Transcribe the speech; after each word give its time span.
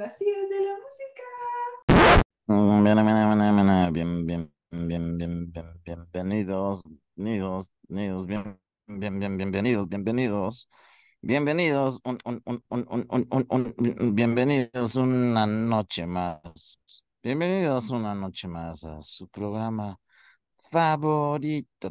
las 0.00 0.16
tías 0.16 0.48
de 0.48 0.60
la 0.64 0.72
música. 0.72 2.22
Bien, 3.92 4.26
bien, 4.26 4.50
bien, 4.70 5.18
bien, 5.18 5.52
bienvenidos, 5.84 6.82
bienvenidos, 7.18 7.70
bienvenidos, 7.86 8.26
bien, 8.26 8.58
bien, 8.86 9.18
bien, 9.18 9.36
bienvenidos, 9.36 9.88
bienvenidos. 9.90 10.70
Bienvenidos, 11.20 12.00
bienvenidos 14.14 14.96
una 14.96 15.46
noche 15.46 16.06
más. 16.06 16.82
Bienvenidos 17.22 17.90
una 17.90 18.14
noche 18.14 18.48
más 18.48 18.84
a 18.84 19.02
su 19.02 19.28
programa 19.28 19.98
favorito. 20.70 21.90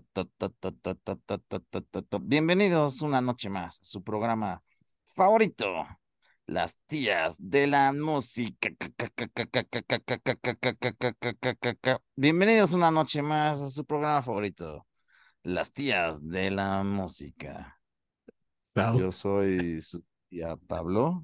Bienvenidos 2.22 3.04
una 3.04 3.22
noche 3.22 3.50
más 3.52 3.80
a 3.80 3.86
su 3.86 4.04
programa 4.04 4.64
favorito 5.16 5.99
las 6.50 6.80
tías 6.88 7.38
de 7.40 7.68
la 7.68 7.94
música. 7.94 8.70
Bienvenidos 12.16 12.74
una 12.74 12.90
noche 12.90 13.22
más 13.22 13.62
a 13.62 13.70
su 13.70 13.86
programa 13.86 14.22
favorito, 14.24 14.88
las 15.44 15.72
tías 15.72 16.28
de 16.28 16.50
la 16.50 16.84
música. 16.84 17.80
Yo 18.76 19.12
soy 19.12 19.80
su 19.82 20.04
tía 20.28 20.56
Pablo. 20.56 21.24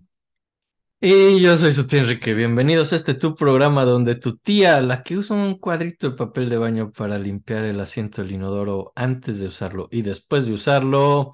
Y 1.02 1.42
yo 1.42 1.58
soy 1.58 1.74
su 1.74 1.88
tía 1.88 2.02
Enrique. 2.02 2.36
Bienvenidos 2.36 2.94
a 2.94 2.96
este 2.96 3.16
tu 3.16 3.34
programa 3.34 3.84
donde 3.84 4.16
tu 4.16 4.38
tía, 4.38 4.80
la 4.80 5.02
que 5.02 5.18
usa 5.18 5.36
un 5.36 5.58
cuadrito 5.58 6.12
de 6.12 6.16
papel 6.16 6.50
de 6.50 6.58
baño 6.58 6.92
para 6.92 7.18
limpiar 7.18 7.64
el 7.64 7.80
asiento 7.80 8.22
del 8.22 8.34
inodoro 8.34 8.94
antes 8.96 9.40
de 9.40 9.48
usarlo 9.48 9.88
y 9.92 10.04
después 10.04 10.46
de 10.46 10.54
usarlo, 10.54 11.32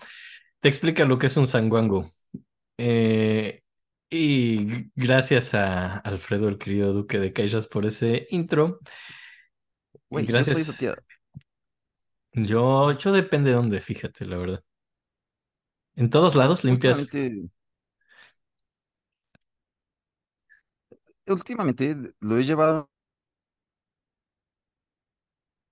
te 0.62 0.70
explica 0.70 1.03
lo 1.03 1.17
que 1.17 1.28
es 1.28 1.36
un 1.36 1.48
sanguango. 1.48 2.09
Eh, 2.78 3.61
y 4.12 4.92
gracias 4.94 5.54
a 5.54 5.98
Alfredo, 6.00 6.50
el 6.50 6.58
querido 6.58 6.92
duque 6.92 7.18
de 7.18 7.32
Caixas, 7.32 7.66
por 7.66 7.86
ese 7.86 8.28
intro. 8.30 8.80
Güey, 10.09 10.26
yo 10.26 10.34
gracias. 10.34 10.66
soy 10.66 10.76
tía. 10.76 10.95
Yo, 12.34 12.92
yo 12.98 13.12
depende 13.14 13.50
de 13.50 13.56
dónde, 13.56 13.80
fíjate, 13.80 14.26
la 14.26 14.38
verdad. 14.38 14.64
En 15.95 16.09
todos 16.09 16.36
lados 16.36 16.64
limpias. 16.66 17.00
Últimamente, 17.00 17.50
últimamente 21.28 21.96
lo 22.20 22.38
he 22.38 22.44
llevado 22.44 22.90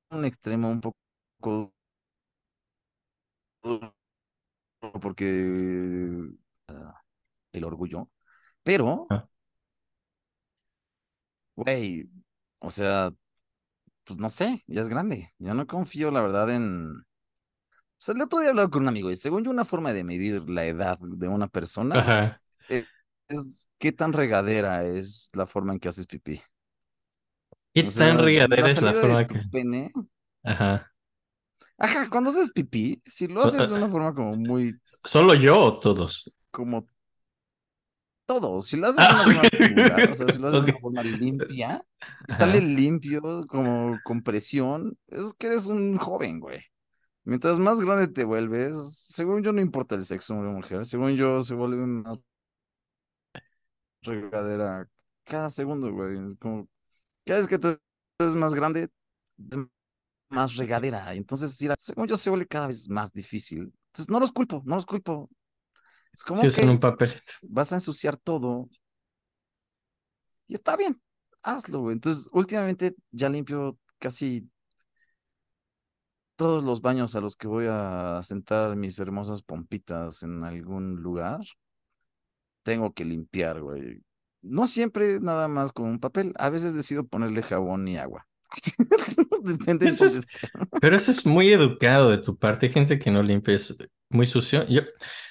a 0.09 0.16
un 0.16 0.26
extremo 0.26 0.70
un 0.70 0.81
poco 0.81 1.74
porque 5.02 5.26
ah, 6.68 7.02
el 7.53 7.64
orgullo. 7.64 8.09
Pero, 8.70 9.08
Ah. 9.09 9.28
güey, 11.56 12.08
o 12.59 12.70
sea, 12.72 13.12
pues 14.03 14.20
no 14.20 14.30
sé, 14.30 14.64
ya 14.67 14.81
es 14.81 14.89
grande. 14.89 15.31
Yo 15.39 15.53
no 15.53 15.67
confío, 15.67 16.12
la 16.12 16.22
verdad, 16.22 16.50
en... 16.52 16.92
O 17.00 17.03
sea, 17.97 18.16
el 18.16 18.22
otro 18.22 18.40
día 18.40 18.50
hablaba 18.52 18.70
con 18.70 18.84
un 18.84 18.90
amigo 18.90 19.12
y 19.12 19.16
según 19.16 19.44
yo 19.44 19.52
una 19.52 19.66
forma 19.66 19.92
de 19.94 20.03
medir 20.03 20.50
la 20.50 20.66
edad 20.66 21.00
de 21.02 21.28
una 21.28 21.47
persona 21.47 21.95
Ajá. 22.00 22.42
eh, 22.70 22.86
es 23.28 23.70
qué 23.78 23.92
tan 23.92 24.14
regadera 24.14 24.86
es 24.86 25.30
la 25.34 25.45
forma 25.47 25.73
en 25.73 25.80
que 25.80 25.90
haces 25.90 26.08
pipí. 26.08 26.42
¿Qué 27.73 27.88
O 27.88 27.92
tan 27.92 28.20
regadera 28.20 28.62
la 28.62 28.70
es 28.72 28.81
la 28.81 28.94
forma 28.94 29.17
de 29.20 29.28
que... 29.28 29.40
pene. 29.52 29.92
Ajá. 30.44 30.94
Ajá, 31.78 32.09
cuando 32.09 32.30
haces 32.30 32.52
pipí, 32.52 33.02
si 33.06 33.28
lo 33.28 33.42
haces 33.42 33.67
de 33.70 33.75
una 33.75 33.90
forma 33.90 34.14
como 34.14 34.36
muy, 34.38 34.80
¿Solo 35.03 35.34
yo 35.34 35.59
o 35.59 35.80
todos? 35.80 36.31
como 36.52 36.88
todo, 38.30 38.61
si 38.61 38.77
lo 38.77 38.88
haces 38.88 39.08
de 39.08 39.08
Ah, 39.08 39.13
una 39.16 39.23
forma 39.23 39.49
regular, 39.58 40.05
o 40.11 40.13
sea, 40.13 40.30
si 40.30 40.39
lo 40.39 40.49
haces 40.49 40.61
de 40.61 40.69
una 40.72 40.80
forma 40.80 41.03
limpia, 41.03 41.83
Ajá. 42.27 42.38
sale 42.38 42.61
limpio, 42.61 43.47
como 43.47 43.99
con 44.03 44.22
presión, 44.22 44.95
es 45.08 45.33
que 45.33 45.47
eres 45.47 45.66
un 45.66 45.97
joven, 45.97 46.39
güey. 46.39 46.61
Mientras 47.23 47.59
más 47.59 47.81
grande 47.81 48.07
te 48.07 48.23
vuelves, 48.23 48.78
según 48.94 49.44
yo 49.44 49.51
no 49.51 49.62
importa 49.62 49.95
el 49.95 50.06
sexo 50.06 50.35
de 50.35 50.41
una 50.41 50.51
mujer, 50.51 50.85
según 50.85 51.16
yo 51.16 51.41
se 51.41 51.56
vuelve 51.56 51.84
una 51.84 52.13
regadera 54.03 54.88
cada 55.23 55.50
segundo, 55.50 55.91
güey. 55.91 56.18
Es 56.25 56.35
como, 56.35 56.68
cada 57.25 57.39
vez 57.39 57.47
que 57.47 57.59
te 57.59 57.78
es 58.19 58.35
más 58.35 58.53
grande, 58.53 58.89
más 60.29 60.56
regadera. 60.56 61.13
Entonces, 61.16 61.56
según 61.56 62.07
yo 62.07 62.18
se 62.18 62.29
vuelve 62.29 62.47
cada 62.47 62.68
vez 62.68 62.88
más 62.89 63.12
difícil. 63.12 63.73
Entonces, 63.88 64.09
no 64.09 64.19
los 64.19 64.31
culpo, 64.31 64.62
no 64.66 64.75
los 64.75 64.85
culpo. 64.85 65.29
Es 66.14 66.24
como 66.24 66.42
usan 66.42 66.70
un 66.70 66.80
papelito. 66.80 67.31
vas 67.44 67.72
a 67.72 67.75
ensuciar 67.75 68.18
todo 68.18 68.68
y 70.47 70.56
está 70.56 70.75
bien, 70.75 71.00
hazlo. 71.44 71.92
Entonces, 71.92 72.28
últimamente 72.31 72.96
ya 73.12 73.30
limpio 73.30 73.78
casi 74.00 74.50
todos 76.40 76.64
los 76.64 76.81
baños 76.81 77.16
a 77.16 77.19
los 77.19 77.36
que 77.36 77.50
voy 77.50 77.66
a 77.69 78.22
sentar 78.24 78.78
mis 78.78 78.98
hermosas 78.98 79.44
pompitas 79.44 80.24
en 80.24 80.42
algún 80.44 80.96
lugar. 80.96 81.42
Tengo 82.64 82.94
que 82.94 83.03
limpiar, 83.03 83.62
güey. 83.62 84.02
No 84.42 84.66
siempre 84.66 85.19
nada 85.19 85.50
más 85.50 85.74
con 85.74 85.86
un 85.88 86.00
papel. 86.00 86.34
A 86.40 86.50
veces 86.50 86.74
decido 86.74 87.06
ponerle 87.06 87.44
jabón 87.44 87.86
y 87.90 87.98
agua. 87.98 88.28
Depende 89.44 89.86
de 89.86 89.92
Eso 89.92 90.06
es-. 90.06 90.28
Pero 90.82 90.96
eso 90.96 91.12
es 91.12 91.26
muy 91.26 91.52
educado 91.52 92.10
de 92.10 92.18
tu 92.18 92.38
parte. 92.38 92.68
Hay 92.68 92.72
gente 92.72 93.00
que 93.00 93.12
no 93.12 93.24
limpia, 93.24 93.56
es 93.56 93.76
muy 94.10 94.26
sucio. 94.26 94.66
Yo, 94.68 94.82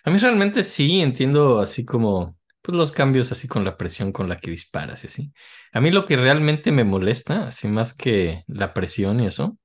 a 0.04 0.10
mí 0.10 0.18
realmente 0.18 0.62
sí 0.64 1.00
entiendo 1.00 1.60
así 1.60 1.84
como 1.84 2.36
pues, 2.62 2.76
los 2.76 2.92
cambios 2.92 3.32
así 3.32 3.48
con 3.48 3.64
la 3.64 3.76
presión 3.76 4.12
con 4.12 4.28
la 4.28 4.38
que 4.38 4.50
disparas 4.50 5.04
y 5.04 5.06
así. 5.08 5.32
A 5.72 5.80
mí 5.80 5.90
lo 5.90 6.06
que 6.06 6.16
realmente 6.16 6.72
me 6.72 6.84
molesta, 6.84 7.48
así 7.48 7.68
más 7.68 7.94
que 7.94 8.44
la 8.46 8.74
presión 8.74 9.20
y 9.20 9.26
eso, 9.26 9.58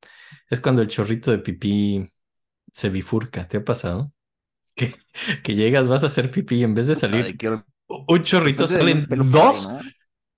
es 0.50 0.62
cuando 0.62 0.81
el 0.81 0.88
chorrito 0.88 1.31
de 1.31 1.40
pipí 1.40 2.08
se 2.72 2.90
bifurca. 2.90 3.47
¿Te 3.47 3.58
ha 3.58 3.64
pasado? 3.64 4.12
Que, 4.75 4.96
que 5.44 5.53
llegas, 5.53 5.88
vas 5.88 6.03
a 6.03 6.08
hacer 6.08 6.31
pipí 6.31 6.56
y 6.56 6.64
en 6.64 6.74
vez 6.74 6.88
de 6.88 6.94
Ay, 6.94 7.00
salir 7.00 7.38
un 7.88 8.24
chorrito, 8.24 8.68
salen 8.68 9.08
dos. 9.31 9.70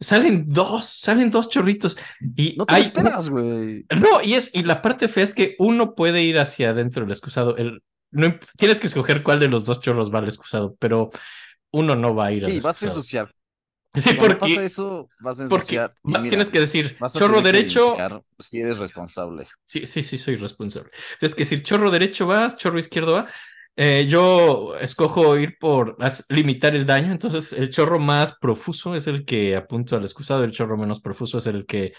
Salen 0.06 0.46
dos, 0.48 0.86
salen 0.86 1.32
dos 1.32 1.50
chorritos. 1.50 1.98
Y 2.36 2.56
No 2.58 2.66
te 2.66 2.76
hay 2.76 2.84
esperas, 2.84 3.30
güey. 3.30 3.86
no, 3.90 4.22
y 4.24 4.34
es, 4.36 4.52
y 4.54 4.64
la 4.64 4.82
parte 4.82 5.08
fea 5.08 5.24
es 5.24 5.36
que 5.36 5.56
uno 5.60 5.96
puede 5.96 6.24
ir 6.24 6.40
hacia 6.40 6.70
adentro 6.70 7.04
del 7.04 7.12
excusado. 7.12 7.58
El, 7.58 7.84
no, 8.12 8.36
tienes 8.58 8.80
que 8.80 8.88
escoger 8.88 9.24
cuál 9.24 9.40
de 9.40 9.50
los 9.50 9.66
dos 9.66 9.82
chorros 9.82 10.14
va 10.14 10.20
al 10.20 10.26
excusado, 10.26 10.76
pero 10.80 11.12
uno 11.72 11.96
no 11.96 12.16
va 12.16 12.28
a 12.28 12.32
ir 12.32 12.46
al 12.46 12.52
Sí, 12.52 12.60
vas 12.62 12.82
a 12.82 12.86
ensuciar. 12.86 13.36
Sí, 13.94 14.16
Cuando 14.16 14.38
pasa 14.40 14.56
porque, 14.56 14.66
eso, 14.66 15.10
vas 15.20 15.40
a 15.40 15.48
porque 15.48 15.76
ensuciar. 15.78 15.96
Mira, 16.04 16.24
tienes 16.24 16.50
que 16.50 16.60
decir 16.60 16.98
chorro 17.18 17.42
derecho. 17.42 17.96
si 18.40 18.60
eres 18.60 18.78
responsable. 18.78 19.48
Sí, 19.66 19.88
sí, 19.88 20.04
sí, 20.04 20.18
soy 20.18 20.36
responsable. 20.36 20.92
Tienes 21.20 21.36
que 21.36 21.44
decir 21.44 21.64
chorro 21.64 21.92
derecho 21.92 22.28
vas, 22.28 22.58
chorro 22.58 22.78
izquierdo 22.78 23.14
va. 23.14 23.28
Eh, 23.78 24.08
yo 24.08 24.76
escojo 24.80 25.38
ir 25.38 25.58
por 25.60 25.98
limitar 26.30 26.76
el 26.76 26.86
daño, 26.86 27.12
entonces 27.12 27.52
el 27.52 27.70
chorro 27.70 28.00
más 28.00 28.38
profuso 28.40 28.96
es 28.96 29.08
el 29.08 29.26
que 29.26 29.56
apunto 29.56 29.98
al 29.98 30.04
excusado, 30.04 30.46
el 30.46 30.52
chorro 30.52 30.78
menos 30.78 31.02
profuso 31.02 31.40
es 31.40 31.48
el 31.48 31.66
que 31.66 31.94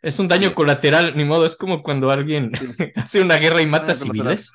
es 0.00 0.18
un 0.20 0.28
daño 0.28 0.54
colateral, 0.54 1.16
ni 1.16 1.24
modo, 1.24 1.44
es 1.44 1.56
como 1.56 1.82
cuando 1.82 2.10
alguien 2.10 2.50
Sí. 2.56 2.66
hace 2.96 3.20
una 3.20 3.36
guerra 3.36 3.60
y 3.62 3.66
mata 3.66 3.94
civiles. 3.94 4.52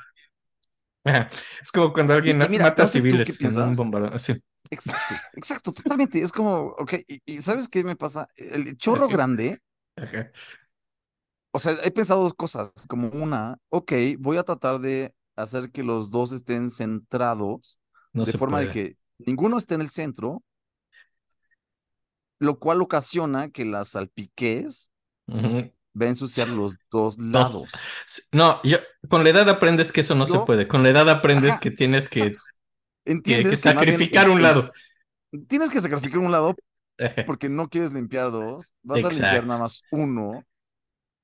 Es 1.61 1.71
como 1.73 1.91
cuando 1.91 2.13
alguien 2.13 2.41
Y- 2.41 2.45
y 2.45 2.49
mira, 2.49 2.63
mata 2.65 2.87
civiles 2.87 3.39
en 3.41 3.57
un 3.57 3.75
bombardeo. 3.75 4.17
Sí. 4.17 4.33
Exacto, 4.69 5.15
exacto, 5.33 5.73
totalmente. 5.73 6.21
Es 6.21 6.31
como, 6.31 6.67
ok, 6.79 6.93
y, 7.07 7.19
y 7.25 7.41
¿sabes 7.41 7.67
qué 7.67 7.83
me 7.83 7.97
pasa? 7.97 8.29
El 8.37 8.77
chorro 8.77 9.09
grande, 9.09 9.59
o 11.51 11.59
sea, 11.59 11.77
he 11.83 11.91
pensado 11.91 12.23
dos 12.23 12.33
cosas, 12.33 12.71
como 12.87 13.09
una, 13.09 13.57
ok, 13.69 13.91
voy 14.17 14.37
a 14.37 14.43
tratar 14.43 14.79
de 14.79 15.13
hacer 15.35 15.71
que 15.71 15.83
los 15.83 16.11
dos 16.11 16.31
estén 16.31 16.69
centrados, 16.69 17.79
No 18.13 18.25
de 18.25 18.33
forma 18.33 18.59
de 18.59 18.69
que 18.69 18.97
ninguno 19.19 19.57
esté 19.57 19.75
en 19.75 19.81
el 19.81 19.89
centro, 19.89 20.43
lo 22.39 22.59
cual 22.59 22.81
ocasiona 22.81 23.49
que 23.49 23.65
las 23.65 23.89
salpiques 23.89 24.91
va 25.29 26.05
a 26.05 26.09
ensuciar 26.09 26.49
los 26.49 26.75
dos 26.91 27.17
lados. 27.17 27.69
no, 28.31 28.61
yo 28.63 28.77
con 29.09 29.23
la 29.23 29.29
edad 29.29 29.47
aprendes 29.49 29.91
que 29.91 30.01
eso 30.01 30.15
no 30.15 30.25
se 30.25 30.39
puede. 30.39 30.67
Con 30.67 30.83
la 30.83 30.89
edad 30.89 31.09
aprendes 31.09 31.51
Ajá, 31.51 31.59
que 31.59 31.71
tienes 31.71 32.09
que, 32.09 32.33
Entiendes 33.05 33.61
que 33.61 33.69
que 33.69 33.75
más 33.75 33.85
bien 33.85 33.97
sacrificar 33.97 34.29
un 34.29 34.41
lado. 34.41 34.71
tienes 35.47 35.69
que 35.69 35.81
sacrificar 35.81 36.19
un 36.19 36.31
lado 36.31 36.55
porque 37.25 37.49
no 37.49 37.69
quieres 37.69 37.91
limpiar 37.93 38.31
dos, 38.31 38.73
vas 38.83 39.03
a 39.03 39.09
limpiar 39.09 39.45
nada 39.45 39.61
más 39.61 39.83
uno. 39.91 40.43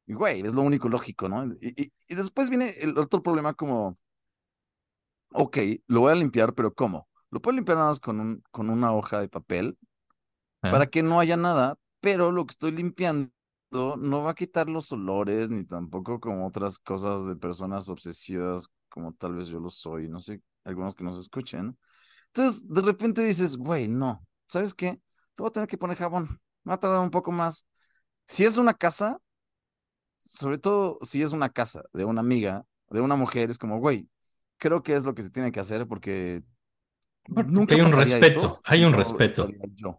Y 0.09 0.15
güey, 0.15 0.41
es 0.41 0.55
lo 0.55 0.63
único 0.63 0.89
lógico, 0.89 1.29
¿no? 1.29 1.45
Y, 1.61 1.83
y- 1.83 1.93
y 2.09 2.15
después 2.15 2.49
viene 2.51 2.71
el 2.81 2.97
otro 2.99 3.23
problema 3.23 3.55
como, 3.55 3.97
ok, 5.33 5.57
lo 5.87 6.01
voy 6.01 6.11
a 6.11 6.15
limpiar, 6.15 6.53
pero 6.53 6.73
¿cómo? 6.73 7.07
Lo 7.31 7.41
puedo 7.41 7.55
limpiar 7.55 7.77
nada 7.77 7.89
más 7.89 7.99
con, 7.99 8.19
un, 8.19 8.43
con 8.51 8.69
una 8.69 8.93
hoja 8.93 9.21
de 9.21 9.29
papel 9.29 9.77
para 10.69 10.87
que 10.87 11.03
no 11.03 11.19
haya 11.19 11.37
nada, 11.37 11.77
pero 12.01 12.31
lo 12.31 12.45
que 12.45 12.51
estoy 12.51 12.71
limpiando 12.71 13.31
no 13.71 14.23
va 14.23 14.31
a 14.31 14.35
quitar 14.35 14.69
los 14.69 14.91
olores 14.91 15.49
ni 15.51 15.65
tampoco 15.65 16.19
como 16.19 16.47
otras 16.47 16.79
cosas 16.79 17.27
de 17.27 17.35
personas 17.35 17.89
obsesivas 17.89 18.69
como 18.89 19.13
tal 19.13 19.35
vez 19.35 19.47
yo 19.49 19.59
lo 19.59 19.69
soy, 19.69 20.09
no 20.09 20.19
sé, 20.19 20.41
algunos 20.65 20.95
que 20.95 21.03
nos 21.03 21.19
escuchen. 21.19 21.77
Entonces, 22.27 22.67
de 22.69 22.81
repente 22.81 23.23
dices, 23.23 23.57
güey, 23.57 23.87
no, 23.87 24.25
¿sabes 24.47 24.73
qué? 24.75 24.93
que 24.97 25.01
voy 25.43 25.49
a 25.49 25.51
tener 25.53 25.69
que 25.69 25.77
poner 25.77 25.97
jabón. 25.97 26.41
Me 26.63 26.71
va 26.71 26.75
a 26.75 26.79
tardar 26.79 27.01
un 27.01 27.11
poco 27.11 27.31
más. 27.31 27.65
Si 28.27 28.45
es 28.45 28.57
una 28.57 28.73
casa, 28.73 29.19
sobre 30.19 30.57
todo 30.57 30.99
si 31.01 31.21
es 31.21 31.31
una 31.31 31.49
casa 31.49 31.83
de 31.93 32.05
una 32.05 32.21
amiga, 32.21 32.65
de 32.89 33.01
una 33.01 33.15
mujer, 33.15 33.49
es 33.49 33.57
como, 33.57 33.79
güey, 33.79 34.07
creo 34.57 34.83
que 34.83 34.93
es 34.93 35.03
lo 35.03 35.15
que 35.15 35.23
se 35.23 35.29
tiene 35.29 35.51
que 35.51 35.59
hacer 35.59 35.87
porque 35.87 36.43
nunca 37.27 37.75
hay 37.75 37.81
un 37.81 37.91
respeto, 37.91 38.39
esto 38.39 38.61
hay 38.65 38.83
un 38.83 38.93
respeto. 38.93 39.49
yo. 39.75 39.97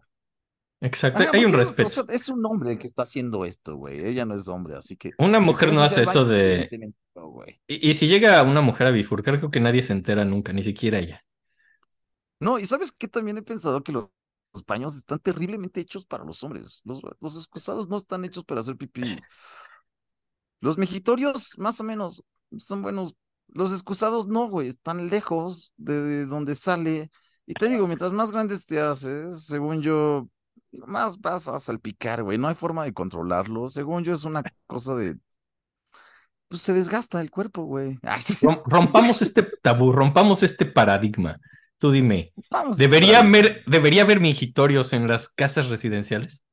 Exacto, 0.83 1.23
hay 1.31 1.45
un 1.45 1.53
respeto. 1.53 2.07
es 2.09 2.27
un 2.29 2.43
hombre 2.45 2.71
el 2.71 2.79
que 2.79 2.87
está 2.87 3.03
haciendo 3.03 3.45
esto, 3.45 3.75
güey. 3.75 4.03
Ella 4.03 4.25
no 4.25 4.33
es 4.33 4.47
hombre, 4.47 4.75
así 4.75 4.97
que. 4.97 5.11
Una 5.19 5.33
¿de 5.33 5.37
qué 5.37 5.45
mujer 5.45 5.73
no 5.73 5.83
hace 5.83 6.01
eso 6.01 6.25
de... 6.25 6.67
Y, 7.67 7.89
y 7.89 7.93
si 7.93 8.07
llega 8.07 8.41
una 8.41 8.61
mujer 8.61 8.87
a 8.87 8.91
bifurcar, 8.91 9.37
creo 9.37 9.51
que 9.51 9.59
nadie 9.59 9.83
se 9.83 9.93
entera 9.93 10.25
nunca, 10.25 10.53
ni 10.53 10.63
siquiera 10.63 10.97
ella. 10.97 11.23
No, 12.39 12.57
y 12.57 12.65
sabes 12.65 12.91
qué 12.91 13.07
también 13.07 13.37
he 13.37 13.43
pensado 13.43 13.83
que 13.83 13.91
los, 13.91 14.07
los 14.53 14.65
baños 14.65 14.95
están 14.95 15.19
terriblemente 15.19 15.81
hechos 15.81 16.03
para 16.03 16.23
los 16.23 16.43
hombres. 16.43 16.81
Los, 16.83 17.01
los 17.19 17.35
excusados 17.35 17.87
no 17.87 17.97
están 17.97 18.25
hechos 18.25 18.43
para 18.43 18.61
hacer 18.61 18.75
pipí. 18.75 19.03
Los 20.61 20.77
mejitorios, 20.77 21.51
más 21.57 21.79
o 21.79 21.83
menos, 21.83 22.23
son 22.57 22.81
buenos. 22.81 23.15
Los 23.49 23.73
excusados 23.73 24.27
no, 24.27 24.47
güey, 24.49 24.69
están 24.69 25.09
lejos 25.09 25.73
de 25.75 26.25
donde 26.25 26.55
sale. 26.55 27.11
Y 27.45 27.53
te 27.53 27.67
digo, 27.67 27.87
mientras 27.87 28.13
más 28.13 28.31
grandes 28.31 28.65
te 28.65 28.79
haces, 28.79 29.43
según 29.45 29.81
yo, 29.81 30.29
más 30.71 31.19
vas 31.19 31.49
a 31.49 31.59
salpicar, 31.59 32.23
güey. 32.23 32.37
No 32.37 32.47
hay 32.47 32.55
forma 32.55 32.85
de 32.85 32.93
controlarlo. 32.93 33.67
Según 33.67 34.03
yo, 34.05 34.13
es 34.13 34.23
una 34.23 34.43
cosa 34.67 34.95
de. 34.95 35.17
Pues 36.47 36.61
se 36.61 36.73
desgasta 36.73 37.19
el 37.21 37.31
cuerpo, 37.31 37.63
güey. 37.63 37.97
Ay, 38.03 38.21
sí, 38.21 38.45
Rom- 38.45 38.61
Rompamos 38.65 39.21
este 39.21 39.43
tabú, 39.61 39.91
rompamos 39.91 40.43
este 40.43 40.65
paradigma. 40.65 41.39
Tú 41.77 41.91
dime, 41.91 42.31
vamos, 42.51 42.77
¿debería 42.77 43.19
haber, 43.19 43.63
¿debería 43.65 44.03
haber 44.03 44.19
mingitorios 44.19 44.93
en 44.93 45.07
las 45.07 45.29
casas 45.29 45.69
residenciales? 45.69 46.43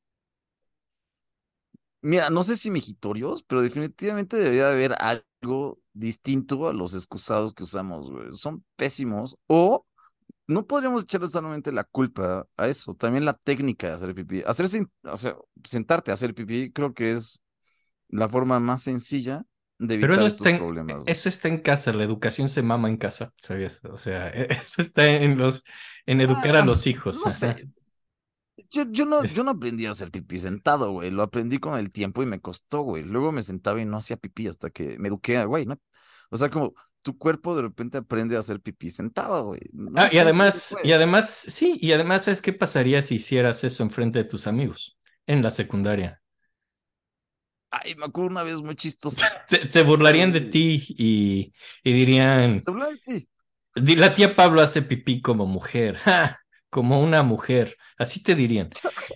Mira, 2.01 2.31
no 2.31 2.43
sé 2.45 2.57
si 2.57 2.71
mejitorios, 2.71 3.43
pero 3.43 3.61
definitivamente 3.63 4.37
debería 4.37 4.67
de 4.69 4.73
haber 4.73 4.95
algo 5.03 5.81
distinto 5.93 6.69
a 6.69 6.73
los 6.73 6.95
excusados 6.95 7.53
que 7.55 7.65
usamos, 7.65 8.11
güey. 8.11 8.29
Son 8.35 8.65
pésimos. 8.77 9.37
O 9.49 9.85
no 10.49 10.67
podríamos 10.67 11.05
echarle 11.05 11.29
solamente 11.29 11.73
la 11.73 11.85
culpa 11.85 12.47
a 12.57 12.69
eso. 12.69 12.95
También 12.95 13.25
la 13.25 13.35
técnica 13.35 13.89
de 13.89 13.95
hacer 13.95 14.15
pipí. 14.15 14.43
Hacerse, 14.47 14.87
o 15.05 15.17
sea, 15.17 15.37
sentarte 15.65 16.11
a 16.11 16.15
hacer 16.15 16.35
pipí, 16.35 16.73
creo 16.73 16.95
que 16.95 17.13
es 17.13 17.43
la 18.09 18.29
forma 18.29 18.61
más 18.61 18.83
sencilla 18.83 19.45
de 19.79 19.95
Pero 19.99 20.15
evitar 20.15 20.15
eso 20.15 20.27
estos 20.27 20.49
está, 20.49 20.51
en, 20.51 20.57
problemas. 20.57 21.05
güey. 21.05 21.13
eso 21.13 21.29
está 21.29 21.49
en 21.49 21.59
casa, 21.63 21.93
la 21.93 22.05
educación 22.05 22.49
se 22.49 22.63
mama 22.63 22.89
en 22.89 22.97
casa, 22.97 23.33
¿sabías? 23.39 23.81
O 23.85 23.99
sea, 23.99 24.29
eso 24.31 24.83
está 24.83 25.07
en 25.09 25.39
los, 25.39 25.65
en 26.07 26.21
educar 26.21 26.57
a 26.57 26.63
Ah, 26.63 26.63
los 26.63 26.87
hijos. 26.87 27.21
No 27.21 27.29
ajá. 27.29 27.31
sé. 27.31 27.69
Yo, 28.71 28.85
yo 28.91 29.05
no, 29.05 29.23
Es- 29.23 29.35
yo 29.35 29.45
no 29.45 29.53
aprendí 29.53 29.87
a 29.87 29.91
hacer 29.91 30.11
pipí 30.11 30.39
sentado, 30.39 30.93
güey. 30.93 31.11
Lo 31.11 31.23
aprendí 31.23 31.59
con 31.59 31.79
el 31.79 31.91
tiempo 31.93 32.23
y 32.23 32.27
me 32.27 32.41
costó, 32.41 32.81
güey. 32.83 33.03
Luego 33.05 33.33
me 33.33 33.43
sentaba 33.43 33.81
y 33.81 33.85
no 33.85 33.97
hacía 33.99 34.17
pipí 34.17 34.49
hasta 34.49 34.71
que 34.71 34.99
me 34.99 35.09
eduqué, 35.09 35.45
güey, 35.45 35.67
¿no? 35.67 35.79
O 36.31 36.37
sea, 36.37 36.51
como 36.51 36.75
tu 37.03 37.17
cuerpo 37.17 37.55
de 37.57 37.63
repente 37.63 37.99
aprende 37.99 38.37
a 38.37 38.41
hacer 38.41 38.61
pipí 38.61 38.91
sentado, 38.91 39.47
güey. 39.47 39.61
No 39.73 39.93
Ah, 39.97 40.09
y 40.13 40.19
además, 40.19 40.77
y 40.83 40.93
además, 40.93 41.29
sí, 41.31 41.79
y 41.81 41.93
además, 41.93 42.25
¿sabes 42.25 42.43
qué 42.43 42.53
pasaría 42.53 43.01
si 43.03 43.17
hicieras 43.17 43.65
eso 43.65 43.83
enfrente 43.83 44.19
de 44.19 44.25
tus 44.25 44.47
amigos 44.47 44.99
en 45.27 45.43
la 45.43 45.51
secundaria? 45.51 46.21
Ay, 47.71 47.95
me 47.97 48.07
acuerdo 48.07 48.31
una 48.31 48.43
vez 48.43 48.61
muy 48.63 48.75
chistoso. 48.77 49.25
Se, 49.47 49.71
se 49.71 49.83
burlarían 49.83 50.33
de 50.33 50.41
ti 50.43 50.83
y, 50.89 51.53
y 51.85 51.93
dirían, 51.93 52.63
Se 52.63 52.71
hablaba 52.71 52.91
de 52.91 52.99
ti. 52.99 53.29
"Di- 53.75 53.97
la 53.97 54.15
tía 54.15 54.35
Pablo 54.37 54.61
hace 54.61 54.83
pipí 54.83 55.21
como 55.23 55.47
mujer, 55.47 55.97
¡ja! 56.05 56.39
Como 56.71 57.01
una 57.01 57.23
mujer, 57.23 57.77
así 57.99 58.23
te 58.23 58.35
dirían. 58.35 58.71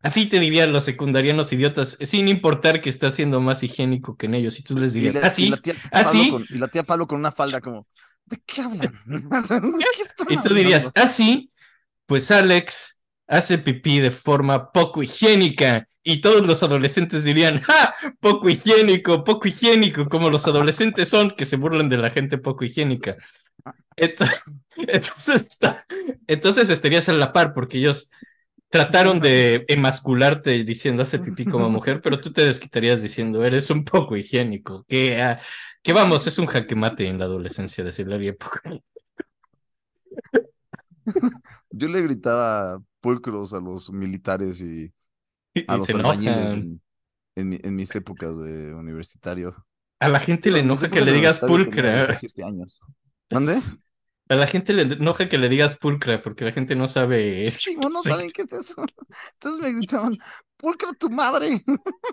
Así 0.00 0.28
te 0.28 0.38
dirían 0.38 0.72
los 0.72 0.84
secundarianos 0.84 1.52
idiotas, 1.52 1.98
sin 2.00 2.28
importar 2.28 2.80
que 2.80 2.88
está 2.88 3.10
siendo 3.10 3.40
más 3.40 3.64
higiénico 3.64 4.16
que 4.16 4.26
en 4.26 4.34
ellos. 4.34 4.58
Y 4.60 4.62
tú 4.62 4.78
les 4.78 4.92
dirías, 4.94 5.16
la, 5.16 5.26
¿ah, 5.26 5.32
y 5.36 5.46
sí? 5.46 5.48
la 5.48 5.56
tía 5.56 5.74
¿Ah, 5.90 6.04
Pablo 6.04 6.10
sí? 6.12 6.30
con, 6.30 6.44
y 6.48 6.58
la 6.58 6.68
tía 6.68 6.84
Pablo 6.84 7.06
con 7.08 7.18
una 7.18 7.32
falda 7.32 7.60
como, 7.60 7.86
¿de 8.24 8.38
qué 8.46 8.62
hablan? 8.62 8.94
O 9.32 9.42
sea, 9.44 9.60
¿de 9.60 9.70
qué 9.96 10.02
están 10.02 10.26
Y 10.28 10.40
tú 10.40 10.54
dirías, 10.54 10.86
hablando? 10.86 10.92
¿ah? 10.94 11.06
Pues 12.06 12.30
Alex 12.30 12.97
hace 13.28 13.58
pipí 13.58 14.00
de 14.00 14.10
forma 14.12 14.72
poco 14.72 15.02
higiénica. 15.02 15.88
Y 16.02 16.20
todos 16.22 16.46
los 16.46 16.62
adolescentes 16.62 17.24
dirían, 17.24 17.60
¡ja! 17.62 17.94
Poco 18.20 18.48
higiénico, 18.48 19.24
poco 19.24 19.48
higiénico, 19.48 20.08
como 20.08 20.30
los 20.30 20.46
adolescentes 20.48 21.08
son 21.10 21.32
que 21.32 21.44
se 21.44 21.56
burlan 21.56 21.88
de 21.90 21.98
la 21.98 22.10
gente 22.10 22.38
poco 22.38 22.64
higiénica. 22.64 23.16
Ent- 23.96 24.18
Entonces, 24.76 25.46
está- 25.48 25.84
entonces 26.28 26.70
estarías 26.70 27.08
a 27.08 27.12
la 27.12 27.32
par 27.32 27.52
porque 27.54 27.78
ellos 27.78 28.08
trataron 28.70 29.20
de 29.20 29.64
emascularte 29.68 30.64
diciendo 30.64 31.02
hace 31.02 31.18
pipí 31.20 31.44
como 31.46 31.70
mujer, 31.70 32.00
pero 32.02 32.20
tú 32.20 32.32
te 32.32 32.44
desquitarías 32.46 33.02
diciendo 33.02 33.44
eres 33.44 33.70
un 33.70 33.84
poco 33.84 34.16
higiénico. 34.16 34.84
Que, 34.88 35.20
ah, 35.22 35.40
que 35.82 35.92
vamos, 35.92 36.26
es 36.26 36.38
un 36.38 36.46
jaque 36.46 36.74
mate 36.76 37.06
en 37.08 37.18
la 37.18 37.26
adolescencia 37.26 37.84
decirle 37.84 38.14
a 38.14 38.16
alguien 38.18 38.36
poco. 38.38 38.60
Yo 41.70 41.88
le 41.88 42.02
gritaba 42.02 42.82
pulcros 43.00 43.52
a 43.52 43.60
los 43.60 43.90
militares 43.90 44.60
y 44.60 44.92
a 45.66 45.74
Y 45.74 45.78
los 45.78 45.88
albañiles 45.90 46.52
en, 46.54 46.80
en 47.36 47.48
mi- 47.48 47.60
en 47.62 47.74
mis 47.74 47.94
épocas 47.94 48.36
de 48.38 48.74
universitario. 48.74 49.54
A 50.00 50.08
la 50.08 50.20
gente 50.20 50.50
le 50.50 50.60
enoja 50.60 50.90
que 50.90 51.00
le 51.00 51.12
digas 51.12 51.40
pulcra. 51.40 52.06
17 52.06 52.44
años. 52.44 52.80
¿Dónde? 53.30 53.60
A 54.30 54.34
la 54.36 54.46
gente 54.46 54.72
le 54.74 54.82
enoja 54.82 55.28
que 55.28 55.38
le 55.38 55.48
digas 55.48 55.76
pulcra 55.76 56.20
porque 56.22 56.44
la 56.44 56.52
gente 56.52 56.76
no 56.76 56.86
sabe. 56.86 57.50
Sí, 57.50 57.76
no 57.76 57.98
Sí. 57.98 58.08
saben 58.10 58.30
qué 58.30 58.42
es 58.42 58.52
eso. 58.52 58.84
Entonces 59.34 59.60
me 59.60 59.72
gritaban, 59.72 60.18
pulcra 60.56 60.92
tu 60.94 61.10
madre. 61.10 61.64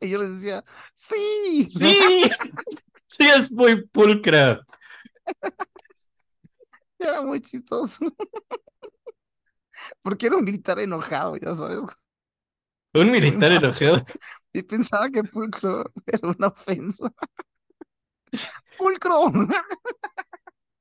Y 0.00 0.10
yo 0.10 0.18
les 0.18 0.34
decía, 0.34 0.62
sí. 0.94 1.66
Sí, 1.68 1.96
sí 3.06 3.22
es 3.26 3.50
muy 3.50 3.86
pulcra. 3.86 4.60
Era 6.98 7.22
muy 7.22 7.40
chistoso. 7.40 8.04
Porque 10.02 10.26
era 10.26 10.36
un 10.36 10.44
militar 10.44 10.78
enojado, 10.78 11.36
ya 11.36 11.54
sabes. 11.54 11.80
Un 12.94 13.10
militar 13.10 13.52
enojado. 13.52 14.04
Y 14.52 14.62
pensaba 14.62 15.10
que 15.10 15.22
pulcro 15.24 15.84
era 16.06 16.28
una 16.28 16.48
ofensa. 16.48 17.12
¡Pulcro! 18.78 19.32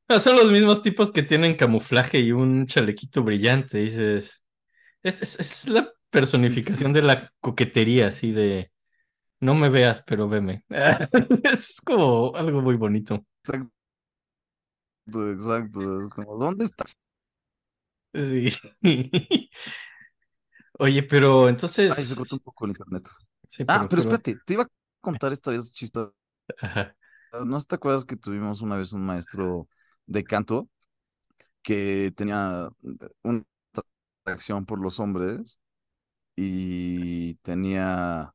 No, 0.09 0.19
son 0.19 0.37
los 0.37 0.51
mismos 0.51 0.81
tipos 0.81 1.11
que 1.11 1.23
tienen 1.23 1.55
camuflaje 1.55 2.19
y 2.19 2.31
un 2.31 2.65
chalequito 2.65 3.23
brillante. 3.23 3.79
Dices, 3.79 4.43
es, 5.03 5.21
es, 5.21 5.39
es 5.39 5.69
la 5.69 5.91
personificación 6.09 6.93
de 6.93 7.03
la 7.03 7.31
coquetería, 7.41 8.07
así 8.07 8.31
de 8.31 8.71
no 9.41 9.55
me 9.55 9.69
veas, 9.69 10.03
pero 10.07 10.29
veme. 10.29 10.63
Es 11.43 11.81
como 11.81 12.35
algo 12.35 12.61
muy 12.61 12.75
bonito. 12.75 13.25
Exacto, 13.43 13.71
exacto. 15.07 16.01
Es 16.01 16.09
como, 16.09 16.37
¿dónde 16.37 16.65
estás? 16.65 16.93
Sí. 18.13 18.51
Oye, 20.79 21.03
pero 21.03 21.41
Ay, 21.41 21.45
se 21.45 21.49
entonces. 21.51 22.15
cortó 22.15 22.35
un 22.35 22.41
poco 22.41 22.65
el 22.65 22.71
internet. 22.71 23.07
Sí, 23.47 23.63
Ah, 23.67 23.77
pero 23.79 23.89
pero- 23.89 24.01
espérate, 24.01 24.37
te 24.45 24.53
iba 24.53 24.63
a 24.63 24.67
contar 25.01 25.31
esta 25.33 25.51
vez 25.51 25.73
chiste. 25.73 25.99
Ajá. 26.61 26.95
¿No 27.45 27.59
te 27.61 27.75
acuerdas 27.75 28.05
que 28.05 28.15
tuvimos 28.15 28.61
una 28.61 28.77
vez 28.77 28.93
un 28.93 29.05
maestro 29.05 29.67
de 30.05 30.23
canto 30.23 30.69
que 31.63 32.11
tenía 32.15 32.69
una 33.23 33.43
atracción 34.23 34.65
por 34.65 34.79
los 34.81 34.99
hombres 34.99 35.59
y 36.35 37.35
tenía 37.37 38.33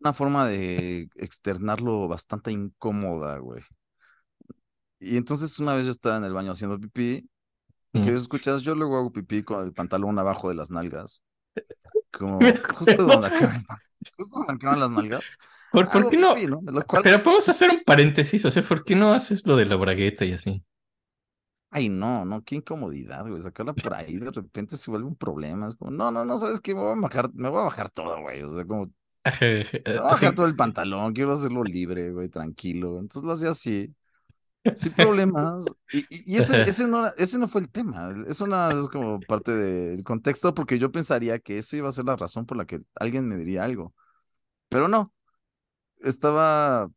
una 0.00 0.12
forma 0.12 0.46
de 0.48 1.08
externarlo 1.16 2.08
bastante 2.08 2.52
incómoda, 2.52 3.38
güey? 3.38 3.62
Y 4.98 5.16
entonces 5.16 5.58
una 5.58 5.74
vez 5.74 5.84
yo 5.86 5.92
estaba 5.92 6.16
en 6.18 6.24
el 6.24 6.32
baño 6.32 6.52
haciendo 6.52 6.78
pipí, 6.80 7.28
Mm. 7.94 8.02
que 8.04 8.14
escuchas, 8.14 8.62
yo 8.62 8.74
luego 8.74 8.98
hago 8.98 9.12
pipí 9.12 9.42
con 9.42 9.64
el 9.64 9.72
pantalón 9.72 10.18
abajo 10.18 10.48
de 10.50 10.54
las 10.56 10.70
nalgas, 10.70 11.22
como 12.12 12.54
justo 12.74 13.04
donde 13.06 13.28
acaban, 13.28 13.64
justo 14.16 14.38
donde 14.38 14.54
acaban 14.54 14.80
las 14.80 14.90
nalgas. 14.90 15.38
¿Por, 15.70 15.88
por 15.90 16.08
qué 16.08 16.16
no? 16.16 16.34
pipí, 16.34 16.46
¿no? 16.46 16.60
Lo 16.66 16.86
cual 16.86 17.02
Pero 17.04 17.22
podemos 17.22 17.48
hacer 17.48 17.70
un 17.70 17.82
paréntesis, 17.84 18.44
o 18.44 18.50
sea, 18.50 18.62
¿por 18.62 18.84
qué 18.84 18.96
no 18.96 19.12
haces 19.12 19.46
lo 19.46 19.56
de 19.56 19.66
la 19.66 19.76
bragueta 19.76 20.24
y 20.24 20.32
así? 20.32 20.64
Ay, 21.70 21.88
no, 21.88 22.24
no, 22.24 22.42
qué 22.44 22.56
incomodidad, 22.56 23.26
güey. 23.28 23.40
Sacarla 23.42 23.74
por 23.90 23.94
ahí 23.94 24.18
de 24.18 24.30
repente 24.30 24.76
se 24.76 24.90
vuelve 24.90 25.06
un 25.08 25.16
problema. 25.16 25.68
Es 25.68 25.76
como, 25.76 25.90
no, 25.90 26.10
no, 26.10 26.24
no, 26.24 26.38
¿sabes 26.38 26.60
qué? 26.60 26.74
Me 26.74 26.80
voy 26.80 26.92
a 26.92 27.00
bajar, 27.00 27.30
me 27.34 27.48
voy 27.50 27.60
a 27.60 27.64
bajar 27.64 27.90
todo, 27.90 28.20
güey. 28.22 28.42
O 28.42 28.50
sea, 28.50 28.64
como, 28.66 28.86
me 28.86 28.92
voy 29.94 30.06
a 30.06 30.10
bajar 30.10 30.34
todo 30.34 30.46
el 30.46 30.56
pantalón, 30.56 31.12
quiero 31.14 31.32
hacerlo 31.32 31.64
libre, 31.64 32.12
güey, 32.12 32.28
tranquilo. 32.28 32.98
Entonces 33.00 33.24
lo 33.24 33.32
hacía 33.32 33.50
así, 33.50 33.94
sin 34.74 34.92
problemas. 34.92 35.64
Y, 35.92 36.32
y, 36.34 36.36
ese, 36.36 36.62
ese, 36.62 36.88
no, 36.88 37.06
ese 37.16 37.38
no 37.38 37.48
fue 37.48 37.62
el 37.62 37.70
tema. 37.70 38.14
Eso 38.28 38.46
nada 38.46 38.72
es 38.72 38.88
como 38.88 39.20
parte 39.20 39.52
del 39.54 40.04
contexto, 40.04 40.54
porque 40.54 40.78
yo 40.78 40.92
pensaría 40.92 41.38
que 41.38 41.58
eso 41.58 41.76
iba 41.76 41.88
a 41.88 41.92
ser 41.92 42.04
la 42.06 42.16
razón 42.16 42.46
por 42.46 42.56
la 42.56 42.66
que 42.66 42.80
alguien 42.94 43.28
me 43.28 43.36
diría 43.36 43.64
algo. 43.64 43.94
Pero 44.68 44.88
no. 44.88 45.12
Estaba, 46.00 46.90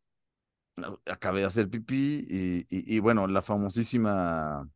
acabé 1.05 1.41
de 1.41 1.45
hacer 1.47 1.69
pipí 1.69 2.25
y, 2.29 2.59
y, 2.69 2.95
y 2.95 2.99
bueno, 2.99 3.27
la 3.27 3.41
famosísima 3.41 4.69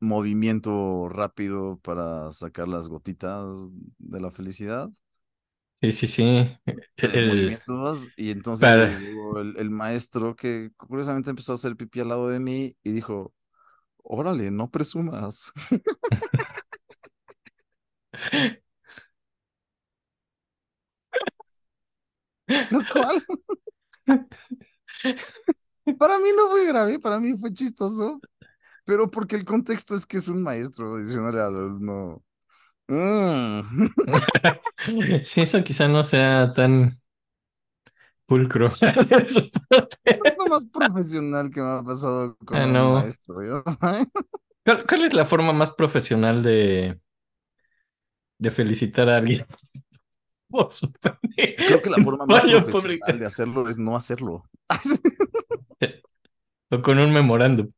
movimiento 0.00 1.08
rápido 1.08 1.78
para 1.82 2.32
sacar 2.32 2.68
las 2.68 2.88
gotitas 2.88 3.72
de 3.98 4.20
la 4.20 4.30
felicidad. 4.30 4.90
Sí, 5.80 5.92
sí, 5.92 6.06
sí. 6.06 6.46
Tres 6.96 7.14
El- 7.14 7.28
movimientos. 7.28 8.08
Y 8.16 8.30
entonces 8.30 8.60
Para- 8.68 8.84
el, 9.40 9.54
el 9.58 9.70
maestro 9.70 10.34
que 10.36 10.70
curiosamente 10.76 11.30
empezó 11.30 11.52
a 11.52 11.54
hacer 11.56 11.76
pipí 11.76 12.00
al 12.00 12.08
lado 12.08 12.28
de 12.28 12.40
mí 12.40 12.76
y 12.82 12.92
dijo, 12.92 13.34
órale, 14.04 14.50
no 14.50 14.70
presumas. 14.70 15.52
Lo 22.70 22.80
cual 22.92 23.22
para 25.98 26.18
mí 26.18 26.30
no 26.36 26.48
fue 26.50 26.66
grave, 26.66 26.98
para 26.98 27.18
mí 27.20 27.36
fue 27.38 27.52
chistoso, 27.52 28.20
pero 28.84 29.10
porque 29.10 29.36
el 29.36 29.44
contexto 29.44 29.94
es 29.94 30.06
que 30.06 30.18
es 30.18 30.28
un 30.28 30.42
maestro 30.42 30.98
diciéndole 30.98 31.40
al 31.40 31.56
alumno, 31.56 32.24
"Mm". 32.88 33.88
Sí, 35.22 35.42
eso 35.42 35.62
quizá 35.64 35.88
no 35.88 36.02
sea 36.02 36.52
tan 36.52 36.92
pulcro. 38.26 38.68
es 40.04 40.34
lo 40.38 40.46
más 40.48 40.64
profesional 40.66 41.50
que 41.50 41.60
me 41.60 41.68
ha 41.78 41.82
pasado 41.82 42.36
con 42.44 42.58
Ah, 42.58 42.66
no. 42.66 43.00
maestro. 43.00 43.36
¿Cuál, 44.64 44.84
cuál 44.86 45.04
es 45.06 45.12
la 45.14 45.26
forma 45.26 45.52
más 45.52 45.70
profesional 45.72 46.42
de, 46.42 46.98
de 48.38 48.50
felicitar 48.50 49.08
a 49.08 49.16
alguien? 49.16 49.44
Creo 51.66 51.82
que 51.82 51.90
la 51.90 52.00
forma 52.00 52.26
más 52.26 52.42
profesional 52.42 53.00
pobre- 53.06 53.18
de 53.18 53.26
hacerlo 53.26 53.68
es 53.68 53.78
no 53.78 53.96
hacerlo. 53.96 54.44
O 56.70 56.82
con 56.82 56.98
un 56.98 57.10
memorándum. 57.12 57.68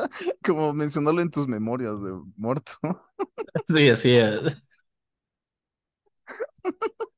Como 0.44 0.72
mencionarlo 0.72 1.20
en 1.22 1.30
tus 1.30 1.46
memorias 1.48 2.02
de 2.02 2.12
muerto. 2.36 2.72
Sí, 3.68 3.88
así 3.90 4.12
es. 4.16 4.62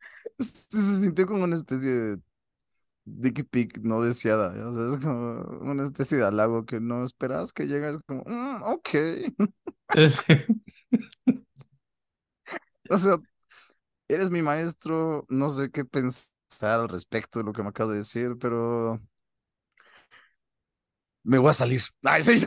Se, 0.38 1.00
sintió 1.00 1.26
como 1.26 1.44
una 1.44 1.56
especie 1.56 1.90
de 1.90 2.20
dick 3.04 3.48
pic 3.50 3.78
no 3.82 4.02
deseada, 4.02 4.54
¿ya? 4.56 4.68
O 4.68 4.74
sea, 4.74 4.90
es 4.96 4.98
como 5.04 5.42
una 5.70 5.84
especie 5.84 6.18
de 6.18 6.24
halago 6.26 6.66
que 6.66 6.80
no 6.80 7.04
esperas 7.04 7.52
que 7.52 7.66
llegue, 7.66 7.90
es 7.90 7.98
como, 8.06 8.22
"Mm, 8.26 8.62
ok. 8.64 8.88
Sí. 10.08 10.34
O 12.90 12.96
sea, 12.98 13.18
eres 14.08 14.30
mi 14.30 14.42
maestro, 14.42 15.26
no 15.28 15.48
sé 15.48 15.70
qué 15.70 15.84
pensar 15.84 16.80
al 16.80 16.88
respecto 16.88 17.40
de 17.40 17.44
lo 17.46 17.52
que 17.52 17.62
me 17.64 17.70
acabas 17.70 17.90
de 17.92 17.96
decir, 17.98 18.36
pero 18.40 19.00
me 21.26 21.38
voy 21.38 21.50
a 21.50 21.54
salir. 21.54 21.82
Ay, 22.02 22.22
sí. 22.22 22.44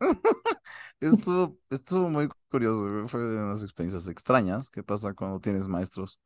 Estuvo, 1.00 1.58
estuvo 1.70 2.08
muy 2.08 2.28
curioso, 2.50 3.08
Fue 3.08 3.20
de 3.20 3.38
unas 3.38 3.62
experiencias 3.62 4.08
extrañas. 4.08 4.70
¿Qué 4.70 4.82
pasa 4.82 5.14
cuando 5.14 5.40
tienes 5.40 5.68
maestros? 5.68 6.20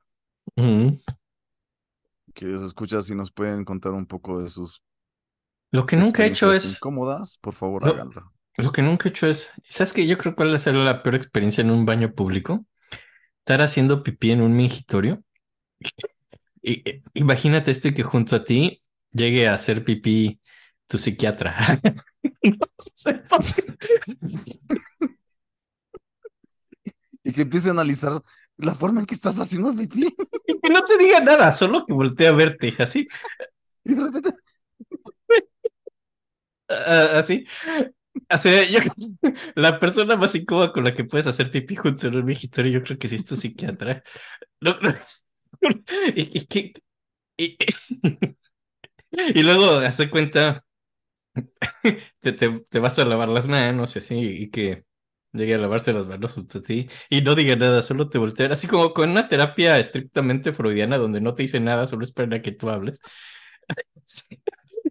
Que 2.34 2.46
los 2.46 2.62
escuchas 2.62 3.08
y 3.10 3.14
nos 3.14 3.30
pueden 3.32 3.64
contar 3.64 3.92
un 3.92 4.06
poco 4.06 4.40
de 4.42 4.48
sus 4.48 4.82
Lo 5.70 5.86
que 5.86 5.96
nunca 5.96 6.24
he 6.24 6.28
hecho 6.28 6.52
es. 6.52 6.76
incómodas. 6.76 7.38
Por 7.38 7.54
favor, 7.54 7.84
Lo- 7.84 7.94
háganlo. 7.94 8.32
Lo 8.56 8.72
que 8.72 8.82
nunca 8.82 9.08
he 9.08 9.10
hecho 9.10 9.26
es. 9.26 9.50
¿Sabes 9.68 9.92
qué? 9.92 10.06
Yo 10.06 10.18
creo 10.18 10.34
cuál 10.34 10.50
va 10.50 10.54
a 10.56 10.58
ser 10.58 10.74
la 10.74 11.02
peor 11.02 11.14
experiencia 11.14 11.62
en 11.62 11.70
un 11.70 11.86
baño 11.86 12.12
público. 12.14 12.66
Estar 13.38 13.62
haciendo 13.62 14.02
pipí 14.02 14.32
en 14.32 14.42
un 14.42 14.54
mingitorio. 14.54 15.22
Y, 16.62 16.88
y- 16.88 17.02
imagínate 17.14 17.70
esto 17.70 17.88
y 17.88 17.94
que 17.94 18.02
junto 18.02 18.36
a 18.36 18.44
ti 18.44 18.82
llegue 19.12 19.48
a 19.48 19.54
hacer 19.54 19.84
pipí 19.84 20.40
tu 20.86 20.98
psiquiatra. 20.98 21.80
Y 27.22 27.32
que 27.32 27.42
empiece 27.42 27.68
a 27.68 27.72
analizar 27.72 28.22
la 28.56 28.74
forma 28.74 29.00
en 29.00 29.06
que 29.06 29.14
estás 29.14 29.38
haciendo 29.38 29.74
pipí. 29.74 30.06
Y 30.46 30.60
que 30.60 30.70
no 30.70 30.84
te 30.84 30.96
diga 30.98 31.20
nada, 31.20 31.52
solo 31.52 31.84
que 31.86 31.92
voltee 31.92 32.28
a 32.28 32.32
verte 32.32 32.74
así. 32.78 33.06
Y 33.84 33.94
de 33.94 34.04
repente, 34.04 34.30
Ah, 36.68 37.18
así. 37.18 37.46
O 38.32 38.38
sea, 38.38 38.64
yo, 38.68 38.78
la 39.56 39.78
persona 39.78 40.16
más 40.16 40.34
incómoda 40.34 40.72
con 40.72 40.84
la 40.84 40.94
que 40.94 41.04
puedes 41.04 41.26
hacer 41.26 41.50
pipí 41.50 41.76
junto 41.76 42.06
a 42.08 42.10
un 42.10 42.24
mingitorio, 42.24 42.72
yo 42.80 42.84
creo 42.84 42.98
que 42.98 43.08
sí 43.08 43.16
es 43.16 43.24
tu 43.24 43.36
psiquiatra. 43.36 44.02
No, 44.60 44.78
no. 44.80 44.94
Y, 46.16 46.38
y 46.38 46.46
que- 46.46 46.72
y- 47.38 47.58
y 49.12 49.42
luego 49.42 49.78
hace 49.78 50.10
cuenta, 50.10 50.64
te, 52.20 52.32
te, 52.32 52.60
te 52.68 52.78
vas 52.78 52.98
a 52.98 53.04
lavar 53.04 53.28
las 53.28 53.48
manos 53.48 53.94
y 53.96 53.98
así, 54.00 54.16
y 54.18 54.50
que 54.50 54.84
llegue 55.32 55.54
a 55.54 55.58
lavarse 55.58 55.92
las 55.92 56.08
manos 56.08 56.32
junto 56.34 56.58
a 56.58 56.62
ti 56.62 56.88
y 57.08 57.22
no 57.22 57.34
diga 57.34 57.56
nada, 57.56 57.82
solo 57.82 58.08
te 58.08 58.18
voltea, 58.18 58.48
así 58.52 58.66
como 58.66 58.92
con 58.92 59.10
una 59.10 59.28
terapia 59.28 59.78
estrictamente 59.78 60.52
freudiana 60.52 60.98
donde 60.98 61.20
no 61.20 61.34
te 61.34 61.42
dice 61.44 61.60
nada, 61.60 61.86
solo 61.86 62.04
espera 62.04 62.42
que 62.42 62.52
tú 62.52 62.70
hables. 62.70 63.00
Sí. 64.04 64.42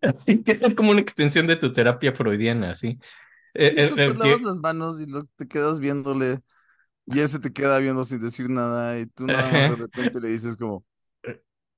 Así 0.02 0.44
que 0.44 0.54
es 0.54 0.76
como 0.76 0.92
una 0.92 1.02
extensión 1.02 1.48
de 1.48 1.56
tu 1.58 1.74
terapia 1.74 2.14
freudiana, 2.14 2.72
así. 2.72 3.00
Eh, 3.54 3.74
eh, 3.78 3.86
tú 3.88 4.00
te 4.02 4.14
eh, 4.14 4.18
lavas 4.18 4.42
que- 4.42 4.42
las 4.42 4.60
manos 4.60 5.02
y 5.02 5.06
lo- 5.08 5.26
te 5.36 5.48
quedas 5.48 5.80
viéndole. 5.80 6.42
Y 7.12 7.20
él 7.20 7.28
se 7.30 7.40
te 7.40 7.52
queda 7.52 7.80
viendo 7.80 8.04
sin 8.06 8.20
decir 8.22 8.50
nada. 8.50 9.00
Y 9.00 9.08
tú 9.08 9.28
nada 9.28 9.50
más 9.50 9.68
de 9.68 9.76
repente 9.76 10.20
le 10.22 10.30
dices 10.30 10.56
como, 10.56 10.86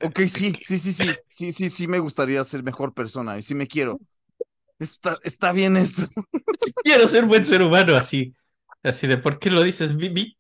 ok, 0.02 0.20
sí, 0.28 0.54
sí, 0.64 0.78
sí, 0.78 0.94
sí, 0.94 1.16
sí, 1.30 1.52
sí, 1.52 1.70
sí 1.70 1.88
me 1.88 2.00
gustaría 2.00 2.44
ser 2.44 2.64
mejor 2.64 2.94
persona 2.94 3.38
y 3.38 3.44
sí 3.44 3.56
me 3.56 3.68
quiero. 3.68 4.02
Está, 4.80 5.12
está 5.24 5.52
bien 5.52 5.78
esto. 5.78 6.04
sí 6.58 6.74
quiero 6.84 7.08
ser 7.08 7.26
buen 7.26 7.46
ser 7.46 7.62
humano, 7.62 7.96
así. 7.96 8.34
Así 8.84 9.08
de, 9.08 9.18
¿por 9.18 9.40
qué 9.40 9.52
lo 9.52 9.62
dices? 9.64 9.96
Vi- 9.96 10.10
vi- 10.10 10.38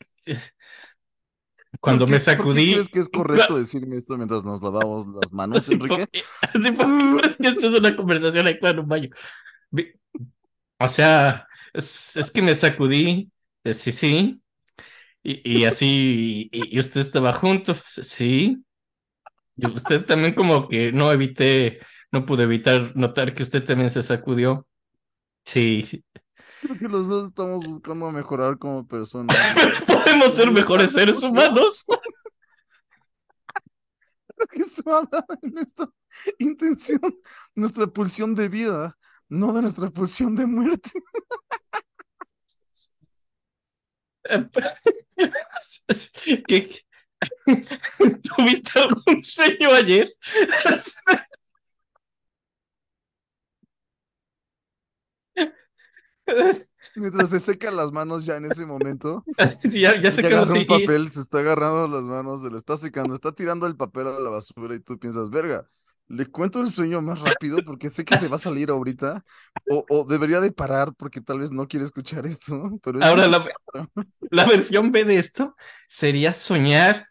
Cuando 1.79 2.05
¿Por 2.05 2.11
me 2.13 2.19
sacudí. 2.19 2.73
crees 2.73 2.89
que 2.89 2.99
es 2.99 3.09
correcto 3.09 3.57
decirme 3.57 3.95
esto 3.95 4.17
mientras 4.17 4.43
nos 4.43 4.61
lavamos 4.61 5.07
las 5.07 5.31
manos, 5.33 5.57
Así, 5.57 5.73
Enrique? 5.73 6.07
porque- 6.07 6.23
así 6.53 6.71
porque 6.71 7.27
es 7.27 7.37
que 7.37 7.47
esto 7.47 7.67
es 7.67 7.73
una 7.73 7.95
conversación 7.95 8.47
aquí 8.47 8.59
en 8.63 8.79
un 8.79 8.87
baño. 8.87 9.09
O 10.79 10.89
sea, 10.89 11.47
es, 11.73 12.15
es 12.17 12.31
que 12.31 12.41
me 12.41 12.55
sacudí, 12.55 13.31
eh, 13.63 13.73
sí, 13.73 13.91
sí, 13.91 14.41
y, 15.23 15.59
y 15.61 15.65
así, 15.65 16.49
y, 16.51 16.75
y 16.77 16.79
usted 16.79 17.01
estaba 17.01 17.33
junto, 17.33 17.75
sí, 17.85 18.63
y 19.55 19.67
usted 19.67 20.05
también 20.05 20.33
como 20.33 20.67
que 20.67 20.91
no 20.91 21.11
evité, 21.11 21.79
no 22.11 22.25
pude 22.25 22.43
evitar 22.43 22.95
notar 22.95 23.33
que 23.33 23.43
usted 23.43 23.63
también 23.63 23.89
se 23.89 24.03
sacudió. 24.03 24.67
Sí, 25.45 26.03
Creo 26.61 26.77
que 26.77 26.87
los 26.87 27.07
dos 27.07 27.27
estamos 27.27 27.65
buscando 27.65 28.11
mejorar 28.11 28.59
como 28.59 28.85
personas. 28.85 29.35
podemos 29.87 30.35
ser 30.35 30.51
mejores 30.51 30.91
seres 30.91 31.23
humanos. 31.23 31.85
Creo 34.35 34.47
que 34.47 34.61
esto 34.61 34.95
habla 34.95 35.25
de 35.41 35.49
nuestra 35.49 35.89
intención, 36.37 37.01
nuestra 37.55 37.87
pulsión 37.87 38.35
de 38.35 38.47
vida, 38.47 38.95
no 39.27 39.47
de 39.47 39.61
nuestra 39.61 39.89
pulsión 39.89 40.35
de 40.35 40.45
muerte. 40.45 40.91
¿Qué? 46.47 46.69
¿Tuviste 48.23 48.79
algún 48.79 49.23
sueño 49.23 49.71
ayer? 49.73 50.09
Mientras 56.95 57.29
se 57.29 57.39
seca 57.39 57.71
las 57.71 57.91
manos 57.91 58.25
ya 58.25 58.37
en 58.37 58.45
ese 58.45 58.65
momento, 58.65 59.23
Sí, 59.63 59.81
ya, 59.81 60.01
ya 60.01 60.11
sí. 60.11 60.21
un 60.23 60.65
papel, 60.65 61.09
se 61.09 61.21
está 61.21 61.39
agarrando 61.39 61.87
las 61.87 62.05
manos, 62.05 62.41
se 62.41 62.49
le 62.49 62.57
está 62.57 62.77
secando, 62.77 63.13
está 63.13 63.31
tirando 63.33 63.67
el 63.67 63.75
papel 63.75 64.07
a 64.07 64.19
la 64.19 64.29
basura 64.29 64.75
y 64.75 64.79
tú 64.79 64.97
piensas, 64.99 65.29
verga, 65.29 65.69
le 66.11 66.25
cuento 66.27 66.61
el 66.61 66.69
sueño 66.69 67.01
más 67.01 67.21
rápido 67.21 67.57
porque 67.65 67.89
sé 67.89 68.05
que 68.05 68.17
se 68.17 68.27
va 68.27 68.35
a 68.35 68.39
salir 68.39 68.69
ahorita, 68.69 69.23
o, 69.69 69.85
o 69.89 70.03
debería 70.05 70.39
de 70.39 70.51
parar 70.51 70.93
porque 70.95 71.21
tal 71.21 71.39
vez 71.39 71.51
no 71.51 71.67
quiere 71.67 71.85
escuchar 71.85 72.25
esto, 72.25 72.71
pero 72.83 72.99
es 72.99 73.05
Ahora 73.05 73.27
la, 73.27 73.45
la 74.31 74.45
versión 74.45 74.91
B 74.91 75.05
de 75.05 75.17
esto 75.17 75.55
sería 75.87 76.33
soñar. 76.33 77.07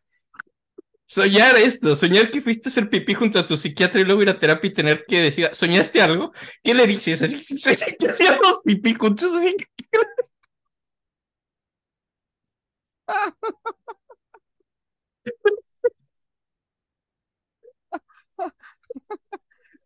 Soñar 1.07 1.57
esto, 1.57 1.97
soñar 1.97 2.31
que 2.31 2.41
fuiste 2.41 2.69
a 2.69 2.71
hacer 2.71 2.89
pipí 2.89 3.15
junto 3.15 3.41
a 3.41 3.47
tu 3.47 3.57
psiquiatra 3.57 4.01
y 4.01 4.05
luego 4.05 4.23
ir 4.23 4.31
a 4.31 4.39
terapia 4.39 4.69
y 4.71 4.73
tener 4.75 5.05
que 5.09 5.21
decir, 5.21 5.49
¿soñaste 5.53 6.01
algo? 6.01 6.31
¿Qué 6.63 6.73
le 6.73 6.87
dices? 6.87 7.21
Así 7.23 7.97
que 7.99 8.09
hacíamos 8.09 8.61
pipí 8.65 8.95
juntos, 8.95 9.33
así 9.35 9.57
que- 9.57 9.67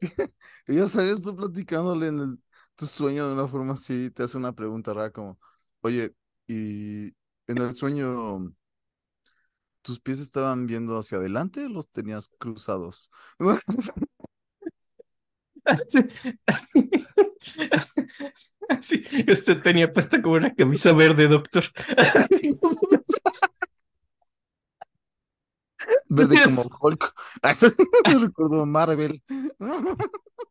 Y 0.00 0.06
ya 0.76 0.86
sabes, 0.88 1.22
tú 1.22 1.34
platicándole 1.36 2.08
en 2.08 2.20
el- 2.20 2.38
tu 2.76 2.86
sueño 2.86 3.26
de 3.28 3.34
una 3.34 3.46
forma 3.48 3.74
así, 3.74 4.10
te 4.10 4.22
hace 4.24 4.36
una 4.38 4.52
pregunta 4.52 4.92
rara 4.92 5.10
como, 5.12 5.38
oye, 5.82 6.14
y 6.46 7.06
en 7.46 7.58
el 7.58 7.74
sueño, 7.74 8.52
¿tus 9.82 10.00
pies 10.00 10.20
estaban 10.20 10.66
viendo 10.66 10.98
hacia 10.98 11.18
adelante 11.18 11.64
o 11.66 11.68
los 11.68 11.88
tenías 11.90 12.28
cruzados? 12.38 13.10
Sí, 18.80 19.02
usted 19.30 19.60
tenía 19.62 19.92
puesta 19.92 20.20
como 20.22 20.36
una 20.36 20.54
camisa 20.54 20.92
verde, 20.92 21.28
doctor. 21.28 21.64
Verde 26.14 26.40
como 26.44 26.62
Hulk. 26.80 27.14
Me 28.08 28.18
recuerdo 28.18 28.62
a 28.62 28.66
Marvel. 28.66 29.22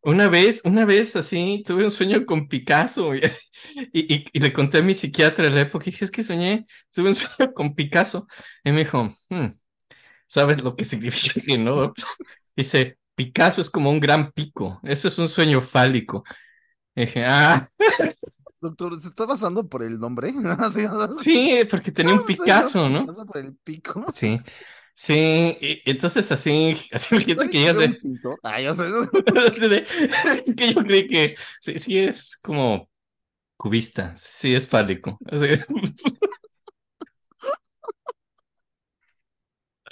Una 0.03 0.27
vez, 0.29 0.61
una 0.65 0.85
vez 0.85 1.15
así, 1.15 1.63
tuve 1.65 1.85
un 1.85 1.91
sueño 1.91 2.25
con 2.25 2.47
Picasso 2.49 3.15
y, 3.15 3.23
así, 3.23 3.39
y, 3.93 4.13
y- 4.15 4.25
y 4.33 4.39
le 4.39 4.51
conté 4.53 4.79
a 4.79 4.81
mi 4.81 4.93
psiquiatra 4.93 5.47
en 5.47 5.55
la 5.55 5.61
época, 5.61 5.85
y 5.87 5.91
dije, 5.91 6.05
es 6.05 6.11
que 6.11 6.23
soñé, 6.23 6.65
tuve 6.91 7.09
un 7.09 7.15
sueño 7.15 7.53
con 7.53 7.73
Picasso. 7.75 8.27
Y 8.63 8.71
me 8.71 8.79
dijo, 8.79 9.09
"Hmm, 9.29 9.47
¿sabes 10.27 10.61
lo 10.63 10.75
que 10.75 10.85
significa 10.85 11.41
que 11.41 11.57
no? 11.57 11.93
Dice, 12.55 12.99
Picasso 13.15 13.61
es 13.61 13.69
como 13.69 13.91
un 13.91 13.99
gran 14.01 14.31
pico, 14.33 14.79
eso 14.83 15.07
es 15.09 15.19
un 15.19 15.29
sueño 15.29 15.61
fálico. 15.61 16.23
Y 16.95 17.01
dije, 17.01 17.25
ah, 17.25 17.69
Doctor, 18.61 18.97
¿se 18.99 19.09
está 19.09 19.25
basando 19.25 19.67
por 19.67 19.83
el 19.83 19.99
nombre? 19.99 20.33
Sí, 21.21 21.61
porque 21.69 21.91
tenía 21.91 22.13
un 22.15 22.25
Picasso, 22.25 22.89
¿no? 22.89 23.05
pasa 23.07 23.25
por 23.25 23.37
el 23.37 23.55
pico. 23.57 24.05
Sí, 24.13 24.39
sí, 24.93 25.57
y 25.61 25.81
entonces 25.89 26.31
así, 26.31 26.75
así 26.91 27.15
me 27.15 27.21
siento 27.21 27.43
¿Sabe 27.43 27.51
que 27.51 27.63
ya 27.63 27.73
sé. 27.75 27.99
Ah, 28.43 28.59
sé. 28.73 28.83
Así 29.47 29.67
de- 29.69 29.85
Es 30.45 30.55
que 30.55 30.73
yo 30.73 30.83
creí 30.83 31.07
que 31.07 31.35
sí, 31.61 31.79
sí 31.79 31.97
es 31.99 32.37
como 32.37 32.89
cubista, 33.57 34.15
sí 34.17 34.55
es 34.55 34.67
fálico. 34.67 35.19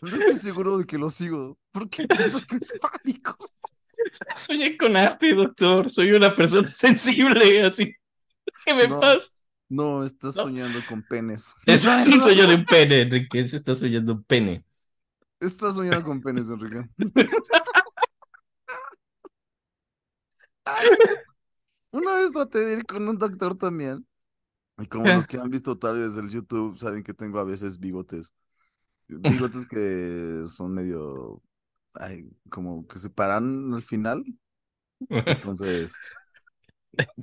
No 0.01 0.07
estoy 0.09 0.35
seguro 0.35 0.77
de 0.79 0.85
que 0.85 0.97
lo 0.97 1.09
sigo. 1.09 1.59
¿Por 1.71 1.89
qué 1.89 2.07
pienso 2.07 2.39
que 2.47 2.55
es 2.55 2.73
pánico? 2.79 3.35
Soñé 4.35 4.75
con 4.77 4.95
arte, 4.97 5.33
doctor. 5.33 5.89
Soy 5.91 6.11
una 6.13 6.33
persona 6.33 6.71
sensible, 6.73 7.61
así. 7.63 7.93
¿Qué 8.65 8.73
me 8.73 8.87
No. 8.87 8.99
pasa? 8.99 9.27
No, 9.69 10.03
estás 10.03 10.35
No. 10.37 10.43
soñando 10.43 10.79
con 10.89 11.03
penes. 11.03 11.53
Eso 11.65 11.97
sí 11.99 12.19
sueño 12.19 12.47
de 12.47 12.55
un 12.55 12.65
pene, 12.65 13.01
Enrique. 13.01 13.39
Eso 13.39 13.55
está 13.55 13.75
soñando 13.75 14.13
un 14.13 14.23
pene. 14.23 14.65
Estás 15.41 15.75
soñando 15.75 16.03
con 16.03 16.21
penes, 16.21 16.49
Enrique. 16.51 16.87
Ay, 20.63 20.87
Una 21.89 22.17
vez 22.17 22.31
traté 22.31 22.59
de 22.59 22.73
ir 22.73 22.85
con 22.85 23.07
un 23.07 23.17
doctor 23.17 23.57
también. 23.57 24.05
Y 24.77 24.85
como 24.85 25.07
los 25.07 25.25
que 25.25 25.37
han 25.37 25.49
visto 25.49 25.79
tal 25.79 25.97
vez 25.97 26.15
el 26.15 26.29
YouTube 26.29 26.77
saben 26.77 27.03
que 27.03 27.15
tengo 27.15 27.39
a 27.39 27.43
veces 27.43 27.79
bigotes. 27.79 28.31
Bigotes 29.07 29.65
que 29.65 30.43
son 30.45 30.75
medio, 30.75 31.41
ay, 31.95 32.29
como 32.51 32.87
que 32.87 32.99
se 32.99 33.09
paran 33.09 33.73
al 33.73 33.81
final. 33.81 34.23
Entonces, 35.09 35.91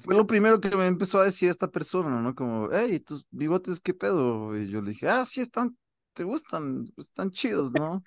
fue 0.01 0.17
lo 0.17 0.27
primero 0.27 0.61
que 0.61 0.75
me 0.75 0.87
empezó 0.87 1.21
a 1.21 1.25
decir 1.25 1.51
esta 1.51 1.71
persona, 1.71 2.21
¿no? 2.21 2.35
Como, 2.35 2.69
hey, 2.73 2.99
tus 2.99 3.29
bigotes, 3.31 3.79
¿qué 3.79 3.95
pedo? 3.95 4.59
Y 4.59 4.69
yo 4.69 4.83
le 4.83 4.91
dije, 4.91 5.09
ah, 5.09 5.25
sí, 5.25 5.41
están, 5.41 5.77
te 6.19 6.25
gustan, 6.25 6.85
están 6.97 7.31
chidos, 7.31 7.73
¿no? 7.73 8.03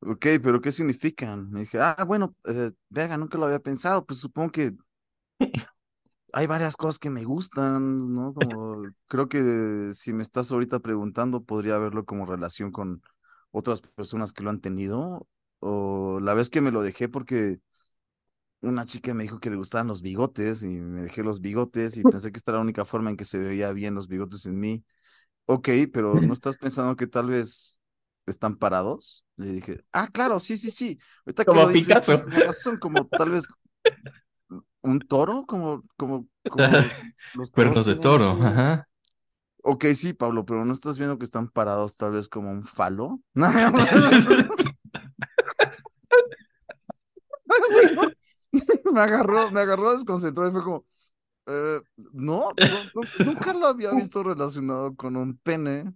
Ok, 0.00 0.26
pero 0.42 0.60
¿qué 0.60 0.70
significan? 0.70 1.50
Me 1.50 1.60
dije, 1.60 1.78
ah, 1.80 2.04
bueno, 2.06 2.36
eh, 2.44 2.70
verga, 2.90 3.16
nunca 3.16 3.38
lo 3.38 3.46
había 3.46 3.60
pensado, 3.60 4.04
pues 4.04 4.20
supongo 4.20 4.52
que 4.52 4.72
hay 6.34 6.46
varias 6.46 6.76
cosas 6.76 6.98
que 6.98 7.08
me 7.08 7.24
gustan, 7.24 8.12
¿no? 8.12 8.34
Como, 8.34 8.84
creo 9.06 9.28
que 9.30 9.92
si 9.94 10.12
me 10.12 10.22
estás 10.22 10.52
ahorita 10.52 10.80
preguntando, 10.80 11.42
podría 11.42 11.78
verlo 11.78 12.04
como 12.04 12.26
relación 12.26 12.72
con 12.72 13.00
otras 13.52 13.80
personas 13.80 14.34
que 14.34 14.42
lo 14.42 14.50
han 14.50 14.60
tenido, 14.60 15.26
o 15.60 16.20
la 16.20 16.34
vez 16.34 16.50
que 16.50 16.60
me 16.60 16.70
lo 16.70 16.82
dejé 16.82 17.08
porque 17.08 17.58
una 18.60 18.84
chica 18.84 19.14
me 19.14 19.22
dijo 19.22 19.40
que 19.40 19.48
le 19.48 19.56
gustaban 19.56 19.86
los 19.86 20.02
bigotes 20.02 20.62
y 20.62 20.66
me 20.66 21.02
dejé 21.02 21.22
los 21.22 21.40
bigotes 21.40 21.96
y 21.96 22.02
pensé 22.02 22.32
que 22.32 22.36
esta 22.36 22.50
era 22.50 22.58
la 22.58 22.64
única 22.64 22.84
forma 22.84 23.08
en 23.08 23.16
que 23.16 23.24
se 23.24 23.38
veía 23.38 23.72
bien 23.72 23.94
los 23.94 24.08
bigotes 24.08 24.44
en 24.44 24.60
mí. 24.60 24.84
Ok, 25.46 25.68
pero 25.92 26.20
¿no 26.22 26.32
estás 26.34 26.56
pensando 26.56 26.96
que 26.96 27.06
tal 27.06 27.28
vez 27.28 27.78
están 28.26 28.56
parados? 28.56 29.24
Le 29.36 29.52
dije, 29.52 29.84
ah, 29.92 30.08
claro, 30.12 30.40
sí, 30.40 30.56
sí, 30.58 30.70
sí. 30.70 30.98
Ahorita 31.24 31.48
que 31.48 31.48
Como 31.48 31.68
dices, 31.68 32.02
sí, 32.02 32.04
Picasso. 32.04 32.18
tienes 32.18 32.44
razón, 32.44 32.78
como 32.78 33.06
tal 33.08 33.30
vez 33.30 33.46
un 34.82 35.00
toro, 35.00 35.44
como, 35.46 35.82
como, 35.96 36.26
como 36.48 36.68
los 37.32 37.50
Cuernos 37.52 37.86
de 37.86 37.96
toro, 37.96 38.28
esto. 38.28 38.30
ajá. 38.30 38.88
Ok, 39.62 39.84
sí, 39.94 40.12
Pablo, 40.14 40.44
pero 40.46 40.64
¿no 40.64 40.72
estás 40.72 40.96
viendo 40.98 41.18
que 41.18 41.24
están 41.24 41.48
parados 41.48 41.96
tal 41.96 42.12
vez 42.12 42.28
como 42.28 42.50
un 42.52 42.62
falo? 42.64 43.20
me 48.92 49.00
agarró, 49.00 49.50
me 49.50 49.60
agarró 49.60 49.92
desconcentrado 49.92 50.50
y 50.50 50.52
fue 50.52 50.62
como, 50.64 50.84
eh, 51.46 51.80
no, 51.96 52.50
no, 52.50 52.76
no, 52.94 53.24
nunca 53.24 53.52
lo 53.52 53.66
había 53.66 53.92
visto 53.92 54.22
relacionado 54.22 54.94
con 54.94 55.16
un 55.16 55.36
pene. 55.38 55.92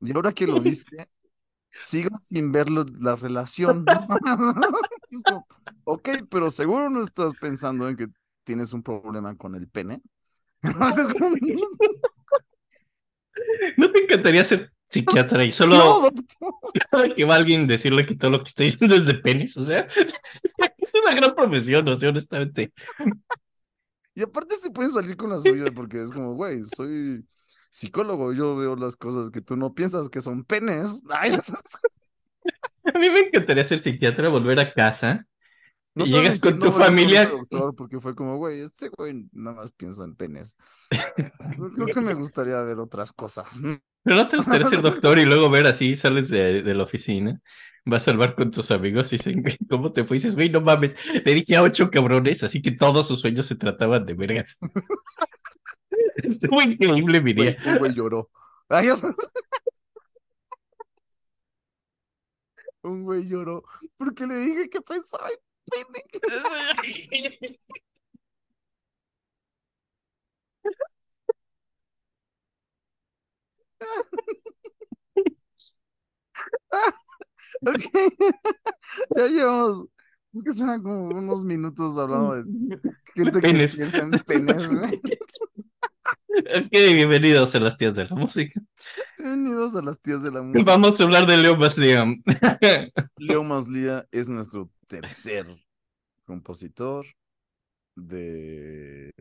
Y 0.00 0.14
ahora 0.14 0.32
que 0.32 0.46
lo 0.46 0.60
dice, 0.60 1.08
sigo 1.70 2.16
sin 2.18 2.52
ver 2.52 2.70
la 2.70 3.16
relación. 3.16 3.84
Ok, 5.84 6.08
pero 6.30 6.50
seguro 6.50 6.88
no 6.88 7.02
estás 7.02 7.36
pensando 7.40 7.88
en 7.88 7.96
que 7.96 8.06
tienes 8.44 8.72
un 8.72 8.82
problema 8.82 9.36
con 9.36 9.56
el 9.56 9.66
pene. 9.66 10.00
¿No 13.76 13.90
te 13.90 14.04
encantaría 14.04 14.44
ser 14.44 14.72
psiquiatra 14.88 15.42
y 15.44 15.48
no, 15.48 15.52
solo 15.52 16.10
doctor. 16.10 17.14
que 17.16 17.24
va 17.24 17.34
alguien 17.36 17.66
decirle 17.66 18.06
que 18.06 18.14
todo 18.14 18.30
lo 18.30 18.42
que 18.42 18.50
estoy 18.50 18.66
diciendo 18.66 18.94
es 18.94 19.06
de 19.06 19.14
penis? 19.14 19.56
O 19.56 19.62
sea, 19.64 19.86
es 19.96 20.92
una 21.02 21.14
gran 21.14 21.34
profesión, 21.34 21.88
o 21.88 21.96
sea, 21.96 22.10
honestamente. 22.10 22.72
Y 24.14 24.22
aparte 24.22 24.56
se 24.56 24.70
pueden 24.70 24.92
salir 24.92 25.16
con 25.16 25.30
la 25.30 25.38
suya 25.38 25.70
porque 25.74 26.02
es 26.02 26.10
como, 26.10 26.34
güey, 26.34 26.62
soy 26.76 27.24
psicólogo, 27.70 28.32
yo 28.32 28.56
veo 28.56 28.76
las 28.76 28.96
cosas 28.96 29.30
que 29.30 29.40
tú 29.40 29.56
no 29.56 29.74
piensas 29.74 30.08
que 30.08 30.20
son 30.20 30.44
penes. 30.44 31.02
Ay, 31.10 31.32
A 32.94 32.98
mí 32.98 33.10
me 33.10 33.20
encantaría 33.20 33.68
ser 33.68 33.78
psiquiatra, 33.82 34.28
volver 34.28 34.58
a 34.58 34.72
casa 34.72 35.26
no 36.00 36.06
y 36.06 36.10
te 36.10 36.16
llegas 36.16 36.40
con 36.40 36.58
tu 36.58 36.72
familia. 36.72 37.26
doctor 37.26 37.74
porque 37.76 38.00
fue 38.00 38.14
como, 38.14 38.36
güey, 38.38 38.60
este 38.60 38.88
güey 38.88 39.28
nada 39.32 39.56
más 39.56 39.72
piensa 39.72 40.04
en 40.04 40.14
penes. 40.14 40.56
Creo 41.74 41.86
que 41.86 42.00
me 42.00 42.14
gustaría 42.14 42.60
ver 42.62 42.78
otras 42.78 43.12
cosas. 43.12 43.60
Pero 44.02 44.16
no 44.16 44.28
te 44.28 44.38
gustaría 44.38 44.66
ser 44.66 44.80
doctor 44.80 45.18
y 45.18 45.26
luego 45.26 45.50
ver 45.50 45.66
así, 45.66 45.94
sales 45.94 46.30
de, 46.30 46.62
de 46.62 46.74
la 46.74 46.84
oficina, 46.84 47.40
vas 47.84 48.08
al 48.08 48.16
bar 48.16 48.34
con 48.34 48.50
tus 48.50 48.70
amigos 48.70 49.12
y 49.12 49.18
dicen, 49.18 49.42
güey, 49.42 49.58
¿cómo 49.68 49.92
te 49.92 50.04
fue? 50.04 50.16
Y 50.16 50.20
dices, 50.20 50.36
güey, 50.36 50.48
no 50.48 50.60
mames, 50.60 50.96
le 51.24 51.34
dije 51.34 51.56
a 51.56 51.62
ocho 51.62 51.90
cabrones, 51.90 52.42
así 52.42 52.62
que 52.62 52.70
todos 52.70 53.06
sus 53.06 53.20
sueños 53.20 53.46
se 53.46 53.56
trataban 53.56 54.06
de 54.06 54.14
vergas. 54.14 54.58
Estuvo 56.16 56.62
increíble 56.62 57.20
mi 57.20 57.34
día. 57.34 57.56
un 57.66 57.78
güey 57.78 57.94
lloró. 57.94 58.30
Ay. 58.68 58.88
Un 62.82 63.04
güey 63.04 63.28
lloró 63.28 63.62
porque 63.96 64.26
le 64.26 64.36
dije 64.36 64.70
que 64.70 64.80
pensaba 64.80 65.28
en 65.28 65.38
pene. 65.70 66.04
Ok. 77.62 77.84
Ya 79.16 79.26
llevamos, 79.28 79.86
creo 80.32 80.44
que 80.44 80.52
serán 80.52 80.82
como 80.82 81.04
unos 81.08 81.44
minutos 81.44 81.96
hablando 81.98 82.34
de 82.36 82.44
gente 83.14 83.32
que 83.32 83.40
Penes. 83.40 83.76
piensa 83.76 83.98
en 83.98 84.10
penes. 84.10 84.66
Ok, 86.28 86.70
bienvenidos 86.70 87.54
a 87.54 87.60
las 87.60 87.76
tías 87.76 87.94
de 87.94 88.06
la 88.06 88.14
música. 88.16 88.60
Bienvenidos 89.60 89.82
a 89.82 89.84
las 89.84 90.00
tías 90.00 90.22
de 90.22 90.30
la 90.30 90.40
música. 90.40 90.64
Vamos 90.64 90.98
a 90.98 91.04
hablar 91.04 91.26
de 91.26 91.36
Leo 91.36 91.54
Liam. 91.76 92.22
Leo 93.18 93.44
Maslía 93.44 94.06
es 94.10 94.26
nuestro 94.26 94.70
tercer 94.86 95.46
compositor 96.24 97.04
de 97.94 99.12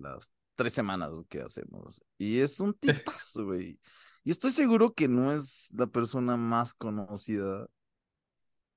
las 0.00 0.32
tres 0.54 0.72
semanas 0.72 1.22
que 1.28 1.42
hacemos. 1.42 2.02
Y 2.16 2.38
es 2.38 2.58
un 2.60 2.72
tipazo, 2.80 3.44
güey. 3.44 3.78
Y 4.24 4.30
estoy 4.30 4.52
seguro 4.52 4.94
que 4.94 5.08
no 5.08 5.30
es 5.30 5.68
la 5.76 5.86
persona 5.86 6.38
más 6.38 6.72
conocida, 6.72 7.66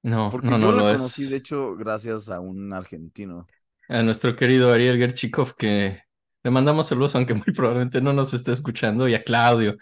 No, 0.04 0.30
porque 0.32 0.48
no, 0.48 0.60
yo 0.60 0.66
no 0.66 0.72
la 0.74 0.92
lo 0.92 0.98
conocí, 0.98 1.24
es. 1.24 1.30
de 1.30 1.38
hecho, 1.38 1.78
gracias 1.78 2.30
a 2.30 2.42
un 2.42 2.74
argentino. 2.74 3.48
A 3.88 4.04
nuestro 4.04 4.36
querido 4.36 4.70
Ariel 4.74 4.98
Gerchikov, 4.98 5.56
que 5.56 6.02
le 6.44 6.52
mandamos 6.52 6.88
saludos, 6.88 7.16
aunque 7.16 7.36
muy 7.36 7.54
probablemente 7.56 8.02
no 8.02 8.12
nos 8.12 8.34
esté 8.34 8.52
escuchando, 8.52 9.08
y 9.08 9.16
a 9.16 9.24
Claudio, 9.24 9.78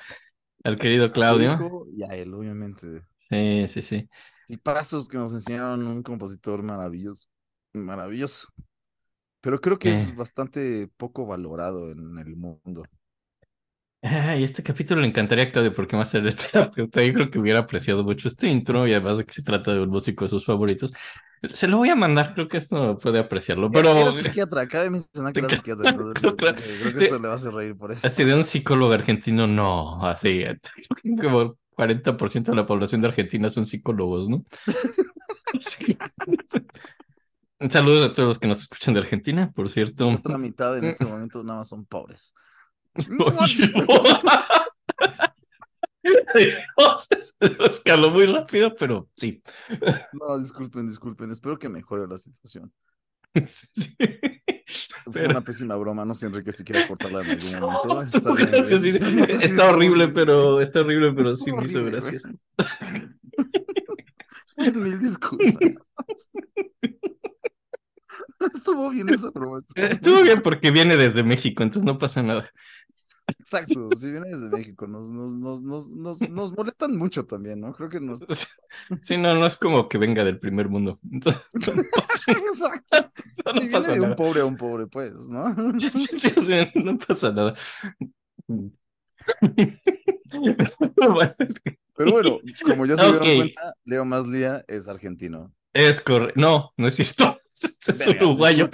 al 0.63 0.78
querido 0.80 1.12
Claudio. 1.12 1.54
hijo 1.54 1.88
y 1.91 2.04
a 2.04 2.08
él, 2.15 2.34
obviamente. 2.34 3.04
Sí, 3.17 3.67
sí, 3.67 3.82
sí. 3.82 4.10
Tipazos 4.47 5.08
que 5.08 5.17
nos 5.17 5.34
enseñaron 5.34 5.86
un 5.88 6.04
compositor 6.04 6.62
maravilloso. 6.63 7.28
Maravilloso. 7.73 8.47
Pero 9.41 9.60
creo 9.62 9.80
que 9.80 9.91
es 9.91 10.10
Eh. 10.10 10.13
bastante 10.15 10.89
poco 10.97 11.26
valorado 11.26 11.91
en 11.91 12.17
el 12.19 12.36
mundo. 12.36 12.84
Ay, 14.02 14.43
este 14.43 14.63
capítulo 14.63 14.99
le 15.02 15.08
encantaría 15.08 15.45
a 15.45 15.52
Claudio 15.52 15.73
porque 15.73 15.95
más 15.95 16.13
él 16.13 16.28
es 16.28 16.36
terapeuta. 16.36 17.02
Yo 17.04 17.13
creo 17.13 17.30
que 17.32 17.39
hubiera 17.39 17.60
apreciado 17.60 18.04
mucho 18.04 18.28
este 18.28 18.47
intro 18.49 18.86
y 18.88 18.93
además 18.93 19.17
de 19.17 19.26
que 19.26 19.32
se 19.34 19.43
trata 19.43 19.73
de 19.73 19.80
un 19.82 19.89
músico 19.89 20.26
de 20.26 20.30
sus 20.30 20.45
favoritos. 20.45 20.91
Se 21.49 21.67
lo 21.67 21.77
voy 21.77 21.89
a 21.89 21.95
mandar, 21.95 22.34
creo 22.34 22.47
que 22.47 22.58
esto 22.58 22.97
puede 22.99 23.19
apreciarlo, 23.19 23.69
Pero... 23.69 23.89
Era 23.89 24.12
psiquiatra, 24.12 24.67
cabe 24.67 24.89
mencionar 24.89 25.34
que 25.34 25.39
era 25.41 25.49
psiquiatra. 25.49 25.89
Entonces, 25.89 26.13
Creo- 26.21 26.36
creo, 26.38 26.56
que, 26.56 26.62
creo 26.63 26.93
que 26.95 27.03
esto 27.03 27.19
le 27.19 27.27
va 27.27 27.34
a 27.34 27.36
hacer 27.36 27.53
reír 27.53 27.75
por 27.77 27.91
eso. 27.91 28.08
así 28.08 28.23
de 28.23 28.34
un 28.34 28.43
psicólogo 28.43 28.93
argentino, 28.93 29.45
no, 29.47 30.06
así, 30.06 30.43
como 31.21 31.41
el 31.41 31.51
40% 31.75 32.43
de 32.43 32.56
la 32.56 32.65
población 32.65 33.01
de 33.01 33.08
Argentina 33.08 33.49
son 33.49 33.65
psicólogos, 33.65 34.29
¿no? 34.29 34.43
Que- 35.79 35.97
Saludos 37.69 38.10
a 38.10 38.13
todos 38.13 38.29
los 38.29 38.39
que 38.39 38.47
nos 38.47 38.62
escuchan 38.62 38.93
de 38.93 38.99
Argentina, 39.01 39.51
por 39.56 39.69
cierto. 39.69 40.10
Otra 40.10 40.38
mitad 40.38 40.77
en 40.77 40.84
este 40.86 41.06
momento 41.06 41.43
nada 41.43 41.60
más 41.60 41.69
son 41.69 41.86
pobres. 41.86 42.34
Escaló 47.70 48.10
muy 48.12 48.26
rápido, 48.26 48.76
pero 48.76 49.10
sí. 49.16 49.42
No, 50.13 50.38
disculpen, 50.38 50.88
disculpen. 50.88 51.32
Espero 51.32 51.58
que 51.58 51.70
mejore 51.70 52.08
la 52.08 52.18
situación. 52.18 52.72
Sí. 53.46 53.96
Fue 55.06 55.12
Pero- 55.13 55.32
una 55.32 55.42
pésima 55.42 55.76
broma. 55.76 56.06
No 56.06 56.13
sé, 56.13 56.28
Enrique, 56.28 56.52
si 56.52 56.63
quieres 56.63 56.86
cortarla 56.86 57.22
en 57.24 57.32
algún 57.32 57.60
momento. 57.62 58.63
sí, 58.63 59.00
Está 59.42 59.72
horrible, 59.72 60.08
pero 60.10 60.62
está 60.62 60.82
horrible, 60.82 61.13
pero 61.13 61.36
sí 61.36 61.52
me 61.52 61.66
hizo 61.66 61.84
gracioso. 61.84 62.30
Mil 64.58 65.00
disculpas. 65.00 66.30
Estuvo 68.54 68.89
bien 68.92 69.10
esa 69.10 69.30
broma. 69.32 69.60
Estuvo 69.76 70.22
bien 70.22 70.42
porque 70.42 70.70
viene 70.72 70.96
desde 70.98 71.24
México, 71.24 71.63
entonces 71.63 71.86
no 71.86 71.98
pasa 71.98 72.22
nada. 72.22 72.50
Exacto, 73.28 73.88
si 73.96 74.12
viene 74.12 74.30
desde 74.30 74.50
México, 74.50 74.86
nos, 74.86 75.10
nos, 75.10 75.36
nos, 75.36 75.62
nos, 75.62 75.90
nos, 75.90 76.30
nos 76.30 76.52
molestan 76.58 76.96
mucho 76.98 77.26
también, 77.26 77.62
¿no? 77.62 77.74
Creo 77.74 77.90
que 77.90 78.00
nos. 78.00 78.24
Sí, 79.02 79.18
no, 79.18 79.34
no 79.36 79.46
es 79.46 79.56
como 79.56 79.88
que 79.88 79.98
venga 79.98 80.24
del 80.24 80.40
primer 80.40 80.68
mundo. 80.68 81.00
Entonces, 81.12 81.42
no 81.76 81.84
pasa, 81.96 82.32
Exacto. 82.32 83.12
no 83.46 83.54
Si 83.54 83.68
viene 83.68 83.88
de 83.88 84.02
un 84.02 84.16
pobre 84.16 84.42
a 84.42 84.46
un 84.46 84.58
pobre, 84.58 84.88
pues, 84.88 85.14
¿no? 85.30 85.56
Sí, 85.80 85.90
sí, 85.90 86.30
sí, 86.30 86.84
no 86.84 86.98
pasa 86.98 87.32
nada. 87.32 87.56
Pero 91.96 92.12
bueno, 92.12 92.40
como 92.64 92.86
ya 92.86 92.98
se 92.98 93.04
dieron 93.06 93.38
cuenta, 93.38 93.74
Leo 93.86 94.06
Maslía 94.06 94.66
es 94.68 94.88
argentino. 94.88 95.54
es 95.74 96.02
correcto. 96.02 96.40
No, 96.40 96.74
no 96.78 96.88
es 96.88 96.96
cierto. 96.96 97.40
Es 97.88 98.08
uruguayo. 98.08 98.70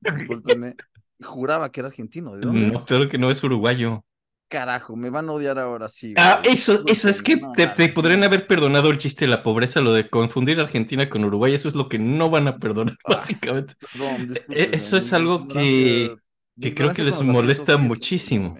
Discúlpenme. 0.00 0.76
Juraba 1.22 1.70
que 1.72 1.80
era 1.80 1.88
argentino. 1.88 2.36
¿De 2.36 2.46
dónde 2.46 2.68
No, 2.68 2.78
es? 2.78 2.84
claro 2.84 3.08
que 3.08 3.18
no 3.18 3.30
es 3.30 3.42
uruguayo. 3.44 4.04
Carajo, 4.48 4.96
me 4.96 5.08
van 5.08 5.28
a 5.30 5.32
odiar 5.32 5.58
ahora 5.58 5.88
sí. 5.88 6.12
Ah, 6.18 6.42
eso, 6.44 6.82
eso 6.86 7.08
es 7.08 7.22
que 7.22 7.36
No, 7.36 7.52
te, 7.52 7.66
te 7.68 7.88
podrían 7.88 8.22
haber 8.22 8.46
perdonado 8.46 8.90
el 8.90 8.98
chiste 8.98 9.24
de 9.24 9.30
la 9.30 9.42
pobreza, 9.42 9.80
lo 9.80 9.94
de 9.94 10.10
confundir 10.10 10.60
Argentina 10.60 11.08
con 11.08 11.24
Uruguay, 11.24 11.54
eso 11.54 11.68
es 11.68 11.74
lo 11.74 11.88
que 11.88 11.98
no 11.98 12.28
van 12.28 12.48
a 12.48 12.58
perdonar, 12.58 12.98
Ah. 13.04 13.14
básicamente. 13.14 13.74
Perdón, 13.92 14.08
Eh, 14.20 14.26
discúlpenme, 14.26 14.76
eso 14.76 14.96
es 14.98 15.12
algo 15.14 15.48
que- 15.48 16.14
que 16.60 16.74
creo 16.74 16.92
que 16.92 17.02
les 17.02 17.22
molesta 17.22 17.78
muchísimo. 17.78 18.58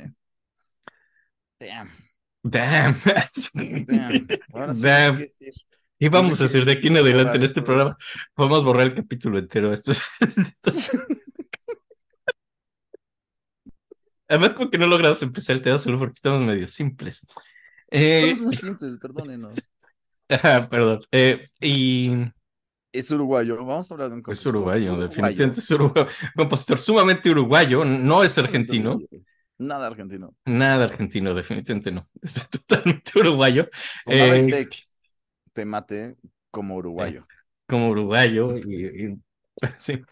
Damn, 1.60 1.90
Damn. 2.42 2.96
damn. 3.86 4.26
Ahora 4.54 4.72
sí, 4.72 4.82
Damn. 4.82 5.26
Y 5.98 6.08
vamos 6.08 6.40
a 6.40 6.44
decir 6.44 6.64
de 6.64 6.72
aquí 6.72 6.88
en 6.88 6.96
adelante 6.96 7.36
en 7.36 7.42
este 7.44 7.62
programa, 7.62 7.96
podemos 8.34 8.64
borrar 8.64 8.86
el 8.86 8.94
capítulo 8.94 9.38
entero. 9.38 9.72
Esto 9.74 9.92
es- 9.92 10.02
Además, 14.32 14.54
como 14.54 14.70
que 14.70 14.78
no 14.78 14.86
logramos 14.86 15.22
empezar 15.22 15.56
el 15.56 15.62
tema 15.62 15.78
solo 15.78 15.98
porque 15.98 16.14
estamos 16.14 16.40
medio 16.42 16.66
simples. 16.66 17.26
Eh, 17.90 18.34
Somos 18.34 18.40
muy 18.46 18.56
simples, 18.56 18.96
perdónenos. 18.98 19.54
perdón. 20.70 21.02
Eh, 21.12 21.48
y 21.60 22.10
Es 22.92 23.10
uruguayo, 23.10 23.56
vamos 23.64 23.90
a 23.90 23.94
hablar 23.94 24.08
de 24.08 24.14
un 24.14 24.20
es 24.20 24.24
compositor 24.24 24.56
uruguayo, 24.56 24.92
uruguayo. 24.92 25.08
definitivamente 25.08 25.60
es 25.60 25.70
uruguayo. 25.70 26.06
Compositor 26.36 26.78
sumamente 26.78 27.30
uruguayo, 27.30 27.84
no 27.84 28.22
es 28.24 28.36
argentino. 28.38 29.00
Nada 29.58 29.86
argentino. 29.86 30.34
Nada 30.46 30.84
argentino, 30.84 31.34
definitivamente 31.34 31.92
no. 31.92 32.06
Es 32.22 32.48
totalmente 32.48 33.18
uruguayo. 33.20 33.68
Eh, 34.06 34.66
te 35.52 35.64
mate 35.64 36.16
como 36.50 36.76
uruguayo. 36.76 37.26
como 37.66 37.90
uruguayo. 37.90 38.56
Y, 38.56 38.86
y- 38.86 39.18
sí. 39.76 40.02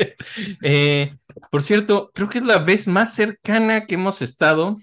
Eh, 0.62 1.16
por 1.50 1.62
cierto, 1.62 2.10
creo 2.14 2.28
que 2.28 2.38
es 2.38 2.44
la 2.44 2.58
vez 2.58 2.88
más 2.88 3.14
cercana 3.14 3.86
que 3.86 3.94
hemos 3.96 4.22
estado 4.22 4.78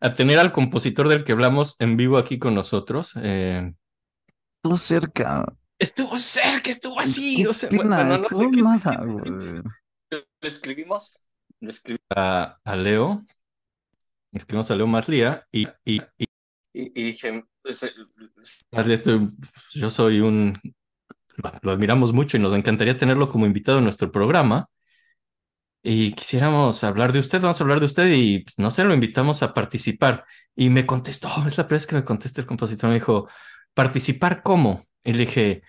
a 0.00 0.14
tener 0.14 0.38
al 0.38 0.52
compositor 0.52 1.08
del 1.08 1.24
que 1.24 1.32
hablamos 1.32 1.76
en 1.80 1.96
vivo 1.96 2.18
aquí 2.18 2.38
con 2.38 2.54
nosotros. 2.54 3.12
Eh, 3.22 3.72
Estuvo 4.56 4.76
cerca. 4.76 5.44
estuvo 5.78 6.16
cerca, 6.16 6.70
estuvo 6.70 7.00
así. 7.00 7.36
Qué 7.36 7.48
O 7.48 7.52
sea, 7.52 7.68
pena, 7.68 7.96
bueno, 7.96 8.04
no 8.10 8.16
sé 8.16 8.22
estuvo 8.22 8.50
qué- 8.50 8.62
nada, 8.62 9.04
güey. 9.04 9.62
le 10.40 10.48
escribimos, 10.48 11.22
le 11.60 11.70
escribimos 11.70 12.06
a, 12.14 12.58
a 12.64 12.76
Leo, 12.76 13.24
le 14.32 14.38
escribimos 14.38 14.70
a 14.70 14.76
Leo 14.76 14.86
Maslía 14.86 15.46
y, 15.52 15.66
y, 15.84 16.00
y, 16.18 16.24
y- 16.74 16.92
y 17.00 17.04
dije, 17.04 17.44
pues, 17.62 17.82
eh, 17.84 17.90
yo 19.74 19.90
soy 19.90 20.20
un, 20.20 20.58
lo, 21.62 21.72
admiramos 21.72 22.12
mucho 22.12 22.36
y 22.36 22.40
nos 22.40 22.54
encantaría 22.54 22.98
tenerlo 22.98 23.28
como 23.28 23.46
invitado 23.46 23.78
en 23.78 23.84
nuestro 23.84 24.10
programa. 24.12 24.68
Y 25.84 26.12
quisiéramos 26.12 26.84
hablar 26.84 27.12
de 27.12 27.18
usted, 27.18 27.40
vamos 27.40 27.60
a 27.60 27.64
hablar 27.64 27.80
de 27.80 27.86
usted 27.86 28.06
y 28.08 28.40
pues, 28.44 28.58
no 28.58 28.70
sé, 28.70 28.84
lo 28.84 28.94
invitamos 28.94 29.42
a 29.42 29.52
participar. 29.52 30.24
Y 30.54 30.70
me 30.70 30.86
contestó, 30.86 31.28
es 31.46 31.58
la 31.58 31.66
primera 31.66 31.80
vez 31.80 31.86
que 31.86 31.96
me 31.96 32.04
contesta 32.04 32.40
el 32.40 32.46
compositor, 32.46 32.88
me 32.88 32.94
dijo, 32.94 33.28
¿participar 33.74 34.42
cómo? 34.42 34.82
Y 35.04 35.12
le 35.12 35.18
dije, 35.20 35.62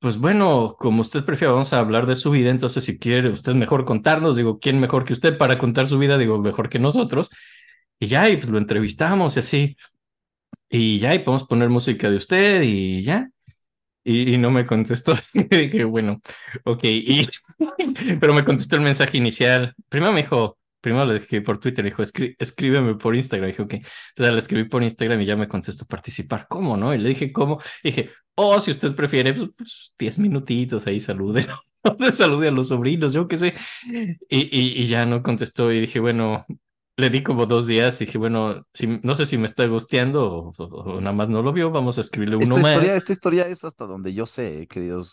pues 0.00 0.18
bueno, 0.18 0.76
como 0.78 1.02
usted 1.02 1.24
prefiera, 1.24 1.52
vamos 1.52 1.72
a 1.72 1.78
hablar 1.80 2.06
de 2.06 2.16
su 2.16 2.32
vida, 2.32 2.50
entonces 2.50 2.84
si 2.84 2.98
quiere 2.98 3.28
usted 3.30 3.54
mejor 3.54 3.84
contarnos, 3.84 4.36
digo, 4.36 4.58
¿quién 4.60 4.80
mejor 4.80 5.04
que 5.04 5.12
usted 5.14 5.38
para 5.38 5.58
contar 5.58 5.86
su 5.86 5.98
vida? 5.98 6.18
Digo, 6.18 6.38
mejor 6.40 6.68
que 6.68 6.78
nosotros. 6.80 7.30
Y 8.00 8.08
ya, 8.08 8.28
y 8.30 8.36
pues 8.36 8.48
lo 8.50 8.58
entrevistamos 8.58 9.36
y 9.36 9.40
así. 9.40 9.76
Y 10.70 10.98
ya, 10.98 11.14
y 11.14 11.20
podemos 11.20 11.44
poner 11.46 11.68
música 11.68 12.10
de 12.10 12.16
usted 12.16 12.62
y 12.62 13.02
ya. 13.04 13.31
Y, 14.04 14.34
y 14.34 14.38
no 14.38 14.50
me 14.50 14.66
contestó. 14.66 15.14
Y 15.34 15.44
dije, 15.56 15.84
bueno, 15.84 16.20
ok. 16.64 16.80
Y, 16.84 17.28
pero 18.20 18.34
me 18.34 18.44
contestó 18.44 18.76
el 18.76 18.82
mensaje 18.82 19.18
inicial. 19.18 19.74
Primero 19.88 20.12
me 20.12 20.22
dijo, 20.22 20.58
primero 20.80 21.04
le 21.06 21.14
dije 21.14 21.40
por 21.42 21.58
Twitter, 21.60 21.84
dijo, 21.84 22.02
"Escrí- 22.02 22.34
escríbeme 22.38 22.94
por 22.96 23.14
Instagram. 23.16 23.50
dije, 23.50 23.62
ok. 23.62 23.74
Entonces 23.74 24.32
le 24.34 24.38
escribí 24.38 24.68
por 24.68 24.82
Instagram 24.82 25.20
y 25.20 25.26
ya 25.26 25.36
me 25.36 25.48
contestó 25.48 25.86
participar. 25.86 26.46
¿Cómo, 26.48 26.76
no? 26.76 26.94
Y 26.94 26.98
le 26.98 27.10
dije, 27.10 27.32
¿cómo? 27.32 27.58
Y 27.82 27.88
dije, 27.90 28.10
oh, 28.34 28.60
si 28.60 28.70
usted 28.72 28.94
prefiere, 28.94 29.32
pues, 29.34 29.50
pues 29.56 29.94
10 29.98 30.18
minutitos 30.18 30.86
ahí, 30.86 31.00
salude. 31.00 31.46
No 31.84 31.96
se 31.98 32.12
salude 32.12 32.46
a 32.46 32.50
los 32.52 32.68
sobrinos, 32.68 33.12
yo 33.12 33.26
qué 33.26 33.36
sé. 33.36 33.54
Y, 33.84 34.16
y, 34.30 34.82
y 34.82 34.86
ya 34.86 35.04
no 35.04 35.20
contestó 35.20 35.72
y 35.72 35.80
dije, 35.80 35.98
bueno, 35.98 36.46
le 36.96 37.10
di 37.10 37.22
como 37.22 37.46
dos 37.46 37.66
días 37.66 38.00
y 38.00 38.06
dije, 38.06 38.18
bueno, 38.18 38.66
si, 38.74 38.86
no 39.02 39.14
sé 39.16 39.26
si 39.26 39.38
me 39.38 39.46
está 39.46 39.66
gusteando 39.66 40.24
o, 40.32 40.52
o- 40.58 40.64
o 40.96 41.00
nada 41.00 41.12
más 41.16 41.28
no 41.28 41.42
lo 41.42 41.52
vio, 41.52 41.70
vamos 41.70 41.98
a 41.98 42.00
escribirle 42.02 42.36
uno 42.36 42.56
Esta 42.56 42.58
más. 42.58 42.68
historia, 42.68 42.96
esta 42.96 43.12
historia 43.12 43.46
es 43.46 43.64
hasta 43.64 43.86
donde 43.86 44.12
yo 44.14 44.26
sé, 44.26 44.66
queridos 44.68 45.10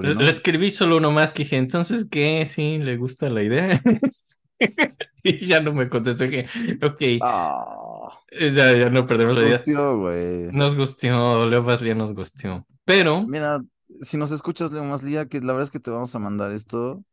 Le, 0.00 0.14
sobrinos. 0.14 0.24
le 0.24 0.30
escribí 0.30 0.70
solo 0.70 0.96
uno 0.98 1.10
más 1.10 1.32
que 1.34 1.42
dije, 1.44 1.56
entonces, 1.56 2.08
¿qué? 2.10 2.46
Sí, 2.46 2.78
le 2.78 2.96
gusta 2.96 3.28
la 3.30 3.42
idea. 3.42 3.80
y 5.22 5.46
ya 5.46 5.60
no 5.60 5.72
me 5.72 5.88
contestó, 5.88 6.24
dije, 6.24 6.46
ok, 6.82 7.00
Ah, 7.20 8.22
ya, 8.30 8.72
ya 8.76 8.90
no 8.90 9.06
perdemos 9.06 9.34
nos 9.34 9.38
la 9.38 9.44
idea. 9.44 9.64
gustió, 9.64 9.98
güey. 9.98 10.52
Nos 10.52 10.76
gusteó, 10.76 11.46
Leo 11.48 11.62
Badría 11.64 11.94
nos 11.94 12.14
gusteó. 12.14 12.66
Pero, 12.84 13.32
Mira, 13.32 13.60
si 14.02 14.16
nos 14.16 14.30
escuchas, 14.32 14.72
Leo 14.72 14.84
Maslía, 14.84 15.26
que 15.26 15.40
la 15.40 15.52
verdad 15.52 15.64
es 15.64 15.70
que 15.70 15.80
te 15.80 15.90
vamos 15.90 16.14
a 16.14 16.18
mandar 16.18 16.52
esto. 16.52 17.04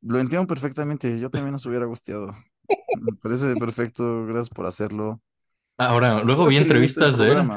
Lo 0.00 0.18
entiendo 0.20 0.46
perfectamente, 0.46 1.18
yo 1.20 1.30
también 1.30 1.52
nos 1.52 1.66
hubiera 1.66 1.86
gusteado. 1.86 2.32
Me 3.00 3.12
parece 3.22 3.54
perfecto, 3.56 4.26
gracias 4.26 4.50
por 4.50 4.66
hacerlo. 4.66 5.20
ahora, 5.78 6.22
luego 6.24 6.46
vi 6.46 6.56
entrevistas 6.56 7.18
de 7.18 7.28
él. 7.32 7.48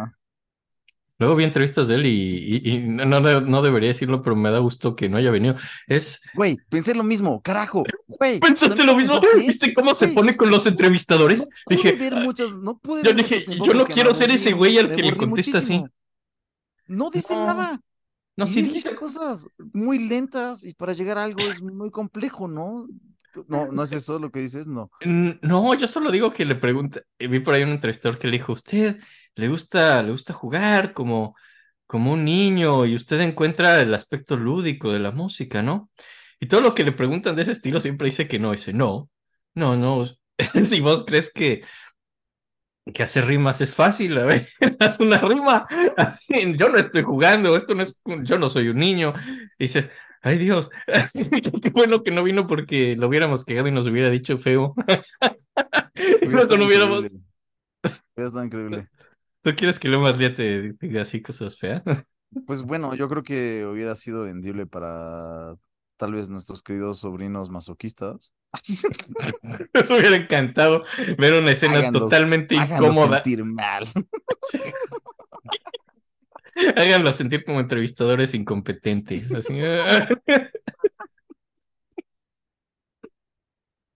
Luego 1.20 1.36
vi 1.36 1.44
entrevistas 1.44 1.88
de 1.88 1.96
él 1.96 2.06
y, 2.08 2.10
y- 2.10 2.72
y 2.78 2.80
no, 2.80 3.06
no, 3.06 3.42
no 3.42 3.62
debería 3.62 3.90
decirlo, 3.90 4.24
pero 4.24 4.36
me 4.36 4.50
da 4.50 4.58
gusto 4.58 4.96
que 4.96 5.08
no 5.08 5.18
haya 5.18 5.30
venido. 5.30 5.56
Es, 5.88 6.22
Güey, 6.34 6.58
pensé 6.68 6.96
lo 6.96 7.04
mismo, 7.04 7.42
carajo. 7.44 7.84
Güey, 8.08 8.40
pensaste 8.40 8.76
¿también 8.76 8.88
lo 8.88 8.96
mismo? 8.96 9.20
¿viste 9.38 9.72
cómo 9.76 9.94
se 9.94 10.08
pone 10.08 10.36
con 10.36 10.50
los 10.50 10.66
entrevistadores? 10.66 11.48
Pude 11.66 11.76
Dije, 11.76 11.92
ver 11.94 12.16
muchas, 12.16 12.54
no 12.54 12.80
pude 12.80 13.04
yo 13.04 13.14
dije, 13.14 13.46
yo 13.64 13.74
no 13.76 13.86
quiero 13.86 14.16
ser 14.16 14.32
ese 14.32 14.54
güey 14.54 14.80
al 14.80 14.90
que 14.96 15.04
le 15.04 15.16
contesta 15.16 15.60
así. 15.60 15.84
No 16.88 17.12
dice 17.12 17.36
No, 17.36 17.46
nada. 17.46 17.80
no, 18.36 18.46
y 18.46 18.48
sí 18.48 18.62
dice 18.62 18.74
dice, 18.74 18.96
cosas 18.96 19.48
muy 19.74 20.00
lentas 20.00 20.66
y 20.66 20.74
para 20.74 20.94
llegar 20.94 21.20
a 21.20 21.24
algo 21.24 21.40
es 21.42 21.62
muy 21.62 21.92
complejo, 21.92 22.48
¿no? 22.48 22.88
No, 23.48 23.68
no 23.72 23.84
es 23.84 23.92
eso 23.92 24.20
lo 24.20 24.32
que 24.32 24.42
dices, 24.42 24.68
no. 24.68 24.90
"Mm, 25.06 25.32
no, 25.42 25.74
yo 25.76 25.88
solo 25.88 26.12
digo 26.12 26.32
que 26.32 26.46
le 26.46 26.56
pregunta, 26.56 27.02
eh, 27.20 27.28
vi 27.28 27.40
por 27.40 27.54
ahí 27.54 27.64
un 27.64 27.70
entrevistador 27.70 28.18
que 28.20 28.28
le 28.28 28.34
dijo, 28.34 28.52
¿usted 28.54 28.98
le 29.36 29.48
gusta, 29.48 30.04
le 30.04 30.12
gusta 30.12 30.34
jugar 30.34 30.94
como, 30.94 31.36
como 31.88 32.14
un 32.14 32.26
niño 32.26 32.86
y 32.86 32.96
usted 32.96 33.20
encuentra 33.22 33.82
el 33.82 33.94
aspecto 33.94 34.38
lúdico 34.38 34.92
de 34.92 35.00
la 35.00 35.12
música, 35.12 35.62
¿no? 35.62 35.90
Y 36.40 36.48
todo 36.48 36.62
lo 36.62 36.76
que 36.76 36.84
le 36.84 36.92
preguntan 36.92 37.36
de 37.36 37.44
ese 37.44 37.52
estilo 37.54 37.80
siempre 37.82 38.06
dice 38.08 38.28
que 38.28 38.40
no, 38.40 38.52
dice, 38.52 38.74
no, 38.74 39.10
no, 39.56 39.76
no, 39.76 40.06
si 40.64 40.80
vos 40.82 41.04
crees 41.06 41.32
que 41.34 41.64
que 42.94 43.04
hacer 43.04 43.26
rimas 43.26 43.62
es 43.62 43.74
fácil, 43.74 44.18
a 44.18 44.26
ver, 44.26 44.48
haz 44.80 45.00
una 45.00 45.20
rima. 45.20 45.66
Yo 46.58 46.70
no 46.70 46.78
estoy 46.78 47.04
jugando, 47.04 47.56
esto 47.56 47.76
no 47.76 47.84
es, 47.84 48.02
yo 48.24 48.38
no 48.38 48.50
soy 48.50 48.70
un 48.70 48.78
niño. 48.78 49.14
Y 49.58 49.66
dices, 49.66 49.88
ay 50.22 50.38
Dios, 50.38 50.70
qué 51.62 51.70
bueno 51.72 52.04
que 52.04 52.12
no 52.12 52.24
vino 52.24 52.48
porque 52.48 52.96
lo 52.96 53.08
hubiéramos 53.08 53.44
quedado 53.46 53.68
y 53.68 53.72
nos 53.72 53.88
hubiera 53.88 54.10
dicho 54.10 54.38
feo. 54.38 54.74
Estado 55.96 56.58
no 56.58 56.66
hubiéramos. 56.66 57.02
Hubiera 57.04 58.28
estado 58.28 58.46
increíble. 58.46 58.88
¿Tú 59.42 59.52
quieres 59.56 59.80
que 59.80 59.88
lo 59.90 60.00
más 60.00 60.18
día 60.18 60.34
te 60.36 60.74
diga 60.80 61.02
así 61.02 61.22
cosas 61.22 61.58
feas? 61.58 61.84
Pues 62.46 62.62
bueno, 62.64 62.94
yo 62.96 63.10
creo 63.10 63.24
que 63.24 63.66
hubiera 63.66 63.96
sido 63.96 64.24
vendible 64.24 64.66
para 64.66 65.56
tal 65.98 66.14
vez 66.14 66.30
nuestros 66.30 66.64
queridos 66.64 67.00
sobrinos 67.00 67.50
masoquistas. 67.50 68.34
Nos 69.74 69.90
hubiera 69.92 70.16
encantado 70.16 70.84
ver 71.18 71.34
una 71.42 71.52
escena 71.52 71.80
Háganlos- 71.80 72.00
totalmente 72.00 72.56
incómoda. 72.56 73.18
sentir 73.24 73.44
mal. 73.44 73.86
Sí. 74.42 74.60
Háganlo 76.76 77.12
sentir 77.14 77.44
como 77.46 77.60
entrevistadores 77.60 78.34
incompetentes. 78.34 79.34
Así. 79.34 79.54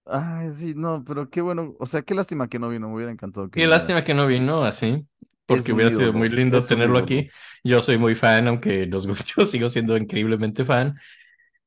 Ay, 0.05 0.49
sí, 0.51 0.73
no, 0.75 1.03
pero 1.03 1.29
qué 1.29 1.41
bueno. 1.41 1.75
O 1.79 1.85
sea, 1.87 2.03
qué 2.03 2.13
lástima 2.13 2.47
que 2.47 2.59
no 2.59 2.69
vino. 2.69 2.87
Me 2.89 2.95
hubiera 2.95 3.11
encantado 3.11 3.49
que 3.49 3.61
Qué 3.61 3.67
lástima 3.67 4.03
que 4.03 4.13
no 4.13 4.27
vino 4.27 4.63
así, 4.63 5.07
porque 5.45 5.71
hubiera 5.71 5.91
sido 5.91 6.11
muy 6.13 6.29
lindo 6.29 6.65
tenerlo 6.65 6.97
aquí. 6.99 7.29
Yo 7.63 7.81
soy 7.81 7.97
muy 7.97 8.15
fan, 8.15 8.47
aunque 8.47 8.85
nos 8.87 9.07
gustó, 9.07 9.45
sigo 9.45 9.69
siendo 9.69 9.95
increíblemente 9.97 10.65
fan. 10.65 10.95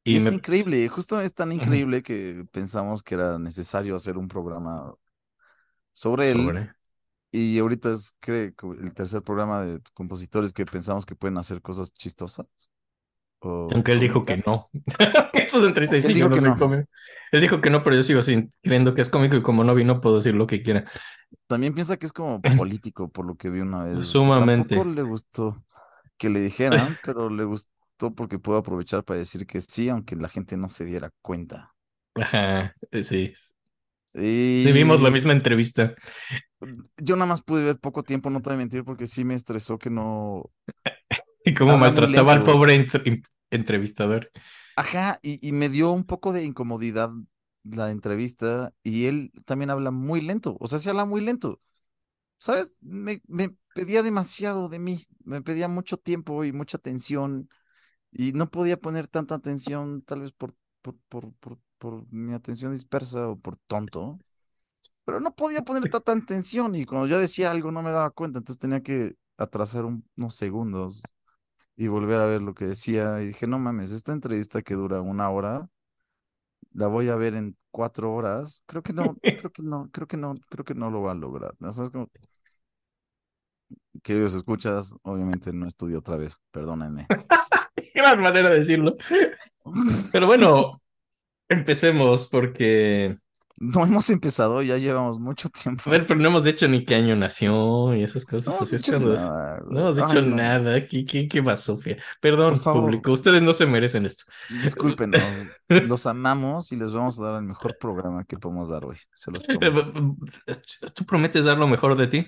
Y 0.05 0.19
es 0.19 0.21
me- 0.21 0.31
increíble, 0.31 0.89
justo 0.89 1.21
es 1.21 1.35
tan 1.35 1.53
increíble 1.53 2.03
que 2.03 2.47
pensamos 2.53 3.03
que 3.03 3.15
era 3.15 3.39
necesario 3.39 3.97
hacer 3.97 4.17
un 4.19 4.29
programa 4.29 4.95
sobre 5.93 6.31
él. 6.31 6.57
sobre. 6.57 6.75
Y 7.39 7.59
ahorita 7.59 7.93
es 7.93 8.17
creo, 8.19 8.53
el 8.81 8.93
tercer 8.95 9.23
programa 9.23 9.63
de 9.65 9.81
compositores 9.95 10.53
que 10.53 10.65
pensamos 10.65 11.07
que 11.07 11.15
pueden 11.15 11.39
hacer 11.39 11.63
cosas 11.63 11.93
chistosas. 11.93 12.47
o 13.41 13.67
Aunque 13.73 13.93
él 13.93 14.01
dijo 14.01 14.25
que 14.25 14.43
no. 14.45 14.69
Eso 15.35 15.67
es 15.67 15.93
Él 15.93 16.03
sí, 16.03 16.15
dijo 16.15 16.29
yo 16.29 16.29
no 16.29 16.37
que 16.37 16.41
no. 16.43 16.59
cómico. 16.59 16.89
Él 17.31 17.41
dijo 17.41 17.61
que 17.61 17.71
no, 17.71 17.83
pero 17.83 17.95
yo 17.95 18.03
sigo 18.03 18.23
sin, 18.23 18.51
creyendo 18.63 18.95
que 18.95 19.03
es 19.03 19.11
cómico 19.11 19.37
y 19.37 19.43
como 19.43 19.63
no 19.63 19.75
vino 19.75 20.01
puedo 20.01 20.17
decir 20.17 20.35
lo 20.35 20.47
que 20.47 20.63
quiera. 20.63 20.85
También 21.47 21.75
piensa 21.75 21.97
que 21.97 22.07
es 22.07 22.13
como 22.13 22.41
político, 22.57 23.09
por 23.09 23.25
lo 23.25 23.37
que 23.37 23.51
vi 23.51 23.61
una 23.61 23.85
vez. 23.85 24.07
Sumamente. 24.07 24.75
Tampoco 24.75 24.95
le 24.95 25.03
gustó 25.03 25.65
que 26.17 26.29
le 26.29 26.41
dijeran, 26.41 26.97
pero 27.05 27.31
le 27.31 27.45
gustó 27.45 28.15
porque 28.17 28.39
puedo 28.39 28.59
aprovechar 28.59 29.05
para 29.05 29.19
decir 29.21 29.47
que 29.47 29.61
sí, 29.61 29.89
aunque 29.89 30.17
la 30.17 30.29
gente 30.29 30.57
no 30.57 30.71
se 30.71 30.85
diera 30.85 31.11
cuenta. 31.23 31.73
Ajá, 32.15 32.75
eh, 32.91 33.05
sí. 33.05 33.33
Y 34.15 34.65
Vivimos 34.65 35.01
la 35.03 35.11
misma 35.11 35.33
entrevista. 35.33 35.95
Yo 36.99 37.17
nada 37.17 37.27
más 37.27 37.43
pude 37.43 37.65
ver 37.65 37.79
poco 37.79 38.03
tiempo, 38.03 38.31
no 38.31 38.41
te 38.43 38.51
voy 38.51 38.55
a 38.57 38.59
mentir, 38.59 38.85
porque 38.85 39.07
sí 39.07 39.25
me 39.25 39.35
estresó 39.35 39.79
que 39.79 39.91
no. 39.91 40.51
Y 41.45 41.55
cómo 41.55 41.77
Habla 41.77 41.79
maltrataba 41.79 42.33
al 42.33 42.45
pobre 42.45 42.75
entre- 42.75 43.23
entrevistador. 43.51 44.31
Ajá, 44.77 45.19
y, 45.23 45.47
y 45.47 45.53
me 45.53 45.69
dio 45.69 45.91
un 45.91 46.05
poco 46.05 46.33
de 46.33 46.45
incomodidad 46.45 47.11
la 47.65 47.91
entrevista 47.91 48.73
y 48.85 49.07
él 49.07 49.33
también 49.45 49.71
habla 49.71 49.91
muy 49.91 50.21
lento, 50.21 50.57
o 50.61 50.67
sea, 50.69 50.79
sí 50.79 50.89
habla 50.89 51.05
muy 51.05 51.21
lento. 51.21 51.61
¿Sabes? 52.39 52.79
Me, 52.83 53.23
me 53.29 53.57
pedía 53.75 54.03
demasiado 54.03 54.69
de 54.69 54.79
mí, 54.81 55.01
me 55.25 55.43
pedía 55.43 55.69
mucho 55.69 55.99
tiempo 55.99 56.45
y 56.45 56.53
mucha 56.53 56.79
atención 56.79 57.49
y 58.13 58.33
no 58.35 58.51
podía 58.51 58.79
poner 58.81 59.09
tanta 59.09 59.37
atención, 59.37 60.03
tal 60.03 60.23
vez 60.23 60.33
por, 60.33 60.55
por, 60.83 60.97
por, 61.09 61.35
por, 61.37 61.59
por 61.79 62.13
mi 62.13 62.35
atención 62.35 62.73
dispersa 62.73 63.29
o 63.29 63.39
por 63.41 63.59
tonto, 63.69 64.21
pero 65.09 65.21
no 65.21 65.35
podía 65.35 65.63
poner 65.65 65.89
tanta 65.89 66.13
atención 66.13 66.75
y 66.77 66.85
cuando 66.85 67.07
yo 67.07 67.19
decía 67.19 67.51
algo 67.51 67.73
no 67.73 67.83
me 67.83 67.91
daba 67.93 68.11
cuenta, 68.11 68.41
entonces 68.41 68.61
tenía 68.61 68.83
que 68.83 69.17
atrasar 69.39 69.87
un- 69.87 70.07
unos 70.19 70.35
segundos 70.35 71.17
y 71.77 71.89
volver 71.89 72.21
a 72.21 72.27
ver 72.27 72.43
lo 72.43 72.55
que 72.55 72.67
decía 72.67 73.23
y 73.23 73.29
dije, 73.29 73.47
no 73.47 73.59
mames, 73.59 73.93
esta 73.93 74.13
entrevista 74.13 74.63
que 74.63 74.75
dura 74.75 75.01
una 75.03 75.31
hora, 75.31 75.71
la 76.73 76.87
voy 76.87 77.09
a 77.09 77.17
ver 77.17 77.35
en 77.35 77.57
cuatro 77.71 78.13
horas, 78.13 78.63
creo 78.67 78.83
que 78.83 78.93
no, 78.93 79.19
creo 79.37 79.53
que 79.53 79.63
no, 79.63 79.89
creo 79.93 80.07
que 80.07 80.17
no, 80.17 80.35
creo 80.49 80.65
que 80.65 80.75
no 80.75 80.91
lo 80.91 81.03
va 81.03 81.13
a 81.13 81.15
lograr, 81.15 81.55
¿no? 81.59 81.73
¿Sabes 81.73 81.91
cómo? 81.91 82.11
Queridos 84.03 84.35
escuchas, 84.35 84.95
obviamente 85.03 85.53
no 85.53 85.67
estudié 85.67 85.97
otra 85.97 86.17
vez, 86.17 86.37
perdónenme. 86.51 87.11
Gran 87.95 88.21
manera 88.21 88.51
de 88.51 88.59
decirlo. 88.59 88.97
Pero 90.13 90.27
bueno, 90.27 90.81
empecemos 91.49 92.27
porque... 92.29 93.19
No 93.61 93.85
hemos 93.85 94.09
empezado, 94.11 94.63
ya 94.63 94.79
llevamos 94.79 95.19
mucho 95.21 95.49
tiempo. 95.51 95.85
A 95.85 95.91
ver, 95.91 96.07
pero 96.07 96.21
no 96.21 96.29
hemos 96.29 96.45
dicho 96.45 96.69
ni 96.69 96.85
qué 96.85 96.95
año 96.97 97.17
nació 97.17 97.95
y 97.95 98.03
esas 98.03 98.25
No 98.31 98.31
cosas. 98.31 98.55
hemos 98.55 98.69
así 98.69 98.77
es 98.77 98.83
dicho 98.83 98.99
nada, 99.01 99.61
No 99.71 99.81
hemos 99.81 99.97
dicho 99.97 100.21
Ay, 100.21 100.23
no. 100.23 100.37
nada. 100.37 100.87
¿Qué, 100.87 101.05
qué, 101.07 101.29
qué 101.29 101.43
más, 101.43 101.63
Sofía? 101.65 101.97
Perdón, 102.21 102.61
público. 102.63 103.11
Ustedes 103.13 103.43
no 103.43 103.53
se 103.53 103.67
merecen 103.67 104.05
esto. 104.07 104.25
Discúlpenos, 104.49 105.23
los 105.89 106.07
amamos 106.07 106.73
y 106.73 106.77
les 106.77 106.93
vamos 106.93 107.19
a 107.21 107.25
dar 107.25 107.35
el 107.37 107.43
mejor 107.49 107.77
programa 107.79 108.25
que 108.25 108.39
podemos 108.39 108.69
dar 108.69 108.85
hoy. 108.85 108.99
Se 109.15 109.31
los 109.31 109.45
prometo. 109.47 109.93
¿Tú 110.95 111.05
prometes 111.07 111.45
dar 111.45 111.59
lo 111.59 111.67
mejor 111.67 111.97
de 111.97 112.07
ti? 112.09 112.27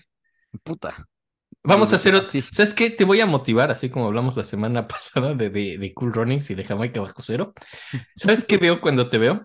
Puta. 0.62 1.08
Vamos 1.62 1.92
a 1.92 1.96
Desde 1.96 1.96
hacer 1.96 2.14
otro. 2.14 2.30
¿Sabes 2.52 2.74
qué? 2.74 2.90
Te 2.90 3.04
voy 3.04 3.20
a 3.20 3.26
motivar, 3.26 3.70
así 3.70 3.90
como 3.90 4.06
hablamos 4.06 4.36
la 4.36 4.44
semana 4.44 4.88
pasada 4.88 5.34
de, 5.34 5.50
de, 5.50 5.78
de 5.78 5.94
Cool 5.94 6.12
Runnings 6.14 6.50
y 6.50 6.54
de 6.54 6.64
Jamaica 6.64 7.00
bajo 7.02 7.22
cero. 7.22 7.52
¿Sabes 8.16 8.44
qué 8.44 8.56
veo 8.58 8.80
cuando 8.80 9.08
te 9.08 9.18
veo? 9.18 9.44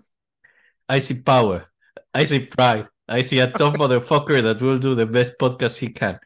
I 0.89 1.01
see 1.01 1.21
power. 1.23 1.67
I 2.15 2.23
see 2.25 2.45
pride. 2.45 2.87
I 3.07 3.21
see 3.21 3.39
a 3.39 3.47
top 3.51 3.75
motherfucker 3.75 4.41
that 4.41 4.61
will 4.61 4.79
do 4.79 4.95
the 4.95 5.05
best 5.05 5.37
podcast 5.39 5.77
he 5.79 5.89
can. 5.89 6.19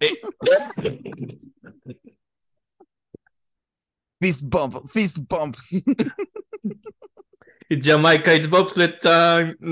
Eh, 0.00 0.14
Fist 4.20 4.50
bump, 4.50 4.90
fist 4.90 5.26
bump. 5.28 5.56
In 7.70 7.82
Jamaica, 7.82 8.34
it's 8.34 8.46
bobsled 8.46 9.00
time. 9.00 9.56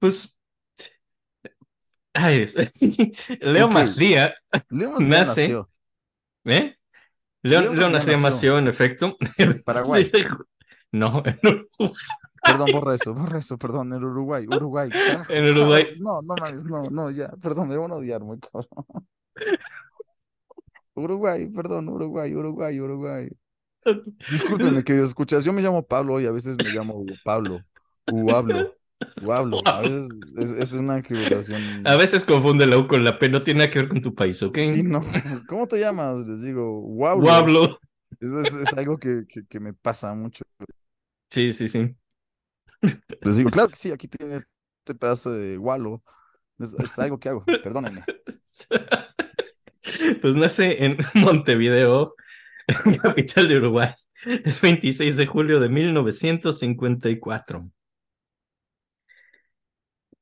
Pues. 0.00 0.36
Ay, 2.12 2.42
es- 2.42 2.56
Leo 3.40 3.66
Ok. 3.66 3.72
Macía, 3.74 4.34
Leo 4.70 4.90
Macía 4.90 5.08
Nace. 5.08 5.42
nació. 5.48 5.70
¿eh? 6.46 6.74
Leo, 7.44 7.60
Leo 7.60 7.74
Leo 7.74 7.90
Macía 7.90 8.16
Macía 8.16 8.18
nació. 8.18 8.20
nació, 8.20 8.58
en 8.58 8.66
efecto. 8.68 9.16
Paraguay. 9.64 10.02
Sí, 10.04 10.24
No, 10.90 11.22
en 11.24 11.38
Uruguay. 11.44 11.92
Perdón, 12.48 12.70
borra 12.70 12.94
eso, 12.94 13.14
borra 13.14 13.38
eso, 13.38 13.58
perdón, 13.58 13.92
en 13.92 14.04
Uruguay, 14.04 14.46
Uruguay. 14.48 14.92
carajo, 15.04 15.32
En 15.34 15.44
Uruguay. 15.50 15.86
No, 15.98 16.22
no 16.22 16.36
mames, 16.38 16.64
no, 16.64 16.90
no, 16.90 17.10
ya, 17.10 17.28
perdón, 17.42 17.68
me 17.68 17.76
van 17.76 17.92
a 17.92 17.96
odiar 17.96 18.22
muy 18.22 18.38
cabrón. 18.40 18.68
Uruguay, 20.94 21.46
perdón, 21.48 21.88
Uruguay, 21.88 22.34
Uruguay, 22.34 22.80
Uruguay. 22.80 23.28
Discúlpenme, 24.26 24.84
queridos 24.84 25.10
escuchas, 25.10 25.44
yo 25.44 25.52
me 25.52 25.62
llamo 25.62 25.86
Pablo 25.86 26.20
y 26.20 26.26
a 26.26 26.32
veces 26.32 26.58
me 26.58 26.70
llamo 26.70 27.04
Pablo, 27.22 27.64
u 28.06 28.32
hablo, 28.32 28.74
u 29.20 29.32
hablo, 29.32 29.62
a 29.66 29.80
veces 29.82 30.10
es, 30.38 30.50
es 30.50 30.72
una 30.74 30.98
equivocación. 30.98 31.84
A 31.86 31.96
veces 31.96 32.24
confunde 32.24 32.66
la 32.66 32.78
U 32.78 32.86
con 32.88 33.04
la 33.04 33.18
P, 33.18 33.28
no 33.28 33.42
tiene 33.42 33.58
nada 33.58 33.70
que 33.70 33.78
ver 33.80 33.88
con 33.88 34.02
tu 34.02 34.14
país, 34.14 34.42
¿ok? 34.42 34.58
Sí, 34.58 34.82
no, 34.82 35.00
¿cómo 35.48 35.66
te 35.66 35.78
llamas? 35.78 36.26
Les 36.28 36.42
digo, 36.42 36.80
Wablo. 36.80 37.22
Guablo. 37.24 37.78
Es, 38.20 38.32
es- 38.32 38.52
es 38.54 38.72
algo 38.78 38.98
que, 38.98 39.24
que, 39.28 39.46
que 39.46 39.60
me 39.60 39.72
pasa 39.74 40.14
mucho. 40.14 40.44
Sí, 41.30 41.52
sí, 41.52 41.68
sí. 41.68 41.94
Les 43.22 43.36
digo, 43.36 43.50
claro 43.50 43.68
que 43.68 43.76
sí, 43.82 43.90
aquí 43.90 44.08
tienes 44.08 44.48
este 44.78 44.94
pedazo 44.94 45.32
de 45.32 45.56
gualo. 45.56 46.02
Es, 46.58 46.74
es 46.74 46.98
algo 46.98 47.18
que 47.18 47.28
hago, 47.28 47.44
perdónenme. 47.44 48.04
Pues 50.20 50.36
nace 50.36 50.84
en 50.84 50.98
Montevideo, 51.14 52.14
capital 53.02 53.48
de 53.48 53.56
Uruguay, 53.56 53.90
el 54.24 54.54
26 54.60 55.16
de 55.16 55.26
julio 55.26 55.60
de 55.60 55.68
1954. 55.68 57.70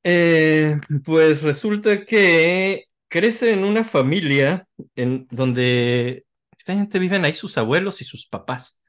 Eh, 0.03 0.77
pues 1.03 1.43
resulta 1.43 2.05
que 2.05 2.85
crece 3.09 3.51
en 3.51 3.65
una 3.65 3.83
familia 3.83 4.65
en 4.95 5.27
donde 5.31 6.25
extrañamente 6.51 6.99
viven 6.99 7.25
ahí 7.25 7.33
sus 7.33 7.57
abuelos 7.57 8.01
y 8.01 8.05
sus 8.05 8.25
papás. 8.25 8.79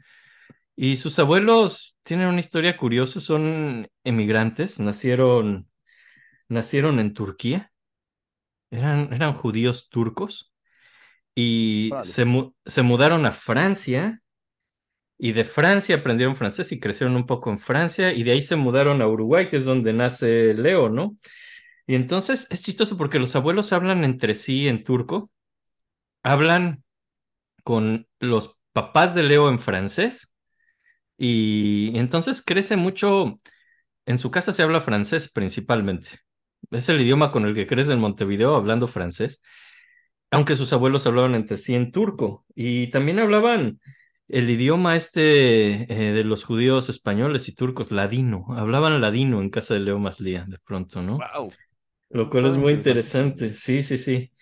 Y 0.80 0.96
sus 0.98 1.18
abuelos 1.18 1.98
tienen 2.04 2.28
una 2.28 2.40
historia 2.40 2.76
curiosa, 2.76 3.20
son 3.20 3.88
emigrantes, 4.04 4.78
nacieron, 4.80 5.68
nacieron 6.48 7.00
en 7.00 7.14
Turquía, 7.14 7.72
eran, 8.70 9.12
eran 9.12 9.34
judíos 9.34 9.88
turcos 9.90 10.52
y 11.34 11.98
Órale. 11.98 12.04
se, 12.04 12.24
mu- 12.26 12.52
se 12.66 12.82
mudaron 12.82 13.26
a 13.26 13.32
Francia 13.32 14.22
y 15.18 15.32
de 15.32 15.44
Francia 15.44 15.96
aprendieron 15.96 16.36
francés 16.36 16.72
y 16.72 16.80
crecieron 16.80 17.16
un 17.16 17.26
poco 17.26 17.50
en 17.50 17.58
Francia 17.58 18.12
y 18.12 18.24
de 18.24 18.32
ahí 18.32 18.42
se 18.42 18.56
mudaron 18.56 19.02
a 19.02 19.08
Uruguay, 19.08 19.48
que 19.48 19.56
es 19.58 19.64
donde 19.64 19.92
nace 19.92 20.54
Leo, 20.54 20.88
¿no? 20.90 21.16
Y 21.86 21.94
entonces 21.96 22.48
es 22.50 22.62
chistoso 22.62 22.96
porque 22.98 23.18
los 23.20 23.36
abuelos 23.36 23.72
hablan 23.72 24.04
entre 24.04 24.34
sí 24.34 24.68
en 24.68 24.84
turco, 24.84 25.30
hablan 26.22 26.84
con 27.64 28.08
los 28.20 28.58
papás 28.72 29.14
de 29.14 29.24
Leo 29.24 29.48
en 29.50 29.58
francés 29.58 30.34
y 31.18 31.92
entonces 31.98 32.42
crece 32.42 32.76
mucho, 32.76 33.36
en 34.06 34.18
su 34.18 34.30
casa 34.30 34.52
se 34.52 34.62
habla 34.62 34.80
francés 34.80 35.30
principalmente. 35.30 36.10
Es 36.70 36.88
el 36.88 37.00
idioma 37.00 37.32
con 37.32 37.44
el 37.44 37.54
que 37.54 37.66
crece 37.66 37.92
en 37.92 38.00
Montevideo 38.00 38.54
hablando 38.54 38.88
francés, 38.88 39.42
aunque 40.30 40.56
sus 40.56 40.72
abuelos 40.72 41.06
hablaban 41.06 41.34
entre 41.34 41.58
sí 41.58 41.74
en 41.74 41.92
turco 41.92 42.44
y 42.54 42.90
también 42.90 43.18
hablaban 43.18 43.80
el 44.28 44.50
idioma 44.50 44.94
este 44.94 45.92
eh, 45.92 46.12
de 46.12 46.24
los 46.24 46.44
judíos 46.44 46.88
españoles 46.90 47.48
y 47.48 47.54
turcos, 47.54 47.90
ladino. 47.90 48.46
Hablaban 48.50 49.00
ladino 49.00 49.40
en 49.40 49.48
casa 49.50 49.74
de 49.74 49.80
Leo 49.80 49.98
Maslía, 49.98 50.44
de 50.46 50.58
pronto, 50.58 51.02
¿no? 51.02 51.18
Wow. 51.18 51.52
Lo 52.10 52.30
cual 52.30 52.46
es 52.46 52.56
muy 52.56 52.74
interesante. 52.74 53.52
Sí, 53.52 53.82
sí, 53.82 53.98
sí. 53.98 54.32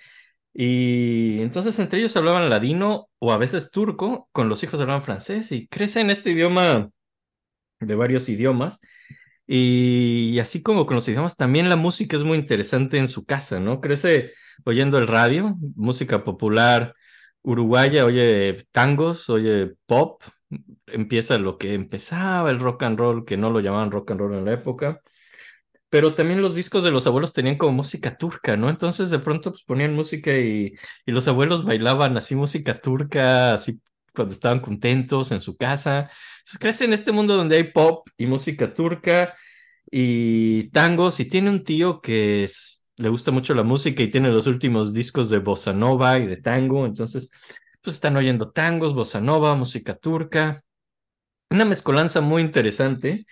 Y 0.58 1.42
entonces 1.42 1.78
entre 1.78 1.98
ellos 1.98 2.16
hablaban 2.16 2.48
ladino 2.48 3.10
o 3.18 3.30
a 3.32 3.36
veces 3.36 3.70
turco, 3.70 4.28
con 4.32 4.48
los 4.48 4.62
hijos 4.62 4.80
hablaban 4.80 5.02
francés 5.02 5.52
y 5.52 5.68
crece 5.68 6.00
en 6.00 6.08
este 6.08 6.30
idioma 6.30 6.88
de 7.80 7.94
varios 7.94 8.28
idiomas. 8.30 8.80
Y 9.46 10.38
así 10.40 10.62
como 10.62 10.86
con 10.86 10.96
los 10.96 11.08
idiomas, 11.08 11.36
también 11.36 11.68
la 11.68 11.76
música 11.76 12.16
es 12.16 12.24
muy 12.24 12.38
interesante 12.38 12.98
en 12.98 13.06
su 13.06 13.26
casa, 13.26 13.60
¿no? 13.60 13.82
Crece 13.82 14.32
oyendo 14.64 14.98
el 14.98 15.08
radio, 15.08 15.56
música 15.76 16.24
popular 16.24 16.94
uruguaya, 17.42 18.06
oye 18.06 18.66
tangos, 18.72 19.28
oye 19.30 19.74
pop, 19.86 20.22
empieza 20.86 21.38
lo 21.38 21.58
que 21.58 21.74
empezaba 21.74 22.50
el 22.50 22.60
rock 22.60 22.84
and 22.84 22.98
roll, 22.98 23.24
que 23.26 23.36
no 23.36 23.50
lo 23.50 23.60
llamaban 23.60 23.90
rock 23.90 24.12
and 24.12 24.20
roll 24.20 24.34
en 24.34 24.46
la 24.46 24.52
época, 24.54 25.02
pero 25.90 26.14
también 26.14 26.42
los 26.42 26.54
discos 26.54 26.84
de 26.84 26.90
los 26.90 27.06
abuelos 27.06 27.32
tenían 27.32 27.56
como 27.58 27.72
música 27.72 28.16
turca, 28.18 28.56
¿no? 28.56 28.68
Entonces 28.70 29.10
de 29.10 29.18
pronto 29.20 29.50
pues, 29.52 29.64
ponían 29.64 29.94
música 29.94 30.36
y, 30.38 30.74
y 31.06 31.12
los 31.12 31.28
abuelos 31.28 31.64
bailaban 31.64 32.16
así 32.16 32.34
música 32.34 32.80
turca, 32.80 33.54
así 33.54 33.80
cuando 34.14 34.32
estaban 34.32 34.60
contentos 34.60 35.30
en 35.32 35.40
su 35.40 35.56
casa. 35.56 36.10
Entonces 36.38 36.58
crece 36.60 36.84
en 36.86 36.92
este 36.92 37.12
mundo 37.12 37.36
donde 37.36 37.56
hay 37.56 37.64
pop 37.72 38.08
y 38.16 38.26
música 38.26 38.72
turca 38.74 39.34
y 39.90 40.70
tangos 40.70 41.20
y 41.20 41.26
tiene 41.26 41.50
un 41.50 41.64
tío 41.64 42.00
que 42.00 42.46
le 42.96 43.08
gusta 43.08 43.30
mucho 43.30 43.54
la 43.54 43.62
música 43.62 44.02
y 44.02 44.10
tiene 44.10 44.30
los 44.30 44.46
últimos 44.46 44.92
discos 44.92 45.30
de 45.30 45.38
bossa 45.38 45.72
nova 45.72 46.18
y 46.18 46.26
de 46.26 46.36
tango, 46.38 46.86
entonces 46.86 47.30
pues 47.82 47.96
están 47.96 48.16
oyendo 48.16 48.50
tangos, 48.50 48.94
bossa 48.94 49.20
nova, 49.20 49.54
música 49.54 49.94
turca, 49.96 50.64
una 51.50 51.64
mezcolanza 51.64 52.20
muy 52.20 52.42
interesante. 52.42 53.26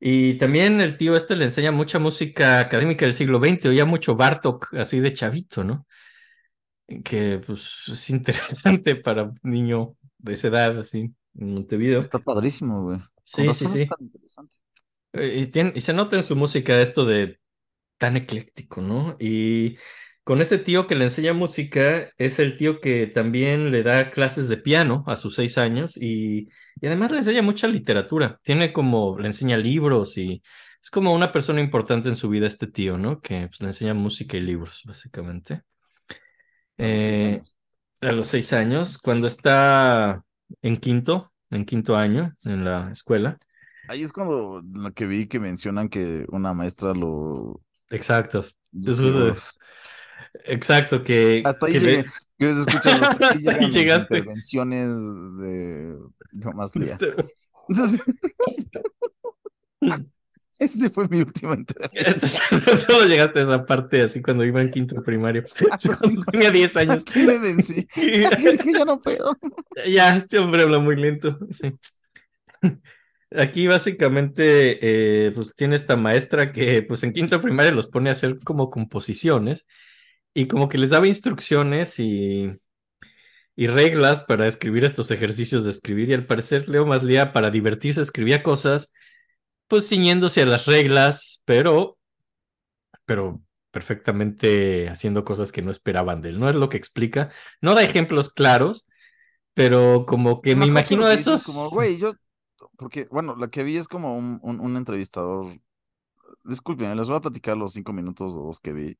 Y 0.00 0.34
también 0.38 0.80
el 0.80 0.96
tío 0.96 1.14
este 1.16 1.36
le 1.36 1.44
enseña 1.44 1.72
mucha 1.72 1.98
música 1.98 2.60
académica 2.60 3.04
del 3.04 3.14
siglo 3.14 3.38
XX, 3.38 3.68
oía 3.68 3.84
mucho 3.84 4.16
Bartok, 4.16 4.74
así 4.74 5.00
de 5.00 5.12
chavito, 5.12 5.62
¿no? 5.64 5.86
Que 7.04 7.40
pues 7.46 7.84
es 7.88 8.10
interesante 8.10 8.96
para 8.96 9.22
un 9.24 9.38
niño 9.44 9.96
de 10.18 10.34
esa 10.34 10.48
edad, 10.48 10.78
así, 10.78 11.14
en 11.38 11.54
Montevideo. 11.54 12.00
Está 12.00 12.18
padrísimo, 12.18 12.82
güey. 12.82 12.98
Sí, 13.22 13.52
sí, 13.54 13.68
sí. 13.68 13.88
interesante. 14.00 14.56
Eh, 15.12 15.40
Y, 15.40 15.46
tiene- 15.48 15.72
y 15.74 15.80
se 15.80 15.92
nota 15.92 16.16
en 16.16 16.22
su 16.22 16.36
música 16.36 16.80
esto 16.80 17.04
de 17.04 17.38
tan 17.98 18.16
ecléctico, 18.16 18.80
¿no? 18.82 19.16
Y 19.20 19.76
con 20.24 20.40
ese 20.42 20.58
tío 20.58 20.86
que 20.86 20.94
le 20.96 21.04
enseña 21.04 21.32
música, 21.34 22.10
es 22.18 22.38
el 22.40 22.56
tío 22.56 22.80
que 22.80 23.06
también 23.08 23.70
le 23.72 23.82
da 23.82 24.10
clases 24.10 24.48
de 24.48 24.56
piano 24.58 25.04
a 25.06 25.16
sus 25.16 25.36
seis 25.36 25.58
años 25.58 25.96
y, 25.96 26.48
y 26.80 26.86
además 26.86 27.10
le 27.12 27.18
enseña 27.18 27.42
mucha 27.42 27.68
literatura. 27.68 28.38
Tiene 28.42 28.72
como, 28.72 29.18
le 29.18 29.26
enseña 29.28 29.56
libros 29.56 30.16
y 30.18 30.42
es 30.82 30.90
como 30.90 31.12
una 31.14 31.32
persona 31.32 31.60
importante 31.60 32.08
en 32.08 32.16
su 32.16 32.28
vida 32.28 32.46
este 32.46 32.66
tío, 32.66 32.98
¿no? 32.98 33.20
Que 33.20 33.48
pues, 33.48 33.60
le 33.60 33.68
enseña 33.68 33.94
música 33.94 34.36
y 34.36 34.40
libros, 34.40 34.82
básicamente. 34.86 35.62
A 36.80 36.88
los 36.88 37.04
seis 37.04 37.22
Eh, 37.22 37.24
años. 37.24 37.56
a 38.02 38.12
los 38.12 38.28
seis 38.28 38.52
años, 38.52 38.98
cuando 38.98 39.26
está 39.26 40.24
en 40.62 40.76
quinto, 40.78 41.32
en 41.50 41.64
quinto 41.66 41.96
año 41.96 42.36
en 42.44 42.64
la 42.64 42.90
escuela. 42.92 43.38
Ahí 43.86 44.02
es 44.02 44.12
cuando 44.12 44.62
lo 44.72 44.92
que 44.94 45.06
vi 45.06 45.26
que 45.28 45.40
mencionan 45.40 45.88
que 45.88 46.24
una 46.28 46.54
maestra 46.54 46.94
lo... 46.94 47.62
Exacto. 47.90 48.44
Eso. 48.84 49.34
Exacto, 50.46 51.02
que, 51.04 51.42
Hasta 51.44 51.66
ahí 51.66 51.72
que 51.74 51.80
le- 51.80 51.96
llegué. 51.96 52.04
Hasta 52.40 52.90
ahí 52.90 53.26
Hasta 53.46 53.58
llegaste. 53.68 54.18
intervenciones 54.18 54.88
de 55.38 55.94
Tomás 56.42 56.74
Lía. 56.76 56.92
Este, 56.94 57.14
Entonces, 57.68 58.00
este 60.58 60.90
fue 60.90 61.08
mi 61.08 61.20
última 61.20 61.54
intervención. 61.54 62.04
este, 62.06 62.76
solo 62.76 63.06
llegaste 63.06 63.40
a 63.40 63.42
esa 63.42 63.66
parte 63.66 64.02
así 64.02 64.20
cuando 64.22 64.44
iba 64.44 64.60
en 64.60 64.70
quinto 64.70 65.02
primario. 65.02 65.44
A 65.70 65.78
Cuando 65.78 65.96
cinco- 66.08 66.30
tenía 66.32 66.50
10 66.50 66.76
años. 66.78 67.02
Aquí 67.08 67.22
me 67.22 67.38
vencí. 67.38 67.86
Aquí 67.90 68.48
dije, 68.52 68.72
ya 68.72 68.84
no 68.84 69.00
puedo. 69.00 69.36
Ya, 69.88 70.16
este 70.16 70.38
hombre 70.38 70.62
habla 70.62 70.78
muy 70.78 70.96
lento. 70.96 71.38
sí. 71.50 71.72
Aquí 73.32 73.68
básicamente 73.68 74.78
eh, 75.26 75.30
pues 75.30 75.54
tiene 75.54 75.76
esta 75.76 75.96
maestra 75.96 76.50
que 76.50 76.82
pues 76.82 77.04
en 77.04 77.12
quinto 77.12 77.40
primaria 77.40 77.70
los 77.70 77.86
pone 77.86 78.08
a 78.08 78.12
hacer 78.12 78.38
como 78.42 78.70
composiciones 78.70 79.66
y 80.34 80.46
como 80.48 80.68
que 80.68 80.78
les 80.78 80.90
daba 80.90 81.08
instrucciones 81.08 81.98
y, 81.98 82.52
y 83.56 83.66
reglas 83.66 84.22
para 84.22 84.46
escribir 84.46 84.84
estos 84.84 85.10
ejercicios 85.10 85.64
de 85.64 85.70
escribir 85.70 86.08
y 86.10 86.14
al 86.14 86.26
parecer 86.26 86.68
Leo 86.68 86.86
Maslía 86.86 87.32
para 87.32 87.50
divertirse 87.50 88.00
escribía 88.00 88.42
cosas 88.42 88.92
pues 89.68 89.88
ciñéndose 89.88 90.42
a 90.42 90.46
las 90.46 90.66
reglas, 90.66 91.42
pero 91.44 91.96
pero 93.04 93.42
perfectamente 93.70 94.88
haciendo 94.88 95.24
cosas 95.24 95.52
que 95.52 95.62
no 95.62 95.70
esperaban 95.70 96.22
de 96.22 96.30
él. 96.30 96.40
No 96.40 96.48
es 96.48 96.56
lo 96.56 96.68
que 96.68 96.76
explica, 96.76 97.30
no 97.60 97.74
da 97.74 97.82
ejemplos 97.82 98.30
claros, 98.30 98.88
pero 99.54 100.06
como 100.06 100.40
que 100.40 100.56
me 100.56 100.66
imagino 100.66 101.06
que 101.06 101.14
esos 101.14 101.44
Como, 101.44 101.70
güey, 101.70 101.98
yo. 101.98 102.12
Porque, 102.76 103.06
bueno, 103.10 103.36
lo 103.36 103.50
que 103.50 103.62
vi 103.62 103.76
es 103.76 103.88
como 103.88 104.16
un, 104.16 104.38
un, 104.42 104.60
un 104.60 104.76
entrevistador. 104.76 105.58
Disculpen, 106.44 106.96
les 106.96 107.08
voy 107.08 107.16
a 107.16 107.20
platicar 107.20 107.56
los 107.56 107.72
cinco 107.72 107.92
minutos 107.92 108.36
o 108.36 108.42
dos 108.44 108.60
que 108.60 108.72
vi. 108.72 108.98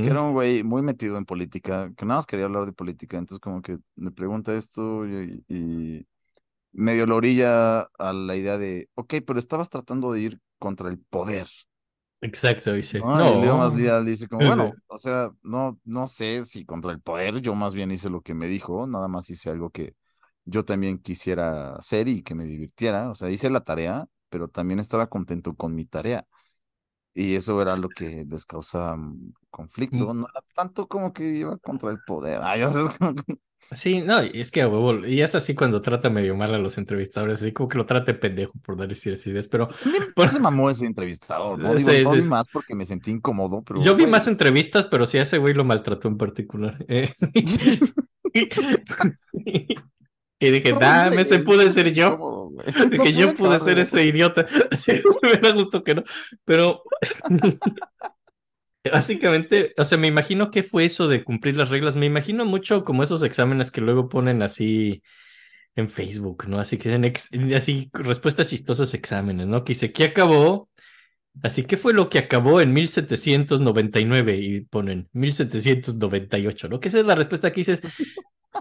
Que 0.00 0.10
era 0.10 0.22
un 0.22 0.32
güey 0.34 0.62
muy 0.62 0.82
metido 0.82 1.18
en 1.18 1.24
política, 1.26 1.92
que 1.96 2.04
nada 2.06 2.18
más 2.18 2.26
quería 2.26 2.46
hablar 2.46 2.66
de 2.66 2.72
política. 2.72 3.18
Entonces, 3.18 3.40
como 3.40 3.62
que 3.62 3.78
me 3.96 4.12
pregunta 4.12 4.54
esto 4.54 5.06
y, 5.06 5.44
y 5.48 6.06
medio 6.72 7.06
lo 7.06 7.16
orilla 7.16 7.82
a 7.98 8.12
la 8.14 8.36
idea 8.36 8.58
de, 8.58 8.90
ok, 8.94 9.16
pero 9.26 9.38
estabas 9.38 9.70
tratando 9.70 10.12
de 10.12 10.20
ir 10.20 10.40
contra 10.58 10.88
el 10.90 10.98
poder. 11.00 11.48
Exacto, 12.20 12.72
dice. 12.74 13.02
¿no? 13.02 13.22
Y 13.24 13.36
Leo 13.36 13.56
No. 13.56 13.58
Maslía 13.58 14.00
dice 14.02 14.28
como, 14.28 14.44
bueno, 14.44 14.78
o 14.86 14.98
sea, 14.98 15.30
no, 15.42 15.78
no 15.84 16.06
sé 16.06 16.44
si 16.44 16.64
contra 16.64 16.92
el 16.92 17.00
poder, 17.00 17.40
yo 17.40 17.54
más 17.54 17.74
bien 17.74 17.90
hice 17.92 18.10
lo 18.10 18.22
que 18.22 18.34
me 18.34 18.46
dijo, 18.48 18.86
nada 18.86 19.08
más 19.08 19.28
hice 19.30 19.50
algo 19.50 19.70
que 19.70 19.94
yo 20.44 20.64
también 20.64 20.98
quisiera 20.98 21.74
hacer 21.76 22.08
y 22.08 22.22
que 22.22 22.34
me 22.34 22.44
divirtiera, 22.44 23.10
o 23.10 23.14
sea, 23.14 23.30
hice 23.30 23.50
la 23.50 23.64
tarea, 23.64 24.06
pero 24.28 24.48
también 24.48 24.78
estaba 24.80 25.08
contento 25.08 25.54
con 25.54 25.74
mi 25.74 25.84
tarea. 25.86 26.26
Y 27.18 27.34
eso 27.36 27.60
era 27.62 27.76
lo 27.76 27.92
que 27.92 28.24
les 28.28 28.44
causaba 28.46 28.96
mm, 28.96 29.32
conflicto, 29.50 30.12
no 30.14 30.26
era 30.30 30.42
tanto 30.54 30.86
como 30.88 31.12
que 31.14 31.24
iba 31.24 31.56
contra 31.58 31.90
el 31.90 32.00
poder. 32.00 32.40
Ay, 32.42 32.62
es 32.62 32.76
como 32.98 33.14
Sí, 33.72 34.00
no, 34.00 34.20
es 34.20 34.52
que 34.52 34.62
a 34.62 34.68
huevo, 34.68 35.04
y 35.06 35.22
es 35.22 35.34
así 35.34 35.56
cuando 35.56 35.82
trata 35.82 36.08
medio 36.08 36.36
mal 36.36 36.54
a 36.54 36.58
los 36.58 36.78
entrevistadores, 36.78 37.42
así 37.42 37.52
como 37.52 37.68
que 37.68 37.78
lo 37.78 37.84
trate 37.86 38.14
pendejo 38.14 38.52
por 38.62 38.76
dar 38.76 38.92
esas 38.92 39.26
ideas, 39.26 39.48
pero 39.48 39.66
también 40.14 40.14
Bueno. 40.14 40.32
se 40.32 40.38
mamó 40.40 40.70
ese 40.70 40.86
entrevistador, 40.86 41.58
¿no? 41.58 41.74
Digo, 41.74 41.90
Sí, 41.90 42.02
no 42.04 42.10
sí, 42.10 42.16
vi 42.16 42.22
sí. 42.22 42.28
más 42.28 42.48
porque 42.48 42.74
me 42.74 42.84
sentí 42.84 43.10
incómodo, 43.10 43.62
pero 43.62 43.80
yo 43.82 43.96
vi 43.96 44.06
más 44.06 44.26
entrevistas, 44.28 44.86
pero 44.86 45.06
sí 45.06 45.18
a 45.18 45.22
ese 45.22 45.38
güey 45.38 45.54
lo 45.54 45.64
maltrató 45.64 46.08
en 46.08 46.16
particular. 46.18 46.84
eh. 46.88 47.12
Y 50.38 50.50
dije, 50.50 50.72
dame, 50.74 51.24
güey, 51.24 51.44
pude 51.44 51.70
ser 51.70 51.92
yo. 51.94 52.45
Güey. 52.56 52.66
No 52.98 53.04
yo 53.10 53.34
pude 53.34 53.58
ser 53.60 53.78
ese 53.78 54.04
idiota. 54.04 54.46
Sí, 54.76 54.92
me 55.22 55.36
da 55.36 55.52
gusto 55.52 55.84
que 55.84 55.94
no. 55.94 56.02
Pero 56.44 56.82
básicamente, 58.90 59.74
o 59.76 59.84
sea, 59.84 59.98
me 59.98 60.06
imagino 60.06 60.50
que 60.50 60.62
fue 60.62 60.84
eso 60.84 61.08
de 61.08 61.24
cumplir 61.24 61.56
las 61.56 61.70
reglas. 61.70 61.96
Me 61.96 62.06
imagino 62.06 62.44
mucho 62.44 62.84
como 62.84 63.02
esos 63.02 63.22
exámenes 63.22 63.70
que 63.70 63.80
luego 63.80 64.08
ponen 64.08 64.42
así 64.42 65.02
en 65.76 65.88
Facebook, 65.88 66.48
¿no? 66.48 66.58
Así 66.58 66.78
que 66.78 66.92
en 66.92 67.54
así 67.54 67.90
respuestas 67.92 68.48
chistosas 68.48 68.94
exámenes, 68.94 69.46
¿no? 69.46 69.62
Que 69.64 69.72
dice, 69.72 69.92
¿qué 69.92 70.04
acabó? 70.04 70.70
Así 71.42 71.64
que 71.64 71.76
fue 71.76 71.92
lo 71.92 72.08
que 72.08 72.18
acabó 72.18 72.60
en 72.60 72.72
1799 72.72 74.36
y 74.38 74.60
ponen 74.62 75.08
1798, 75.12 76.68
¿no? 76.68 76.80
Que 76.80 76.88
esa 76.88 77.00
es 77.00 77.06
la 77.06 77.14
respuesta 77.14 77.52
que 77.52 77.60
dices, 77.60 77.82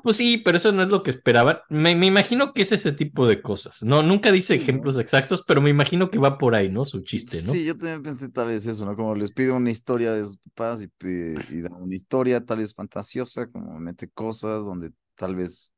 pues 0.03 0.17
sí, 0.17 0.37
pero 0.37 0.57
eso 0.57 0.71
no 0.71 0.83
es 0.83 0.89
lo 0.89 1.03
que 1.03 1.09
esperaban. 1.11 1.59
Me, 1.69 1.95
me 1.95 2.05
imagino 2.07 2.53
que 2.53 2.61
es 2.63 2.71
ese 2.71 2.91
tipo 2.91 3.27
de 3.27 3.41
cosas. 3.41 3.83
No, 3.83 4.03
nunca 4.03 4.31
dice 4.31 4.55
ejemplos 4.55 4.97
exactos, 4.97 5.43
pero 5.47 5.61
me 5.61 5.69
imagino 5.69 6.09
que 6.09 6.17
va 6.19 6.37
por 6.37 6.55
ahí, 6.55 6.69
¿no? 6.69 6.85
Su 6.85 7.01
chiste, 7.01 7.41
¿no? 7.43 7.51
Sí, 7.51 7.65
yo 7.65 7.77
también 7.77 8.03
pensé 8.03 8.29
tal 8.29 8.47
vez 8.47 8.65
eso, 8.67 8.85
¿no? 8.85 8.95
Como 8.95 9.15
les 9.15 9.31
pido 9.31 9.55
una 9.55 9.69
historia 9.71 10.11
de 10.13 10.23
sus 10.25 10.37
papás 10.37 10.81
y, 10.83 10.87
pide- 10.87 11.45
y 11.49 11.61
da 11.61 11.69
una 11.75 11.95
historia 11.95 12.43
tal 12.45 12.59
vez 12.59 12.73
fantasiosa, 12.73 13.47
como 13.47 13.79
mete 13.79 14.09
cosas 14.09 14.65
donde 14.65 14.91
tal 15.15 15.35
vez 15.35 15.73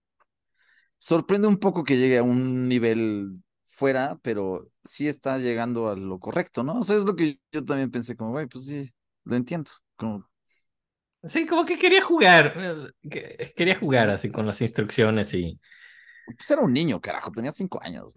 sorprende 0.97 1.47
un 1.47 1.57
poco 1.57 1.83
que 1.83 1.97
llegue 1.97 2.17
a 2.17 2.23
un 2.23 2.67
nivel 2.67 3.41
fuera, 3.65 4.19
pero 4.23 4.69
sí 4.83 5.07
está 5.07 5.37
llegando 5.37 5.89
a 5.89 5.95
lo 5.95 6.19
correcto, 6.19 6.63
¿no? 6.63 6.79
O 6.79 6.83
sea, 6.83 6.95
es 6.97 7.05
lo 7.05 7.15
que 7.15 7.39
yo 7.51 7.63
también 7.65 7.91
pensé, 7.91 8.15
como, 8.15 8.31
güey, 8.31 8.47
pues 8.47 8.65
sí, 8.65 8.89
lo 9.23 9.35
entiendo. 9.35 9.71
Como, 9.95 10.26
Sí, 11.23 11.45
como 11.45 11.65
que 11.65 11.77
quería 11.77 12.01
jugar. 12.01 12.53
eh, 12.57 13.09
que- 13.09 13.53
Quería 13.55 13.77
jugar 13.77 14.09
así 14.09 14.31
con 14.31 14.45
las 14.45 14.61
instrucciones 14.61 15.33
y. 15.33 15.59
Pues 16.25 16.51
era 16.51 16.61
un 16.61 16.73
niño, 16.73 16.99
carajo, 17.01 17.31
tenía 17.31 17.51
cinco 17.51 17.81
años. 17.81 18.13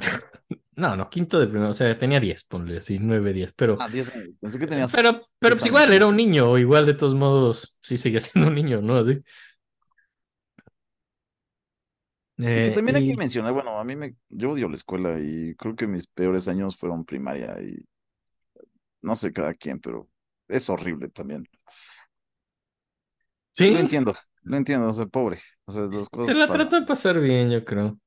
No, 0.77 0.97
no, 0.97 1.09
quinto 1.11 1.39
de 1.39 1.47
primero, 1.47 1.71
o 1.71 1.75
sea, 1.75 1.97
tenía 1.99 2.21
10, 2.21 2.45
ponle 2.45 2.79
así, 2.79 2.99
9, 3.01 3.33
10, 3.33 3.53
pero, 3.55 3.79
Ah, 3.79 3.89
diez 3.89 4.11
años. 4.13 4.35
Pensé 4.41 4.59
que 4.59 4.67
tenías. 4.67 4.93
pero, 4.93 5.23
pero 5.39 5.55
10 5.55 5.59
pues 5.59 5.67
igual 5.67 5.93
era 5.93 6.07
un 6.07 6.17
niño, 6.17 6.59
igual 6.59 6.87
de 6.87 6.95
todos 6.95 7.15
modos, 7.15 7.79
sí 7.81 7.97
sigue 7.97 8.21
siendo 8.21 8.49
un 8.49 8.55
niño, 8.55 8.81
¿no? 8.83 8.97
Así. 8.99 9.23
Y 12.53 12.63
que 12.63 12.71
Eh, 12.71 12.73
también 12.73 12.97
hay 12.97 13.03
y- 13.03 13.13
que 13.13 13.15
mencionar, 13.17 13.53
bueno, 13.53 13.79
a 13.79 13.85
mí 13.85 13.95
me, 13.97 14.17
yo 14.29 14.51
odio 14.53 14.69
la 14.69 14.75
escuela 14.75 15.21
y 15.21 15.55
creo 15.57 15.77
que 15.77 15.87
mis 15.87 16.07
peores 16.09 16.49
años 16.49 16.77
fueron 16.77 17.05
primaria 17.05 17.61
y 17.63 17.77
no 19.03 19.17
sé 19.17 19.33
cada 19.33 19.55
quien, 19.55 19.81
pero 19.81 20.09
es 20.49 20.69
horrible 20.71 21.09
también. 21.09 21.49
Sí, 23.53 23.71
Lo 23.71 23.79
entiendo, 23.79 24.15
lo 24.43 24.57
entiendo, 24.57 24.89
o 24.89 24.93
sea, 24.93 25.07
pobre. 25.07 25.39
O 25.65 25.73
sea, 25.73 25.83
las 25.85 26.09
cosas 26.09 26.27
se 26.27 26.35
la 26.35 26.47
pasan. 26.47 26.69
trata 26.69 26.81
de 26.81 26.87
pasar 26.87 27.21
bien, 27.21 27.51
yo 27.51 27.65
creo. 27.65 27.99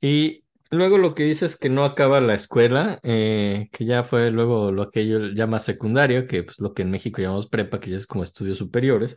Y 0.00 0.44
luego 0.70 0.98
lo 0.98 1.14
que 1.14 1.24
dices 1.24 1.56
que 1.56 1.68
no 1.68 1.84
acaba 1.84 2.20
la 2.20 2.34
escuela, 2.34 3.00
eh, 3.02 3.68
que 3.72 3.84
ya 3.84 4.02
fue 4.04 4.30
luego 4.30 4.72
lo 4.72 4.90
que 4.90 5.00
ellos 5.02 5.32
llama 5.34 5.58
secundario, 5.58 6.26
que 6.26 6.42
pues 6.42 6.60
lo 6.60 6.74
que 6.74 6.82
en 6.82 6.90
México 6.90 7.20
llamamos 7.20 7.48
prepa, 7.48 7.80
que 7.80 7.90
ya 7.90 7.96
es 7.96 8.06
como 8.06 8.24
estudios 8.24 8.58
superiores. 8.58 9.16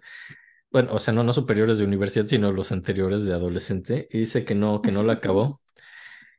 Bueno, 0.71 0.93
o 0.93 0.99
sea, 0.99 1.13
no, 1.13 1.23
no 1.23 1.33
superiores 1.33 1.77
de 1.77 1.85
universidad, 1.85 2.25
sino 2.25 2.51
los 2.51 2.71
anteriores 2.71 3.25
de 3.25 3.33
adolescente. 3.33 4.07
Y 4.11 4.19
dice 4.19 4.45
que 4.45 4.55
no, 4.55 4.81
que 4.81 4.91
no 4.91 5.03
la 5.03 5.13
acabó, 5.13 5.61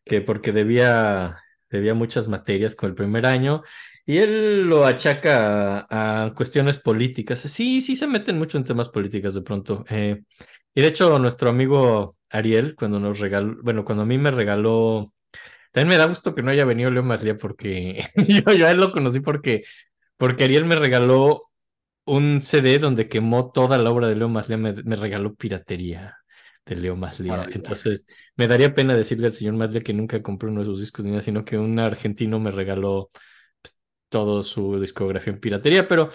que 0.04 0.20
porque 0.20 0.52
debía, 0.52 1.38
debía 1.70 1.94
muchas 1.94 2.28
materias 2.28 2.74
con 2.76 2.90
el 2.90 2.94
primer 2.96 3.26
año. 3.26 3.62
Y 4.07 4.18
él 4.18 4.62
lo 4.68 4.84
achaca 4.84 5.86
a, 5.88 6.26
a 6.26 6.34
cuestiones 6.34 6.76
políticas. 6.76 7.40
Sí, 7.40 7.80
sí 7.80 7.96
se 7.96 8.07
meten 8.07 8.38
mucho 8.38 8.59
en 8.59 8.64
temas 8.64 8.88
políticos 8.90 9.34
de 9.34 9.42
pronto. 9.42 9.84
Eh, 9.88 10.22
y 10.74 10.80
de 10.82 10.86
hecho, 10.88 11.18
nuestro 11.18 11.48
amigo 11.50 12.16
Ariel, 12.30 12.74
cuando 12.76 13.00
nos 13.00 13.18
regaló, 13.20 13.57
bueno, 13.62 13.84
cuando 13.84 14.02
a 14.02 14.07
mí 14.07 14.18
me 14.18 14.30
regaló, 14.30 15.12
también 15.72 15.88
me 15.90 15.96
da 15.98 16.07
gusto 16.07 16.34
que 16.34 16.42
no 16.42 16.50
haya 16.50 16.64
venido 16.64 16.90
Leo 16.90 17.02
Maslía 17.02 17.36
porque 17.38 18.09
yo, 18.28 18.52
yo 18.52 18.66
a 18.66 18.70
él 18.72 18.80
lo 18.80 18.92
conocí 18.92 19.20
porque, 19.20 19.64
porque 20.16 20.44
Ariel 20.44 20.64
me 20.66 20.76
regaló 20.76 21.50
un 22.05 22.42
CD 22.42 22.78
donde 22.78 23.09
quemó 23.09 23.50
toda 23.52 23.78
la 23.78 23.90
obra 23.90 24.09
de 24.09 24.16
Leo 24.16 24.28
Maslía, 24.28 24.57
me, 24.59 24.72
me 24.74 24.96
regaló 24.96 25.34
piratería 25.34 26.16
de 26.66 26.76
Leo 26.76 26.96
Maslía. 26.96 27.46
Entonces, 27.52 28.07
me 28.36 28.48
daría 28.48 28.74
pena 28.74 28.96
decirle 28.96 29.26
al 29.28 29.32
señor 29.34 29.55
Maslía 29.55 29.82
que 29.82 29.92
nunca 29.94 30.22
compré 30.22 30.50
uno 30.50 30.61
de 30.61 30.66
sus 30.66 30.80
discos 30.80 31.05
ni 31.05 31.12
nada, 31.12 31.22
sino 31.22 31.44
que 31.44 31.59
un 31.59 31.78
argentino 31.78 32.38
me 32.40 32.50
regaló 32.50 33.11
todo 34.14 34.44
su 34.44 34.78
discografía 34.80 35.32
en 35.32 35.40
piratería, 35.40 35.88
pero 35.88 36.08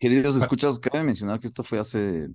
Queridos 0.00 0.36
escuchas, 0.36 0.80
cabe 0.80 1.04
mencionar 1.04 1.38
que 1.38 1.46
esto 1.46 1.62
fue 1.62 1.78
hace 1.78 2.28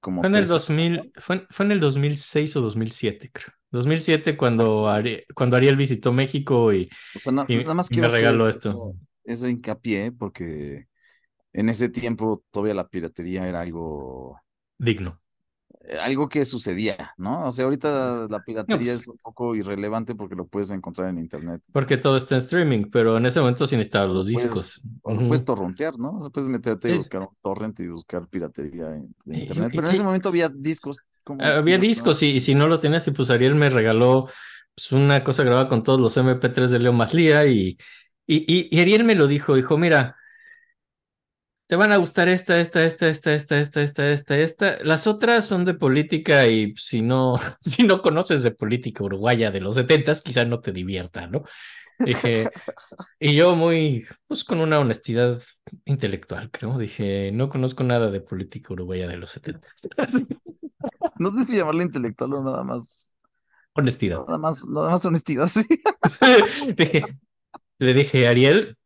como 0.00 0.22
Fue 0.22 0.28
en 0.28 0.34
el 0.36 0.46
tres 0.46 0.50
2000, 0.50 1.12
fue, 1.16 1.46
fue 1.50 1.66
en 1.66 1.72
el 1.72 1.80
2006 1.80 2.56
o 2.56 2.60
2007, 2.62 3.30
creo. 3.32 3.48
2007 3.70 4.36
cuando, 4.36 4.88
Ari- 4.88 5.24
cuando 5.34 5.56
Ariel 5.56 5.76
visitó 5.76 6.12
México 6.12 6.72
y, 6.72 6.88
O 7.14 7.18
sea, 7.18 7.32
na- 7.32 7.44
y 7.48 7.56
nada 7.56 7.74
más 7.74 7.90
me 7.90 8.08
regaló 8.08 8.48
esto. 8.48 8.94
ese 9.24 9.50
hincapié 9.50 10.12
porque 10.12 10.86
en 11.52 11.68
ese 11.68 11.88
tiempo 11.88 12.44
todavía 12.50 12.74
la 12.74 12.88
piratería 12.88 13.46
era 13.48 13.60
algo, 13.60 14.40
Digno. 14.78 15.20
Eh, 15.88 15.98
algo 15.98 16.28
que 16.28 16.44
sucedía, 16.44 17.12
¿no? 17.16 17.46
O 17.46 17.50
sea, 17.52 17.64
ahorita 17.66 18.26
la 18.28 18.42
piratería 18.42 18.92
pues- 18.92 19.02
es 19.02 19.08
un 19.08 19.18
poco 19.18 19.54
irrelevante 19.54 20.14
porque 20.14 20.34
lo 20.34 20.46
puedes 20.46 20.70
encontrar 20.70 21.08
en 21.10 21.18
internet. 21.18 21.62
Porque 21.72 21.96
todo 21.96 22.16
está 22.16 22.34
en 22.34 22.38
streaming, 22.38 22.84
pero 22.90 23.16
en 23.16 23.26
ese 23.26 23.40
momento 23.40 23.66
sí 23.66 23.76
necesitaba 23.76 24.06
O 24.10 24.14
los 24.14 24.30
puedes- 24.30 24.44
discos. 24.44 24.82
O 25.02 25.14
lo 25.14 25.26
puedes 25.28 25.44
torrentear, 25.44 25.98
¿no? 25.98 26.16
O 26.18 26.20
sea, 26.20 26.30
puedes 26.30 26.48
meterte 26.48 26.88
y 26.88 26.92
Sí. 26.92 26.98
buscar 26.98 27.20
un 27.22 27.28
torrent 27.42 27.78
y 27.80 27.88
buscar 27.88 28.26
piratería 28.28 28.88
en, 28.88 29.14
en 29.26 29.34
Y- 29.34 29.40
internet. 29.42 29.70
y- 29.72 29.76
Pero 29.76 29.88
en 29.88 29.92
y- 29.92 29.96
ese 29.96 30.04
momento 30.04 30.28
había 30.28 30.48
discos. 30.48 30.96
como 31.24 31.42
Ah, 31.42 31.56
Había 31.56 31.76
¿no? 31.76 31.82
discos 31.82 32.22
y, 32.22 32.28
y 32.30 32.40
si 32.40 32.54
no 32.54 32.68
los 32.68 32.80
tenías, 32.80 33.06
y 33.08 33.10
pues 33.10 33.30
Ariel 33.30 33.54
me 33.56 33.68
regaló 33.68 34.28
pues, 34.76 34.92
una 34.92 35.24
cosa 35.24 35.42
grabada 35.42 35.68
con 35.68 35.82
todos 35.82 35.98
los 36.00 36.16
MP3 36.16 36.70
de 36.70 36.78
Leo 36.78 36.92
Maslía 36.92 37.46
y, 37.46 37.76
y, 38.26 38.36
y, 38.52 38.68
y 38.70 38.80
Ariel 38.80 39.02
me 39.04 39.14
lo 39.16 39.26
dijo, 39.26 39.54
dijo, 39.56 39.76
mira, 39.78 40.14
te 41.66 41.76
van 41.76 41.92
a 41.92 41.96
gustar 41.96 42.28
esta, 42.28 42.60
esta, 42.60 42.84
esta, 42.84 43.08
esta, 43.08 43.32
esta, 43.34 43.58
esta, 43.60 43.82
esta, 43.82 44.10
esta, 44.12 44.38
esta. 44.38 44.78
Las 44.84 45.06
otras 45.06 45.46
son 45.46 45.64
de 45.64 45.74
política 45.74 46.46
y 46.46 46.74
si 46.76 47.02
no, 47.02 47.36
si 47.60 47.82
no 47.84 48.02
conoces 48.02 48.42
de 48.42 48.52
política 48.52 49.04
uruguaya 49.04 49.50
de 49.50 49.60
los 49.60 49.74
setentas, 49.74 50.22
quizás 50.22 50.46
no 50.46 50.60
te 50.60 50.72
divierta, 50.72 51.26
¿no? 51.26 51.44
Dije, 51.98 52.50
y 53.18 53.34
yo 53.34 53.56
muy, 53.56 54.06
pues 54.26 54.44
con 54.44 54.60
una 54.60 54.78
honestidad 54.78 55.42
intelectual, 55.86 56.50
creo, 56.50 56.78
dije, 56.78 57.30
no 57.32 57.48
conozco 57.48 57.84
nada 57.84 58.10
de 58.10 58.20
política 58.20 58.72
uruguaya 58.72 59.08
de 59.08 59.16
los 59.16 59.30
setentas. 59.30 59.72
No 61.18 61.32
sé 61.32 61.44
si 61.46 61.56
llamarle 61.56 61.84
intelectual 61.84 62.34
o 62.34 62.42
nada 62.42 62.62
más. 62.62 63.16
Honestidad. 63.72 64.20
Nada 64.26 64.38
más, 64.38 64.66
nada 64.66 64.90
más 64.90 65.04
honestidad, 65.06 65.48
sí. 65.48 65.62
Dije- 66.76 67.04
le 67.78 67.94
dije, 67.94 68.26
Ariel, 68.28 68.76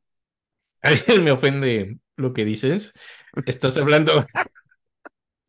Ariel 0.82 1.22
me 1.22 1.32
ofende 1.32 1.98
lo 2.20 2.32
que 2.32 2.44
dices. 2.44 2.92
Estás 3.46 3.76
hablando, 3.76 4.24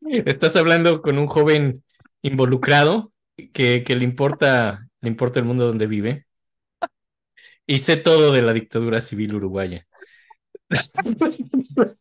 estás 0.00 0.56
hablando 0.56 1.02
con 1.02 1.18
un 1.18 1.26
joven 1.26 1.84
involucrado 2.22 3.12
que, 3.52 3.84
que 3.84 3.96
le 3.96 4.04
importa, 4.04 4.88
le 5.00 5.08
importa 5.08 5.40
el 5.40 5.46
mundo 5.46 5.66
donde 5.66 5.86
vive. 5.86 6.26
Y 7.66 7.78
sé 7.78 7.96
todo 7.96 8.32
de 8.32 8.42
la 8.42 8.52
dictadura 8.52 9.00
civil 9.00 9.34
uruguaya. 9.34 9.86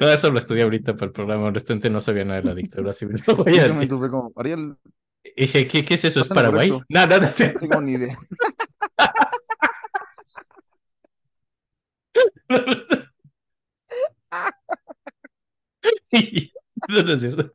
No, 0.00 0.08
eso 0.08 0.30
lo 0.30 0.38
estudié 0.38 0.64
ahorita 0.64 0.94
para 0.94 1.06
el 1.06 1.12
programa. 1.12 1.44
Honestamente 1.46 1.88
no 1.88 2.00
sabía 2.00 2.24
nada 2.24 2.40
de 2.40 2.46
la 2.46 2.54
dictadura 2.54 2.92
civil 2.92 3.22
uruguaya. 3.26 3.88
como, 3.88 4.32
Ariel, 4.36 4.76
Dije, 5.36 5.66
¿qué, 5.66 5.84
qué 5.84 5.94
es 5.94 6.04
eso? 6.04 6.20
¿Es 6.20 6.28
Paraguay? 6.28 6.68
correcto. 6.70 6.86
No, 6.88 7.06
no, 7.06 7.18
no, 7.18 7.26
no 7.26 7.60
tengo 7.60 7.80
ni 7.80 7.92
idea. 7.92 8.16
No, 16.88 17.02
no 17.02 17.12
es 17.14 17.20
cierto. 17.20 17.52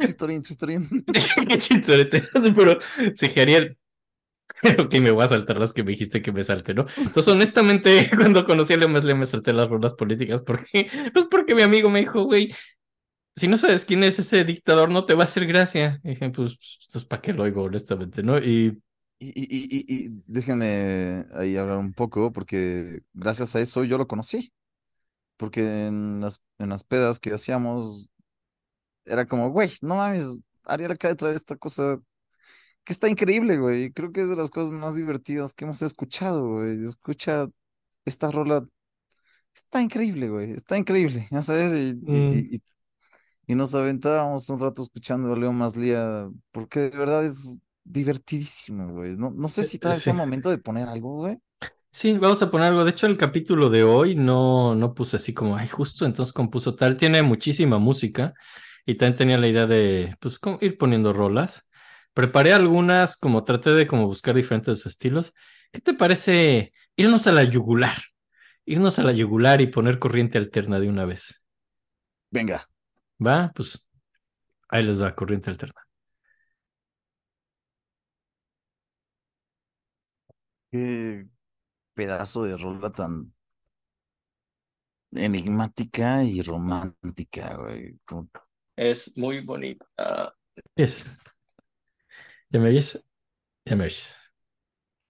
Chistorín, 0.00 0.42
chistorín. 0.42 1.04
Qué 1.48 1.58
chinchorete. 1.58 2.28
Pero 2.56 2.78
sí, 3.14 3.30
Ariel. 3.40 3.78
Ok, 4.78 4.94
me 5.00 5.10
voy 5.10 5.24
a 5.24 5.28
saltar 5.28 5.58
las 5.58 5.72
que 5.74 5.82
me 5.84 5.92
dijiste 5.92 6.22
que 6.22 6.32
me 6.32 6.42
salte, 6.42 6.74
¿no? 6.74 6.86
Entonces, 6.98 7.28
honestamente, 7.28 8.10
cuando 8.16 8.44
conocí 8.44 8.74
a 8.74 8.76
Leo 8.78 8.88
Mesle 8.88 9.14
me 9.14 9.26
salté 9.26 9.52
las 9.52 9.68
runas 9.68 9.94
políticas. 9.94 10.42
¿Por 10.42 10.64
qué? 10.66 10.88
Pues 11.12 11.26
porque 11.26 11.54
mi 11.54 11.62
amigo 11.62 11.90
me 11.90 12.00
dijo, 12.00 12.24
güey, 12.24 12.54
si 13.36 13.48
no 13.48 13.58
sabes 13.58 13.84
quién 13.86 14.04
es 14.04 14.18
ese 14.18 14.44
dictador, 14.44 14.90
no 14.90 15.06
te 15.06 15.14
va 15.14 15.22
a 15.22 15.26
hacer 15.26 15.46
gracia. 15.46 16.00
Y 16.04 16.10
dije, 16.10 16.30
pues, 16.30 16.58
entonces, 16.88 17.06
¿para 17.08 17.22
qué 17.22 17.32
lo 17.34 17.44
oigo, 17.44 17.64
honestamente, 17.64 18.22
no? 18.22 18.38
Y 18.38 18.78
Y, 19.18 19.28
y, 19.30 19.84
y, 20.06 20.22
déjenme 20.26 21.24
ahí 21.34 21.56
hablar 21.56 21.78
un 21.78 21.94
poco, 21.94 22.32
porque 22.32 23.00
gracias 23.14 23.56
a 23.56 23.60
eso 23.60 23.84
yo 23.84 23.96
lo 23.98 24.06
conocí. 24.06 24.52
Porque 25.36 25.86
en 25.86 26.20
las, 26.20 26.42
en 26.58 26.70
las 26.70 26.84
pedas 26.84 27.18
que 27.20 27.32
hacíamos, 27.34 28.10
era 29.04 29.26
como, 29.26 29.50
güey, 29.50 29.70
no 29.82 29.96
mames, 29.96 30.40
Ariel 30.64 30.92
acaba 30.92 31.12
de 31.12 31.16
traer 31.16 31.34
esta 31.36 31.56
cosa 31.56 31.98
que 32.84 32.92
está 32.92 33.08
increíble, 33.08 33.58
güey. 33.58 33.92
Creo 33.92 34.12
que 34.12 34.22
es 34.22 34.30
de 34.30 34.36
las 34.36 34.50
cosas 34.50 34.72
más 34.72 34.96
divertidas 34.96 35.54
que 35.54 35.64
hemos 35.66 35.82
escuchado, 35.82 36.48
güey. 36.54 36.84
Escucha 36.84 37.48
esta 38.06 38.30
rola, 38.30 38.66
está 39.54 39.82
increíble, 39.82 40.28
güey, 40.30 40.52
está 40.52 40.78
increíble, 40.78 41.28
ya 41.32 41.42
sabes, 41.42 41.72
y- 41.74 41.96
Mm. 41.96 42.32
y- 42.34 42.56
y- 42.56 42.62
y 43.48 43.54
nos 43.54 43.74
aventábamos 43.74 44.48
un 44.50 44.60
rato 44.60 44.82
escuchando 44.82 45.32
a 45.32 45.36
Leo 45.38 45.52
Maslía, 45.52 46.28
porque 46.52 46.80
de 46.90 46.98
verdad 46.98 47.24
es 47.24 47.60
divertidísimo, 47.86 48.92
güey. 48.92 49.16
No, 49.16 49.30
no 49.30 49.48
sé 49.48 49.64
si 49.64 49.78
sea 49.78 49.94
Sí. 49.98 50.12
momento 50.12 50.50
de 50.50 50.58
poner 50.58 50.88
algo, 50.88 51.16
güey. 51.18 51.38
Sí, 51.90 52.12
vamos 52.18 52.42
a 52.42 52.50
poner 52.50 52.68
algo. 52.68 52.84
De 52.84 52.90
hecho, 52.90 53.06
el 53.06 53.16
capítulo 53.16 53.70
de 53.70 53.82
hoy 53.84 54.14
no, 54.16 54.74
no 54.74 54.94
puse 54.94 55.16
así 55.16 55.32
como, 55.32 55.56
ay, 55.56 55.68
justo 55.68 56.04
entonces 56.04 56.32
compuso 56.32 56.74
tal. 56.74 56.96
Tiene 56.96 57.22
muchísima 57.22 57.78
música 57.78 58.34
y 58.84 58.96
también 58.96 59.16
tenía 59.16 59.38
la 59.38 59.48
idea 59.48 59.66
de, 59.66 60.14
pues, 60.20 60.38
como 60.38 60.58
ir 60.60 60.76
poniendo 60.76 61.12
rolas. 61.12 61.66
Preparé 62.12 62.52
algunas, 62.52 63.16
como 63.16 63.44
traté 63.44 63.70
de 63.72 63.86
como 63.86 64.06
buscar 64.06 64.34
diferentes 64.34 64.84
estilos. 64.86 65.32
¿Qué 65.72 65.80
te 65.80 65.94
parece 65.94 66.72
irnos 66.96 67.26
a 67.26 67.32
la 67.32 67.44
yugular? 67.44 67.96
Irnos 68.66 68.98
a 68.98 69.02
la 69.04 69.12
yugular 69.12 69.60
y 69.62 69.68
poner 69.68 69.98
corriente 69.98 70.38
alterna 70.38 70.80
de 70.80 70.88
una 70.88 71.04
vez. 71.06 71.44
Venga. 72.30 72.66
¿Va? 73.24 73.52
Pues 73.54 73.88
ahí 74.68 74.84
les 74.84 75.00
va, 75.02 75.14
corriente 75.16 75.50
alterna. 75.50 75.85
Qué 80.76 81.26
pedazo 81.94 82.44
de 82.44 82.56
rola 82.58 82.92
tan 82.92 83.34
enigmática 85.12 86.22
y 86.22 86.42
romántica, 86.42 87.56
güey. 87.56 87.98
Como- 88.04 88.28
Es 88.76 89.16
muy 89.18 89.40
bonita. 89.40 89.86
Es. 90.76 91.04
¿Ya 92.50 92.60
me 92.60 92.68
oyes? 92.68 93.02
Ya 93.66 93.76
me 93.76 93.84
oyes. 93.86 94.16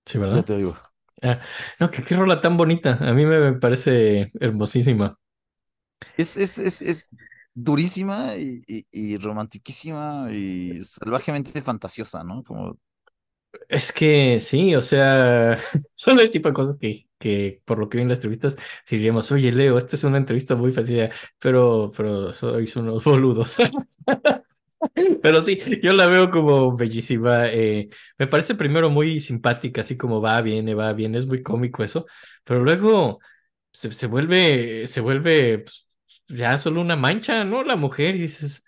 Sí, 0.05 0.19
¿verdad? 0.19 0.39
Ya 0.39 0.43
te 0.45 0.55
oigo. 0.55 0.77
Ah, 1.23 1.41
no, 1.81 1.91
que 1.91 2.05
qué 2.05 2.17
rola 2.17 2.41
tan 2.41 2.57
bonita. 2.57 2.99
A 3.01 3.13
mí 3.15 3.27
me, 3.27 3.39
me 3.41 3.55
parece 3.55 4.31
hermosísima. 4.41 5.19
Es, 6.17 6.37
es, 6.37 6.59
es, 6.59 6.83
es, 6.83 7.11
durísima 7.55 8.37
y, 8.37 8.63
y, 8.67 8.87
y 8.93 9.17
romantiquísima 9.19 10.29
y 10.33 10.81
salvajemente 10.83 11.63
fantasiosa, 11.63 12.23
¿no? 12.25 12.43
Como, 12.43 12.79
Es 13.69 13.93
que 13.93 14.41
sí, 14.41 14.75
o 14.75 14.81
sea, 14.83 15.57
son 15.95 16.19
el 16.21 16.31
tipo 16.31 16.49
de 16.49 16.55
cosas 16.55 16.77
que, 16.79 17.09
que 17.19 17.63
por 17.65 17.79
lo 17.79 17.89
que 17.89 17.99
vi 17.99 18.03
en 18.03 18.09
las 18.09 18.19
entrevistas, 18.19 18.57
si 18.85 18.97
diríamos, 18.97 19.31
oye, 19.33 19.53
Leo, 19.53 19.79
esta 19.79 19.97
es 19.97 20.05
una 20.05 20.19
entrevista 20.19 20.55
muy 20.57 20.73
fácil, 20.73 21.09
pero, 21.39 21.93
pero 21.97 22.33
sois 22.33 22.75
unos 22.77 23.05
boludos. 23.05 23.57
Pero 25.23 25.43
sí, 25.43 25.59
yo 25.83 25.93
la 25.93 26.07
veo 26.07 26.31
como 26.31 26.77
bellísima. 26.77 27.49
eh, 27.49 27.89
me 28.19 28.27
parece 28.27 28.55
primero 28.55 28.91
muy 28.91 29.21
simpática, 29.21 29.81
así 29.83 29.97
como 29.97 30.21
va, 30.21 30.41
viene, 30.43 30.75
va, 30.75 30.93
viene, 30.93 31.19
es 31.19 31.27
muy 31.27 31.43
cómico 31.43 31.83
eso, 31.85 32.07
pero 32.45 32.63
luego 32.65 33.19
se, 33.73 33.93
se 33.93 34.07
vuelve, 34.09 34.87
se 34.89 35.01
vuelve 35.01 35.61
pues, 35.61 35.89
ya 36.29 36.59
solo 36.59 36.81
una 36.83 36.97
mancha, 36.97 37.45
¿no? 37.45 37.65
La 37.65 37.77
mujer, 37.77 38.17
y 38.17 38.21
dices, 38.21 38.66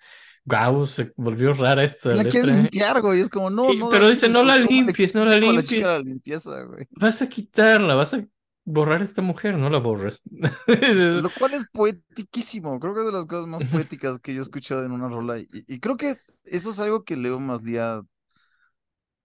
wow, 0.49 0.86
se 0.86 1.12
volvió 1.16 1.53
rara 1.55 1.84
esta 1.84 2.11
la 2.11 2.24
quiere 2.24 2.46
letra. 2.49 2.62
limpiar, 2.62 3.01
güey, 3.03 3.20
es 3.20 3.28
como, 3.30 3.51
no, 3.51 3.72
Y- 3.72 3.78
no. 3.78 3.88
pero 3.88 4.09
dice, 4.09 4.28
no 4.28 4.42
la 4.44 4.55
¿cómo 4.55 4.70
le 4.70 4.74
limpies, 4.74 5.14
no 5.14 5.24
la 5.24 5.38
limpies. 5.40 5.82
la 5.82 5.99
limpieza, 6.01 6.62
güey. 6.62 6.86
Vas 6.90 7.22
a 7.22 7.28
quitarla, 7.28 7.94
vas 7.94 8.14
a 8.14 8.26
borrar 8.64 9.01
a 9.01 9.05
esta 9.05 9.22
mujer, 9.22 9.57
no 9.57 9.70
la 9.70 9.78
borres. 9.78 10.20
Lo 11.22 11.30
cual 11.30 11.55
es 11.55 11.64
poetiquísimo, 11.72 12.78
creo 12.80 12.94
que 12.94 13.01
es 13.01 13.07
de 13.07 13.12
las 13.12 13.26
cosas 13.26 13.46
más 13.46 13.64
poéticas 13.64 14.18
que 14.18 14.34
yo 14.34 14.40
he 14.40 14.42
escuchado 14.42 14.84
en 14.84 14.92
una 14.92 15.09
rola. 15.09 15.38
Y, 15.38 15.49
y 15.53 15.80
creo 15.80 15.96
que 15.96 16.11
es- 16.11 16.38
eso 16.44 16.70
es 16.70 16.80
algo 16.80 17.05
que 17.05 17.16
Leo 17.16 17.40
Maslía, 17.40 18.03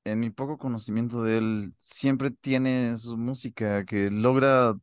en 0.06 0.20
mi 0.20 0.30
poco 0.30 0.58
conocimiento 0.58 1.24
de 1.24 1.38
él, 1.38 1.74
siempre 1.78 2.32
tiene 2.32 2.98
su 2.98 3.18
música, 3.18 3.86
que 3.86 4.10
logra 4.12 4.76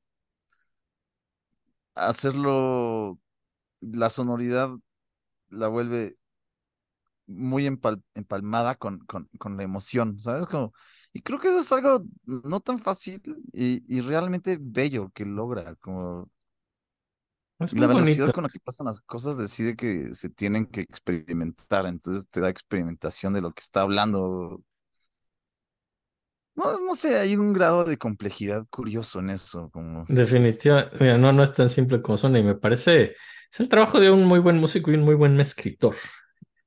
hacerlo, 1.94 3.18
la 3.80 4.10
sonoridad 4.10 4.70
la 5.50 5.68
vuelve 5.68 6.18
muy 7.30 7.66
empal- 7.66 8.02
empalmada 8.14 8.74
con, 8.76 9.00
con, 9.06 9.28
con 9.38 9.56
la 9.56 9.62
emoción, 9.64 10.18
¿sabes? 10.18 10.46
Como, 10.46 10.72
y 11.12 11.22
creo 11.22 11.38
que 11.40 11.48
eso 11.48 11.60
es 11.60 11.72
algo 11.72 12.04
no 12.26 12.60
tan 12.60 12.78
fácil 12.80 13.22
y, 13.52 13.82
y 13.86 14.00
realmente 14.02 14.58
bello 14.60 15.10
que 15.14 15.24
logra, 15.26 15.76
como... 15.76 16.30
Es 17.64 17.78
la 17.78 17.86
velocidad 17.86 18.30
con 18.30 18.44
la 18.44 18.50
que 18.50 18.58
pasan 18.60 18.86
las 18.86 19.00
cosas 19.02 19.36
decide 19.38 19.76
que 19.76 20.14
se 20.14 20.30
tienen 20.30 20.66
que 20.66 20.80
experimentar, 20.80 21.86
entonces 21.86 22.28
te 22.28 22.40
da 22.40 22.48
experimentación 22.48 23.32
de 23.34 23.42
lo 23.42 23.52
que 23.52 23.60
está 23.60 23.82
hablando. 23.82 24.62
No, 26.54 26.64
no 26.80 26.94
sé, 26.94 27.18
hay 27.18 27.36
un 27.36 27.52
grado 27.52 27.84
de 27.84 27.98
complejidad 27.98 28.66
curioso 28.70 29.18
en 29.20 29.30
eso, 29.30 29.70
como 29.70 30.08
Definitivamente, 30.08 30.96
mira, 31.00 31.18
no, 31.18 31.32
no 31.32 31.42
es 31.44 31.54
tan 31.54 31.68
simple 31.70 32.02
como 32.02 32.18
suena 32.18 32.38
y 32.40 32.42
me 32.42 32.56
parece, 32.56 33.14
es 33.52 33.60
el 33.60 33.68
trabajo 33.68 34.00
de 34.00 34.10
un 34.10 34.24
muy 34.26 34.40
buen 34.40 34.58
músico 34.58 34.90
y 34.90 34.94
un 34.94 35.02
muy 35.04 35.14
buen 35.14 35.38
escritor. 35.40 35.94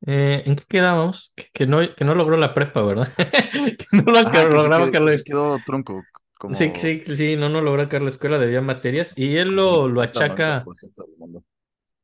Eh, 0.06 0.44
¿en 0.46 0.56
qué 0.56 0.64
quedábamos? 0.68 1.34
Que, 1.36 1.46
que 1.54 1.68
no, 1.68 1.80
que 1.96 2.04
no 2.06 2.16
logró 2.16 2.38
la 2.38 2.54
prepa, 2.54 2.82
¿verdad? 2.84 3.08
Que 3.78 3.86
no 4.06 4.12
lo 4.14 4.20
ah, 4.24 4.46
que 4.50 4.60
se, 4.60 4.72
lograba 4.72 4.88
qued- 4.88 4.90
acabar 4.90 5.10
que 5.10 5.12
la- 5.12 5.18
se 5.18 5.24
quedó 5.24 5.62
tronco, 5.64 6.08
Sí, 6.52 6.72
como 6.74 6.76
sí, 6.76 7.02
sí, 7.06 7.36
no, 7.38 7.50
no 7.50 7.62
logró 7.62 7.82
acabar 7.84 8.04
la 8.04 8.10
escuela, 8.10 8.38
debía 8.38 8.62
materias 8.62 9.14
y 9.18 9.38
él 9.38 9.50
lo, 9.56 9.88
lo 9.88 10.02
50, 10.02 10.26
achaca, 10.28 10.70
90% 10.78 11.04
del 11.06 11.18
mundo. 11.18 11.44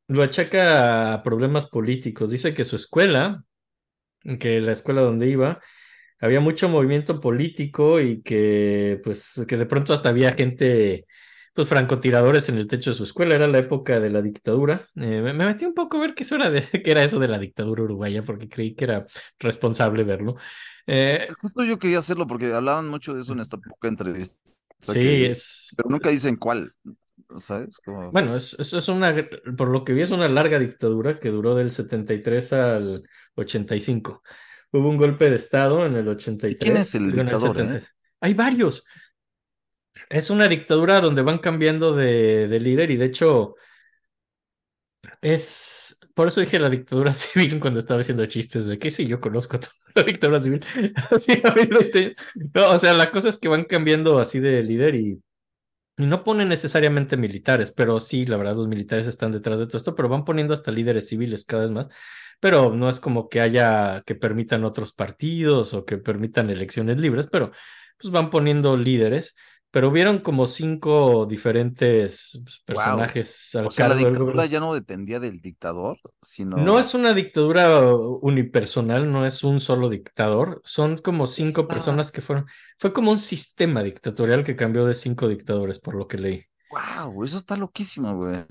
lo 0.08 0.22
achaca 0.22 1.14
a 1.14 1.22
problemas 1.22 1.66
políticos. 1.66 2.30
Dice 2.30 2.54
que 2.54 2.64
su 2.64 2.76
escuela, 2.76 3.44
que 4.40 4.60
la 4.60 4.72
escuela 4.72 5.02
donde 5.02 5.28
iba, 5.28 5.60
había 6.20 6.40
mucho 6.40 6.68
movimiento 6.68 7.20
político 7.20 8.00
y 8.00 8.22
que 8.22 9.00
pues 9.04 9.44
que 9.48 9.56
de 9.58 9.66
pronto 9.66 9.94
hasta 9.94 10.10
había 10.10 10.34
gente 10.34 11.06
pues 11.52 11.68
francotiradores 11.68 12.48
en 12.48 12.58
el 12.58 12.66
techo 12.66 12.90
de 12.90 12.96
su 12.96 13.04
escuela, 13.04 13.34
era 13.34 13.48
la 13.48 13.58
época 13.58 14.00
de 14.00 14.10
la 14.10 14.22
dictadura. 14.22 14.86
Eh, 14.96 15.20
me, 15.22 15.32
me 15.32 15.46
metí 15.46 15.64
un 15.64 15.74
poco 15.74 15.96
a 15.96 16.00
ver 16.00 16.14
qué 16.14 16.22
eso 16.22 16.36
era 16.36 16.50
de 16.50 16.62
qué 16.84 16.90
era 16.90 17.04
eso 17.04 17.18
de 17.18 17.28
la 17.28 17.38
dictadura 17.38 17.82
uruguaya 17.82 18.22
porque 18.22 18.48
creí 18.48 18.74
que 18.74 18.84
era 18.84 19.06
responsable 19.38 20.04
verlo. 20.04 20.36
Eh, 20.86 21.28
Justo 21.40 21.64
yo 21.64 21.78
quería 21.78 21.98
hacerlo 21.98 22.26
porque 22.26 22.52
hablaban 22.52 22.88
mucho 22.88 23.14
de 23.14 23.20
eso 23.20 23.32
en 23.32 23.40
esta 23.40 23.58
poca 23.58 23.88
entrevista 23.88 24.40
sí, 24.80 25.24
es 25.24 25.68
pero 25.76 25.88
nunca 25.88 26.10
dicen 26.10 26.36
cuál, 26.36 26.70
¿sabes? 27.36 27.78
Como, 27.84 28.10
bueno, 28.10 28.34
es, 28.34 28.58
es, 28.58 28.88
una 28.88 29.14
por 29.56 29.68
lo 29.68 29.84
que 29.84 29.92
vi 29.92 30.02
es 30.02 30.10
una 30.10 30.28
larga 30.28 30.58
dictadura 30.58 31.18
que 31.18 31.30
duró 31.30 31.54
del 31.54 31.70
73 31.70 32.52
al 32.54 33.02
85. 33.34 34.22
Hubo 34.72 34.88
un 34.88 34.96
golpe 34.96 35.28
de 35.28 35.36
estado 35.36 35.84
en 35.84 35.96
el 35.96 36.06
¿y 36.06 36.10
83, 36.10 36.58
quién 36.58 36.76
es 36.76 36.94
el 36.94 37.04
el 37.04 37.12
dictador, 37.12 37.56
70. 37.56 37.78
eh? 37.78 37.82
Hay 38.20 38.34
varios. 38.34 38.84
Es 40.10 40.28
una 40.30 40.46
dictadura 40.48 41.00
donde 41.00 41.22
van 41.22 41.38
cambiando 41.38 41.94
de, 41.94 42.48
de 42.48 42.60
líder 42.60 42.90
y 42.90 42.96
de 42.96 43.06
hecho 43.06 43.54
es, 45.22 45.98
por 46.14 46.26
eso 46.28 46.40
dije 46.40 46.58
la 46.58 46.70
dictadura 46.70 47.14
civil 47.14 47.60
cuando 47.60 47.78
estaba 47.78 48.00
haciendo 48.00 48.26
chistes 48.26 48.66
de 48.66 48.78
que 48.78 48.90
sí, 48.90 49.06
yo 49.06 49.20
conozco 49.20 49.58
toda 49.60 49.72
la 49.94 50.02
dictadura 50.04 50.40
civil. 50.40 50.64
No, 52.54 52.70
o 52.70 52.78
sea, 52.78 52.94
la 52.94 53.10
cosa 53.10 53.28
es 53.28 53.38
que 53.38 53.48
van 53.48 53.64
cambiando 53.64 54.18
así 54.18 54.40
de 54.40 54.62
líder 54.62 54.94
y, 54.94 55.22
y 55.98 56.06
no 56.06 56.24
ponen 56.24 56.48
necesariamente 56.50 57.16
militares, 57.16 57.72
pero 57.72 58.00
sí, 58.00 58.26
la 58.26 58.36
verdad, 58.36 58.56
los 58.56 58.68
militares 58.68 59.06
están 59.06 59.32
detrás 59.32 59.58
de 59.60 59.66
todo 59.66 59.78
esto, 59.78 59.94
pero 59.96 60.08
van 60.08 60.24
poniendo 60.24 60.54
hasta 60.54 60.72
líderes 60.72 61.08
civiles 61.08 61.44
cada 61.46 61.64
vez 61.64 61.72
más. 61.72 61.88
Pero 62.40 62.74
no 62.74 62.88
es 62.88 63.00
como 63.00 63.28
que 63.28 63.40
haya 63.40 64.02
que 64.06 64.14
permitan 64.16 64.64
otros 64.64 64.92
partidos 64.92 65.74
o 65.74 65.84
que 65.86 65.98
permitan 65.98 66.50
elecciones 66.50 66.98
libres, 67.00 67.28
pero 67.28 67.52
pues 67.98 68.12
van 68.12 68.30
poniendo 68.30 68.76
líderes. 68.76 69.36
Pero 69.70 69.88
hubieron 69.88 70.18
como 70.20 70.46
cinco 70.46 71.26
diferentes 71.26 72.40
pues, 72.44 72.62
Wow. 72.66 72.66
personajes 72.66 73.54
al 73.54 73.66
O 73.66 73.70
sea, 73.70 73.86
la 73.88 73.94
cargo 73.94 73.96
dictadura 73.96 74.46
ya 74.46 74.60
no 74.60 74.74
dependía 74.74 75.20
del 75.20 75.40
dictador, 75.40 75.98
No 76.54 76.78
sino 76.78 76.80
es 76.80 76.94
una 76.94 77.14
dictadura 77.14 77.80
unipersonal, 77.94 79.10
no 79.10 79.24
es 79.24 79.44
un 79.44 79.60
solo 79.60 79.88
dictador, 79.88 80.60
son 80.64 80.98
como 80.98 81.26
cinco 81.26 81.66
está, 81.66 81.66
personas 81.66 82.10
que 82.12 82.20
fueron, 82.22 82.46
fue 82.78 82.92
como 82.92 83.12
un 83.12 83.18
sistema 83.18 83.82
dictatorial 83.82 84.44
que 84.44 84.56
cambió 84.56 84.84
de 84.84 84.94
cinco 84.94 85.28
dictadores, 85.28 85.78
por 85.78 85.94
lo 85.94 86.08
que 86.08 86.18
leí. 86.18 86.44
wow, 86.70 87.24
eso 87.24 87.36
está 87.38 87.56
loquísimo, 87.56 88.16
güey. 88.16 88.44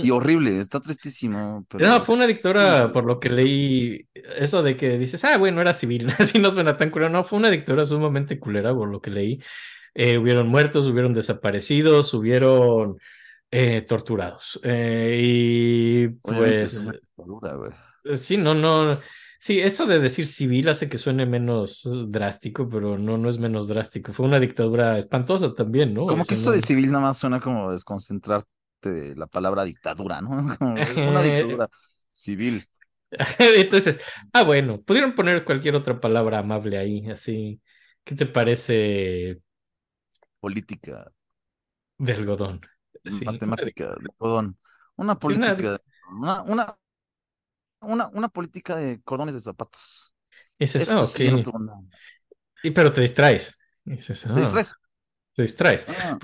Y 0.00 0.10
horrible, 0.10 0.58
está 0.58 0.80
tristísimo, 0.80 1.66
No, 1.76 2.00
fue 2.00 2.14
una 2.14 2.26
dictadura, 2.26 2.92
por 2.92 3.04
lo 3.04 3.18
que 3.20 3.28
leí, 3.30 4.08
eso 4.36 4.62
de 4.62 4.76
que 4.76 4.96
dices, 4.98 5.24
ah, 5.24 5.36
bueno, 5.38 5.60
era 5.60 5.74
civil, 5.74 6.08
así 6.18 6.38
no 6.38 6.50
suena 6.50 6.76
tan 6.76 6.90
culero. 6.90 7.10
No, 7.10 7.24
fue 7.24 7.38
una 7.38 7.50
dictadura 7.50 7.84
sumamente 7.84 8.38
culera, 8.38 8.74
por 8.74 8.88
lo 8.90 9.00
que 9.00 9.10
leí. 9.10 9.40
Eh, 9.94 10.18
hubieron 10.18 10.48
muertos, 10.48 10.86
hubieron 10.86 11.14
desaparecidos, 11.14 12.14
hubieron 12.14 12.98
eh, 13.50 13.82
torturados. 13.82 14.60
Eh, 14.62 15.20
y 15.22 16.08
pues, 16.08 16.80
sí, 18.14 18.36
no, 18.36 18.54
no. 18.54 18.98
Sí, 19.42 19.58
eso 19.58 19.86
de 19.86 19.98
decir 19.98 20.26
civil 20.26 20.68
hace 20.68 20.88
que 20.88 20.98
suene 20.98 21.24
menos 21.24 21.88
drástico, 22.08 22.68
pero 22.68 22.98
no, 22.98 23.16
no 23.16 23.28
es 23.28 23.38
menos 23.38 23.68
drástico. 23.68 24.12
Fue 24.12 24.26
una 24.26 24.38
dictadura 24.38 24.98
espantosa 24.98 25.54
también, 25.54 25.94
¿no? 25.94 26.04
O 26.04 26.08
Como 26.08 26.26
que 26.26 26.34
eso 26.34 26.52
de 26.52 26.60
civil 26.60 26.86
nada 26.88 27.00
más 27.00 27.18
suena 27.18 27.40
como 27.40 27.72
desconcentrarte 27.72 28.46
de 28.82 29.16
la 29.16 29.26
palabra 29.26 29.64
dictadura, 29.64 30.20
¿no? 30.20 30.38
Es 30.52 30.58
como, 30.58 30.76
es 30.76 30.96
una 30.96 31.22
dictadura 31.22 31.68
civil, 32.12 32.66
Entonces, 33.38 33.98
ah, 34.32 34.44
bueno, 34.44 34.80
pudieron 34.82 35.14
poner 35.14 35.44
cualquier 35.44 35.74
otra 35.76 36.00
palabra 36.00 36.38
amable 36.38 36.78
ahí, 36.78 37.08
así. 37.10 37.60
¿Qué 38.04 38.14
te 38.14 38.26
parece 38.26 39.40
política, 40.40 41.12
de 41.98 42.12
algodón? 42.14 42.60
Sí, 43.04 43.24
matemática, 43.24 43.94
de 44.00 44.08
cordón, 44.18 44.58
una 44.96 45.18
política, 45.18 45.78
una, 46.12 46.42
una, 46.42 46.78
una, 47.80 48.08
una 48.08 48.28
política 48.28 48.76
de 48.76 49.00
cordones 49.02 49.34
de 49.34 49.40
zapatos. 49.40 50.14
Eso 50.58 51.06
sí 51.06 51.30
no. 51.30 51.42
Y 52.62 52.70
pero 52.72 52.92
te 52.92 53.00
distraes. 53.00 53.58
¿Te 53.84 53.92
distraes? 53.96 54.74
te 55.34 55.42
distraes. 55.42 55.86
Ah, 55.88 56.18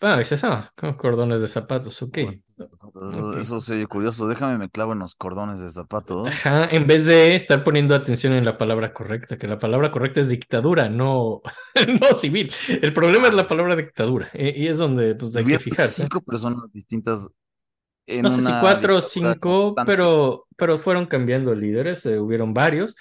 Ah, 0.00 0.18
dices, 0.18 0.44
ah, 0.44 0.70
con 0.76 0.94
cordones 0.94 1.40
de 1.40 1.48
zapatos, 1.48 2.02
ok. 2.02 2.18
Eso, 2.18 2.68
Ok. 2.82 3.36
eso 3.38 3.60
se 3.60 3.74
oye 3.74 3.86
curioso. 3.86 4.28
Déjame 4.28 4.58
me 4.58 4.68
clavo 4.68 4.92
en 4.92 4.98
los 4.98 5.14
cordones 5.14 5.60
de 5.60 5.70
zapatos. 5.70 6.28
Ajá, 6.28 6.68
en 6.70 6.86
vez 6.86 7.06
de 7.06 7.34
estar 7.34 7.64
poniendo 7.64 7.94
atención 7.94 8.34
en 8.34 8.44
la 8.44 8.58
palabra 8.58 8.92
correcta, 8.92 9.38
que 9.38 9.48
la 9.48 9.58
palabra 9.58 9.90
correcta 9.90 10.20
es 10.20 10.28
dictadura, 10.28 10.88
no, 10.90 11.40
no 12.00 12.14
civil. 12.14 12.52
El 12.82 12.92
problema 12.92 13.28
es 13.28 13.34
la 13.34 13.48
palabra 13.48 13.74
dictadura, 13.74 14.28
eh, 14.34 14.52
y 14.56 14.66
es 14.66 14.78
donde 14.78 15.14
pues 15.14 15.34
hay 15.34 15.44
que 15.46 15.58
fijarse. 15.58 16.02
cinco 16.02 16.20
personas 16.20 16.70
distintas 16.72 17.28
en 18.06 18.22
No 18.22 18.30
sé 18.30 18.42
si 18.42 18.52
cuatro 18.60 18.96
o 18.98 19.00
cinco, 19.00 19.38
constante. 19.74 19.92
pero, 19.92 20.46
pero 20.56 20.78
fueron 20.78 21.06
cambiando 21.06 21.54
líderes, 21.54 22.04
eh, 22.06 22.18
hubieron 22.18 22.52
varios. 22.54 22.94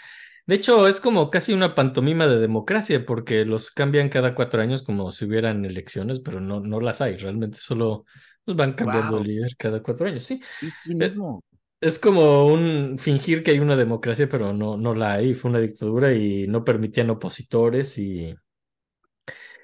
De 0.48 0.56
hecho, 0.56 0.88
es 0.88 1.00
como 1.00 1.30
casi 1.30 1.54
una 1.54 1.74
pantomima 1.76 2.28
de 2.28 2.40
democracia, 2.40 3.06
porque 3.06 3.46
los 3.46 3.72
cambian 3.72 4.10
cada 4.10 4.36
cuatro 4.36 4.62
años 4.62 4.84
como 4.84 5.12
si 5.12 5.26
hubieran 5.26 5.66
elecciones, 5.66 6.20
pero 6.20 6.40
no, 6.40 6.60
no 6.60 6.80
las 6.82 7.02
hay, 7.02 7.18
realmente 7.18 7.58
solo 7.58 8.06
van 8.46 8.74
cambiando 8.74 9.20
Wow, 9.20 9.24
líder 9.24 9.56
cada 9.58 9.82
cuatro 9.82 10.08
años. 10.08 10.24
Sí, 10.24 10.42
cinismo. 10.72 11.44
Es 11.82 12.00
como 12.00 12.48
un 12.48 12.98
fingir 13.00 13.44
que 13.44 13.52
hay 13.52 13.60
una 13.60 13.76
democracia, 13.76 14.28
pero 14.30 14.54
no, 14.54 14.76
no 14.78 14.96
la 14.96 15.14
hay. 15.14 15.34
Fue 15.36 15.50
una 15.52 15.60
dictadura 15.60 16.14
y 16.14 16.48
no 16.48 16.64
permitían 16.64 17.10
opositores 17.12 17.98
y, 17.98 18.36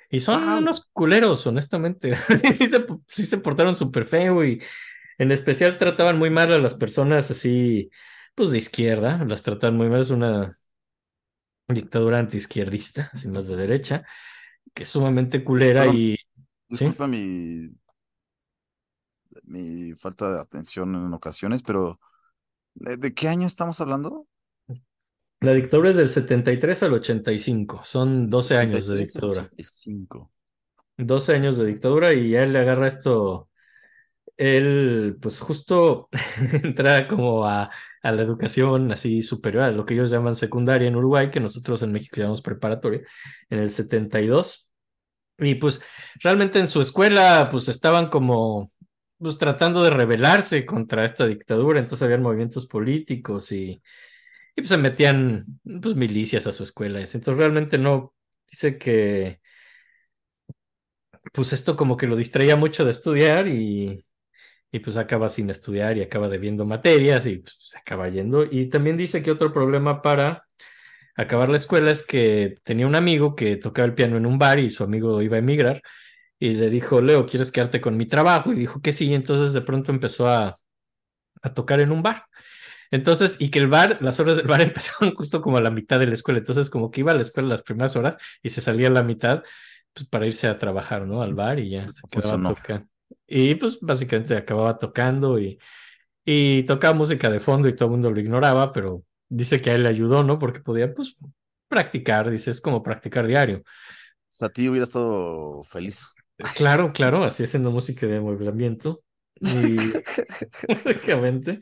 y 0.09 0.19
son 0.19 0.41
Wow. 0.41 0.61
unos 0.61 0.87
culeros, 0.93 1.45
honestamente. 1.47 2.13
Sí, 2.41 2.53
sí 2.53 2.67
se, 2.67 2.85
sí 3.07 3.23
se 3.25 3.37
portaron 3.39 3.75
súper 3.75 4.05
feo 4.07 4.43
y 4.45 4.61
En 5.19 5.31
especial 5.33 5.79
trataban 5.79 6.19
muy 6.19 6.31
mal 6.31 6.53
a 6.53 6.59
las 6.59 6.75
personas 6.75 7.31
así, 7.31 7.91
pues 8.35 8.51
de 8.51 8.59
izquierda, 8.59 9.25
las 9.25 9.43
trataban 9.43 9.77
muy 9.77 9.89
mal. 9.89 10.01
Es 10.01 10.11
una 10.11 10.59
dictadura 11.73 12.19
antiizquierdista, 12.19 13.09
así 13.13 13.27
más 13.27 13.47
de 13.47 13.55
derecha, 13.55 14.05
que 14.73 14.83
es 14.83 14.89
sumamente 14.89 15.43
culera 15.43 15.81
Perdón, 15.81 15.97
y... 15.97 16.15
¿Sí? 16.69 16.85
Disculpa 16.85 17.07
mi, 17.07 17.69
mi 19.43 19.93
falta 19.93 20.31
de 20.31 20.39
atención 20.39 20.95
en 20.95 21.13
ocasiones, 21.13 21.61
pero 21.63 21.99
¿de, 22.73 23.13
qué 23.13 23.27
año 23.27 23.47
estamos 23.47 23.81
hablando? 23.81 24.27
La 25.39 25.53
dictadura 25.53 25.89
es 25.89 25.97
del 25.97 26.07
73 26.07 26.83
al 26.83 26.93
85, 26.93 27.81
son 27.83 28.29
12 28.29 28.57
años 28.57 28.87
de 28.87 29.05
73 29.05 29.15
al 29.15 29.21
dictadura. 29.21 29.41
85. 29.53 30.31
12 30.97 31.35
años 31.35 31.57
de 31.57 31.65
dictadura 31.65 32.13
y 32.13 32.35
a 32.35 32.43
él 32.43 32.53
le 32.53 32.59
agarra 32.59 32.87
esto, 32.87 33.49
él 34.37 35.17
pues 35.21 35.39
justo 35.39 36.09
entra 36.63 37.07
como 37.07 37.45
a, 37.45 37.69
a 38.01 38.11
la 38.11 38.21
educación 38.23 38.91
así 38.91 39.21
superior, 39.21 39.63
a 39.63 39.71
lo 39.71 39.85
que 39.85 39.93
ellos 39.93 40.09
llaman 40.11 40.35
secundaria 40.35 40.87
en 40.87 40.95
Uruguay, 40.95 41.29
que 41.31 41.39
nosotros 41.39 41.83
en 41.83 41.91
México 41.91 42.17
llamamos 42.17 42.41
preparatoria, 42.41 43.01
en 43.49 43.59
el 43.59 43.69
72. 43.69 44.71
Y 45.39 45.55
pues 45.55 45.81
realmente 46.21 46.59
en 46.59 46.67
su 46.67 46.81
escuela 46.81 47.49
pues 47.51 47.67
estaban 47.69 48.09
como 48.09 48.71
pues 49.17 49.37
tratando 49.37 49.83
de 49.83 49.91
rebelarse 49.91 50.65
contra 50.65 51.05
esta 51.05 51.27
dictadura, 51.27 51.79
entonces 51.79 52.03
habían 52.03 52.23
movimientos 52.23 52.65
políticos 52.67 53.51
y, 53.51 53.81
y 54.55 54.61
pues 54.61 54.69
se 54.69 54.77
metían 54.77 55.45
pues 55.81 55.95
milicias 55.95 56.47
a 56.47 56.51
su 56.51 56.63
escuela. 56.63 56.99
Entonces 56.99 57.37
realmente 57.37 57.77
no, 57.77 58.13
dice 58.49 58.77
que 58.77 59.39
pues 61.33 61.53
esto 61.53 61.75
como 61.75 61.97
que 61.97 62.07
lo 62.07 62.15
distraía 62.15 62.55
mucho 62.55 62.85
de 62.85 62.91
estudiar 62.91 63.47
y, 63.47 64.05
y 64.71 64.79
pues 64.79 64.97
acaba 64.97 65.29
sin 65.29 65.49
estudiar 65.49 65.97
y 65.97 66.01
acaba 66.01 66.29
debiendo 66.29 66.65
materias 66.65 67.25
y 67.25 67.37
pues, 67.39 67.57
se 67.59 67.77
acaba 67.77 68.09
yendo. 68.09 68.45
Y 68.49 68.67
también 68.69 68.97
dice 68.97 69.21
que 69.21 69.31
otro 69.31 69.51
problema 69.51 70.01
para 70.01 70.43
acabar 71.15 71.49
la 71.49 71.57
escuela 71.57 71.91
es 71.91 72.05
que 72.05 72.55
tenía 72.63 72.87
un 72.87 72.95
amigo 72.95 73.35
que 73.35 73.57
tocaba 73.57 73.85
el 73.87 73.95
piano 73.95 74.17
en 74.17 74.25
un 74.25 74.39
bar 74.39 74.59
y 74.59 74.69
su 74.69 74.83
amigo 74.83 75.21
iba 75.21 75.35
a 75.37 75.39
emigrar 75.39 75.81
y 76.39 76.53
le 76.53 76.69
dijo, 76.69 77.01
Leo, 77.01 77.25
¿quieres 77.25 77.51
quedarte 77.51 77.81
con 77.81 77.97
mi 77.97 78.05
trabajo? 78.07 78.51
Y 78.53 78.55
dijo 78.55 78.81
que 78.81 78.93
sí, 78.93 79.13
entonces 79.13 79.53
de 79.53 79.61
pronto 79.61 79.91
empezó 79.91 80.27
a, 80.27 80.59
a 81.41 81.53
tocar 81.53 81.81
en 81.81 81.91
un 81.91 82.03
bar. 82.03 82.25
Entonces, 82.91 83.37
y 83.39 83.49
que 83.51 83.59
el 83.59 83.67
bar, 83.67 83.97
las 84.01 84.19
horas 84.19 84.37
del 84.37 84.47
bar 84.47 84.61
empezaban 84.61 85.13
justo 85.15 85.41
como 85.41 85.57
a 85.57 85.61
la 85.61 85.71
mitad 85.71 85.99
de 85.99 86.07
la 86.07 86.13
escuela. 86.13 86.39
Entonces, 86.39 86.69
como 86.69 86.91
que 86.91 87.01
iba 87.01 87.11
a 87.13 87.15
la 87.15 87.21
escuela 87.21 87.49
las 87.49 87.63
primeras 87.63 87.95
horas 87.95 88.17
y 88.43 88.49
se 88.49 88.61
salía 88.61 88.87
a 88.87 88.91
la 88.91 89.03
mitad 89.03 89.43
pues, 89.93 90.07
para 90.07 90.25
irse 90.27 90.47
a 90.47 90.57
trabajar, 90.57 91.07
¿no? 91.07 91.21
Al 91.21 91.33
bar 91.33 91.59
y 91.59 91.69
ya 91.71 91.89
se 91.89 92.07
quedaba 92.09 92.39
Funcionó. 92.39 92.49
tocando. 92.55 92.90
Y 93.27 93.55
pues 93.55 93.79
básicamente 93.81 94.35
acababa 94.37 94.77
tocando 94.77 95.39
y, 95.39 95.59
y 96.25 96.63
tocaba 96.65 96.93
música 96.95 97.29
de 97.29 97.39
fondo 97.39 97.67
y 97.69 97.75
todo 97.75 97.87
el 97.87 97.91
mundo 97.93 98.11
lo 98.11 98.19
ignoraba, 98.19 98.71
pero 98.73 99.03
dice 99.29 99.61
que 99.61 99.71
a 99.71 99.75
él 99.75 99.83
le 99.83 99.89
ayudó, 99.89 100.23
¿no? 100.23 100.39
Porque 100.39 100.61
podía, 100.61 100.93
pues, 100.93 101.17
practicar, 101.67 102.29
dice, 102.29 102.51
es 102.51 102.61
como 102.61 102.83
practicar 102.83 103.27
diario. 103.27 103.63
O 104.41 104.45
a 104.45 104.49
ti 104.49 104.69
hubiera 104.69 104.85
estado 104.85 105.63
feliz. 105.63 106.09
Ah, 106.43 106.51
claro, 106.55 106.93
claro, 106.93 107.23
así 107.23 107.43
haciendo 107.43 107.71
música 107.71 108.07
de 108.07 108.17
amueblamiento. 108.17 109.03
Y 109.41 109.77
básicamente. 110.85 111.61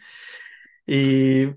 Y 0.88 1.48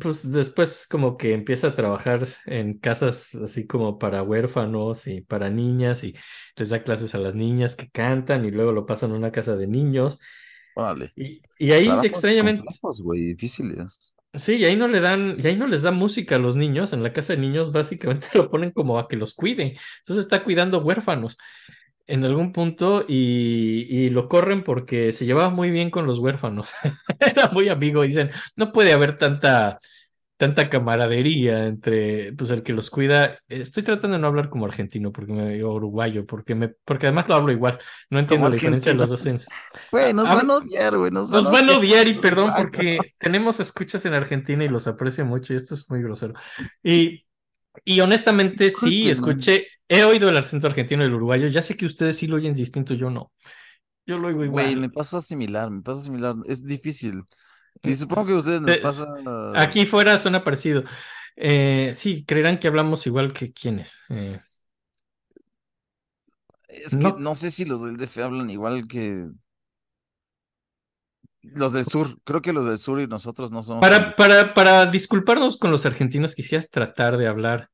pues 0.00 0.30
después 0.32 0.86
como 0.90 1.16
que 1.16 1.32
empieza 1.34 1.68
a 1.68 1.74
trabajar 1.74 2.26
en 2.46 2.78
casas 2.78 3.34
así 3.34 3.66
como 3.66 3.98
para 3.98 4.22
huérfanos 4.22 5.06
y 5.06 5.20
para 5.20 5.50
niñas 5.50 6.04
y 6.04 6.16
les 6.56 6.70
da 6.70 6.82
clases 6.82 7.14
a 7.14 7.18
las 7.18 7.34
niñas 7.34 7.76
que 7.76 7.90
cantan 7.90 8.44
y 8.44 8.50
luego 8.50 8.72
lo 8.72 8.86
pasan 8.86 9.12
a 9.12 9.14
una 9.16 9.32
casa 9.32 9.56
de 9.56 9.66
niños. 9.66 10.18
Órale. 10.74 11.14
Y, 11.16 11.42
y 11.58 11.72
ahí 11.72 11.84
Trabajos 11.84 12.06
extrañamente, 12.06 12.64
difíciles. 13.14 14.14
sí, 14.34 14.56
y 14.56 14.64
ahí 14.64 14.76
no 14.76 14.88
le 14.88 15.00
dan, 15.00 15.36
y 15.38 15.46
ahí 15.46 15.56
no 15.56 15.66
les 15.66 15.82
da 15.82 15.90
música 15.92 16.36
a 16.36 16.38
los 16.38 16.56
niños. 16.56 16.92
En 16.92 17.02
la 17.02 17.12
casa 17.12 17.34
de 17.34 17.40
niños 17.40 17.72
básicamente 17.72 18.28
lo 18.34 18.50
ponen 18.50 18.70
como 18.72 18.98
a 18.98 19.08
que 19.08 19.16
los 19.16 19.34
cuide. 19.34 19.76
Entonces 20.00 20.24
está 20.24 20.44
cuidando 20.44 20.80
huérfanos 20.82 21.38
en 22.06 22.24
algún 22.24 22.52
punto 22.52 23.04
y, 23.08 23.86
y 23.88 24.10
lo 24.10 24.28
corren 24.28 24.62
porque 24.64 25.12
se 25.12 25.24
llevaba 25.26 25.50
muy 25.50 25.70
bien 25.70 25.90
con 25.90 26.06
los 26.06 26.18
huérfanos. 26.18 26.70
Era 27.20 27.48
muy 27.50 27.68
amigo. 27.68 28.02
Dicen, 28.02 28.30
no 28.56 28.72
puede 28.72 28.92
haber 28.92 29.16
tanta, 29.18 29.78
tanta 30.36 30.68
camaradería 30.68 31.66
entre 31.66 32.32
pues 32.34 32.50
el 32.50 32.62
que 32.62 32.72
los 32.72 32.90
cuida. 32.90 33.38
Estoy 33.48 33.82
tratando 33.84 34.16
de 34.16 34.20
no 34.22 34.28
hablar 34.28 34.50
como 34.50 34.66
argentino 34.66 35.12
porque 35.12 35.32
me 35.32 35.62
o 35.64 35.72
uruguayo, 35.74 36.26
porque 36.26 36.54
me, 36.54 36.68
porque 36.84 37.06
además 37.06 37.28
lo 37.28 37.36
hablo 37.36 37.52
igual. 37.52 37.78
No 38.10 38.18
entiendo 38.18 38.48
la 38.48 38.54
diferencia 38.54 38.92
de 38.92 38.98
los 38.98 39.12
acentos. 39.12 39.46
Güey, 39.90 40.12
nos 40.14 40.28
Ah, 40.28 40.34
van 40.34 40.50
a 40.50 40.56
odiar, 40.56 40.96
güey. 40.98 41.10
Nos 41.10 41.30
Nos 41.30 41.50
van 41.50 41.68
a 41.70 41.76
odiar. 41.78 42.08
y 42.08 42.14
perdón 42.14 42.52
porque 42.56 42.98
tenemos 43.18 43.60
escuchas 43.60 44.04
en 44.06 44.14
Argentina 44.14 44.64
y 44.64 44.68
los 44.68 44.86
aprecio 44.86 45.24
mucho 45.24 45.52
y 45.52 45.56
esto 45.56 45.74
es 45.74 45.88
muy 45.90 46.02
grosero. 46.02 46.34
Y, 46.82 47.26
y 47.84 48.00
honestamente 48.00 48.70
sí, 48.70 49.08
Discúlpenos. 49.08 49.10
escuché, 49.10 49.66
he 49.98 50.04
oído 50.04 50.28
el 50.28 50.36
acento 50.36 50.66
argentino 50.66 51.02
y 51.02 51.06
el 51.06 51.14
uruguayo, 51.14 51.48
ya 51.48 51.62
sé 51.62 51.76
que 51.76 51.86
ustedes 51.86 52.16
sí 52.18 52.26
lo 52.26 52.36
oyen 52.36 52.54
distinto, 52.54 52.94
yo 52.94 53.10
no. 53.10 53.32
Yo 54.06 54.18
lo 54.18 54.28
oigo 54.28 54.38
Güey, 54.46 54.74
me 54.74 54.86
igual. 54.86 54.92
pasa 54.92 55.20
similar, 55.20 55.70
me 55.70 55.82
pasa 55.82 56.02
similar. 56.02 56.34
Es 56.46 56.64
difícil. 56.64 57.22
Y 57.82 57.94
supongo 57.94 58.26
que 58.26 58.32
a 58.32 58.36
ustedes 58.36 58.62
les 58.62 58.74
Se- 58.76 58.80
pasa. 58.80 59.06
Aquí 59.54 59.86
fuera 59.86 60.18
suena 60.18 60.42
parecido. 60.44 60.82
Eh, 61.36 61.92
sí, 61.94 62.24
creerán 62.24 62.58
que 62.58 62.68
hablamos 62.68 63.06
igual 63.06 63.32
que 63.32 63.52
quienes. 63.52 64.00
Eh, 64.10 64.40
Es 66.68 66.92
que 66.92 66.96
no. 66.98 67.16
no 67.18 67.34
sé 67.34 67.50
si 67.50 67.64
los 67.64 67.82
del 67.82 67.96
DF 67.96 68.18
hablan 68.22 68.50
igual 68.50 68.86
que 68.88 69.28
los 71.42 71.72
del 71.72 71.84
sur. 71.86 72.18
Creo 72.24 72.40
que 72.40 72.52
los 72.52 72.66
del 72.66 72.78
sur 72.78 73.00
y 73.00 73.06
nosotros 73.06 73.50
no 73.50 73.62
somos. 73.62 73.80
Para, 73.80 74.14
para, 74.16 74.54
para 74.54 74.86
disculparnos 74.86 75.56
con 75.58 75.70
los 75.70 75.84
argentinos, 75.86 76.34
quisieras 76.34 76.70
tratar 76.70 77.16
de 77.16 77.26
hablar 77.26 77.70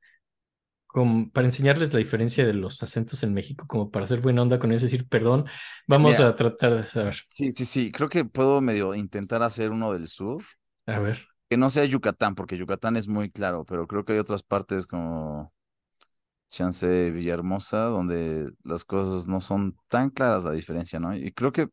para 1.32 1.46
enseñarles 1.46 1.92
la 1.92 1.98
diferencia 1.98 2.46
de 2.46 2.54
los 2.54 2.82
acentos 2.82 3.22
en 3.22 3.34
México, 3.34 3.66
como 3.68 3.90
para 3.90 4.04
hacer 4.04 4.20
buena 4.20 4.42
onda 4.42 4.58
con 4.58 4.70
ellos, 4.70 4.82
decir 4.82 5.06
perdón, 5.08 5.44
vamos 5.86 6.12
Mira. 6.12 6.28
a 6.28 6.34
tratar 6.34 6.76
de 6.76 6.86
saber. 6.86 7.16
Sí, 7.26 7.52
sí, 7.52 7.64
sí. 7.64 7.92
Creo 7.92 8.08
que 8.08 8.24
puedo 8.24 8.60
medio 8.60 8.94
intentar 8.94 9.42
hacer 9.42 9.70
uno 9.70 9.92
del 9.92 10.08
sur. 10.08 10.42
A 10.86 10.98
ver. 10.98 11.26
Que 11.48 11.56
no 11.56 11.70
sea 11.70 11.84
Yucatán, 11.84 12.34
porque 12.34 12.56
Yucatán 12.56 12.96
es 12.96 13.08
muy 13.08 13.30
claro, 13.30 13.64
pero 13.64 13.86
creo 13.86 14.04
que 14.04 14.14
hay 14.14 14.18
otras 14.18 14.42
partes 14.42 14.86
como 14.86 15.52
Chance 16.50 17.10
Villahermosa, 17.10 17.84
donde 17.84 18.50
las 18.64 18.84
cosas 18.84 19.28
no 19.28 19.40
son 19.40 19.76
tan 19.88 20.10
claras 20.10 20.44
la 20.44 20.52
diferencia, 20.52 20.98
¿no? 20.98 21.14
Y 21.14 21.32
creo 21.32 21.52
que 21.52 21.68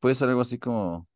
puede 0.00 0.14
ser 0.14 0.28
algo 0.28 0.42
así 0.42 0.58
como. 0.58 1.08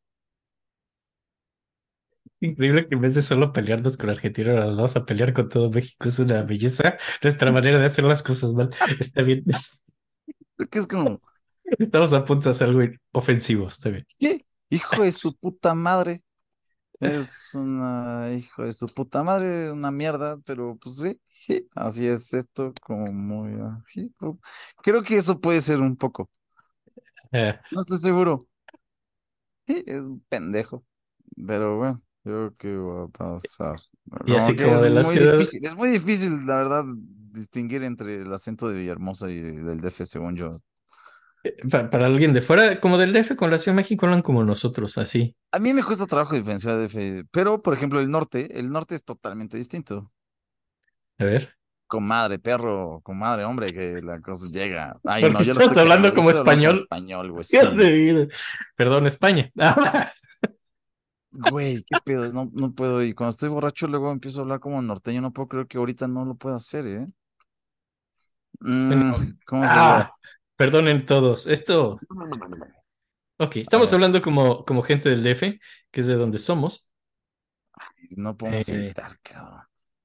Increíble 2.40 2.86
que 2.88 2.94
en 2.94 3.00
vez 3.00 3.14
de 3.14 3.22
solo 3.22 3.52
pelearnos 3.52 3.96
con 3.96 4.10
Argentina, 4.10 4.50
ahora 4.52 4.66
nos 4.66 4.76
vamos 4.76 4.96
a 4.96 5.04
pelear 5.06 5.32
con 5.32 5.48
todo 5.48 5.70
México. 5.70 6.08
Es 6.08 6.18
una 6.18 6.42
belleza 6.42 6.96
nuestra 7.22 7.50
manera 7.52 7.78
de 7.78 7.86
hacer 7.86 8.04
las 8.04 8.22
cosas 8.22 8.52
mal. 8.52 8.70
Está 9.00 9.22
bien. 9.22 9.44
Creo 10.56 10.68
que 10.68 10.78
es 10.78 10.86
como. 10.86 11.18
Estamos 11.78 12.12
a 12.12 12.24
punto 12.24 12.44
de 12.48 12.50
hacer 12.50 12.68
algo 12.68 12.82
ofensivo. 13.12 13.66
Está 13.68 13.90
bien. 13.90 14.06
¿Qué? 14.18 14.46
Hijo 14.70 15.02
de 15.02 15.12
su 15.12 15.34
puta 15.36 15.74
madre. 15.74 16.22
Es 17.00 17.54
una 17.54 18.32
hijo 18.34 18.64
de 18.64 18.72
su 18.72 18.86
puta 18.88 19.22
madre, 19.24 19.72
una 19.72 19.90
mierda, 19.90 20.38
pero 20.46 20.76
pues 20.78 20.96
sí, 20.98 21.20
sí, 21.46 21.68
así 21.74 22.06
es 22.08 22.34
esto, 22.34 22.72
como 22.82 23.12
muy. 23.12 23.52
ah, 23.62 23.82
sí, 23.88 24.14
oh. 24.20 24.38
Creo 24.82 25.02
que 25.04 25.16
eso 25.18 25.40
puede 25.40 25.60
ser 25.62 25.80
un 25.80 25.96
poco. 25.96 26.30
Eh, 27.32 27.58
No 27.70 27.80
estoy 27.80 27.98
seguro. 28.00 28.40
Sí, 29.66 29.82
es 29.86 30.02
un 30.04 30.20
pendejo. 30.28 30.84
Pero 31.46 31.78
bueno, 31.78 32.02
yo 32.26 32.52
creo 32.56 32.56
que 32.58 32.76
va 32.76 33.04
a 33.04 33.08
pasar. 33.08 33.76
Y 34.26 34.34
así 34.34 34.56
que 34.56 34.64
como 34.64 34.76
es 34.76 34.82
de 34.82 34.90
la 34.90 35.02
muy 35.02 35.14
ciudad- 35.16 35.32
difícil, 35.32 35.64
es 35.64 35.74
muy 35.76 35.90
difícil, 35.90 36.46
la 36.46 36.56
verdad, 36.56 36.84
distinguir 37.32 37.82
entre 37.84 38.16
el 38.22 38.32
acento 38.32 38.68
de 38.68 38.80
Villahermosa 38.80 39.30
y 39.30 39.40
del 39.40 39.80
DF, 39.80 40.04
según 40.04 40.36
yo. 40.36 40.60
pa- 41.70 41.88
para 41.90 42.06
alguien 42.06 42.32
de 42.32 42.42
fuera, 42.42 42.80
como 42.80 42.98
del 42.98 43.12
DF 43.12 43.36
con 43.36 43.50
la 43.50 43.58
Ciudad 43.58 43.74
de 43.76 43.82
México, 43.82 44.04
hablan 44.06 44.22
como 44.22 44.42
nosotros, 44.42 44.98
así. 44.98 45.36
A 45.52 45.60
mí 45.60 45.72
me 45.72 45.84
cuesta 45.84 46.06
trabajo 46.06 46.34
diferenciar 46.34 46.76
DF, 46.76 47.24
pero 47.30 47.62
por 47.62 47.72
ejemplo, 47.74 48.00
el 48.00 48.10
norte, 48.10 48.58
el 48.58 48.70
norte 48.70 48.96
es 48.96 49.04
totalmente 49.04 49.56
distinto. 49.56 50.10
A 51.18 51.24
ver. 51.24 51.54
Comadre, 51.88 52.40
perro, 52.40 53.00
comadre, 53.04 53.44
hombre, 53.44 53.72
que 53.72 54.02
la 54.02 54.20
cosa 54.20 54.48
llega. 54.50 54.96
Ay, 55.04 55.22
no, 55.30 55.40
yo 55.40 55.52
estás 55.52 55.68
estoy 55.68 55.82
hablando 55.82 56.12
como 56.14 56.30
español. 56.32 56.80
español, 56.80 57.30
güey, 57.30 57.44
sí. 57.44 57.56
Perdón, 58.74 59.06
España. 59.06 59.52
Güey, 61.50 61.82
qué 61.84 61.96
pedo, 62.04 62.32
no, 62.32 62.50
no 62.52 62.72
puedo. 62.72 63.02
Y 63.02 63.14
cuando 63.14 63.30
estoy 63.30 63.48
borracho, 63.48 63.86
luego 63.86 64.10
empiezo 64.10 64.40
a 64.40 64.42
hablar 64.42 64.60
como 64.60 64.80
norteño. 64.80 65.20
No 65.20 65.32
puedo 65.32 65.48
creer 65.48 65.66
que 65.66 65.78
ahorita 65.78 66.08
no 66.08 66.24
lo 66.24 66.34
pueda 66.34 66.56
hacer, 66.56 66.86
¿eh? 66.86 67.06
Mm, 68.60 69.12
¿cómo 69.44 69.66
sería? 69.66 69.98
Ah, 69.98 70.12
perdonen 70.56 71.04
todos. 71.04 71.46
Esto, 71.46 71.98
ok, 73.38 73.56
estamos 73.56 73.92
hablando 73.92 74.22
como, 74.22 74.64
como 74.64 74.82
gente 74.82 75.10
del 75.10 75.22
DF, 75.22 75.60
que 75.90 76.00
es 76.00 76.06
de 76.06 76.14
donde 76.14 76.38
somos. 76.38 76.88
No 78.16 78.36
podemos 78.36 78.68
Eh. 78.68 78.74
evitar, 78.74 79.18
cabrón. 79.20 79.60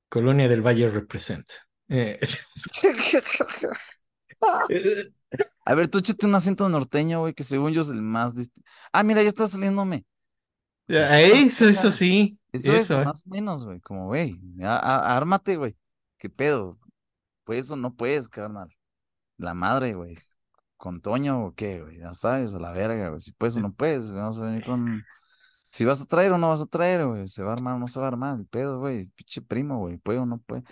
Colonia 0.10 0.50
del 0.50 0.62
Valle 0.66 0.90
represent. 0.90 1.48
Eh, 1.88 2.20
A 5.66 5.76
ver, 5.76 5.88
tú 5.88 6.00
échate 6.00 6.26
un 6.26 6.36
acento 6.36 6.68
norteño, 6.68 7.22
güey, 7.22 7.34
que 7.34 7.44
según 7.44 7.72
yo 7.74 7.82
es 7.82 7.90
el 7.90 8.02
más. 8.02 8.36
Ah, 8.92 9.04
mira, 9.04 9.22
ya 9.22 9.30
está 9.30 9.48
saliéndome. 9.48 10.06
Eso, 10.88 11.68
eso 11.68 11.92
sí. 11.92 12.38
Eso 12.52 12.74
es, 12.74 12.84
Eso. 12.90 13.04
más 13.04 13.24
o 13.26 13.30
menos, 13.30 13.64
güey, 13.66 13.80
como, 13.80 14.08
güey, 14.08 14.38
a- 14.62 14.78
a- 14.78 15.16
ármate, 15.18 15.56
güey. 15.56 15.78
¿Qué 16.18 16.30
pedo? 16.30 16.78
¿Puedes 17.44 17.72
o 17.72 17.76
no 17.76 17.94
puedes, 17.96 18.30
carnal? 18.30 18.70
La 19.38 19.54
madre, 19.54 19.94
güey. 19.94 20.18
¿Con 20.78 21.02
Toño 21.02 21.46
o 21.46 21.56
qué, 21.56 21.82
güey? 21.82 22.00
Ya 22.00 22.14
sabes, 22.14 22.54
a 22.56 22.60
la 22.60 22.72
verga, 22.72 23.10
güey. 23.10 23.22
Si 23.22 23.32
puedes 23.32 23.56
o 23.58 23.62
no 23.62 23.74
puedes, 23.74 24.12
vamos 24.12 24.40
a 24.42 24.46
venir 24.46 24.66
con... 24.66 25.04
Si 25.72 25.86
vas 25.86 26.02
a 26.02 26.06
traer 26.06 26.32
o 26.34 26.38
no 26.38 26.50
vas 26.50 26.62
a 26.62 26.66
traer, 26.66 27.06
güey. 27.08 27.28
Se 27.28 27.44
va 27.44 27.52
a 27.52 27.54
armar 27.54 27.76
o 27.76 27.80
no 27.80 27.88
se 27.88 28.00
va 28.00 28.08
a 28.08 28.10
armar 28.10 28.38
el 28.40 28.46
pedo, 28.48 28.80
güey. 28.80 29.06
Pinche 29.08 29.42
primo, 29.42 29.80
güey. 29.80 29.98
¿Puede 29.98 30.20
o 30.20 30.26
no 30.26 30.40
puede? 30.40 30.64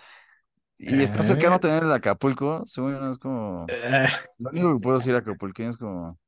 Y 0.78 1.02
está 1.02 1.22
cercano 1.22 1.56
Eh, 1.56 1.58
también 1.60 1.84
el 1.84 1.92
Acapulco, 1.92 2.62
según 2.66 2.92
yo, 2.94 3.00
no 3.00 3.10
es 3.10 3.18
como... 3.18 3.66
eh, 3.68 4.08
Lo 4.38 4.50
único 4.50 4.76
que 4.76 4.82
puedo 4.82 4.98
decir 4.98 5.14
acapulqueño 5.14 5.70
es 5.70 5.76
como... 5.78 6.18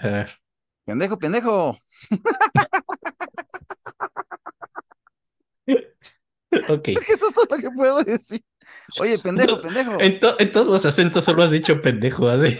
eh, 0.00 0.26
¡Pendejo, 0.84 1.18
pendejo! 1.18 1.78
ok. 5.66 5.78
Porque 6.94 7.12
esto 7.12 7.28
es 7.28 7.34
todo 7.34 7.46
lo 7.50 7.56
que 7.58 7.70
puedo 7.70 8.02
decir. 8.04 8.42
Oye, 9.00 9.18
pendejo, 9.22 9.60
pendejo. 9.60 9.96
En, 10.00 10.20
to- 10.20 10.38
en 10.38 10.50
todos 10.52 10.66
los 10.68 10.84
acentos 10.86 11.24
solo 11.24 11.42
has 11.42 11.50
dicho 11.50 11.80
pendejo. 11.80 12.28
así. 12.28 12.56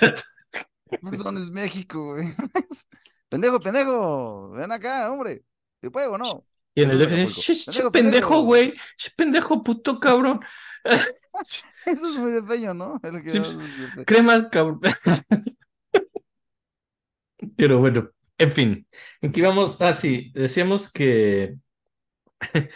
Perdón, 1.02 1.38
es 1.38 1.50
México, 1.50 2.14
güey. 2.14 2.34
Pendejo, 3.28 3.58
pendejo. 3.58 4.50
Ven 4.50 4.70
acá, 4.70 5.10
hombre. 5.10 5.42
¿Te 5.80 5.90
puedo 5.90 6.12
o 6.12 6.18
no? 6.18 6.44
Y 6.74 6.82
en 6.82 6.90
el 6.90 7.00
Eso 7.02 7.06
DF, 7.06 7.14
Acapulco. 7.14 7.40
"Sh, 7.40 7.52
sh, 7.54 7.64
Pendejo, 7.66 7.90
pendejo, 7.92 7.92
pendejo". 7.92 8.42
güey. 8.44 8.74
Pendejo, 9.16 9.64
puto 9.64 9.98
cabrón. 10.00 10.40
Eso 10.84 11.64
es 11.86 12.18
muy 12.18 12.32
de 12.32 12.42
peño, 12.42 12.74
¿no? 12.74 13.00
Crema, 14.06 14.48
cabrón. 14.50 14.80
Pero 17.56 17.78
bueno, 17.78 18.10
en 18.38 18.52
fin. 18.52 18.86
Aquí 19.22 19.40
vamos. 19.40 19.80
Ah, 19.80 19.94
sí, 19.94 20.30
decíamos 20.34 20.90
que. 20.92 21.54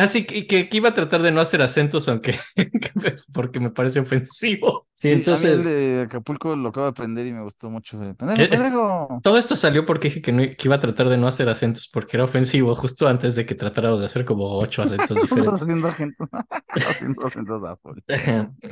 Ah, 0.00 0.06
sí, 0.06 0.24
que, 0.24 0.46
que- 0.46 0.68
que 0.68 0.76
iba 0.76 0.90
a 0.90 0.94
tratar 0.94 1.22
de 1.22 1.32
no 1.32 1.40
hacer 1.40 1.60
acentos, 1.60 2.08
aunque. 2.08 2.38
porque 3.32 3.58
me 3.58 3.70
parece 3.70 3.98
ofensivo. 3.98 4.86
Sí, 4.92 5.08
Sí, 5.08 5.08
a 5.08 5.10
mí 5.10 5.14
el 5.14 5.18
entonces. 5.18 5.64
de 5.64 6.02
Acapulco 6.02 6.54
lo 6.54 6.68
acabo 6.68 6.86
de 6.86 6.90
aprender 6.90 7.26
y 7.26 7.32
me 7.32 7.42
gustó 7.42 7.68
mucho. 7.68 7.98
Pendejo, 8.16 8.40
Es- 8.40 8.48
pendejo. 8.48 9.20
Todo 9.24 9.38
esto 9.38 9.56
salió 9.56 9.84
porque 9.84 10.06
dije 10.08 10.22
que, 10.22 10.30
no, 10.30 10.42
que 10.42 10.56
iba 10.62 10.76
a 10.76 10.80
tratar 10.80 11.08
de 11.08 11.16
no 11.18 11.26
hacer 11.26 11.48
acentos 11.48 11.88
porque 11.92 12.16
era 12.16 12.22
ofensivo, 12.22 12.76
justo 12.76 13.08
antes 13.08 13.34
de 13.34 13.44
que 13.44 13.56
tratáramos 13.56 13.98
de 13.98 14.06
hacer 14.06 14.24
como 14.24 14.44
ocho 14.60 14.82
acentos 14.82 15.20
diferentes. 15.20 15.62
haciendo 15.62 15.88
haciendo 15.88 17.26
acentos 17.26 17.62
a. 17.64 17.76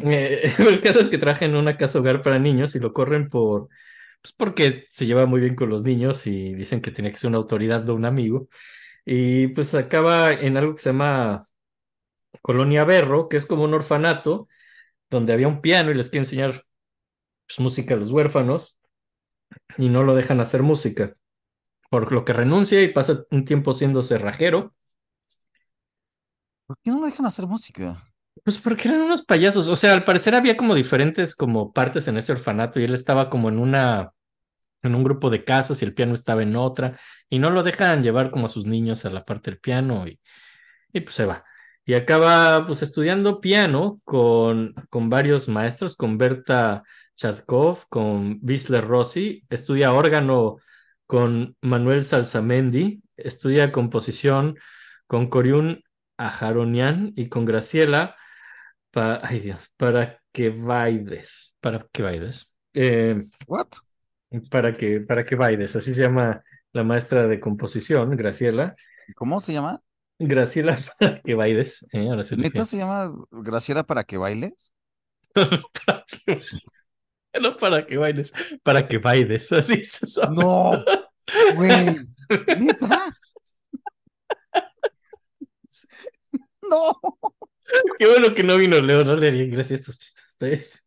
Eh, 0.04 0.54
el 0.58 0.80
caso 0.80 1.00
es 1.00 1.08
que 1.08 1.18
trabaja 1.18 1.44
en 1.44 1.56
una 1.56 1.76
casa 1.76 1.98
hogar 1.98 2.22
para 2.22 2.38
niños 2.38 2.76
y 2.76 2.78
lo 2.78 2.92
corren 2.92 3.28
por, 3.28 3.68
pues 4.22 4.32
porque 4.32 4.86
se 4.90 5.06
lleva 5.06 5.26
muy 5.26 5.40
bien 5.40 5.54
con 5.54 5.70
los 5.70 5.82
niños 5.82 6.26
y 6.26 6.54
dicen 6.54 6.80
que 6.80 6.90
tenía 6.90 7.10
que 7.12 7.18
ser 7.18 7.28
una 7.28 7.38
autoridad 7.38 7.82
de 7.82 7.92
un 7.92 8.04
amigo. 8.04 8.48
Y 9.04 9.48
pues 9.48 9.74
acaba 9.74 10.32
en 10.32 10.56
algo 10.56 10.74
que 10.74 10.82
se 10.82 10.90
llama 10.90 11.44
Colonia 12.42 12.84
Berro, 12.84 13.28
que 13.28 13.36
es 13.36 13.46
como 13.46 13.64
un 13.64 13.74
orfanato 13.74 14.48
donde 15.10 15.32
había 15.32 15.48
un 15.48 15.60
piano 15.60 15.90
y 15.90 15.94
les 15.94 16.10
quiere 16.10 16.24
enseñar 16.24 16.64
pues, 17.46 17.60
música 17.60 17.94
a 17.94 17.96
los 17.96 18.10
huérfanos 18.10 18.80
y 19.78 19.88
no 19.88 20.02
lo 20.02 20.14
dejan 20.14 20.40
hacer 20.40 20.62
música. 20.62 21.16
Por 21.90 22.12
lo 22.12 22.24
que 22.24 22.32
renuncia 22.32 22.82
y 22.82 22.88
pasa 22.88 23.24
un 23.30 23.44
tiempo 23.44 23.72
siendo 23.72 24.02
cerrajero. 24.02 24.74
¿Por 26.66 26.78
qué 26.82 26.90
no 26.90 27.00
lo 27.00 27.06
dejan 27.06 27.26
hacer 27.26 27.46
música? 27.46 28.02
Pues 28.44 28.58
porque 28.58 28.88
eran 28.88 29.02
unos 29.02 29.22
payasos. 29.22 29.68
O 29.68 29.76
sea, 29.76 29.92
al 29.92 30.04
parecer 30.04 30.34
había 30.34 30.56
como 30.56 30.74
diferentes 30.74 31.34
como 31.34 31.72
partes 31.72 32.08
en 32.08 32.16
ese 32.16 32.32
orfanato 32.32 32.80
y 32.80 32.84
él 32.84 32.94
estaba 32.94 33.30
como 33.30 33.48
en 33.48 33.58
una, 33.58 34.12
en 34.82 34.94
un 34.94 35.04
grupo 35.04 35.30
de 35.30 35.44
casas 35.44 35.82
y 35.82 35.84
el 35.84 35.94
piano 35.94 36.14
estaba 36.14 36.42
en 36.42 36.56
otra 36.56 36.98
y 37.28 37.38
no 37.38 37.50
lo 37.50 37.62
dejan 37.62 38.02
llevar 38.02 38.30
como 38.30 38.46
a 38.46 38.48
sus 38.48 38.66
niños 38.66 39.04
a 39.04 39.10
la 39.10 39.24
parte 39.24 39.50
del 39.50 39.60
piano 39.60 40.06
y, 40.06 40.20
pues 41.00 41.14
se 41.14 41.26
va. 41.26 41.44
Y 41.84 41.94
acaba 41.94 42.66
pues 42.66 42.82
estudiando 42.82 43.40
piano 43.40 44.00
con, 44.04 44.74
con 44.90 45.08
varios 45.10 45.48
maestros, 45.48 45.96
con 45.96 46.18
Berta 46.18 46.82
Chadkov, 47.16 47.88
con 47.88 48.40
Wisler 48.42 48.84
Rossi, 48.86 49.44
estudia 49.50 49.92
órgano 49.92 50.56
con 51.06 51.56
Manuel 51.62 52.04
Salsamendi, 52.04 53.02
estudia 53.16 53.72
composición 53.72 54.58
con 55.06 55.28
Coriún 55.28 55.84
Ajaronian 56.16 57.12
y 57.16 57.28
con 57.28 57.44
Graciela 57.44 58.16
pa- 58.96 59.20
ay 59.22 59.40
Dios, 59.40 59.70
para 59.76 60.22
que 60.32 60.48
bailes, 60.48 61.54
para 61.60 61.86
que 61.92 62.02
bailes, 62.02 62.56
eh, 62.72 63.22
¿What? 63.46 63.68
para 64.50 64.74
que, 64.74 65.00
para 65.02 65.26
que 65.26 65.34
bailes, 65.36 65.76
así 65.76 65.92
se 65.92 66.00
llama 66.00 66.42
la 66.72 66.82
maestra 66.82 67.26
de 67.26 67.38
composición, 67.38 68.16
Graciela. 68.16 68.74
¿Cómo 69.14 69.38
se 69.40 69.52
llama? 69.52 69.82
Graciela 70.18 70.78
para 70.98 71.20
que 71.20 71.34
bailes, 71.34 71.84
eh, 71.92 72.08
ahora 72.08 72.22
lo 72.30 72.36
¿Neta 72.38 72.64
se 72.64 72.78
llama 72.78 73.12
Graciela 73.30 73.84
para 73.84 74.04
que 74.04 74.16
bailes? 74.16 74.72
No 77.38 77.54
para 77.54 77.84
que 77.84 77.98
bailes, 77.98 78.32
para 78.62 78.88
que 78.88 78.96
bailes, 78.96 79.52
así 79.52 79.84
se 79.84 80.06
llama. 80.06 80.34
No, 80.42 80.84
güey. 81.54 81.96
¿Neta? 82.58 83.12
No. 86.62 86.98
Qué 87.98 88.06
bueno 88.06 88.34
que 88.34 88.42
no 88.42 88.56
vino 88.56 88.80
Leo, 88.80 89.04
no 89.04 89.16
le 89.16 89.28
haría 89.28 89.46
gracia 89.46 89.76
a 89.76 89.78
estos 89.78 89.98
chistes. 89.98 90.86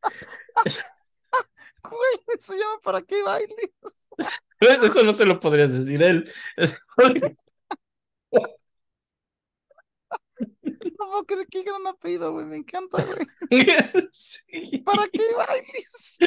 Güey, 1.83 2.37
se 2.39 2.57
llama 2.57 2.79
para 2.83 3.01
que 3.01 3.21
bailes. 3.23 3.71
Eso 4.59 5.03
no 5.03 5.13
se 5.13 5.25
lo 5.25 5.39
podrías 5.39 5.71
decir 5.73 6.03
a 6.03 6.09
él. 6.09 6.31
No 10.99 11.23
puedo 11.25 11.45
qué 11.49 11.63
gran 11.63 11.87
apellido, 11.87 12.33
güey. 12.33 12.45
Me 12.45 12.57
encanta, 12.57 13.03
güey. 13.03 13.17
Sí. 14.11 14.79
¿Para 14.79 15.07
qué 15.07 15.33
bailes? 15.35 16.17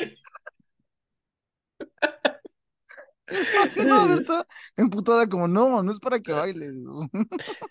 Imagino 3.28 4.00
a 4.00 4.06
Berta 4.06 4.46
emputada 4.76 5.28
como, 5.28 5.48
no, 5.48 5.82
no 5.82 5.92
es 5.92 5.98
para 6.00 6.20
que 6.20 6.32
bailes. 6.32 6.74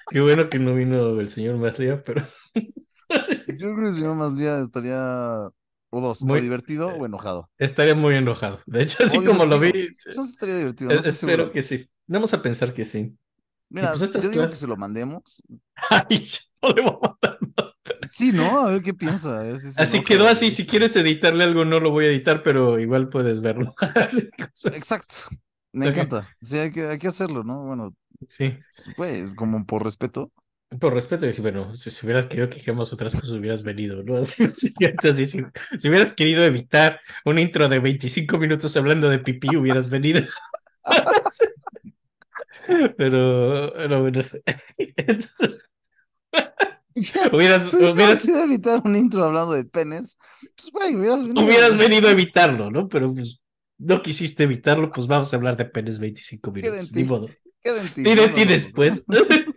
Qué 0.09 0.21
bueno 0.21 0.49
que 0.49 0.59
no 0.59 0.73
vino 0.73 1.19
el 1.19 1.29
señor 1.29 1.57
Maslía, 1.57 2.03
pero 2.03 2.25
Yo 3.47 3.55
creo 3.57 3.75
que 3.77 3.87
el 3.87 3.93
señor 3.93 4.15
Maslía 4.15 4.59
estaría 4.59 5.49
o 5.93 6.01
dos, 6.01 6.23
Muy- 6.23 6.39
o 6.39 6.41
divertido 6.41 6.87
o 6.89 7.05
enojado. 7.05 7.49
estaría 7.57 7.95
muy 7.95 8.15
enojado. 8.15 8.61
De 8.65 8.83
hecho, 8.83 9.03
así 9.05 9.17
O 9.17 9.23
como 9.25 9.45
lo 9.45 9.59
vi, 9.59 9.71
divertido. 9.71 10.13
Yo 10.15 10.21
estaría 10.23 10.57
divertido, 10.57 10.91
eh, 10.91 10.95
no 10.95 10.99
espero 11.01 11.11
seguro. 11.43 11.51
que 11.51 11.61
sí. 11.63 11.89
Vamos 12.07 12.33
a 12.33 12.41
pensar 12.41 12.73
que 12.73 12.85
sí. 12.85 13.15
Mira, 13.69 13.93
pues 13.93 14.11
yo 14.11 14.29
digo 14.29 14.47
que 14.49 14.55
se 14.55 14.67
lo 14.67 14.75
mandemos. 14.77 15.41
Ay, 15.89 16.21
mandar. 16.61 17.39
Sí, 18.09 18.31
¿no? 18.31 18.59
A 18.67 18.71
ver 18.71 18.81
qué 18.81 18.93
piensa. 18.93 19.39
a 19.39 19.43
ver 19.43 19.57
si 19.57 19.71
se 19.71 19.81
Así 19.81 19.97
enoja 19.97 20.07
quedó 20.07 20.27
así. 20.27 20.51
Si 20.51 20.65
quieres 20.65 20.95
editarle 20.95 21.43
algo, 21.43 21.63
no 21.65 21.79
lo 21.79 21.91
voy 21.91 22.05
a 22.05 22.09
editar, 22.09 22.43
pero 22.43 22.79
igual 22.79 23.07
puedes 23.09 23.41
verlo. 23.41 23.73
Exacto. 24.73 25.15
Me 25.73 25.87
encanta. 25.87 26.27
Sí, 26.41 26.57
hay 26.57 26.71
que, 26.71 26.85
hay 26.87 26.97
que 26.97 27.07
hacerlo, 27.07 27.43
¿no? 27.43 27.63
Bueno, 27.63 27.95
Sí. 28.27 28.53
pues, 28.97 29.31
como 29.31 29.65
por 29.65 29.83
respeto. 29.83 30.31
Por 30.79 30.93
respeto, 30.93 31.25
dije, 31.25 31.41
bueno, 31.41 31.75
si, 31.75 31.91
si 31.91 32.05
hubieras 32.05 32.27
querido 32.27 32.49
que 32.49 32.61
hagamos 32.61 32.93
otras 32.93 33.13
cosas, 33.13 33.31
hubieras 33.31 33.61
venido, 33.61 34.03
¿no? 34.03 34.15
Así, 34.17 35.25
si, 35.25 35.43
si 35.77 35.89
hubieras 35.89 36.13
querido 36.13 36.43
evitar 36.43 37.01
un 37.25 37.39
intro 37.39 37.67
de 37.67 37.79
25 37.79 38.37
minutos 38.37 38.75
hablando 38.77 39.09
de 39.09 39.19
pipí, 39.19 39.55
hubieras 39.55 39.89
venido. 39.89 40.21
Pero, 42.97 43.73
pero 43.75 44.01
bueno. 44.01 44.21
Entonces, 44.77 45.51
hubieras, 47.31 47.65
Sí, 47.71 47.77
hubieras, 47.77 48.21
si 48.21 48.31
evitar 48.31 48.81
un 48.83 48.95
intro 48.95 49.23
hablando 49.23 49.53
de 49.53 49.65
penes, 49.65 50.17
pues, 50.55 50.71
güey, 50.71 50.95
hubieras 50.95 51.23
venido. 51.23 51.45
hubieras 51.45 51.77
venido 51.77 52.07
a 52.07 52.11
evitarlo, 52.11 52.69
¿no? 52.69 52.87
Pero 52.87 53.13
pues 53.13 53.41
no 53.77 54.01
quisiste 54.01 54.43
evitarlo, 54.43 54.91
pues 54.91 55.07
vamos 55.07 55.33
a 55.33 55.37
hablar 55.37 55.57
de 55.57 55.65
penes 55.65 55.99
25 55.99 56.53
Queda 56.53 56.67
en 56.67 56.73
minutos. 56.73 56.93
Ni 56.93 57.03
modo. 57.03 57.29
Y 57.63 58.03
de 58.03 58.15
no, 58.15 58.27
no, 58.27 58.33
ti 58.33 58.45
no. 58.45 59.50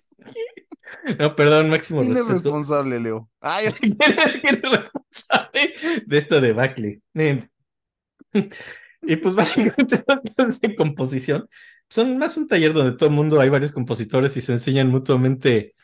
No, 1.19 1.37
perdón, 1.37 1.71
máximo 1.71 2.01
¿Quién 2.01 2.17
es 2.17 2.27
responsable, 2.27 3.01
Leo? 3.01 3.29
Ay, 3.41 3.67
¿Quién 3.79 3.93
es 4.01 4.41
quién 4.41 4.61
es 4.63 4.71
responsable 4.71 5.73
de 6.07 6.19
esta 6.19 6.41
debacle? 6.41 7.01
Y 9.07 9.17
pues 9.17 9.35
básicamente 9.37 10.03
las 10.07 10.21
clases 10.35 10.61
de 10.61 10.75
composición 10.75 11.49
son 11.89 12.19
más 12.19 12.37
un 12.37 12.49
taller 12.49 12.73
donde 12.73 12.97
todo 12.97 13.09
el 13.09 13.15
mundo 13.15 13.41
hay 13.41 13.49
varios 13.49 13.73
compositores 13.73 14.37
y 14.37 14.41
se 14.41 14.53
enseñan 14.53 14.89
mutuamente 14.89 15.75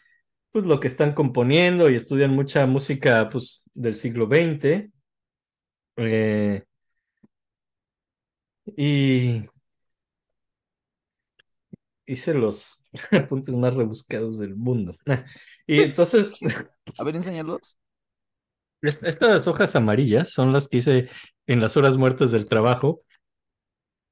pues 0.51 0.65
lo 0.65 0.81
que 0.81 0.89
están 0.89 1.15
componiendo 1.15 1.91
y 1.91 1.97
estudian 1.97 2.33
mucha 2.33 2.67
música 2.67 3.29
pues 3.29 3.65
del 3.75 3.95
siglo 3.95 4.27
XX. 4.27 4.91
Eh, 5.97 6.65
y 8.77 9.45
hice 12.07 12.35
los 12.35 12.80
apuntes 13.13 13.55
más 13.55 13.75
rebuscados 13.75 14.39
del 14.39 14.57
mundo. 14.57 14.95
Y 15.67 15.81
entonces 15.83 16.33
a 16.99 17.05
ver, 17.05 17.17
enséñalos. 17.17 17.77
Est- 18.83 19.03
Estas 19.05 19.47
hojas 19.47 19.77
amarillas 19.77 20.31
son 20.33 20.53
las 20.53 20.69
que 20.69 20.79
hice 20.79 21.09
en 21.47 21.61
las 21.61 21.77
horas 21.77 21.97
muertas 21.97 22.31
del 22.31 22.47
trabajo. 22.47 23.03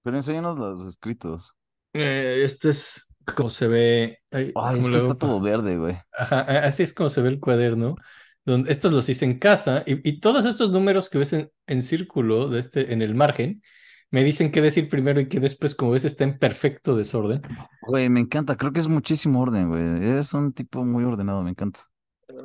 Pero 0.02 0.16
enséñanos 0.16 0.58
los 0.58 0.86
escritos. 0.86 1.52
Eh, 1.92 2.42
este 2.44 2.70
es 2.70 3.06
como 3.34 3.50
se 3.50 3.66
ve. 3.68 4.18
ay, 4.30 4.52
Ay, 4.54 4.78
es 4.78 4.84
que 4.84 4.90
luego 4.92 5.06
está 5.06 5.18
todo 5.18 5.40
verde, 5.40 5.76
güey. 5.76 5.98
Ajá, 6.12 6.40
así 6.40 6.82
es 6.82 6.92
como 6.92 7.08
se 7.08 7.20
ve 7.22 7.28
el 7.30 7.40
cuaderno. 7.40 7.96
Donde 8.44 8.72
estos 8.72 8.92
los 8.92 9.08
hice 9.08 9.26
en 9.26 9.38
casa 9.38 9.82
y, 9.86 10.08
y 10.08 10.20
todos 10.20 10.46
estos 10.46 10.70
números 10.70 11.10
que 11.10 11.18
ves 11.18 11.32
en, 11.34 11.50
en 11.66 11.82
círculo 11.82 12.48
de 12.48 12.60
este, 12.60 12.92
en 12.94 13.02
el 13.02 13.14
margen 13.14 13.62
me 14.10 14.24
dicen 14.24 14.50
qué 14.50 14.60
decir 14.60 14.88
primero 14.88 15.20
y 15.20 15.28
qué 15.28 15.40
después, 15.40 15.74
como 15.74 15.92
ves, 15.92 16.04
está 16.04 16.24
en 16.24 16.38
perfecto 16.38 16.96
desorden. 16.96 17.42
Güey, 17.82 18.08
me 18.08 18.20
encanta. 18.20 18.56
Creo 18.56 18.72
que 18.72 18.80
es 18.80 18.88
muchísimo 18.88 19.40
orden, 19.40 19.68
güey. 19.68 19.82
Eres 19.82 20.32
un 20.34 20.52
tipo 20.52 20.84
muy 20.84 21.04
ordenado, 21.04 21.42
me 21.42 21.50
encanta. 21.50 21.80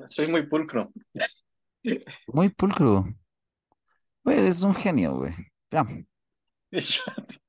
Soy 0.09 0.27
muy 0.27 0.47
pulcro. 0.47 0.91
Muy 2.27 2.49
pulcro. 2.49 3.07
Güey, 4.23 4.39
eres 4.39 4.63
un 4.63 4.75
genio, 4.75 5.17
güey. 5.17 5.33
Te 5.69 5.77
amo. 5.77 6.03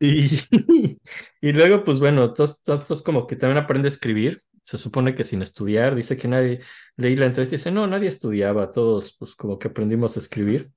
Y, 0.00 0.28
y 1.40 1.52
luego, 1.52 1.84
pues 1.84 2.00
bueno, 2.00 2.32
todos, 2.32 2.62
todos, 2.62 2.84
todos 2.84 3.02
como 3.02 3.26
que 3.26 3.36
también 3.36 3.62
aprende 3.62 3.86
a 3.86 3.90
escribir. 3.90 4.42
Se 4.62 4.78
supone 4.78 5.14
que 5.14 5.24
sin 5.24 5.42
estudiar, 5.42 5.94
dice 5.94 6.16
que 6.16 6.28
nadie, 6.28 6.60
leí 6.96 7.16
la 7.16 7.26
entrevista 7.26 7.54
y 7.54 7.58
dice, 7.58 7.70
no, 7.70 7.86
nadie 7.86 8.08
estudiaba, 8.08 8.70
todos 8.70 9.16
pues 9.18 9.34
como 9.34 9.58
que 9.58 9.68
aprendimos 9.68 10.16
a 10.16 10.20
escribir. 10.20 10.70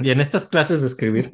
Y 0.00 0.10
en 0.10 0.20
estas 0.20 0.46
clases 0.46 0.80
de 0.80 0.86
escribir, 0.88 1.30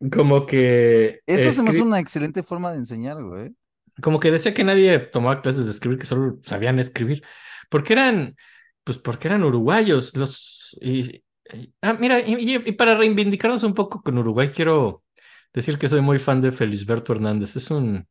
como 0.12 0.46
que... 0.46 1.20
Esta 1.26 1.52
se 1.52 1.62
me 1.62 1.70
hace 1.70 1.78
escri- 1.80 1.86
una 1.86 1.98
excelente 2.00 2.42
forma 2.42 2.72
de 2.72 2.78
enseñar, 2.78 3.22
güey. 3.22 3.54
como 4.02 4.20
que 4.20 4.30
decía 4.30 4.54
que 4.54 4.64
nadie 4.64 4.98
tomaba 4.98 5.42
clases 5.42 5.66
de 5.66 5.70
escribir, 5.72 5.98
que 5.98 6.06
solo 6.06 6.38
sabían 6.44 6.78
escribir, 6.78 7.22
porque 7.70 7.92
eran, 7.92 8.36
pues 8.84 8.98
porque 8.98 9.28
eran 9.28 9.44
uruguayos, 9.44 10.16
los, 10.16 10.76
y, 10.80 11.16
y- 11.54 11.74
ah, 11.82 11.94
mira, 11.94 12.20
y 12.20 12.72
para 12.72 12.94
reivindicarnos 12.96 13.62
un 13.64 13.74
poco 13.74 14.02
con 14.02 14.18
Uruguay, 14.18 14.50
quiero 14.54 15.04
decir 15.52 15.78
que 15.78 15.88
soy 15.88 16.00
muy 16.00 16.18
fan 16.18 16.40
de 16.40 16.52
Felisberto 16.52 17.12
Hernández, 17.12 17.56
es 17.56 17.70
un 17.70 18.06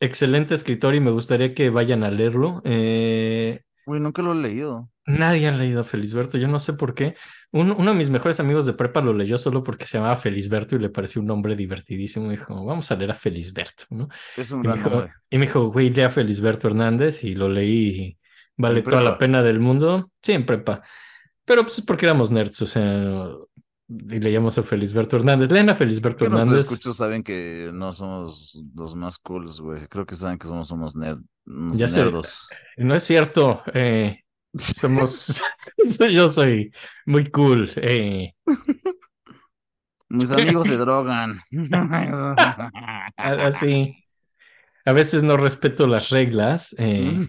excelente 0.00 0.54
escritor 0.54 0.94
y 0.94 1.00
me 1.00 1.10
gustaría 1.10 1.54
que 1.54 1.70
vayan 1.70 2.02
a 2.04 2.10
leerlo. 2.10 2.62
Eh, 2.64 3.60
Güey, 3.86 4.00
nunca 4.00 4.22
lo 4.22 4.32
he 4.32 4.36
leído. 4.36 4.90
Nadie 5.06 5.48
ha 5.48 5.52
leído 5.56 5.80
a 5.80 5.84
Felisberto, 5.84 6.38
yo 6.38 6.46
no 6.46 6.58
sé 6.58 6.74
por 6.74 6.94
qué. 6.94 7.14
Un- 7.50 7.72
uno 7.72 7.90
de 7.92 7.96
mis 7.98 8.10
mejores 8.10 8.38
amigos 8.38 8.66
de 8.66 8.74
prepa 8.74 9.00
lo 9.00 9.12
leyó 9.12 9.38
solo 9.38 9.64
porque 9.64 9.84
se 9.86 9.98
llamaba 9.98 10.16
Felisberto 10.16 10.76
y 10.76 10.78
le 10.78 10.88
pareció 10.90 11.20
un 11.20 11.26
nombre 11.28 11.56
divertidísimo. 11.56 12.26
y 12.26 12.30
Dijo, 12.36 12.64
vamos 12.64 12.90
a 12.92 12.96
leer 12.96 13.10
a 13.10 13.14
Felisberto, 13.14 13.84
¿no? 13.90 14.08
Es 14.36 14.50
un 14.52 14.58
Y 14.60 14.62
me 14.62 14.68
gran 14.68 14.78
dijo, 14.78 14.90
nombre. 14.90 15.12
y 15.30 15.38
me 15.38 15.46
dijo, 15.46 15.66
güey, 15.72 15.90
lea 15.90 16.10
Felisberto 16.10 16.68
Hernández 16.68 17.24
y 17.24 17.34
lo 17.34 17.48
leí 17.48 17.88
y 18.00 18.18
vale 18.56 18.82
toda 18.82 19.02
la 19.02 19.18
pena 19.18 19.42
del 19.42 19.58
mundo. 19.58 20.12
Sí, 20.22 20.32
en 20.32 20.46
prepa. 20.46 20.82
Pero 21.44 21.62
pues 21.62 21.78
es 21.78 21.84
porque 21.84 22.06
éramos 22.06 22.30
nerds, 22.30 22.62
o 22.62 22.66
sea, 22.66 23.28
y 23.88 24.20
leíamos 24.20 24.56
a 24.58 24.62
Felisberto 24.62 25.16
Hernández. 25.16 25.50
Leen 25.50 25.70
a 25.70 25.74
Felisberto 25.74 26.24
Hernández. 26.24 26.60
escuchos 26.60 26.96
saben 26.98 27.24
que 27.24 27.70
no 27.74 27.92
somos 27.92 28.62
los 28.76 28.94
más 28.94 29.18
cools, 29.18 29.58
güey. 29.60 29.88
Creo 29.88 30.06
que 30.06 30.14
saben 30.14 30.38
que 30.38 30.46
somos 30.46 30.70
unos, 30.70 30.94
nerd, 30.94 31.18
Ya 31.46 31.88
sé. 31.88 32.04
No 32.76 32.94
es 32.94 33.02
cierto. 33.02 33.62
eh, 33.74 34.20
somos, 34.56 35.42
yo 36.10 36.28
soy 36.28 36.72
muy 37.06 37.30
cool. 37.30 37.70
eh. 37.76 38.34
Mis 40.08 40.30
amigos 40.32 40.66
se 40.66 40.76
drogan. 40.76 41.40
Así. 43.16 43.96
A 44.84 44.92
veces 44.92 45.22
no 45.22 45.36
respeto 45.36 45.86
las 45.86 46.10
reglas. 46.10 46.74
eh. 46.78 47.28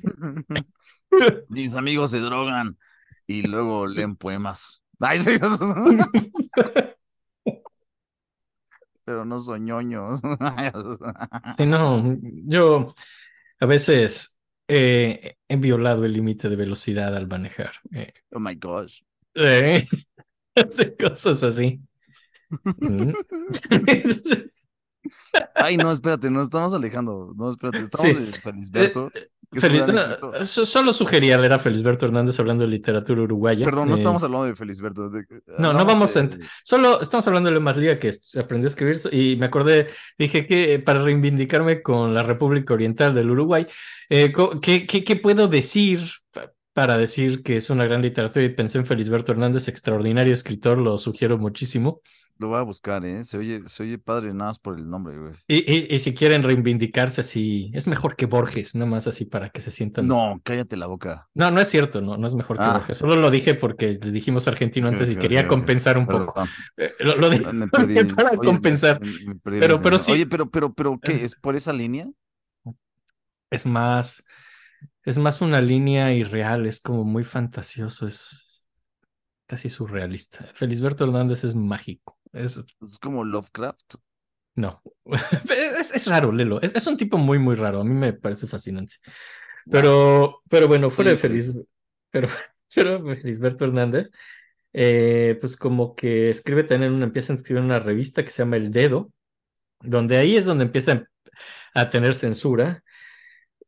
Mis 1.49 1.75
amigos 1.75 2.11
se 2.11 2.19
drogan 2.19 2.77
y 3.27 3.43
luego 3.43 3.85
leen 3.85 4.15
poemas. 4.15 4.81
Ay, 4.99 5.19
sí. 5.19 5.31
Pero 9.03 9.25
no 9.25 9.39
son 9.41 9.65
ñoños. 9.65 10.21
Sí, 11.57 11.65
no, 11.65 12.17
yo 12.21 12.93
a 13.61 13.65
veces 13.65 14.37
eh, 14.67 15.35
he 15.47 15.55
violado 15.57 16.03
el 16.05 16.13
límite 16.13 16.49
de 16.49 16.57
velocidad 16.57 17.15
al 17.15 17.27
manejar. 17.27 17.71
eh. 17.93 18.13
Oh 18.31 18.39
my 18.39 18.55
gosh. 18.55 19.01
Eh, 19.35 19.87
hace 20.55 20.95
cosas 20.97 21.43
así. 21.43 21.79
Mm. 22.77 23.13
Ay, 25.55 25.77
no, 25.77 25.91
espérate, 25.91 26.29
nos 26.29 26.43
estamos 26.43 26.73
alejando. 26.73 27.33
No, 27.35 27.49
espérate, 27.49 27.79
estamos 27.79 28.07
Sí. 28.07 28.13
de 28.13 28.31
Felisberto. 28.33 29.11
Feliz- 29.53 29.85
no, 29.85 30.45
solo 30.45 30.93
sugería 30.93 31.37
leer 31.37 31.51
a 31.53 31.59
Felisberto 31.59 32.05
Hernández 32.05 32.39
hablando 32.39 32.63
de 32.63 32.69
literatura 32.69 33.21
uruguaya. 33.21 33.65
Perdón, 33.65 33.89
no 33.89 33.95
Eh, 33.95 33.97
estamos 33.97 34.23
hablando 34.23 34.45
de 34.47 34.55
Felisberto. 34.55 35.09
de- 35.09 35.25
no 35.59 35.67
hablamos 35.69 35.85
vamos 35.87 36.15
a 36.15 36.21
de- 36.21 36.29
ent- 36.39 36.49
Solo 36.63 37.01
estamos 37.01 37.27
hablando 37.27 37.49
de 37.49 37.55
Lemas 37.55 37.75
Lía, 37.75 37.99
que 37.99 38.13
aprendió 38.39 38.67
a 38.67 38.69
escribir 38.69 38.97
y 39.11 39.35
me 39.35 39.47
acordé, 39.47 39.87
dije 40.17 40.45
que 40.45 40.79
para 40.79 41.03
reivindicarme 41.03 41.81
con 41.81 42.13
la 42.13 42.23
República 42.23 42.73
Oriental 42.73 43.13
del 43.13 43.29
Uruguay, 43.29 43.67
eh, 44.09 44.31
¿qué, 44.61 44.87
qué, 44.87 45.03
qué 45.03 45.15
puedo 45.17 45.49
decir 45.49 45.99
para 46.73 46.97
decir 46.97 47.43
que 47.43 47.57
es 47.57 47.69
una 47.69 47.85
gran 47.85 48.01
literatura? 48.01 48.45
Y 48.45 48.49
pensé 48.49 48.77
en 48.79 48.85
Felisberto 48.85 49.31
Hernández, 49.31 49.67
extraordinario 49.67 50.33
escritor, 50.33 50.79
lo 50.79 50.97
sugiero 50.97 51.37
muchísimo. 51.37 52.01
Lo 52.37 52.47
voy 52.47 52.57
a 52.57 52.63
buscar, 52.63 53.05
¿eh? 53.05 53.23
Se 53.23 53.37
oye, 53.37 53.61
se 53.67 53.83
oye 53.83 53.99
padre 53.99 54.33
nada 54.33 54.49
más 54.49 54.57
por 54.57 54.75
el 54.75 54.89
nombre, 54.89 55.15
güey. 55.15 55.33
Y, 55.47 55.57
y, 55.71 55.87
y 55.93 55.99
si 55.99 56.15
quieren 56.15 56.41
reivindicarse 56.41 57.21
así, 57.21 57.69
es 57.75 57.87
mejor 57.87 58.15
que 58.15 58.25
Borges, 58.25 58.73
nada 58.73 58.89
más 58.89 59.05
así 59.05 59.25
para 59.25 59.51
que 59.51 59.61
se 59.61 59.69
sientan. 59.69 60.07
No, 60.07 60.41
cállate 60.43 60.75
la 60.75 60.87
boca. 60.87 61.27
No, 61.35 61.51
no 61.51 61.61
es 61.61 61.67
cierto, 61.67 62.01
no, 62.01 62.17
no 62.17 62.25
es 62.25 62.33
mejor 62.33 62.57
que 62.57 62.63
Ah. 62.63 62.73
Borges. 62.73 62.97
Solo 62.97 63.15
lo 63.17 63.29
dije 63.29 63.53
porque 63.53 63.99
le 64.01 64.11
dijimos 64.11 64.47
argentino 64.47 64.87
antes 64.87 65.11
y 65.11 65.17
quería 65.17 65.47
compensar 65.47 65.99
un 65.99 66.07
poco. 66.07 66.33
Perdón, 66.33 66.49
Eh, 66.77 66.93
Lo, 67.01 67.15
lo 67.17 67.29
dije 67.29 67.53
me 67.53 67.67
perdí. 67.67 68.13
para 68.15 68.29
Oye, 68.31 68.37
compensar. 68.47 68.99
me- 69.01 69.07
me 69.33 69.35
perdí 69.35 69.59
Pero- 69.59 69.79
pero 69.79 69.99
sí. 69.99 70.13
Oye, 70.13 70.25
pero, 70.25 70.49
pero, 70.49 70.73
pero, 70.73 70.99
¿qué? 70.99 71.23
¿Es 71.23 71.35
por 71.35 71.55
esa 71.55 71.73
línea? 71.73 72.07
Es 73.51 73.65
más, 73.67 74.23
es 75.03 75.17
más 75.17 75.41
una 75.41 75.61
línea 75.61 76.13
irreal, 76.13 76.65
es 76.65 76.79
como 76.79 77.03
muy 77.03 77.23
fantasioso, 77.23 78.05
es 78.05 78.67
casi 79.47 79.69
surrealista. 79.69 80.45
Felisberto 80.53 81.03
Hernández 81.05 81.43
es 81.43 81.55
mágico. 81.55 82.17
Es, 82.31 82.57
Es 82.81 82.97
como 82.99 83.23
Lovecraft. 83.23 83.95
no, 84.55 84.81
es, 85.77 85.91
es 85.91 86.07
raro, 86.07 86.31
Lelo. 86.31 86.61
Es, 86.61 86.75
es 86.75 86.87
un 86.87 86.97
tipo 86.97 87.17
muy, 87.17 87.39
muy 87.39 87.55
raro. 87.55 87.81
A 87.81 87.83
mí 87.83 87.93
me 87.93 88.13
parece 88.13 88.47
fascinante. 88.47 88.95
Pero, 89.69 90.41
pero 90.49 90.67
bueno, 90.67 90.89
fuera 90.89 91.11
de 91.11 91.17
pues. 91.17 91.21
Feliz, 91.21 91.61
pero, 92.09 92.27
pero 92.73 93.03
Felisberto 93.03 93.65
Hernández, 93.65 94.09
eh, 94.73 95.37
pues 95.39 95.57
como 95.57 95.95
que 95.95 96.29
escribe 96.29 96.63
también 96.63 96.93
una, 96.93 97.05
empieza 97.05 97.33
a 97.33 97.35
escribir 97.35 97.63
una 97.63 97.79
revista 97.79 98.23
que 98.23 98.29
se 98.29 98.43
llama 98.43 98.57
El 98.57 98.71
Dedo, 98.71 99.11
donde 99.81 100.17
ahí 100.17 100.35
es 100.35 100.45
donde 100.45 100.65
empieza 100.65 101.03
a 101.73 101.89
tener 101.89 102.13
censura. 102.13 102.83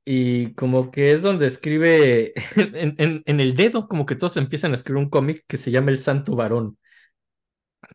Y 0.05 0.53
como 0.55 0.91
que 0.91 1.13
es 1.13 1.21
donde 1.23 1.47
escribe 1.47 2.33
en, 2.57 2.95
en- 2.99 3.23
en 3.25 3.39
el 3.39 3.55
dedo, 3.55 3.87
como 3.87 4.05
que 4.05 4.15
todos 4.15 4.37
empiezan 4.37 4.71
a 4.71 4.75
escribir 4.75 5.03
un 5.03 5.09
cómic 5.09 5.43
que 5.47 5.57
se 5.57 5.71
llama 5.71 5.91
El 5.91 5.99
Santo 5.99 6.35
Varón. 6.35 6.77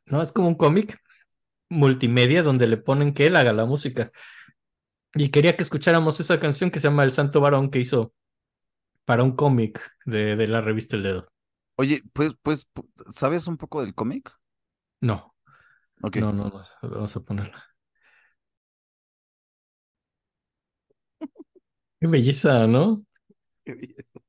¿No? 0.07 0.23
Es 0.23 0.33
como 0.33 0.49
un 0.49 0.55
cómic 0.55 0.99
multimedia 1.71 2.43
donde 2.43 2.67
le 2.69 2.77
ponen 2.79 3.15
que 3.15 3.27
él 3.27 3.37
haga 3.37 3.53
la 3.53 3.67
música. 3.67 4.13
Y 5.15 5.31
quería 5.31 5.57
que 5.57 5.63
escucháramos 5.63 6.21
esa 6.21 6.41
canción 6.41 6.71
que 6.71 6.81
se 6.81 6.89
llama 6.89 7.05
El 7.05 7.13
Santo 7.13 7.41
Varón 7.41 7.71
que 7.71 7.81
hizo 7.81 8.13
para 9.07 9.25
un 9.25 9.37
cómic 9.37 9.81
de, 10.07 10.37
de 10.37 10.49
la 10.49 10.61
revista 10.63 10.97
El 10.97 11.05
Dedo. 11.05 11.29
Oye, 11.77 12.03
pues, 12.13 12.35
pues, 12.43 12.67
pu- 12.75 12.87
¿sabes 13.13 13.47
un 13.47 13.57
poco 13.57 13.81
del 13.83 13.95
cómic? 13.95 14.31
No, 15.01 15.35
Ok. 16.03 16.17
no, 16.17 16.33
no, 16.33 16.47
no, 16.51 16.63
vamos 16.83 17.17
a 17.17 17.21
ponerla. 17.25 17.65
Qué 22.01 22.07
belleza, 22.07 22.67
¿no? 22.67 23.05
Qué 23.65 23.75
belleza. 23.75 24.21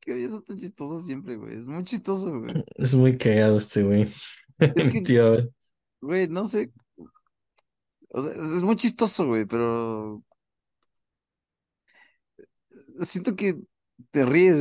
Qué 0.00 0.14
belleza 0.14 0.40
tan 0.42 0.58
chistosa 0.58 1.04
siempre, 1.04 1.36
güey. 1.36 1.56
Es 1.56 1.66
muy 1.66 1.82
chistoso, 1.84 2.30
güey. 2.40 2.52
Es 2.76 2.94
muy 2.94 3.16
cagado 3.18 3.58
este 3.58 3.82
güey. 3.82 4.08
que- 4.58 5.02
Tío, 5.02 5.50
Güey, 6.00 6.28
no 6.28 6.44
sé. 6.44 6.72
O 8.08 8.20
sea, 8.20 8.32
es 8.32 8.38
es 8.38 8.62
muy 8.62 8.76
chistoso, 8.76 9.26
güey, 9.26 9.46
pero 9.46 10.22
siento 13.02 13.36
que 13.36 13.56
te 14.10 14.24
ríes 14.24 14.60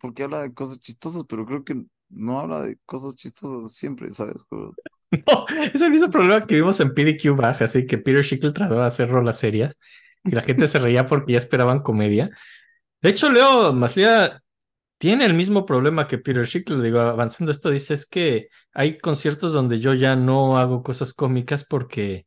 porque 0.00 0.22
habla 0.22 0.42
de 0.42 0.54
cosas 0.54 0.78
chistosas, 0.80 1.24
pero 1.28 1.44
creo 1.46 1.64
que 1.64 1.82
no 2.10 2.40
habla 2.40 2.62
de 2.62 2.78
cosas 2.86 3.16
chistosas 3.16 3.72
siempre, 3.72 4.10
¿sabes? 4.10 4.44
Como- 4.44 4.74
No, 5.26 5.46
es 5.72 5.80
el 5.80 5.90
mismo 5.90 6.10
problema 6.10 6.46
que 6.46 6.54
vimos 6.56 6.78
en 6.80 6.92
PDQ 6.92 7.34
Baja, 7.34 7.64
así 7.64 7.86
que 7.86 7.96
Peter 7.98 8.22
Schickle 8.22 8.52
trató 8.52 8.74
de 8.74 8.84
hacer 8.86 9.08
rolas 9.08 9.38
serias 9.38 9.74
y 10.30 10.34
la 10.34 10.42
gente 10.42 10.68
se 10.68 10.78
reía 10.78 11.06
porque 11.06 11.32
ya 11.32 11.38
esperaban 11.38 11.80
comedia. 11.80 12.30
De 13.00 13.10
hecho, 13.10 13.30
Leo 13.30 13.72
Maslia 13.72 14.42
tiene 14.98 15.24
el 15.24 15.34
mismo 15.34 15.64
problema 15.64 16.06
que 16.06 16.18
Peter 16.18 16.46
Schickle. 16.46 16.82
Digo, 16.82 17.00
avanzando 17.00 17.52
esto, 17.52 17.70
dice 17.70 17.94
es 17.94 18.06
que 18.06 18.48
hay 18.72 18.98
conciertos 18.98 19.52
donde 19.52 19.78
yo 19.78 19.94
ya 19.94 20.16
no 20.16 20.58
hago 20.58 20.82
cosas 20.82 21.14
cómicas 21.14 21.64
porque, 21.64 22.26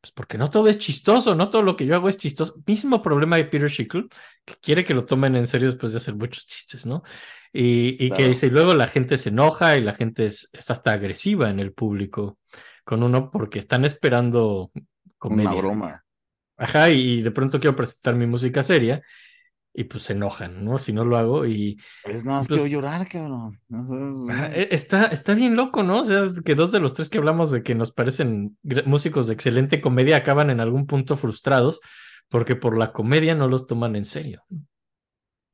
pues 0.00 0.12
porque 0.12 0.38
no 0.38 0.50
todo 0.50 0.68
es 0.68 0.78
chistoso, 0.78 1.34
no 1.34 1.48
todo 1.48 1.62
lo 1.62 1.76
que 1.76 1.86
yo 1.86 1.94
hago 1.94 2.08
es 2.08 2.18
chistoso. 2.18 2.60
Mismo 2.66 3.00
problema 3.00 3.36
de 3.36 3.44
Peter 3.44 3.70
Schickle, 3.70 4.08
que 4.44 4.54
quiere 4.60 4.84
que 4.84 4.94
lo 4.94 5.04
tomen 5.04 5.36
en 5.36 5.46
serio 5.46 5.68
después 5.68 5.92
de 5.92 5.98
hacer 5.98 6.16
muchos 6.16 6.46
chistes, 6.46 6.86
¿no? 6.86 7.02
Y, 7.52 8.04
y 8.04 8.10
que 8.10 8.28
dice, 8.28 8.46
y 8.46 8.50
luego 8.50 8.74
la 8.74 8.88
gente 8.88 9.18
se 9.18 9.28
enoja 9.28 9.76
y 9.76 9.82
la 9.82 9.94
gente 9.94 10.26
es, 10.26 10.48
es 10.52 10.70
hasta 10.70 10.92
agresiva 10.92 11.50
en 11.50 11.60
el 11.60 11.72
público 11.72 12.38
con 12.84 13.02
uno 13.02 13.30
porque 13.30 13.58
están 13.58 13.84
esperando 13.84 14.72
comedia. 15.18 15.50
Una 15.50 15.60
broma. 15.60 16.01
Ajá, 16.62 16.90
y 16.90 17.22
de 17.22 17.30
pronto 17.30 17.58
quiero 17.60 17.74
presentar 17.76 18.14
mi 18.14 18.26
música 18.26 18.62
seria 18.62 19.02
y 19.74 19.84
pues 19.84 20.02
se 20.04 20.12
enojan, 20.12 20.64
¿no? 20.64 20.76
Si 20.78 20.92
no 20.92 21.04
lo 21.04 21.16
hago 21.16 21.46
y 21.46 21.78
Es 22.04 22.24
nada 22.24 22.36
más 22.38 22.44
Entonces- 22.46 22.66
quiero 22.68 22.80
llorar, 22.82 23.08
cabrón. 23.08 23.58
No 23.68 24.30
e- 24.52 24.68
está, 24.70 25.04
está 25.06 25.34
bien 25.34 25.56
loco, 25.56 25.82
¿no? 25.82 26.00
O 26.00 26.04
sea, 26.04 26.26
que 26.44 26.54
dos 26.54 26.72
de 26.72 26.80
los 26.80 26.94
tres 26.94 27.08
que 27.08 27.18
hablamos 27.18 27.50
de 27.50 27.62
que 27.62 27.74
nos 27.74 27.90
parecen 27.90 28.58
músicos 28.84 29.26
de 29.26 29.34
excelente 29.34 29.80
comedia 29.80 30.16
acaban 30.18 30.50
en 30.50 30.60
algún 30.60 30.86
punto 30.86 31.16
frustrados 31.16 31.80
porque 32.28 32.54
por 32.54 32.78
la 32.78 32.92
comedia 32.92 33.34
no 33.34 33.48
los 33.48 33.66
toman 33.66 33.96
en 33.96 34.04
serio. 34.04 34.42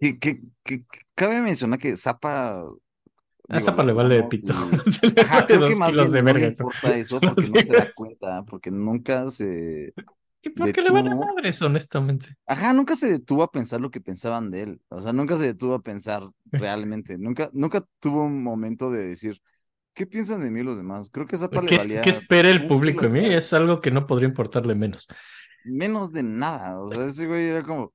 Que, 0.01 0.19
que, 0.19 0.41
que- 0.65 0.85
que 0.85 1.01
cabe 1.15 1.41
mencionar 1.41 1.79
que 1.79 1.97
Zappa. 1.97 2.65
A 3.51 3.61
Zapa 3.61 3.83
le 3.83 3.93
vale 3.95 4.17
de 4.17 4.25
pito. 4.25 4.53
y- 4.53 5.21
Ajá, 5.23 5.47
creo 5.47 5.65
que 5.67 5.75
más 5.75 5.95
bien 5.95 6.11
de 6.13 6.23
no 6.23 6.33
le 6.35 6.49
importa 6.49 6.97
eso 6.97 7.19
No 7.23 7.35
porque 7.35 7.51
no 7.51 7.61
se 7.61 7.73
da 7.77 7.93
cuenta, 7.95 8.43
porque 8.45 8.71
nunca 8.71 9.31
se. 9.31 9.95
¿Y 10.43 10.51
por 10.51 10.73
qué 10.73 10.83
le 10.83 10.91
van 10.91 11.09
a 11.09 11.17
madres, 11.17 11.61
honestamente? 11.63 12.37
Ajá, 12.47 12.73
nunca 12.73 12.95
se 12.95 13.11
detuvo 13.11 13.43
a 13.43 13.51
pensar 13.51 13.81
lo 13.81 13.91
que 13.91 14.01
pensaban 14.01 14.51
de 14.51 14.63
él. 14.63 14.81
O 14.89 15.01
sea, 15.01 15.13
nunca 15.13 15.37
se 15.37 15.47
detuvo 15.47 15.75
a 15.75 15.83
pensar 15.83 16.23
realmente. 16.47 17.19
Nunca, 17.19 17.51
nunca 17.53 17.85
tuvo 17.99 18.25
un 18.25 18.43
momento 18.43 18.91
de 18.91 19.09
decir, 19.09 19.41
¿qué 19.95 20.07
piensan 20.07 20.41
de 20.41 20.51
mí 20.51 20.63
los 20.63 20.77
demás? 20.77 21.11
Creo 21.11 21.27
que 21.27 21.37
a 21.37 21.41
Zappa 21.41 21.63
le 21.63 21.69
¿Qué, 21.69 21.79
valía 21.79 22.03
qué 22.03 22.11
espera 22.11 22.51
el 22.51 22.67
público 22.67 23.03
de 23.03 23.11
mí? 23.11 23.35
Es 23.35 23.53
algo 23.53 23.81
que 23.81 23.91
no 23.91 24.07
podría 24.07 24.29
importarle 24.29 24.75
menos. 24.75 25.09
menos 25.65 26.13
de 26.13 26.23
nada. 26.23 26.81
O 26.81 26.87
sea, 26.87 27.05
ese 27.05 27.27
güey 27.27 27.47
era 27.49 27.63
como, 27.63 27.93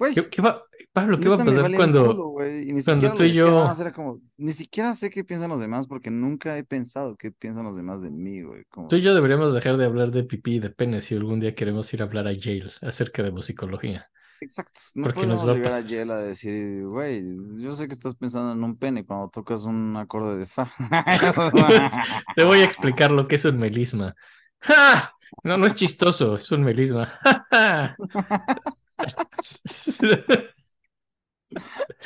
güey, 0.00 0.14
¿Qué, 0.14 0.28
qué 0.30 0.40
va, 0.40 0.62
Pablo, 0.94 1.20
¿qué 1.20 1.28
va 1.28 1.34
a 1.34 1.38
pasar 1.44 1.62
vale 1.62 1.76
cuando, 1.76 2.06
culo, 2.06 2.34
ni 2.42 2.82
cuando 2.82 3.12
tú 3.12 3.24
y 3.24 3.32
yo- 3.32 3.50
nada 3.50 3.76
era 3.78 3.92
como, 3.92 4.18
ni 4.38 4.52
siquiera 4.52 4.94
sé 4.94 5.10
qué 5.10 5.24
piensan 5.24 5.50
los 5.50 5.60
demás 5.60 5.86
porque 5.86 6.10
nunca 6.10 6.56
he 6.56 6.64
pensado 6.64 7.16
qué 7.16 7.30
piensan 7.30 7.64
los 7.64 7.76
demás 7.76 8.02
de 8.02 8.10
mí, 8.10 8.42
güey. 8.42 8.64
Como, 8.70 8.88
tú 8.88 8.96
y 8.96 9.02
yo 9.02 9.14
deberíamos 9.14 9.52
dejar 9.52 9.76
de 9.76 9.84
hablar 9.84 10.10
de 10.10 10.24
pipí 10.24 10.54
y 10.54 10.58
de 10.58 10.70
pene 10.70 11.02
si 11.02 11.14
algún 11.14 11.38
día 11.38 11.54
queremos 11.54 11.92
ir 11.92 12.00
a 12.00 12.06
hablar 12.06 12.26
a 12.26 12.32
Yale 12.32 12.70
acerca 12.80 13.22
de 13.22 13.30
musicología? 13.30 14.08
Exacto. 14.40 14.80
No 14.94 15.02
porque 15.02 15.26
nos 15.26 15.40
podemos 15.42 15.66
va 15.66 15.76
a 15.76 15.80
llegar 15.80 15.84
a 15.84 15.86
Yale 15.86 16.12
a 16.14 16.16
decir, 16.16 16.86
güey, 16.86 17.22
yo 17.60 17.72
sé 17.72 17.86
que 17.86 17.92
estás 17.92 18.14
pensando 18.14 18.52
en 18.52 18.64
un 18.64 18.78
pene 18.78 19.04
cuando 19.04 19.28
tocas 19.28 19.64
un 19.64 19.94
acorde 19.98 20.38
de 20.38 20.46
fa. 20.46 20.72
Te 22.36 22.44
voy 22.44 22.60
a 22.60 22.64
explicar 22.64 23.10
lo 23.10 23.28
que 23.28 23.36
es 23.36 23.44
un 23.44 23.58
melisma. 23.58 24.14
¡Ja! 24.60 25.12
No, 25.44 25.58
no 25.58 25.66
es 25.66 25.74
chistoso, 25.74 26.36
es 26.36 26.50
un 26.52 26.62
melisma. 26.62 27.12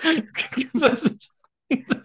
¿Qué 0.03 0.69
cosas? 0.73 1.31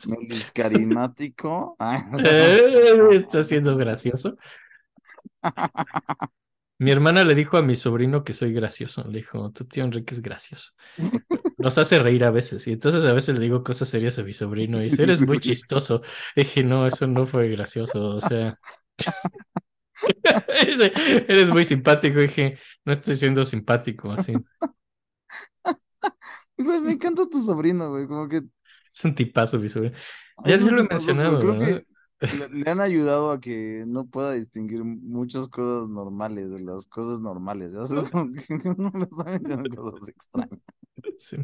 Meliscarimático. 0.08 1.78
Eh, 2.24 3.16
Está 3.16 3.44
siendo 3.44 3.76
gracioso. 3.78 4.38
Mi 6.78 6.92
hermana 6.92 7.26
le 7.26 7.36
dijo 7.36 7.58
a 7.58 7.62
mi 7.62 7.76
sobrino 7.76 8.24
que 8.24 8.34
soy 8.34 8.54
gracioso. 8.54 9.04
Le 9.10 9.18
dijo, 9.20 9.52
tu 9.52 9.66
tío 9.66 9.84
Enrique 9.84 10.14
es 10.16 10.22
gracioso. 10.22 10.70
Nos 11.58 11.78
hace 11.78 12.00
reír 12.00 12.24
a 12.24 12.32
veces. 12.32 12.68
Y 12.68 12.74
entonces 12.74 13.04
a 13.06 13.14
veces 13.14 13.38
le 13.38 13.44
digo 13.44 13.64
cosas 13.64 13.90
serias 13.90 14.18
a 14.20 14.24
mi 14.24 14.34
sobrino. 14.34 14.80
Y 14.82 14.86
dice, 14.86 15.04
eres 15.04 15.22
muy 15.22 15.40
chistoso. 15.40 16.02
Dije, 16.36 16.64
no, 16.64 16.88
eso 16.88 17.06
no 17.08 17.26
fue 17.26 17.50
gracioso. 17.50 18.16
O 18.16 18.22
sea, 18.22 18.58
eres 21.28 21.50
muy 21.52 21.66
simpático. 21.66 22.20
Dije, 22.20 22.58
no 22.86 22.94
estoy 22.94 23.16
siendo 23.16 23.44
simpático. 23.46 24.12
Así. 24.12 24.34
Güey, 26.58 26.82
me 26.82 26.92
encanta 26.94 27.28
tu 27.30 27.42
sobrino, 27.42 27.90
güey. 27.90 28.08
Como 28.08 28.28
que 28.28 28.44
Es 28.94 29.06
un 29.06 29.16
tipazo, 29.16 29.60
mi 29.60 29.70
sobrino. 29.70 29.96
Ya 30.46 30.56
es 30.56 30.62
un 30.62 30.76
lo 30.76 30.82
he 30.82 30.88
mencionado. 30.88 31.40
pero 31.40 31.54
¿no? 31.54 31.60
Creo 31.60 31.80
que 31.82 31.86
le, 32.54 32.70
han 32.70 32.82
ayudado 32.82 33.32
a 33.32 33.40
que 33.40 33.84
no 33.88 34.06
pueda 34.08 34.34
distinguir 34.34 34.84
muchas 34.84 35.48
cosas 35.48 35.90
normales 35.90 36.52
de 36.52 36.60
las 36.62 36.86
cosas 36.88 37.22
normales. 37.22 37.72
Ya 37.74 37.86
sabes, 37.86 38.10
como 38.12 38.32
que 38.34 38.44
no 38.78 38.92
le 38.94 39.04
está 39.04 39.24
metiendo 39.26 39.66
en 39.66 39.76
cosas 39.76 40.10
extrañas. 40.10 40.60
Sí. 41.22 41.38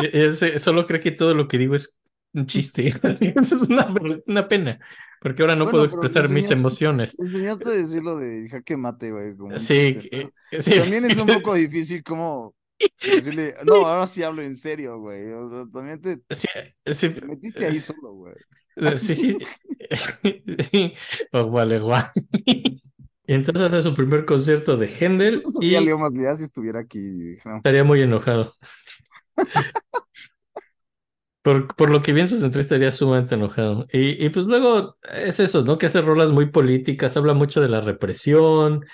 E- 0.00 0.10
ese- 0.26 0.58
solo 0.58 0.86
cree 0.86 1.00
que 1.00 1.12
todo 1.12 1.34
lo 1.34 1.48
que 1.48 1.58
digo 1.58 1.74
es 1.74 2.00
un 2.32 2.46
chiste. 2.46 2.88
Eso 3.36 3.54
es 3.54 3.62
una, 3.62 3.94
una 4.26 4.48
pena, 4.48 4.78
porque 5.20 5.42
ahora 5.42 5.54
no 5.54 5.64
Bueno, 5.64 5.72
puedo 5.78 5.84
expresar 5.84 6.28
mis 6.30 6.50
emociones. 6.50 7.14
Enseñaste 7.18 7.68
a 7.68 7.72
decir 7.72 8.02
lo 8.02 8.16
de 8.16 8.48
jaque 8.48 8.76
mate, 8.76 9.10
güey. 9.12 9.36
Como 9.36 9.58
Sí, 9.58 9.98
Entonces, 10.10 10.32
sí, 10.64 10.78
También 10.80 11.04
es 11.04 11.18
un 11.18 11.26
poco 11.26 11.54
difícil 11.54 12.02
como 12.02 12.54
decirle, 13.00 13.54
no, 13.64 13.86
ahora 13.86 14.06
sí 14.06 14.22
hablo 14.22 14.42
en 14.42 14.56
serio, 14.56 14.98
güey. 14.98 15.32
O 15.32 15.48
sea, 15.50 15.64
también 15.72 16.00
te, 16.00 16.22
sí, 16.30 16.48
sí, 16.92 17.10
te 17.10 17.26
metiste 17.26 17.66
ahí 17.66 17.80
solo, 17.80 18.12
güey. 18.14 18.34
sí, 18.98 19.14
sí. 19.16 20.94
Oh, 21.32 21.50
vale, 21.50 21.80
entonces 23.26 23.62
hace 23.62 23.82
su 23.82 23.94
primer 23.94 24.24
concierto 24.24 24.76
de 24.76 24.88
Händel 24.88 25.42
y 25.60 25.70
Leo 25.80 25.98
más 25.98 26.12
si 26.38 26.44
estuviera 26.44 26.80
aquí. 26.80 27.36
estaría 27.56 27.84
muy 27.84 28.00
enojado. 28.02 28.54
Por, 31.42 31.68
por 31.76 31.90
lo 31.90 32.00
que 32.00 32.14
vi 32.14 32.22
en 32.22 32.28
sus 32.28 32.42
entrevistas 32.42 32.76
estaría 32.76 32.90
sumamente 32.92 33.34
enojado. 33.34 33.86
Y, 33.92 34.24
y 34.24 34.30
pues 34.30 34.46
luego 34.46 34.96
es 35.12 35.40
eso, 35.40 35.62
¿no? 35.62 35.76
Que 35.76 35.86
hace 35.86 36.00
rolas 36.00 36.32
muy 36.32 36.46
políticas, 36.46 37.18
habla 37.18 37.34
mucho 37.34 37.60
de 37.60 37.68
la 37.68 37.82
represión. 37.82 38.86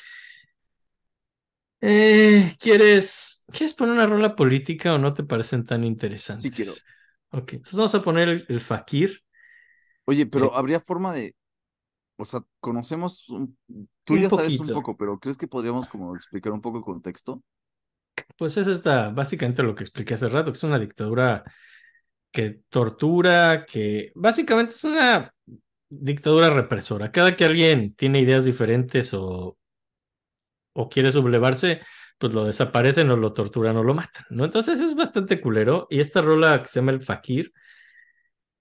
Eh, 1.80 2.53
¿quieres, 2.59 3.39
¿quieres 3.51 3.75
poner 3.75 3.95
una 3.95 4.07
rola 4.07 4.37
política 4.37 4.95
o 4.95 4.99
no 4.99 5.15
te 5.15 5.25
parecen 5.25 5.65
tan 5.67 5.85
interesantes? 5.85 6.41
Sí 6.43 6.51
quiero. 6.53 6.83
Ok, 7.31 7.55
entonces 7.55 7.77
vamos 7.77 7.95
a 7.95 8.03
poner 8.03 8.29
el, 8.29 8.47
el 8.49 8.61
Fakir. 8.61 9.23
Oye, 10.05 10.27
pero 10.27 10.55
Eh, 10.55 10.57
habría 10.57 10.81
forma 10.81 11.13
de, 11.15 11.35
o 12.17 12.25
sea, 12.25 12.43
conocemos, 12.61 13.29
un- 13.31 13.59
tú 14.05 14.17
Un 14.17 14.19
ya 14.19 14.31
sabes 14.31 14.61
un 14.61 14.71
poco, 14.71 14.97
pero 14.97 15.19
¿crees 15.21 15.39
que 15.39 15.49
podríamos 15.49 15.89
como 15.89 16.17
explicar 16.17 16.53
un 16.53 16.61
poco 16.63 16.79
el 16.79 16.85
contexto? 16.85 17.43
Pues 18.37 18.57
es 18.57 18.69
esta, 18.69 19.11
básicamente 19.11 19.63
lo 19.63 19.75
que 19.75 19.85
expliqué 19.85 20.15
hace 20.15 20.29
rato, 20.29 20.51
que 20.53 20.57
es 20.57 20.63
una 20.65 20.79
dictadura 20.79 21.45
que 22.33 22.63
tortura, 22.71 23.67
que 23.67 24.13
básicamente 24.17 24.73
es 24.75 24.85
una 24.85 25.35
dictadura 25.91 26.51
represora. 26.51 27.13
Cada 27.13 27.37
que 27.37 27.45
alguien 27.47 27.95
tiene 27.95 28.21
ideas 28.21 28.45
diferentes 28.47 29.15
o, 29.15 29.59
o 30.73 30.89
quiere 30.89 31.13
sublevarse, 31.13 31.81
pues 32.21 32.35
lo 32.35 32.45
desaparecen 32.45 33.11
o 33.11 33.16
lo 33.16 33.33
torturan 33.33 33.77
o 33.79 33.83
lo 33.83 33.95
matan, 33.95 34.27
¿no? 34.31 34.45
Entonces 34.45 34.81
es 34.81 34.95
bastante 34.95 35.41
culero. 35.41 35.87
Y 35.91 36.01
esta 36.01 36.23
rola 36.23 36.62
que 36.62 36.68
se 36.68 36.81
llama 36.81 36.93
El 36.93 37.03
Fakir, 37.03 37.53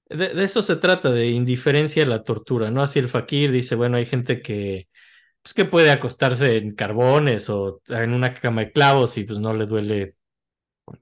de, 0.10 0.30
de 0.34 0.44
eso 0.44 0.62
se 0.62 0.78
trata, 0.78 1.12
de 1.12 1.30
indiferencia 1.30 2.04
a 2.04 2.08
la 2.08 2.24
tortura, 2.24 2.72
¿no? 2.72 2.82
Así 2.82 3.00
el 3.00 3.10
Fakir 3.10 3.52
dice, 3.52 3.76
bueno, 3.76 3.98
hay 3.98 4.06
gente 4.06 4.42
que, 4.42 4.88
pues 5.42 5.54
que 5.54 5.66
puede 5.66 5.92
acostarse 5.92 6.58
en 6.58 6.74
carbones 6.76 7.50
o 7.50 7.82
en 7.90 8.14
una 8.14 8.34
cama 8.34 8.62
de 8.62 8.72
clavos 8.72 9.18
y 9.18 9.26
pues 9.26 9.40
no 9.40 9.54
le 9.54 9.66
duele 9.66 10.16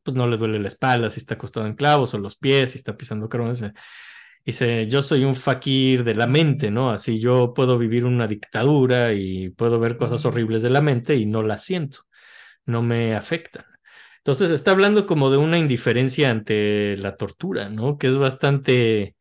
pues 0.04 0.16
no 0.16 0.28
le 0.28 0.38
duele 0.38 0.60
la 0.60 0.68
espalda 0.68 1.10
si 1.10 1.20
está 1.20 1.36
acostado 1.36 1.66
en 1.68 1.76
clavos 1.76 2.14
o 2.14 2.18
los 2.18 2.36
pies 2.36 2.72
si 2.72 2.78
está 2.78 2.98
pisando 2.98 3.30
carbones. 3.30 3.64
Dice, 4.46 4.88
yo 4.88 5.02
soy 5.02 5.26
un 5.26 5.36
fakir 5.36 6.04
de 6.04 6.16
la 6.16 6.28
mente, 6.28 6.72
¿no? 6.72 6.90
Así 6.90 7.20
yo 7.20 7.54
puedo 7.54 7.78
vivir 7.78 8.06
una 8.06 8.28
dictadura 8.28 9.14
y 9.14 9.50
puedo 9.50 9.80
ver 9.80 9.98
cosas 9.98 10.26
horribles 10.26 10.64
de 10.64 10.70
la 10.70 10.82
mente 10.82 11.16
y 11.16 11.26
no 11.26 11.44
las 11.44 11.66
siento, 11.66 12.00
no 12.68 12.84
me 12.84 13.16
afectan. 13.16 13.66
Entonces 14.18 14.52
está 14.52 14.72
hablando 14.72 15.06
como 15.06 15.32
de 15.32 15.38
una 15.38 15.58
indiferencia 15.58 16.30
ante 16.30 16.98
la 16.98 17.16
tortura, 17.18 17.70
¿no? 17.70 17.98
Que 17.98 18.08
es 18.08 18.18
bastante 18.18 19.16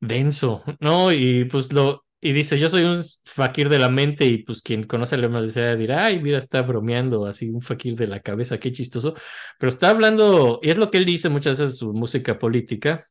denso, 0.00 0.62
¿no? 0.80 1.12
Y 1.12 1.46
pues 1.46 1.72
lo, 1.72 2.04
y 2.20 2.32
dice, 2.32 2.58
yo 2.58 2.68
soy 2.68 2.84
un 2.84 3.02
fakir 3.24 3.68
de 3.68 3.78
la 3.78 3.88
mente 3.88 4.26
y 4.26 4.38
pues 4.42 4.60
quien 4.62 4.84
conoce 4.84 5.14
a 5.14 5.18
Lemas 5.18 5.46
desea 5.46 5.76
dirá, 5.76 6.04
ay, 6.06 6.20
mira, 6.20 6.38
está 6.38 6.62
bromeando, 6.62 7.26
así 7.26 7.48
un 7.48 7.62
fakir 7.62 7.96
de 7.96 8.08
la 8.08 8.20
cabeza, 8.20 8.58
qué 8.58 8.72
chistoso. 8.72 9.14
Pero 9.58 9.70
está 9.70 9.90
hablando, 9.90 10.60
y 10.62 10.70
es 10.70 10.78
lo 10.78 10.90
que 10.90 10.98
él 10.98 11.04
dice 11.04 11.28
muchas 11.28 11.58
veces 11.58 11.74
en 11.74 11.78
su 11.78 11.92
música 11.94 12.38
política, 12.38 13.08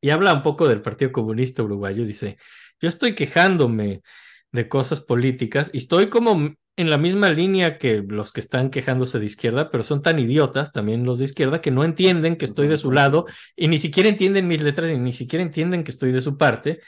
y 0.00 0.10
habla 0.10 0.32
un 0.34 0.42
poco 0.42 0.68
del 0.68 0.82
Partido 0.82 1.12
Comunista 1.12 1.62
Uruguayo, 1.62 2.04
dice, 2.06 2.38
yo 2.80 2.88
estoy 2.88 3.14
quejándome 3.14 4.02
de 4.52 4.68
cosas 4.68 5.00
políticas 5.00 5.70
y 5.72 5.78
estoy 5.78 6.08
como 6.08 6.54
en 6.76 6.88
la 6.90 6.98
misma 6.98 7.28
línea 7.28 7.76
que 7.76 8.02
los 8.06 8.32
que 8.32 8.40
están 8.40 8.70
quejándose 8.70 9.18
de 9.18 9.26
izquierda, 9.26 9.70
pero 9.70 9.82
son 9.82 10.02
tan 10.02 10.18
idiotas 10.18 10.72
también 10.72 11.04
los 11.04 11.18
de 11.18 11.26
izquierda 11.26 11.60
que 11.60 11.70
no 11.70 11.84
entienden 11.84 12.36
que 12.36 12.44
estoy 12.44 12.68
de 12.68 12.76
su 12.76 12.92
lado 12.92 13.26
y 13.56 13.68
ni 13.68 13.78
siquiera 13.78 14.08
entienden 14.08 14.48
mis 14.48 14.62
letras 14.62 14.90
y 14.90 14.98
ni 14.98 15.12
siquiera 15.12 15.42
entienden 15.42 15.84
que 15.84 15.90
estoy 15.90 16.12
de 16.12 16.20
su 16.20 16.38
parte 16.38 16.80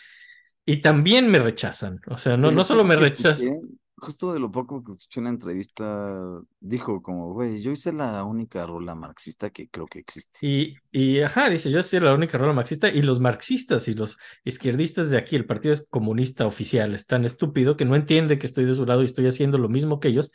y 0.65 0.81
también 0.81 1.31
me 1.31 1.39
rechazan. 1.39 2.01
O 2.07 2.17
sea, 2.17 2.37
no, 2.37 2.51
no 2.51 2.59
lo 2.59 2.65
solo 2.65 2.85
me 2.85 2.97
rechazan. 2.97 3.61
Justo 4.05 4.33
de 4.33 4.41
lo 4.41 4.51
poco 4.51 4.83
que 4.83 4.93
escuché 4.93 5.21
en 5.21 5.25
la 5.25 5.31
entrevista, 5.31 6.41
dijo 6.61 7.01
como, 7.03 7.33
güey, 7.33 7.63
yo 7.63 7.71
hice 7.71 7.93
la 7.93 8.25
única 8.25 8.67
rola 8.67 8.95
marxista 8.97 9.51
que 9.51 9.69
creo 9.71 9.87
que 9.87 10.01
existe. 10.01 10.41
Y, 10.41 10.75
y 10.91 11.21
ajá, 11.21 11.49
dice, 11.51 11.71
yo 11.71 11.81
soy 11.85 12.01
la 12.01 12.13
única 12.15 12.37
rola 12.37 12.53
marxista 12.53 12.89
y 12.89 13.01
los 13.03 13.21
marxistas 13.21 13.87
y 13.87 13.95
los 13.95 14.19
izquierdistas 14.45 15.09
de 15.11 15.19
aquí, 15.19 15.37
el 15.37 15.47
partido 15.47 15.73
es 15.73 15.87
comunista 15.89 16.47
oficial, 16.47 16.95
es 16.95 17.07
tan 17.07 17.25
estúpido 17.25 17.77
que 17.77 17.85
no 17.85 17.95
entiende 17.95 18.39
que 18.41 18.47
estoy 18.47 18.65
de 18.65 18.75
su 18.75 18.85
lado 18.85 19.03
y 19.03 19.05
estoy 19.05 19.29
haciendo 19.29 19.59
lo 19.59 19.69
mismo 19.69 20.01
que 20.01 20.09
ellos, 20.09 20.33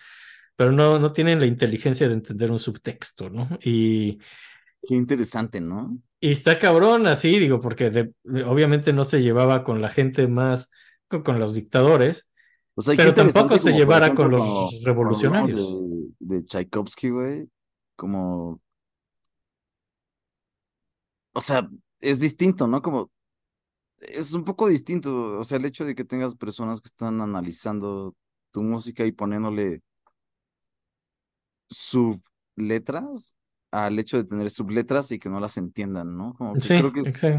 pero 0.55 0.72
no, 0.72 0.97
no 0.99 1.11
tienen 1.11 1.39
la 1.41 1.45
inteligencia 1.45 2.07
de 2.07 2.13
entender 2.13 2.51
un 2.51 2.59
subtexto, 2.59 3.30
¿no? 3.30 3.49
Y, 3.61 4.20
Qué 4.82 4.95
interesante, 4.95 5.61
¿no? 5.61 5.99
y 6.20 6.32
está 6.32 6.57
cabrón 6.59 7.07
así, 7.07 7.38
digo, 7.39 7.61
porque 7.61 7.89
de- 7.91 8.13
obviamente 8.45 8.93
no 8.93 9.05
se 9.05 9.22
llevaba 9.22 9.63
con 9.63 9.82
la 9.82 9.89
gente 9.89 10.28
más, 10.28 10.72
con, 11.07 11.22
con 11.24 11.39
los 11.39 11.53
dictadores, 11.53 12.30
O 12.78 12.82
sea, 12.82 12.95
Pero 12.95 13.13
tampoco 13.13 13.57
se 13.57 13.73
llevara 13.73 14.13
con 14.13 14.32
los 14.32 14.82
revolucionarios. 14.84 15.61
de, 16.19 16.38
de 16.38 16.43
Tchaikovsky, 16.43 17.09
güey, 17.09 17.49
como, 17.95 18.61
o 21.34 21.41
sea, 21.41 21.69
es 21.99 22.19
distinto, 22.19 22.67
¿no? 22.67 22.82
Como, 22.82 23.11
es 23.99 24.34
un 24.34 24.45
poco 24.45 24.69
distinto, 24.69 25.39
o 25.39 25.45
sea, 25.45 25.57
el 25.59 25.65
hecho 25.65 25.86
de 25.86 25.95
que 25.95 26.05
tengas 26.05 26.36
personas 26.36 26.82
que 26.82 26.88
están 26.88 27.21
analizando 27.21 28.15
tu 28.51 28.63
música 28.63 29.05
y 29.05 29.11
poniéndole 29.13 29.82
subletras 31.69 33.36
al 33.71 33.99
hecho 33.99 34.17
de 34.17 34.23
tener 34.25 34.49
subletras 34.49 35.11
y 35.11 35.19
que 35.19 35.30
no 35.30 35.39
las 35.39 35.57
entiendan, 35.57 36.15
¿no? 36.17 36.34
Como 36.36 36.57
que 36.59 36.71
creo 36.73 36.91
Sí, 36.91 36.93
que 36.93 37.01
es, 37.01 37.30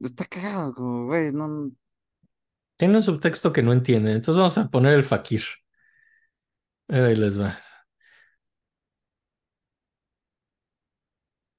está 0.00 0.24
cagado, 0.26 0.74
como, 0.74 1.06
güey, 1.06 1.32
no, 1.32 1.72
Tiene 2.76 2.96
un 2.96 3.02
subtexto 3.02 3.52
que 3.52 3.62
no 3.62 3.72
entienden. 3.72 4.16
Entonces 4.16 4.36
vamos 4.36 4.58
a 4.58 4.68
poner 4.68 4.94
el 4.94 5.02
fakir. 5.02 5.42
Ahí 6.88 7.16
les 7.16 7.40
va. 7.40 7.56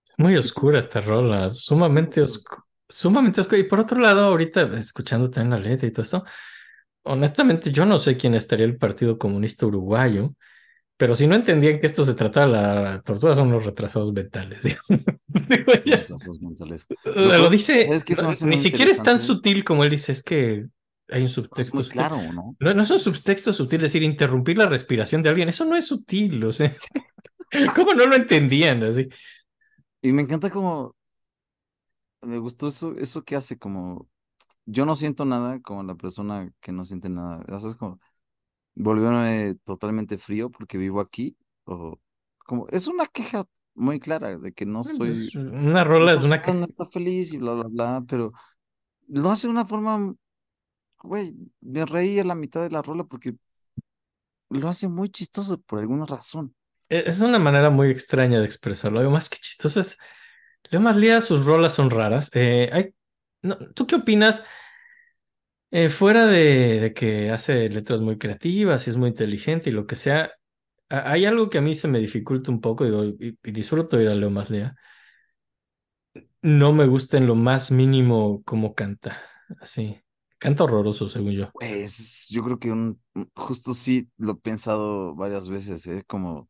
Es 0.07 0.17
muy 0.17 0.33
¿qué 0.33 0.39
oscura 0.39 0.79
esta 0.79 1.01
rola, 1.01 1.43
¿Qué 1.43 1.49
sumamente 1.51 2.21
oscura. 2.21 2.63
Sumamente 2.87 3.41
oscura. 3.41 3.59
Y 3.59 3.63
por 3.63 3.79
otro 3.79 3.99
lado, 3.99 4.25
ahorita 4.25 4.77
escuchando 4.77 5.29
también 5.29 5.61
la 5.61 5.69
letra 5.69 5.87
y 5.87 5.91
todo 5.91 6.03
esto, 6.03 6.23
honestamente 7.03 7.71
yo 7.71 7.85
no 7.85 7.97
sé 7.97 8.15
quién 8.15 8.33
estaría 8.33 8.65
el 8.65 8.77
Partido 8.77 9.17
Comunista 9.17 9.65
Uruguayo, 9.65 10.33
pero 10.95 11.15
si 11.15 11.27
no 11.27 11.35
entendían 11.35 11.79
que 11.79 11.85
esto 11.85 12.05
se 12.05 12.13
trataba 12.13 12.45
de 12.47 12.83
la 12.83 13.01
tortura, 13.01 13.35
son 13.35 13.51
los 13.51 13.65
retrasados 13.65 14.13
mentales. 14.13 14.63
Digo, 14.63 14.79
Digo, 15.27 15.73
ya. 15.85 15.97
Retrasos 15.97 16.41
mentales. 16.41 16.87
Lo 17.15 17.49
dice, 17.49 17.85
¿sabes 17.85 18.03
qué 18.03 18.15
se 18.15 18.21
me 18.21 18.27
no, 18.27 18.31
hace 18.31 18.45
ni 18.45 18.57
siquiera 18.57 18.91
es 18.91 19.03
tan 19.03 19.19
sutil 19.19 19.63
como 19.63 19.83
él 19.83 19.89
dice, 19.89 20.13
es 20.13 20.23
que 20.23 20.65
hay 21.09 21.23
un 21.23 21.29
Es 21.55 21.69
subtexto 21.69 21.73
muy 21.73 21.83
sutil. 21.83 21.91
claro, 21.91 22.31
¿no? 22.33 22.57
No, 22.59 22.73
no 22.73 22.81
es 22.83 22.91
un 22.91 22.99
subtexto 22.99 23.53
sutil, 23.53 23.81
decir 23.81 24.03
interrumpir 24.03 24.57
la 24.57 24.67
respiración 24.67 25.21
de 25.23 25.29
alguien, 25.29 25.49
eso 25.49 25.65
no 25.65 25.75
es 25.75 25.87
sutil, 25.87 26.43
o 26.43 26.51
sea, 26.51 26.75
¿cómo 27.75 27.93
no 27.93 28.05
lo 28.05 28.15
entendían 28.15 28.83
así? 28.83 29.07
Y 30.01 30.11
me 30.11 30.23
encanta 30.23 30.49
como, 30.49 30.95
me 32.21 32.37
gustó 32.39 32.67
eso, 32.67 32.95
eso 32.97 33.23
que 33.23 33.35
hace, 33.35 33.57
como, 33.57 34.07
yo 34.65 34.85
no 34.85 34.95
siento 34.95 35.25
nada 35.25 35.59
como 35.61 35.83
la 35.83 35.95
persona 35.95 36.51
que 36.59 36.71
no 36.71 36.83
siente 36.85 37.09
nada. 37.09 37.43
O 37.49 37.59
sea, 37.59 37.69
es 37.69 37.75
como, 37.75 37.99
volviéndome 38.75 39.55
totalmente 39.63 40.17
frío 40.17 40.49
porque 40.51 40.77
vivo 40.77 40.99
aquí, 41.01 41.37
o 41.65 41.99
como, 42.39 42.67
es 42.69 42.87
una 42.87 43.05
queja 43.05 43.45
muy 43.75 43.99
clara 43.99 44.37
de 44.37 44.53
que 44.53 44.65
no 44.65 44.83
soy, 44.83 45.09
Es 45.09 45.35
una 45.35 45.83
rola, 45.83 46.13
es 46.13 46.25
una... 46.25 46.41
no 46.53 46.65
está 46.65 46.85
feliz 46.87 47.33
y 47.33 47.37
bla, 47.37 47.53
bla, 47.53 47.65
bla, 47.67 48.03
pero 48.07 48.33
lo 49.07 49.31
hace 49.31 49.47
de 49.47 49.51
una 49.51 49.65
forma, 49.65 50.13
güey, 50.99 51.35
me 51.61 51.85
reí 51.85 52.19
a 52.19 52.23
la 52.23 52.35
mitad 52.35 52.61
de 52.61 52.69
la 52.69 52.81
rola 52.81 53.03
porque 53.03 53.35
lo 54.49 54.69
hace 54.69 54.87
muy 54.87 55.09
chistoso 55.09 55.59
por 55.61 55.79
alguna 55.79 56.05
razón. 56.05 56.55
Es 56.89 57.21
una 57.21 57.39
manera 57.39 57.69
muy 57.69 57.89
extraña 57.89 58.39
de 58.39 58.45
expresarlo. 58.45 58.99
Además, 58.99 59.29
qué 59.29 59.37
chistoso 59.37 59.79
es. 59.79 59.97
Leo 60.69 60.81
Lía, 60.93 61.21
sus 61.21 61.45
rolas 61.45 61.73
son 61.73 61.89
raras. 61.89 62.29
Eh, 62.33 62.69
hay... 62.71 62.93
¿tú 63.73 63.87
qué 63.87 63.95
opinas? 63.95 64.43
Eh, 65.71 65.89
fuera 65.89 66.27
de, 66.27 66.93
que 66.95 67.29
hace 67.29 67.67
letras 67.69 67.99
muy 67.99 68.17
creativas 68.17 68.87
y 68.87 68.89
es 68.89 68.95
muy 68.97 69.09
inteligente 69.09 69.69
y 69.69 69.73
lo 69.73 69.85
que 69.85 69.95
sea, 69.97 70.31
hay 70.89 71.25
algo 71.25 71.49
que 71.49 71.57
a 71.57 71.61
mí 71.61 71.75
se 71.75 71.89
me 71.89 71.99
dificulta 71.99 72.51
un 72.51 72.61
poco 72.61 72.85
y, 72.85 73.37
disfruto 73.43 73.99
ir 73.99 74.07
a 74.07 74.15
Leo 74.15 74.31
Lía. 74.49 74.75
No 76.41 76.73
me 76.73 76.87
gusta 76.87 77.17
en 77.17 77.27
lo 77.27 77.35
más 77.35 77.71
mínimo 77.71 78.41
cómo 78.45 78.73
canta. 78.73 79.21
Así. 79.59 80.01
Canta 80.39 80.63
horroroso, 80.63 81.09
según 81.09 81.33
yo. 81.33 81.51
Pues 81.51 82.27
yo 82.29 82.43
creo 82.43 82.59
que 82.59 82.71
un, 82.71 83.01
justo 83.35 83.73
sí 83.73 84.09
lo 84.17 84.33
he 84.33 84.35
pensado 84.35 85.15
varias 85.15 85.49
veces, 85.49 85.85
¿eh? 85.87 86.03
Como 86.07 86.49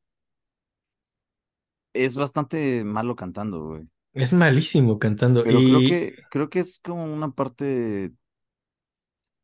es 1.93 2.15
bastante 2.15 2.83
malo 2.85 3.15
cantando, 3.15 3.63
güey. 3.65 3.89
Es 4.13 4.33
malísimo 4.33 4.99
cantando. 4.99 5.43
Pero 5.43 5.63
creo 5.63 5.81
Y 5.81 5.87
que, 5.87 6.15
creo 6.29 6.49
que 6.49 6.59
es 6.59 6.79
como 6.79 7.03
una 7.05 7.31
parte, 7.31 8.11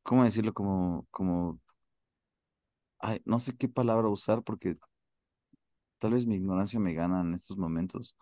¿cómo 0.04 0.24
decirlo? 0.24 0.54
Como, 0.54 1.08
como, 1.12 1.60
ay, 3.00 3.22
no 3.26 3.40
sé 3.40 3.56
qué 3.58 3.68
palabra 3.70 4.08
usar 4.10 4.44
porque 4.44 4.78
tal 6.00 6.14
vez 6.14 6.26
mi 6.26 6.36
ignorancia 6.36 6.80
me 6.80 6.94
gana 6.94 7.22
en 7.22 7.34
estos 7.34 7.58
momentos. 7.58 8.16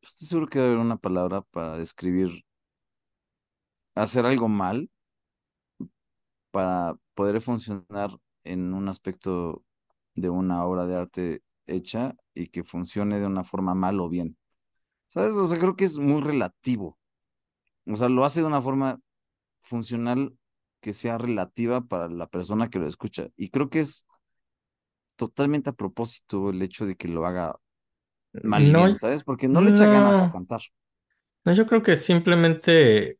Pero 0.00 0.08
estoy 0.10 0.28
seguro 0.28 0.48
que 0.48 0.58
debe 0.58 0.70
haber 0.72 0.84
una 0.84 0.96
palabra 0.98 1.42
para 1.42 1.76
describir 1.78 2.44
hacer 3.94 4.24
algo 4.26 4.48
mal 4.48 4.88
para 6.50 6.96
poder 7.14 7.40
funcionar 7.40 8.10
en 8.44 8.74
un 8.74 8.88
aspecto 8.88 9.64
de 10.14 10.30
una 10.30 10.64
obra 10.64 10.86
de 10.86 10.96
arte 10.96 11.42
hecha 11.66 12.14
y 12.34 12.48
que 12.48 12.64
funcione 12.64 13.20
de 13.20 13.26
una 13.26 13.44
forma 13.44 13.74
mal 13.74 14.00
o 14.00 14.08
bien. 14.08 14.36
¿Sabes? 15.08 15.34
O 15.34 15.46
sea, 15.46 15.58
creo 15.58 15.76
que 15.76 15.84
es 15.84 15.98
muy 15.98 16.20
relativo. 16.20 16.98
O 17.86 17.96
sea, 17.96 18.08
lo 18.08 18.24
hace 18.24 18.40
de 18.40 18.46
una 18.46 18.60
forma 18.60 19.00
funcional 19.60 20.36
que 20.80 20.92
sea 20.92 21.18
relativa 21.18 21.80
para 21.82 22.08
la 22.08 22.26
persona 22.26 22.70
que 22.70 22.78
lo 22.78 22.86
escucha. 22.86 23.28
Y 23.36 23.50
creo 23.50 23.70
que 23.70 23.80
es 23.80 24.06
totalmente 25.16 25.70
a 25.70 25.74
propósito 25.74 26.50
el 26.50 26.62
hecho 26.62 26.86
de 26.86 26.96
que 26.96 27.08
lo 27.08 27.26
haga 27.26 27.56
mal 28.42 28.70
no, 28.70 28.84
bien, 28.84 28.96
¿sabes? 28.96 29.24
Porque 29.24 29.48
no 29.48 29.60
le 29.60 29.70
echa 29.70 29.86
ganas 29.86 30.20
a 30.20 30.26
no, 30.26 30.32
cantar. 30.32 30.60
no, 31.44 31.52
yo 31.52 31.66
creo 31.66 31.82
que 31.82 31.96
simplemente 31.96 33.18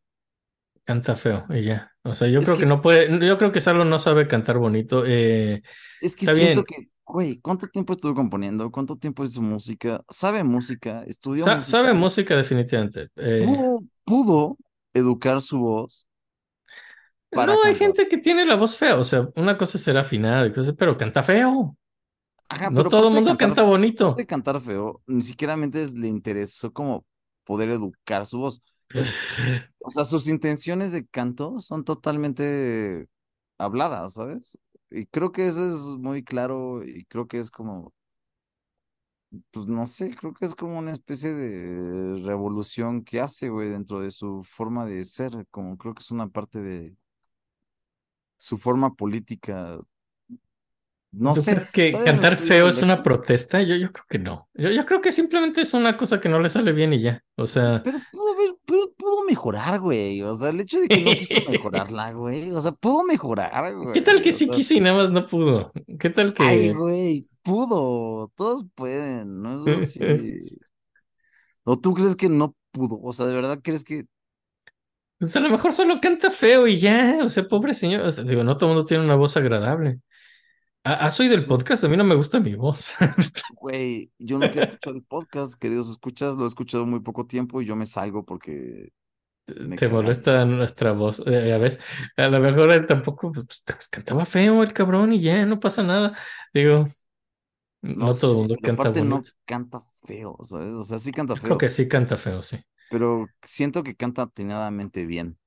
canta 0.89 1.17
feo 1.17 1.45
y 1.51 1.63
ya. 1.63 1.93
O 2.03 2.15
sea, 2.15 2.29
yo 2.29 2.41
Es 2.41 2.45
creo 2.45 2.59
que 2.59 2.65
que, 2.65 2.67
no 2.67 2.81
puede, 2.81 3.27
yo 3.27 3.37
creo 3.39 3.53
que 3.53 3.61
Salo 3.61 3.85
no 3.85 3.99
sabe 3.99 4.27
cantar 4.27 4.59
bonito. 4.59 5.05
Eh, 5.07 5.63
es 6.01 6.17
que 6.17 6.27
siento 6.27 6.63
bien, 6.63 6.65
que, 6.65 6.91
güey, 7.05 7.41
¿cuánto 7.41 7.67
tiempo 7.69 7.93
estuvo 7.93 8.15
componiendo? 8.15 8.71
¿Cuánto 8.71 8.97
tiempo 8.97 9.25
hizo 9.25 9.43
música? 9.43 10.05
¿Sabe 10.09 10.45
música? 10.45 11.03
¿Estudió 11.07 11.49
sa- 11.49 11.61
sabe 11.63 11.95
música? 11.95 11.95
música 11.95 12.37
definitivamente. 12.37 13.09
Eh, 13.17 13.47
¿Pudo, 13.47 13.81
pudo 14.05 14.57
educar 14.95 15.41
su 15.41 15.59
voz 15.59 16.07
no, 17.35 17.63
hay 17.65 17.75
gente 17.75 18.09
que 18.09 18.19
tiene 18.19 18.47
la 18.47 18.57
voz 18.57 18.77
fea. 18.77 18.97
O 18.97 19.05
sea, 19.05 19.29
una 19.37 19.57
cosa 19.59 19.79
será 19.79 20.01
afinada, 20.01 20.51
pero 20.77 20.97
canta 20.97 21.23
feo. 21.23 21.77
Ajá, 22.49 22.71
No 22.71 22.77
pero 22.77 22.89
todo 22.89 23.09
el 23.09 23.15
mundo 23.15 23.37
cantar, 23.37 23.39
canta 23.39 23.63
bonito. 23.63 24.17
de 24.17 24.27
cantar 24.27 24.61
feo, 24.61 25.03
ni 25.07 25.23
siquiera 25.23 25.57
le 25.57 26.09
interesó 26.09 26.73
como 26.73 27.05
poder 27.45 27.71
educar 27.71 28.27
su 28.27 28.39
voz. 28.39 28.63
O 29.81 29.91
sea, 29.91 30.05
sus 30.05 30.29
intenciones 30.29 30.93
de 30.93 31.07
canto 31.07 31.61
son 31.61 31.85
totalmente 31.85 33.07
habladas, 33.59 34.15
¿sabes? 34.15 34.59
Y 34.91 35.07
creo 35.07 35.33
que 35.33 35.47
eso 35.49 35.67
es 35.67 35.81
muy 35.99 36.25
claro 36.25 36.85
y 36.85 37.05
creo 37.07 37.27
que 37.29 37.39
es 37.39 37.51
como, 37.51 37.93
pues 39.51 39.67
no 39.67 39.85
sé, 39.87 40.15
creo 40.17 40.33
que 40.33 40.45
es 40.47 40.55
como 40.55 40.79
una 40.79 40.93
especie 40.93 41.33
de 41.35 42.23
revolución 42.25 43.05
que 43.05 43.21
hace, 43.21 43.49
güey, 43.51 43.69
dentro 43.69 44.01
de 44.01 44.11
su 44.11 44.43
forma 44.45 44.87
de 44.87 45.05
ser, 45.05 45.33
como 45.51 45.77
creo 45.77 45.95
que 45.95 46.03
es 46.03 46.11
una 46.11 46.29
parte 46.29 46.61
de 46.61 46.97
su 48.37 48.57
forma 48.57 48.95
política. 48.95 49.79
No 51.11 51.33
¿Tú 51.33 51.41
sé, 51.41 51.55
crees 51.55 51.71
que 51.71 51.93
cantar 52.05 52.37
feo 52.37 52.69
es 52.69 52.83
una 52.83 53.03
protesta? 53.03 53.63
Yo, 53.63 53.77
yo 53.77 53.93
creo 53.93 54.05
que 54.09 54.19
no. 54.19 54.49
Yo, 54.55 54.71
yo 54.71 54.85
creo 54.85 55.01
que 55.01 55.11
simplemente 55.11 55.63
es 55.63 55.73
una 55.75 55.97
cosa 55.97 56.21
que 56.21 56.29
no 56.29 56.39
le 56.41 56.49
sale 56.49 56.73
bien 56.73 56.93
y 56.93 57.01
ya. 57.01 57.25
O 57.37 57.47
sea, 57.47 57.83
Pero 57.83 57.99
pudo 58.13 58.35
haber, 58.35 58.57
pudo, 58.69 58.93
pudo 58.95 59.25
mejorar, 59.25 59.81
güey. 59.81 60.23
O 60.23 60.35
sea, 60.35 60.51
el 60.51 60.61
hecho 60.61 60.79
de 60.79 60.89
que 60.89 61.01
no 61.01 61.11
quiso 61.13 61.41
mejorarla, 61.49 62.13
güey. 62.13 62.53
O 62.53 62.61
sea, 62.61 62.73
pudo 62.73 63.03
mejorar, 63.05 63.75
¿qué 63.93 64.03
tal 64.03 64.17
güey. 64.17 64.23
que 64.23 64.31
O 64.31 64.33
sí 64.33 64.47
sea, 64.47 64.55
quiso 64.55 64.75
y 64.75 64.81
nada 64.81 64.97
más 64.99 65.11
no 65.11 65.27
pudo? 65.27 65.73
¿Qué 65.99 66.11
tal 66.11 66.35
ay, 66.39 66.69
que... 66.69 66.73
güey, 66.75 67.29
pudo. 67.43 68.31
Todos 68.37 68.65
pueden, 68.75 69.41
no 69.43 69.67
es 69.67 69.99
así. 69.99 70.61
¿O 71.65 71.79
tú 71.79 71.95
crees 71.95 72.17
que 72.17 72.29
no 72.29 72.55
pudo? 72.71 73.01
O 73.03 73.13
sea, 73.13 73.27
¿de 73.27 73.35
verdad 73.35 73.61
crees 73.63 73.85
que 73.85 74.05
Pues 75.19 75.35
a 75.37 75.41
lo 75.41 75.51
mejor 75.51 75.73
solo 75.73 76.01
canta 76.01 76.31
feo 76.31 76.67
y 76.67 76.79
ya, 76.79 77.19
o 77.23 77.29
sea, 77.29 77.49
pobre 77.49 77.75
señor. 77.75 78.03
O 78.03 78.11
sea, 78.11 78.25
digo, 78.25 78.45
no 78.45 78.57
todo 78.57 78.71
el 78.71 78.75
mundo 78.77 78.87
tiene 78.87 79.05
una 79.05 79.17
voz 79.17 79.37
agradable. 79.37 80.01
¿Ha- 80.89 81.07
¿Has 81.07 81.21
oído 81.21 81.35
el 81.35 81.45
podcast? 81.45 81.85
A 81.85 81.89
mí 81.89 81.97
no 81.97 82.05
me 82.05 82.15
gusta 82.15 82.41
mi 82.41 82.55
voz. 82.55 82.93
Güey, 83.61 84.13
yo 84.19 84.39
nunca 84.39 84.61
he 84.61 84.63
escuchado 84.63 84.97
el 84.97 85.03
podcast, 85.05 85.55
queridos 85.61 85.89
escuchas, 85.91 86.37
lo 86.37 86.45
he 86.45 86.47
escuchado 86.49 86.87
muy 86.87 87.01
poco 87.01 87.27
tiempo 87.27 87.61
y 87.61 87.67
yo 87.67 87.77
me 87.77 87.87
salgo 87.87 88.25
porque 88.25 88.93
me 89.47 89.77
Te 89.77 89.89
molesta 89.89 90.45
nuestra 90.45 90.93
voz. 90.93 91.23
Eh, 91.27 91.53
a 91.53 91.59
veces, 91.59 91.81
a 92.17 92.29
lo 92.29 92.41
mejor 92.41 92.71
él 92.73 92.87
tampoco 92.87 93.33
pues, 93.33 93.63
pues, 93.65 93.89
cantaba 93.89 94.25
feo 94.27 94.63
el 94.63 94.73
cabrón 94.73 95.13
y 95.13 95.21
ya, 95.23 95.45
no 95.47 95.61
pasa 95.61 95.83
nada. 95.83 96.17
Digo, 96.55 96.87
No 97.83 98.07
no 98.07 98.15
todo 98.15 98.33
el 98.33 98.39
mundo 98.39 98.57
canta 98.63 98.83
aparte 98.83 99.03
no 99.03 99.23
canta 99.45 99.83
feo, 100.07 100.37
¿sabes? 100.45 100.75
O 100.75 100.83
sea, 100.85 100.99
sí 100.99 101.13
canta 101.13 101.35
Yo 101.35 101.41
creo 101.43 101.59
que 101.59 101.69
feo, 101.69 101.69
sí 101.69 101.89
canta 101.89 102.17
feo, 102.17 102.43
sí. 102.43 102.59
pero 102.89 103.27
siento 103.43 103.83
que 103.83 103.97
canta 103.97 104.23
atinadamente 104.23 105.07
bien. 105.07 105.39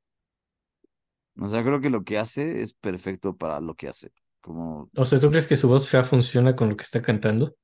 O 1.38 1.47
sea, 1.47 1.63
creo 1.63 1.81
que 1.81 1.89
lo 1.89 2.03
que 2.03 2.18
hace 2.19 2.61
es 2.61 2.73
perfecto 2.73 3.35
para 3.38 3.59
lo 3.61 3.76
que 3.76 3.88
hace. 3.89 4.11
Como, 4.41 4.89
O 4.95 5.05
sea, 5.05 5.19
¿tú 5.19 5.30
crees 5.30 5.47
que 5.47 5.55
su 5.55 5.68
voz 5.68 5.88
fea 5.88 6.03
funciona 6.03 6.55
con 6.55 6.69
lo 6.69 6.76
que 6.76 6.84
está 6.84 7.01
cantando? 7.01 7.55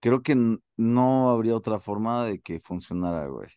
creo 0.00 0.22
que 0.22 0.58
no 0.76 1.30
habría 1.30 1.54
otra 1.54 1.78
forma 1.78 2.24
de 2.24 2.40
que 2.40 2.60
funcionara, 2.60 3.26
güey. 3.26 3.48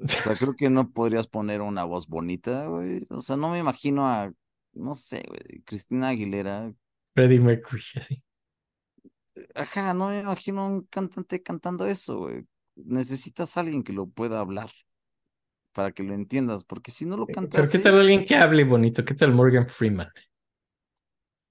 O 0.00 0.08
sea, 0.08 0.36
creo 0.36 0.54
que 0.54 0.70
no 0.70 0.90
podrías 0.90 1.26
poner 1.26 1.60
una 1.60 1.84
voz 1.84 2.08
bonita, 2.08 2.66
güey. 2.66 3.06
O 3.10 3.20
sea, 3.20 3.36
no 3.36 3.50
me 3.50 3.58
imagino 3.58 4.06
a, 4.06 4.30
no 4.72 4.94
sé, 4.94 5.24
güey, 5.26 5.62
Cristina 5.62 6.08
Aguilera 6.08 6.72
Freddie 7.14 7.40
Mercury, 7.40 7.82
así. 7.96 8.22
Ajá, 9.54 9.94
no 9.94 10.08
me 10.08 10.20
imagino 10.20 10.66
un 10.66 10.82
cantante 10.82 11.42
cantando 11.42 11.86
eso, 11.86 12.18
güey. 12.18 12.44
Necesitas 12.76 13.56
a 13.56 13.60
alguien 13.60 13.82
que 13.82 13.92
lo 13.92 14.06
pueda 14.06 14.40
hablar 14.40 14.70
para 15.72 15.92
que 15.92 16.02
lo 16.02 16.14
entiendas, 16.14 16.64
porque 16.64 16.90
si 16.90 17.06
no 17.06 17.16
lo 17.16 17.26
Pero 17.26 17.36
cantas, 17.36 17.70
¿qué 17.70 17.78
tal 17.78 17.98
alguien 17.98 18.24
que 18.24 18.36
hable 18.36 18.64
bonito? 18.64 19.04
¿Qué 19.04 19.14
tal 19.14 19.32
Morgan 19.32 19.68
Freeman? 19.68 20.08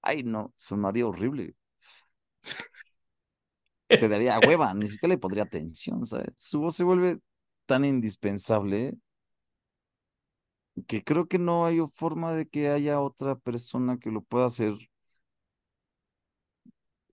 Ay 0.02 0.22
no, 0.24 0.54
sonaría 0.56 1.06
horrible. 1.06 1.54
Te 3.98 4.08
daría 4.08 4.38
hueva, 4.40 4.72
ni 4.74 4.86
siquiera 4.88 5.14
le 5.14 5.18
pondría 5.18 5.44
atención, 5.44 6.04
¿sabes? 6.04 6.32
Su 6.36 6.60
voz 6.60 6.76
se 6.76 6.84
vuelve 6.84 7.18
tan 7.66 7.84
indispensable 7.84 8.94
que 10.86 11.04
creo 11.04 11.28
que 11.28 11.38
no 11.38 11.66
hay 11.66 11.78
forma 11.94 12.34
de 12.34 12.48
que 12.48 12.68
haya 12.68 13.00
otra 13.00 13.36
persona 13.36 13.98
que 13.98 14.10
lo 14.10 14.22
pueda 14.22 14.46
hacer 14.46 14.74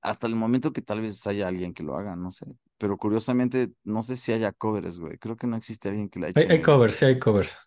hasta 0.01 0.27
el 0.27 0.35
momento 0.35 0.71
que 0.73 0.81
tal 0.81 1.01
vez 1.01 1.25
haya 1.27 1.47
alguien 1.47 1.73
que 1.73 1.83
lo 1.83 1.95
haga, 1.97 2.15
no 2.15 2.31
sé. 2.31 2.45
Pero 2.77 2.97
curiosamente, 2.97 3.71
no 3.83 4.03
sé 4.03 4.15
si 4.17 4.31
haya 4.33 4.51
covers, 4.51 4.99
güey. 4.99 5.17
Creo 5.17 5.35
que 5.37 5.47
no 5.47 5.55
existe 5.57 5.89
alguien 5.89 6.09
que 6.09 6.19
lo 6.19 6.25
haya 6.27 6.33
Hay, 6.33 6.43
hecho. 6.43 6.49
hay 6.49 6.61
güey. 6.61 6.61
covers, 6.61 6.95
sí 6.95 7.05
hay 7.05 7.19
covers. 7.19 7.57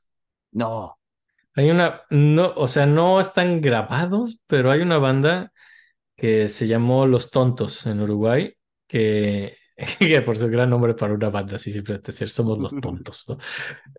No. 0.52 0.97
Hay 1.58 1.72
una, 1.72 2.02
no, 2.10 2.52
o 2.54 2.68
sea, 2.68 2.86
no 2.86 3.18
están 3.18 3.60
grabados, 3.60 4.40
pero 4.46 4.70
hay 4.70 4.80
una 4.80 4.98
banda 4.98 5.52
que 6.14 6.48
se 6.48 6.68
llamó 6.68 7.04
Los 7.04 7.32
Tontos 7.32 7.84
en 7.86 8.00
Uruguay, 8.00 8.54
que, 8.86 9.56
que 9.98 10.22
por 10.22 10.36
su 10.36 10.48
gran 10.48 10.70
nombre 10.70 10.94
para 10.94 11.14
una 11.14 11.30
banda, 11.30 11.56
así 11.56 11.72
siempre 11.72 11.98
decir, 11.98 12.28
somos 12.28 12.60
los 12.60 12.72
tontos, 12.80 13.24
¿no? 13.28 13.38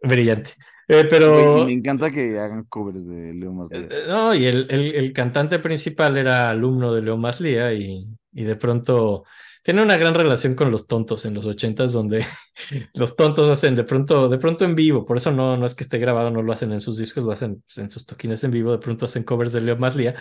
Brillante. 0.02 0.52
Eh, 0.88 1.06
pero, 1.10 1.66
me 1.66 1.74
encanta 1.74 2.10
que 2.10 2.40
hagan 2.40 2.64
covers 2.64 3.10
de 3.10 3.34
Leo 3.34 3.52
Maslía. 3.52 3.88
eh, 3.92 4.04
no, 4.08 4.34
y 4.34 4.46
el, 4.46 4.66
el, 4.70 4.96
el 4.96 5.12
cantante 5.12 5.60
principal 5.60 6.18
era 6.18 6.50
alumno 6.50 6.94
de 6.94 7.02
Leo 7.02 7.18
Maslía 7.18 7.74
y, 7.74 8.08
y 8.32 8.44
de 8.46 8.56
pronto 8.56 9.26
tiene 9.70 9.84
una 9.84 9.98
gran 9.98 10.16
relación 10.16 10.56
con 10.56 10.72
los 10.72 10.88
tontos 10.88 11.26
en 11.26 11.36
los 11.36 11.46
ochentas, 11.46 11.94
donde 11.94 12.26
los 12.96 13.16
tontos 13.16 13.48
hacen 13.52 13.76
de 13.76 13.84
pronto, 13.84 14.28
de 14.28 14.40
pronto 14.40 14.66
en 14.66 14.74
vivo, 14.74 15.06
por 15.06 15.18
eso 15.18 15.32
no, 15.32 15.58
no 15.58 15.66
es 15.68 15.76
que 15.76 15.84
esté 15.84 16.00
grabado, 16.00 16.32
no 16.32 16.42
lo 16.42 16.52
hacen 16.52 16.72
en 16.72 16.82
sus 16.82 16.98
discos, 16.98 17.24
lo 17.24 17.32
hacen 17.32 17.62
pues, 17.62 17.78
en 17.78 17.92
sus 17.92 18.04
toquines 18.04 18.44
en 18.44 18.50
vivo, 18.50 18.72
de 18.72 18.80
pronto 18.80 19.06
hacen 19.06 19.22
covers 19.22 19.54
de 19.54 19.62
Leo 19.62 19.78
Maslía. 19.78 20.16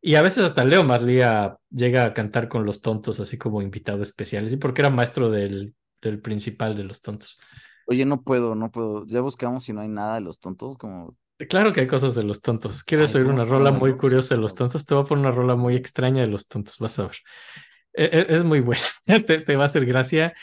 Y 0.00 0.14
a 0.14 0.22
veces 0.22 0.42
hasta 0.42 0.64
Leo 0.64 0.84
Maslía 0.84 1.58
llega 1.68 2.06
a 2.06 2.14
cantar 2.14 2.48
con 2.48 2.64
los 2.64 2.80
tontos, 2.80 3.20
así 3.20 3.36
como 3.36 3.60
invitado 3.60 4.02
especial, 4.02 4.48
sí, 4.48 4.56
porque 4.56 4.80
era 4.80 4.88
maestro 4.88 5.28
del, 5.28 5.74
del 6.00 6.22
principal 6.22 6.74
de 6.74 6.84
los 6.84 7.02
tontos. 7.02 7.38
Oye, 7.86 8.06
no 8.06 8.22
puedo, 8.22 8.54
no 8.54 8.70
puedo. 8.70 9.04
Ya 9.06 9.20
buscamos 9.20 9.64
si 9.64 9.74
no 9.74 9.82
hay 9.82 9.88
nada 9.88 10.14
de 10.14 10.22
los 10.22 10.40
tontos, 10.40 10.78
como 10.78 11.14
Claro 11.50 11.74
que 11.74 11.80
hay 11.80 11.86
cosas 11.86 12.14
de 12.14 12.22
los 12.22 12.40
tontos. 12.40 12.82
¿Quieres 12.84 13.14
Ay, 13.14 13.20
oír 13.20 13.26
¿cómo 13.26 13.42
una 13.42 13.44
rola 13.44 13.70
muy 13.70 13.98
curiosa 13.98 14.34
de 14.34 14.40
los 14.40 14.54
tontos? 14.54 14.86
Te 14.86 14.94
voy 14.94 15.02
a 15.02 15.06
poner 15.06 15.26
una 15.26 15.34
rola 15.34 15.56
muy 15.56 15.74
extraña 15.74 16.22
de 16.22 16.28
los 16.28 16.48
tontos, 16.48 16.78
vas 16.78 16.98
a 16.98 17.02
ver. 17.02 17.16
E- 17.94 18.04
e- 18.12 18.26
Es, 18.34 18.44
muy 18.44 18.60
buena, 18.60 18.82
te, 19.26 19.38
te 19.38 19.56
va 19.56 19.64
a 19.64 19.66
hacer 19.66 19.86
gracia. 19.86 20.34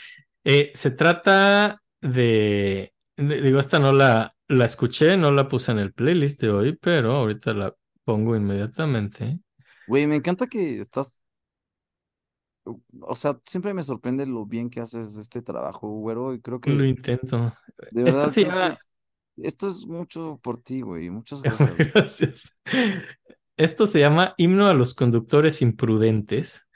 Eh, 0.44 0.72
se 0.74 0.90
trata 0.90 1.82
de, 2.00 2.92
de- 3.16 3.40
digo, 3.42 3.60
esta 3.60 3.78
no 3.78 3.92
la, 3.92 4.34
la 4.48 4.64
escuché, 4.64 5.16
no 5.16 5.30
la 5.32 5.48
puse 5.48 5.72
en 5.72 5.78
el 5.78 5.92
playlist 5.92 6.40
de 6.40 6.50
hoy, 6.50 6.78
pero 6.80 7.12
ahorita 7.12 7.52
la 7.54 7.74
pongo 8.04 8.34
inmediatamente. 8.36 9.38
Güey, 9.86 10.06
me 10.06 10.16
encanta 10.16 10.46
que 10.46 10.78
estás. 10.80 11.20
O 13.00 13.16
sea, 13.16 13.40
siempre 13.44 13.74
me 13.74 13.82
sorprende 13.82 14.24
lo 14.24 14.46
bien 14.46 14.70
que 14.70 14.80
haces 14.80 15.16
este 15.16 15.42
trabajo, 15.42 15.88
güero, 15.88 16.32
y 16.32 16.40
creo 16.40 16.56
Lo 16.56 16.60
que, 16.60 16.88
intento. 16.88 17.52
de 17.90 18.04
verdad, 18.04 18.32
que 18.32 18.76
esto 19.36 19.68
es 19.68 19.84
mucho 19.86 20.38
por 20.42 20.62
ti, 20.62 20.80
güey. 20.80 21.10
Muchas 21.10 21.42
gracias. 21.42 21.92
Gracias. 21.92 22.58
Esto 23.56 23.86
se 23.86 24.00
llama 24.00 24.34
Himno 24.36 24.68
a 24.68 24.74
los 24.74 24.94
conductores 24.94 25.60
imprudentes. 25.62 26.66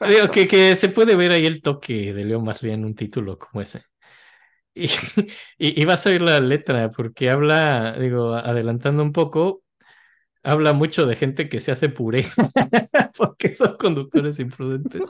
Digo, 0.00 0.28
que, 0.32 0.46
que 0.48 0.76
se 0.76 0.88
puede 0.88 1.16
ver 1.16 1.32
ahí 1.32 1.46
el 1.46 1.62
toque 1.62 2.12
de 2.12 2.24
Leo 2.24 2.40
Maslía 2.40 2.74
en 2.74 2.84
un 2.84 2.94
título 2.94 3.38
como 3.38 3.60
ese. 3.62 3.82
Y, 4.78 4.86
y, 5.58 5.82
y 5.82 5.84
vas 5.86 6.06
a 6.06 6.10
oír 6.10 6.22
la 6.22 6.40
letra 6.40 6.90
porque 6.92 7.30
habla, 7.30 7.94
digo, 7.98 8.34
adelantando 8.34 9.02
un 9.02 9.12
poco, 9.12 9.64
habla 10.42 10.72
mucho 10.74 11.06
de 11.06 11.16
gente 11.16 11.48
que 11.48 11.60
se 11.60 11.72
hace 11.72 11.88
puré 11.90 12.26
porque 13.18 13.54
son 13.54 13.76
conductores 13.78 14.38
imprudentes. 14.40 15.02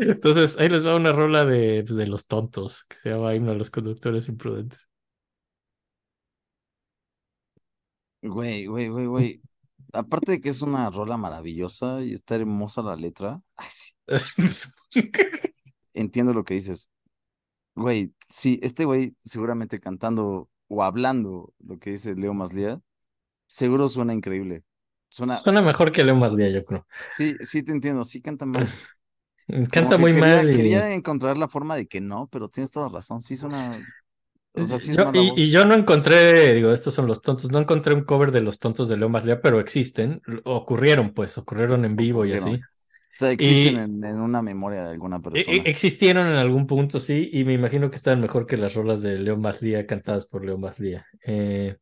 Entonces, 0.00 0.56
ahí 0.58 0.68
les 0.70 0.86
va 0.86 0.96
una 0.96 1.12
rola 1.12 1.44
de, 1.44 1.84
pues, 1.84 1.96
de 1.96 2.06
los 2.08 2.26
tontos 2.28 2.84
que 2.88 2.96
se 2.98 3.10
llama 3.10 3.34
Himno 3.34 3.52
a 3.52 3.54
los 3.56 3.70
conductores 3.70 4.28
imprudentes. 4.28 4.88
Güey, 8.22 8.66
güey, 8.66 8.88
güey, 8.88 9.06
güey. 9.06 9.42
Aparte 9.98 10.32
de 10.32 10.40
que 10.40 10.48
es 10.48 10.62
una 10.62 10.90
rola 10.90 11.16
maravillosa 11.16 12.02
y 12.02 12.12
está 12.12 12.36
hermosa 12.36 12.82
la 12.82 12.94
letra. 12.94 13.40
Ay, 13.56 13.66
sí. 13.70 13.92
Entiendo 15.94 16.32
lo 16.32 16.44
que 16.44 16.54
dices. 16.54 16.88
Güey, 17.74 18.14
sí, 18.26 18.60
este 18.62 18.84
güey 18.84 19.16
seguramente 19.24 19.80
cantando 19.80 20.48
o 20.68 20.82
hablando 20.82 21.52
lo 21.60 21.78
que 21.78 21.90
dice 21.90 22.14
Leo 22.14 22.34
Maslía, 22.34 22.80
seguro 23.46 23.88
suena 23.88 24.14
increíble. 24.14 24.64
Suena, 25.08 25.34
Suena 25.34 25.62
mejor 25.62 25.92
que 25.92 26.04
Leo 26.04 26.16
Maslía, 26.16 26.50
yo 26.50 26.64
creo. 26.64 26.86
sí, 27.08 27.36
sí 27.40 27.62
te 27.62 27.72
entiendo, 27.72 28.04
sí 28.04 28.20
canta 28.20 28.46
mal. 28.46 28.68
Canta 29.72 29.96
muy 29.98 30.12
quería, 30.12 30.42
mal 30.42 30.50
y... 30.50 30.56
quería 30.56 30.92
encontrar 30.92 31.38
la 31.38 31.48
forma 31.48 31.74
de 31.76 31.88
que 31.88 32.00
no, 32.02 32.28
pero 32.28 32.50
tienes 32.50 32.70
toda 32.70 32.88
razón, 32.88 33.20
sí 33.20 33.36
suena, 33.36 33.88
sí 34.64 34.94
Yo- 34.94 35.10
y, 35.36 35.50
yo 35.50 35.64
no 35.64 35.74
encontré, 35.74 36.54
digo, 36.54 36.72
estos 36.72 36.94
son 36.94 37.06
los 37.06 37.22
tontos, 37.22 37.50
no 37.50 37.58
encontré 37.58 37.94
un 37.94 38.04
cover 38.04 38.30
de 38.32 38.40
los 38.40 38.58
tontos 38.58 38.88
de 38.88 38.96
Leo 38.96 39.08
Maslía, 39.08 39.40
pero 39.40 39.60
existen, 39.60 40.20
ocurrieron 40.44 41.12
pues, 41.14 41.36
ocurrieron 41.38 41.84
en 41.84 41.96
vivo 41.96 42.24
y 42.24 42.32
así. 42.32 42.54
O 42.54 43.20
sea, 43.20 43.30
existen 43.32 43.74
Y- 43.74 43.78
en, 43.78 44.04
en 44.04 44.20
una 44.20 44.42
memoria 44.42 44.84
de 44.84 44.90
alguna 44.90 45.16
E- 45.16 45.20
persona. 45.20 45.56
e- 45.56 45.62
existieron 45.70 46.26
en 46.28 46.34
algún 46.36 46.66
punto, 46.66 47.00
sí, 47.00 47.30
y 47.32 47.44
me 47.44 47.52
imagino 47.54 47.90
que 47.90 47.96
estaban 47.96 48.20
mejor 48.20 48.46
que 48.46 48.56
las 48.56 48.74
rolas 48.74 49.02
de 49.02 49.18
Leo 49.18 49.36
Maslía 49.36 49.86
cantadas 49.86 50.26
por 50.26 50.44
Leo 50.44 50.56
Maslía. 50.58 51.06
Eh, 51.26 51.76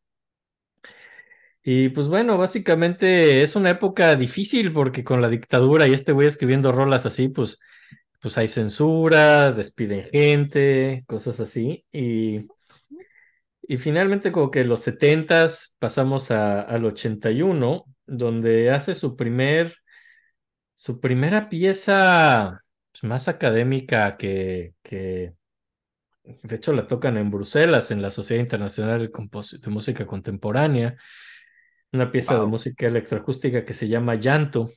y 1.63 1.89
pues 1.89 2.09
bueno, 2.09 2.39
básicamente 2.39 3.43
es 3.43 3.57
una 3.57 3.71
época 3.71 4.15
difícil 4.17 4.73
porque 4.73 5.03
con 5.03 5.21
la 5.21 5.29
dictadura 5.29 5.89
y 5.89 5.95
este 5.95 6.13
güey 6.13 6.29
escribiendo 6.29 6.71
rolas 6.73 7.07
así, 7.07 7.29
pues, 7.29 7.59
pues 8.21 8.39
hay 8.39 8.49
censura, 8.49 9.51
despiden 9.53 10.09
gente, 10.13 11.05
cosas 11.09 11.41
así. 11.41 11.85
Y, 11.93 12.47
y 13.69 13.79
finalmente 13.79 14.33
como 14.33 14.51
que 14.51 14.65
los 14.65 14.81
setentas 14.81 15.77
pasamos 15.79 16.31
a- 16.31 16.63
al 16.63 16.85
81, 16.85 17.85
donde 18.07 18.71
hace 18.71 18.95
su 18.95 19.17
primer, 19.17 19.75
su 20.75 21.01
primera 21.01 21.49
pieza 21.49 22.63
pues, 22.93 23.05
más 23.05 23.29
académica 23.29 24.17
que, 24.17 24.75
que, 24.83 25.35
de 26.25 26.57
hecho 26.57 26.73
la 26.73 26.87
tocan 26.87 27.17
en 27.17 27.31
Bruselas, 27.31 27.91
en 27.91 28.03
la 28.03 28.11
Sociedad 28.11 28.43
Internacional 28.43 29.01
de, 29.01 29.13
Compos- 29.13 29.61
de 29.61 29.71
Música 29.71 30.07
Contemporánea, 30.07 30.97
una 31.93 32.11
pieza 32.13 32.39
de 32.39 32.47
música 32.47 32.87
electroacústica 32.87 33.65
que 33.65 33.75
se 33.75 33.89
llama 33.89 34.17
Llanto, 34.17 34.69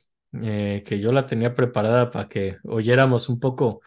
eh, 0.42 0.82
que 0.86 1.00
yo 1.00 1.12
la 1.12 1.26
tenía 1.26 1.54
preparada 1.54 2.10
para 2.10 2.28
que 2.28 2.58
oyéramos 2.64 3.28
un 3.28 3.40
poco 3.40 3.80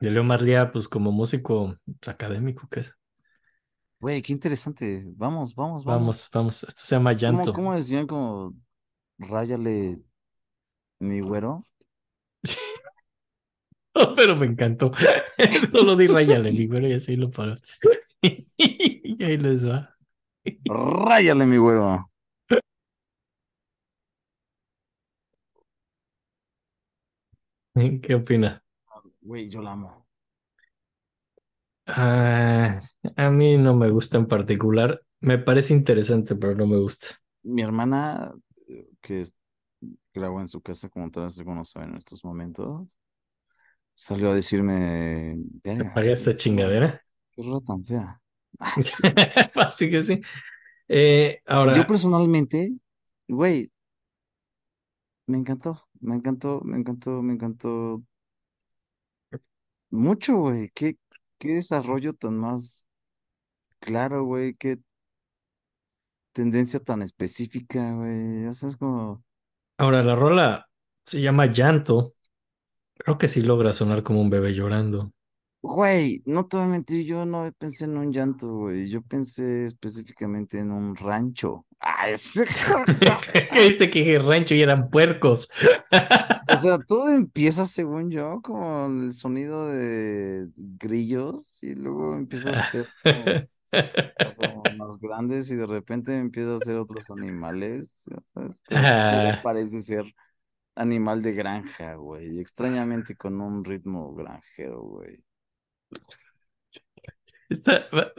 de 0.00 0.10
Leo 0.10 0.24
Maslía, 0.24 0.72
pues 0.72 0.88
como 0.88 1.12
músico 1.12 1.76
pues, 1.86 2.08
académico 2.08 2.68
que 2.68 2.80
es. 2.80 2.94
Güey, 4.00 4.22
qué 4.22 4.32
interesante. 4.32 5.04
Vamos, 5.16 5.54
vamos, 5.54 5.84
vamos. 5.84 6.00
Vamos, 6.00 6.30
vamos, 6.32 6.62
esto 6.62 6.80
se 6.80 6.96
llama 6.96 7.10
¿Cómo, 7.10 7.18
Llanto. 7.18 7.52
cómo 7.52 7.74
decían 7.74 8.06
como 8.06 8.54
ráyale 9.18 10.02
mi 10.98 11.20
güero? 11.20 11.66
Pero 14.16 14.36
me 14.36 14.46
encantó. 14.46 14.90
Solo 15.72 15.96
di 15.96 16.06
rayale, 16.06 16.50
mi 16.52 16.66
güero, 16.68 16.88
y 16.88 16.94
así 16.94 17.16
lo 17.16 17.30
paró. 17.30 17.56
Y 18.22 19.22
ahí 19.22 19.36
les 19.36 19.68
va. 19.68 19.94
Ráyale 20.64 21.44
mi 21.44 21.58
güero. 21.58 22.10
¿Qué 28.02 28.14
opina? 28.14 28.62
Güey, 29.20 29.50
yo 29.50 29.60
la 29.60 29.72
amo. 29.72 29.99
Ah, 31.96 32.80
a 33.16 33.30
mí 33.30 33.56
no 33.58 33.74
me 33.74 33.90
gusta 33.90 34.18
en 34.18 34.26
particular. 34.26 35.02
Me 35.20 35.38
parece 35.38 35.74
interesante, 35.74 36.34
pero 36.36 36.54
no 36.54 36.66
me 36.66 36.78
gusta. 36.78 37.06
Mi 37.42 37.62
hermana, 37.62 38.34
que 39.02 39.20
es- 39.20 39.34
grabó 40.14 40.40
en 40.40 40.48
su 40.48 40.62
casa, 40.62 40.88
como 40.90 41.10
tal 41.10 41.24
vez 41.24 41.38
algunos 41.38 41.70
saben 41.70 41.90
en 41.92 41.96
estos 41.98 42.24
momentos, 42.24 42.98
salió 43.94 44.30
a 44.30 44.34
decirme, 44.34 45.36
¿Te 45.76 45.84
esa 46.06 46.36
qué 46.36 46.36
chingadera? 46.36 47.02
qué 47.32 47.42
rola 47.42 47.60
tan 47.60 47.84
fea. 47.84 48.20
Así 49.54 49.90
que 49.90 50.02
sí. 50.02 50.20
Eh, 50.88 51.42
Yo 51.64 51.84
ahora, 51.84 51.86
personalmente, 51.86 52.72
güey, 53.28 53.70
me 55.26 55.38
encantó, 55.38 55.88
me 56.00 56.14
encantó, 56.16 56.60
me 56.64 56.76
encantó, 56.78 57.22
me 57.22 57.32
encantó 57.34 58.02
mucho, 59.90 60.36
güey. 60.38 60.70
Qué, 60.74 60.98
qué 61.40 61.56
desarrollo 61.56 62.14
tan 62.14 62.38
más 62.38 62.88
claro, 63.80 64.24
güey. 64.24 64.54
Qué 64.56 64.78
tendencia 66.32 66.80
tan 66.80 67.02
específica, 67.02 67.92
güey. 67.94 68.46
O 68.46 68.52
sea, 68.54 68.68
es 68.68 68.76
como, 68.76 69.22
Ahora, 69.78 70.02
la 70.04 70.14
rola 70.14 70.68
se 71.04 71.20
llama 71.20 71.46
Llanto. 71.46 72.14
Creo 72.98 73.18
que 73.18 73.28
sí 73.28 73.42
logra 73.42 73.72
sonar 73.74 74.02
como 74.04 74.20
un 74.22 74.30
bebé 74.30 74.54
llorando. 74.54 75.12
Güey, 75.62 76.22
no 76.26 76.46
te 76.46 76.56
voy 76.56 76.66
a 76.66 76.68
mentir, 76.68 77.04
yo 77.06 77.24
no 77.26 77.50
pensé 77.58 77.84
en 77.84 77.96
un 77.98 78.12
llanto, 78.12 78.48
güey. 78.48 78.88
Yo 78.88 79.02
pensé 79.02 79.66
específicamente 79.66 80.58
en 80.58 80.70
un 80.72 80.96
rancho. 80.96 81.66
Viste 83.52 83.90
que 83.90 84.14
el 84.16 84.26
rancho 84.26 84.54
y 84.54 84.62
eran 84.62 84.90
puercos. 84.90 85.48
O 86.46 86.56
sea, 86.56 86.78
todo 86.86 87.10
empieza, 87.10 87.66
según 87.66 88.10
yo, 88.10 88.40
con 88.42 89.04
el 89.04 89.12
sonido 89.12 89.68
de 89.68 90.48
grillos 90.56 91.58
y 91.62 91.74
luego 91.74 92.16
empieza 92.16 92.52
a 92.52 92.58
ser 92.58 92.90
como 94.24 94.70
más 94.76 94.96
grandes 94.98 95.50
y 95.50 95.56
de 95.56 95.66
repente 95.66 96.16
empieza 96.16 96.54
a 96.54 96.58
ser 96.58 96.76
otros 96.76 97.10
animales, 97.10 98.04
Ah, 98.72 99.38
parece 99.42 99.80
ser 99.80 100.04
animal 100.76 101.22
de 101.22 101.32
granja, 101.34 101.94
güey. 101.96 102.40
Extrañamente 102.40 103.16
con 103.16 103.40
un 103.40 103.64
ritmo 103.64 104.14
granjero, 104.14 104.82
güey. 104.82 105.22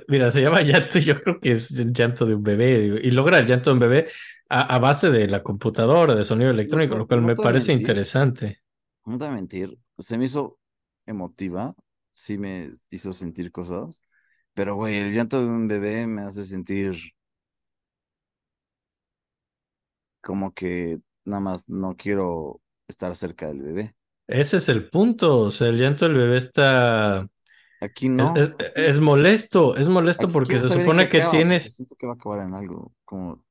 Mira, 0.08 0.30
se 0.30 0.42
llama 0.42 0.62
llanto 0.62 0.98
y 1.00 1.02
yo 1.02 1.22
creo 1.22 1.40
que 1.40 1.54
es 1.54 1.72
el 1.80 1.94
llanto 1.94 2.26
de 2.26 2.36
un 2.36 2.44
bebé 2.44 3.00
y 3.04 3.12
logra 3.12 3.40
el 3.40 3.46
llanto 3.46 3.70
de 3.70 3.74
un 3.76 3.80
bebé 3.80 4.08
a, 4.50 4.76
a 4.76 4.80
base 4.80 5.10
de 5.12 5.28
la 5.28 5.42
computadora, 5.44 6.16
de 6.16 6.26
sonido 6.26 6.52
electrónico, 6.52 6.98
lo 6.98 7.08
cual 7.08 7.22
no 7.22 7.28
me 7.28 7.38
parece 7.38 7.72
mentir, 7.72 7.76
interesante. 7.76 8.62
no 9.06 9.18
te 9.18 9.26
voy 9.26 9.34
a 9.34 9.36
mentir. 9.36 9.78
Se 9.98 10.18
me 10.18 10.26
hizo 10.26 10.60
emotiva, 11.06 11.76
sí 12.14 12.38
me 12.38 12.72
hizo 12.90 13.14
sentir 13.14 13.52
cosas, 13.52 14.06
pero, 14.54 14.76
güey, 14.76 14.98
el 14.98 15.14
llanto 15.14 15.40
de 15.42 15.48
un 15.48 15.68
bebé 15.68 16.08
me 16.08 16.22
hace 16.24 16.46
sentir 16.46 16.96
como 20.22 20.54
que 20.54 21.00
nada 21.26 21.40
más 21.42 21.68
no 21.70 21.96
quiero 21.98 22.62
estar 22.88 23.16
cerca 23.16 23.48
del 23.48 23.62
bebé. 23.62 23.96
Ese 24.28 24.58
es 24.58 24.70
el 24.70 24.90
punto, 24.90 25.38
o 25.40 25.52
sea, 25.52 25.68
el 25.70 25.78
llanto 25.78 26.06
del 26.06 26.16
bebé 26.16 26.38
está... 26.38 27.28
Aquí 27.82 28.10
no, 28.10 28.34
es, 28.76 29.00
molesto, 29.00 29.76
es 29.76 29.90
molesto 29.90 30.28
aquí 30.28 30.34
porque 30.34 30.60
se 30.60 30.70
supone 30.70 31.10
que 31.10 31.18
acaba, 31.18 31.32
tienes... 31.32 31.76
siento 31.76 31.96
que 31.96 32.06
va 32.06 32.14
a 32.14 32.16
acabar 32.16 32.48
en 32.48 32.54
algo, 32.54 32.94
como, 33.04 33.44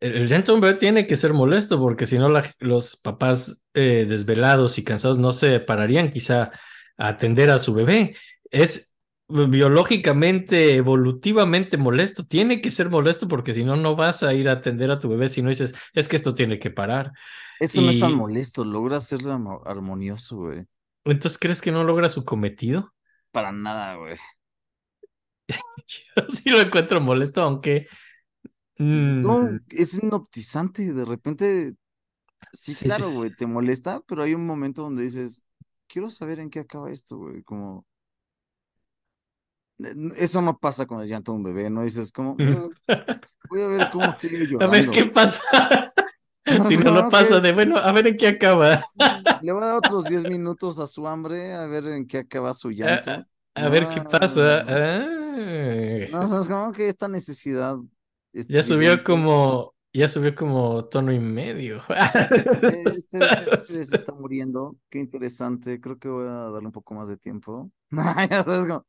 El, 0.00 0.28
bebé 0.28 0.74
tiene 0.74 1.06
que 1.06 1.16
ser 1.16 1.34
molesto 1.34 1.78
porque 1.78 2.06
si 2.06 2.18
no 2.18 2.30
los 2.60 2.96
papás 2.96 3.62
eh, 3.74 4.06
desvelados 4.08 4.78
y 4.78 4.84
cansados 4.84 5.18
no 5.18 5.32
se 5.32 5.60
pararían 5.60 6.10
quizá 6.10 6.50
a 6.96 7.08
atender 7.08 7.50
a 7.50 7.58
su 7.58 7.74
bebé. 7.74 8.16
Es 8.50 8.94
biológicamente, 9.28 10.76
evolutivamente 10.76 11.76
molesto. 11.76 12.24
Tiene 12.24 12.60
que 12.60 12.70
ser 12.70 12.90
molesto 12.90 13.28
porque 13.28 13.54
si 13.54 13.64
no, 13.64 13.76
no 13.76 13.96
vas 13.96 14.22
a 14.22 14.32
ir 14.34 14.48
a 14.48 14.52
atender 14.52 14.90
a 14.90 14.98
tu 14.98 15.08
bebé 15.08 15.28
si 15.28 15.42
no 15.42 15.50
dices, 15.50 15.74
es 15.94 16.08
que 16.08 16.16
esto 16.16 16.34
tiene 16.34 16.58
que 16.58 16.70
parar. 16.70 17.12
esto 17.60 17.80
no 17.82 17.90
es 17.90 17.98
tan 17.98 18.14
molesto, 18.14 18.64
logra 18.64 19.00
ser 19.00 19.20
armo- 19.20 19.62
armonioso, 19.66 20.36
güey. 20.36 20.64
entonces, 21.04 21.38
¿crees 21.38 21.60
que 21.60 21.72
no 21.72 21.84
logra 21.84 22.08
su 22.08 22.24
cometido? 22.24 22.92
Para 23.36 23.52
nada, 23.52 23.96
güey. 23.96 24.16
Yo 26.16 26.22
sí 26.30 26.50
lo 26.50 26.60
encuentro 26.60 27.00
molesto, 27.00 27.42
aunque... 27.42 27.86
mm, 28.78 29.22
No, 29.22 29.58
es 29.70 29.94
hipnotizante, 29.94 30.92
de 30.92 31.04
repente, 31.04 31.74
sí, 32.52 32.74
sí, 32.74 32.90
sí, 32.90 32.92
claro, 32.94 33.10
güey, 33.12 33.30
sí. 33.30 33.34
te 33.34 33.46
molesta, 33.46 34.02
pero 34.06 34.22
hay 34.22 34.34
un 34.34 34.46
momento 34.46 34.82
donde 34.82 35.04
dices, 35.04 35.42
quiero 35.88 36.10
saber 36.10 36.40
en 36.40 36.50
qué 36.50 36.60
acaba 36.60 36.92
esto, 36.92 37.18
güey, 37.18 37.44
como, 37.44 37.86
eso 40.16 40.42
no 40.42 40.58
pasa 40.58 40.86
con 40.86 41.00
el 41.02 41.08
llanto 41.08 41.32
de 41.32 41.38
un 41.38 41.44
bebé, 41.44 41.70
no 41.70 41.82
dices 41.82 42.12
como, 42.12 42.34
"Mm, 42.36 42.70
voy 43.48 43.62
a 43.62 43.66
ver 43.68 43.88
cómo 43.88 44.12
sigue 44.12 44.46
A 44.58 44.66
ver 44.66 44.90
qué 44.90 44.96
llorando. 44.96 45.06
pasa. 45.06 45.92
Si 46.68 46.76
no, 46.76 46.90
no 46.92 47.08
como 47.08 47.10
pasa 47.10 47.40
que 47.40 47.40
de, 47.40 47.52
bueno, 47.52 47.76
a 47.78 47.92
ver 47.92 48.06
en 48.08 48.16
qué 48.16 48.28
acaba. 48.28 48.84
le 49.40 49.52
voy 49.52 49.62
a 49.62 49.66
dar 49.66 49.74
otros 49.76 50.06
10 50.08 50.26
minutos 50.26 50.78
a 50.78 50.86
su 50.86 51.06
hambre, 51.06 51.54
a 51.54 51.66
ver 51.66 51.86
en 51.88 52.06
qué 52.06 52.18
acaba 52.18 52.54
su 52.54 52.70
A, 52.80 52.92
llanto. 53.00 53.26
a 53.54 53.68
ver 53.68 53.88
qué 53.88 54.00
pasa. 54.02 54.64
No, 54.66 54.86
Ah, 56.10 56.22
no, 56.22 56.22
o 56.22 56.26
sea, 56.28 56.40
es 56.40 56.48
como 56.48 56.72
que 56.72 56.88
esta 56.88 57.08
necesidad 57.08 57.78
ya 58.48 58.62
subió 58.62 59.02
como, 59.04 59.74
ya 59.92 60.08
subió 60.08 60.34
como 60.34 60.84
tono 60.86 61.12
y 61.12 61.18
medio. 61.20 61.82
este, 62.88 63.54
este 63.54 63.84
se 63.84 63.96
está 63.96 64.12
muriendo, 64.14 64.76
qué 64.90 64.98
interesante, 64.98 65.80
creo 65.80 65.98
que 65.98 66.08
voy 66.08 66.26
a 66.26 66.50
darle 66.50 66.66
un 66.66 66.72
poco 66.72 66.94
más 66.94 67.08
de 67.08 67.16
tiempo. 67.16 67.70
Ya 68.30 68.42
sabes, 68.42 68.66
como, 68.66 68.86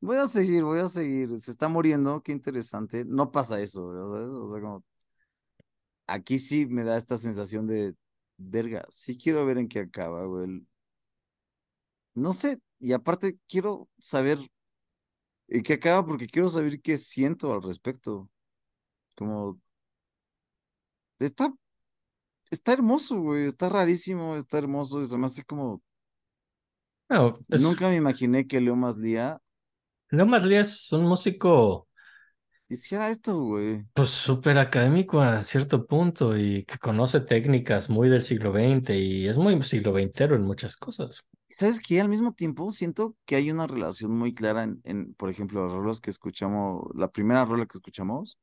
voy 0.00 0.16
a 0.18 0.28
seguir, 0.28 0.64
voy 0.64 0.80
a 0.80 0.88
seguir, 0.88 1.38
se 1.40 1.50
está 1.50 1.68
muriendo, 1.68 2.22
qué 2.22 2.32
interesante, 2.32 3.04
no 3.06 3.30
pasa 3.30 3.60
eso, 3.60 3.92
¿sabes? 4.08 4.28
O 4.28 4.48
sea, 4.50 4.60
como, 4.60 4.84
aquí 6.10 6.38
sí 6.38 6.66
me 6.66 6.84
da 6.84 6.96
esta 6.96 7.16
sensación 7.16 7.66
de, 7.66 7.94
verga, 8.36 8.84
sí 8.90 9.16
quiero 9.16 9.44
ver 9.46 9.58
en 9.58 9.68
qué 9.68 9.80
acaba, 9.80 10.24
güey. 10.26 10.66
No 12.14 12.32
sé, 12.32 12.60
y 12.78 12.92
aparte 12.92 13.38
quiero 13.48 13.88
saber 13.98 14.38
en 15.48 15.62
qué 15.62 15.74
acaba 15.74 16.04
porque 16.04 16.26
quiero 16.26 16.48
saber 16.48 16.80
qué 16.80 16.98
siento 16.98 17.52
al 17.52 17.62
respecto. 17.62 18.28
Como, 19.16 19.60
está, 21.18 21.52
está 22.50 22.72
hermoso, 22.72 23.20
güey, 23.20 23.46
está 23.46 23.68
rarísimo, 23.68 24.36
está 24.36 24.58
hermoso, 24.58 25.00
y 25.00 25.06
se 25.06 25.16
me 25.16 25.26
hace 25.26 25.44
como, 25.44 25.82
No, 27.08 27.38
es, 27.48 27.62
nunca 27.62 27.88
me 27.88 27.96
imaginé 27.96 28.46
que 28.46 28.60
Leo 28.60 28.76
Maslía 28.76 29.40
Leomas 30.12 30.42
Díaz 30.42 30.86
es 30.86 30.92
un 30.92 31.04
músico 31.04 31.86
hiciera 32.70 33.10
esto, 33.10 33.38
güey. 33.38 33.84
pues 33.94 34.10
súper 34.10 34.58
académico 34.58 35.20
a 35.20 35.42
cierto 35.42 35.86
punto 35.86 36.36
y 36.36 36.64
que 36.64 36.78
conoce 36.78 37.20
técnicas 37.20 37.90
muy 37.90 38.08
del 38.08 38.22
siglo 38.22 38.52
XX 38.52 38.98
y 38.98 39.28
es 39.28 39.38
muy 39.38 39.60
siglo 39.62 39.92
XXero 39.92 40.36
en 40.36 40.42
muchas 40.42 40.76
cosas. 40.76 41.24
¿Sabes 41.48 41.80
qué? 41.80 42.00
Al 42.00 42.08
mismo 42.08 42.32
tiempo 42.32 42.70
siento 42.70 43.16
que 43.26 43.34
hay 43.36 43.50
una 43.50 43.66
relación 43.66 44.12
muy 44.16 44.34
clara 44.34 44.62
en, 44.62 44.80
en, 44.84 45.14
por 45.14 45.30
ejemplo, 45.30 45.64
las 45.64 45.72
rolas 45.72 46.00
que 46.00 46.10
escuchamos, 46.10 46.84
la 46.94 47.10
primera 47.10 47.44
rola 47.44 47.66
que 47.66 47.76
escuchamos, 47.78 48.38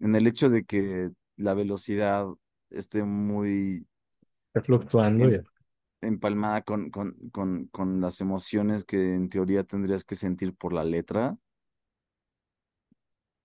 en 0.00 0.14
el 0.16 0.26
hecho 0.26 0.50
de 0.50 0.64
que 0.64 1.10
la 1.36 1.54
velocidad 1.54 2.26
esté 2.70 3.04
muy 3.04 3.86
Está 4.52 4.62
fluctuando 4.66 5.26
em- 5.26 5.42
empalmada 6.02 6.62
con, 6.62 6.90
con, 6.90 7.14
con, 7.32 7.66
con 7.68 8.00
las 8.00 8.20
emociones 8.20 8.84
que 8.84 9.14
en 9.14 9.28
teoría 9.28 9.64
tendrías 9.64 10.04
que 10.04 10.16
sentir 10.16 10.54
por 10.56 10.72
la 10.72 10.84
letra. 10.84 11.36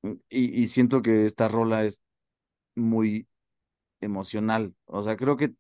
Y, 0.04 0.62
y 0.62 0.68
siento 0.68 1.02
que 1.02 1.26
esta 1.26 1.48
rola 1.48 1.84
es 1.86 2.02
muy 2.76 3.28
emocional. 4.02 4.76
O 4.86 5.02
sea, 5.02 5.18
creo 5.18 5.38
que 5.38 5.54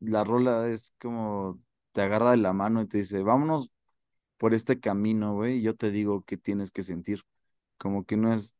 la 0.00 0.24
rola 0.24 0.68
es 0.68 0.94
como 1.00 1.60
te 1.92 2.02
agarra 2.02 2.32
de 2.32 2.38
la 2.38 2.52
mano 2.52 2.82
y 2.82 2.88
te 2.88 2.98
dice, 3.00 3.22
vámonos 3.22 3.70
por 4.38 4.54
este 4.54 4.80
camino, 4.80 5.34
güey, 5.34 5.58
y 5.58 5.62
yo 5.62 5.76
te 5.76 5.90
digo 5.92 6.24
qué 6.24 6.36
tienes 6.38 6.70
que 6.72 6.82
sentir. 6.84 7.22
Como 7.78 8.04
que 8.06 8.16
no 8.18 8.34
es 8.34 8.56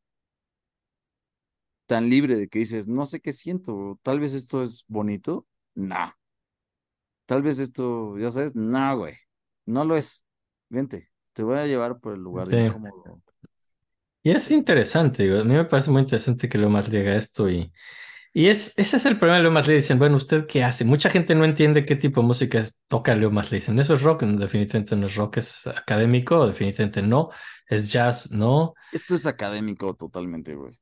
tan 1.87 2.09
libre 2.11 2.37
de 2.37 2.49
que 2.49 2.61
dices, 2.61 2.89
no 2.89 3.07
sé 3.07 3.21
qué 3.21 3.33
siento, 3.33 3.99
tal 4.03 4.21
vez 4.21 4.35
esto 4.35 4.63
es 4.63 4.85
bonito. 4.89 5.47
Nah, 5.75 6.11
tal 7.27 7.43
vez 7.43 7.59
esto, 7.59 8.19
ya 8.19 8.31
sabes, 8.31 8.55
no, 8.55 8.99
güey, 8.99 9.15
no 9.67 9.85
lo 9.85 9.97
es. 9.97 10.25
Vente, 10.69 11.11
te 11.33 11.43
voy 11.43 11.59
a 11.59 11.67
llevar 11.67 12.01
por 12.01 12.15
el 12.15 12.21
lugar 12.21 12.51
Sí. 12.51 12.57
incómodo. 12.57 13.23
Y 14.25 14.33
es 14.33 14.51
interesante, 14.51 15.39
a 15.41 15.45
mí 15.45 15.55
me 15.55 15.67
parece 15.67 15.93
muy 15.93 16.03
interesante 16.03 16.49
que 16.51 16.59
Leo 16.59 16.71
Masli 16.71 16.99
haga 16.99 17.15
esto 17.17 17.51
y, 17.51 17.73
y 18.35 18.49
es, 18.49 18.75
ese 18.79 18.97
es 18.99 19.07
el 19.07 19.19
problema 19.19 19.39
de 19.39 19.43
Leo 19.45 19.53
Masli. 19.53 19.75
Dicen, 19.77 19.99
bueno, 19.99 20.17
¿usted 20.17 20.47
qué 20.47 20.65
hace? 20.65 20.85
Mucha 20.85 21.11
gente 21.11 21.35
no 21.35 21.45
entiende 21.45 21.85
qué 21.87 21.97
tipo 21.97 22.21
de 22.23 22.29
música 22.29 22.59
es- 22.61 22.81
toca 22.89 23.15
Leo 23.17 23.31
Masli. 23.33 23.59
Dicen, 23.59 23.79
eso 23.81 23.95
es 23.95 24.03
rock, 24.03 24.25
definitivamente 24.25 24.97
no 24.97 25.07
es 25.07 25.17
rock, 25.17 25.39
es 25.39 25.67
académico, 25.69 26.47
definitivamente 26.47 27.03
no, 27.03 27.31
es 27.69 27.93
jazz, 27.93 28.33
no. 28.33 28.75
Esto 28.91 29.15
es 29.15 29.27
académico 29.27 29.95
totalmente, 29.95 30.55
güey. 30.55 30.73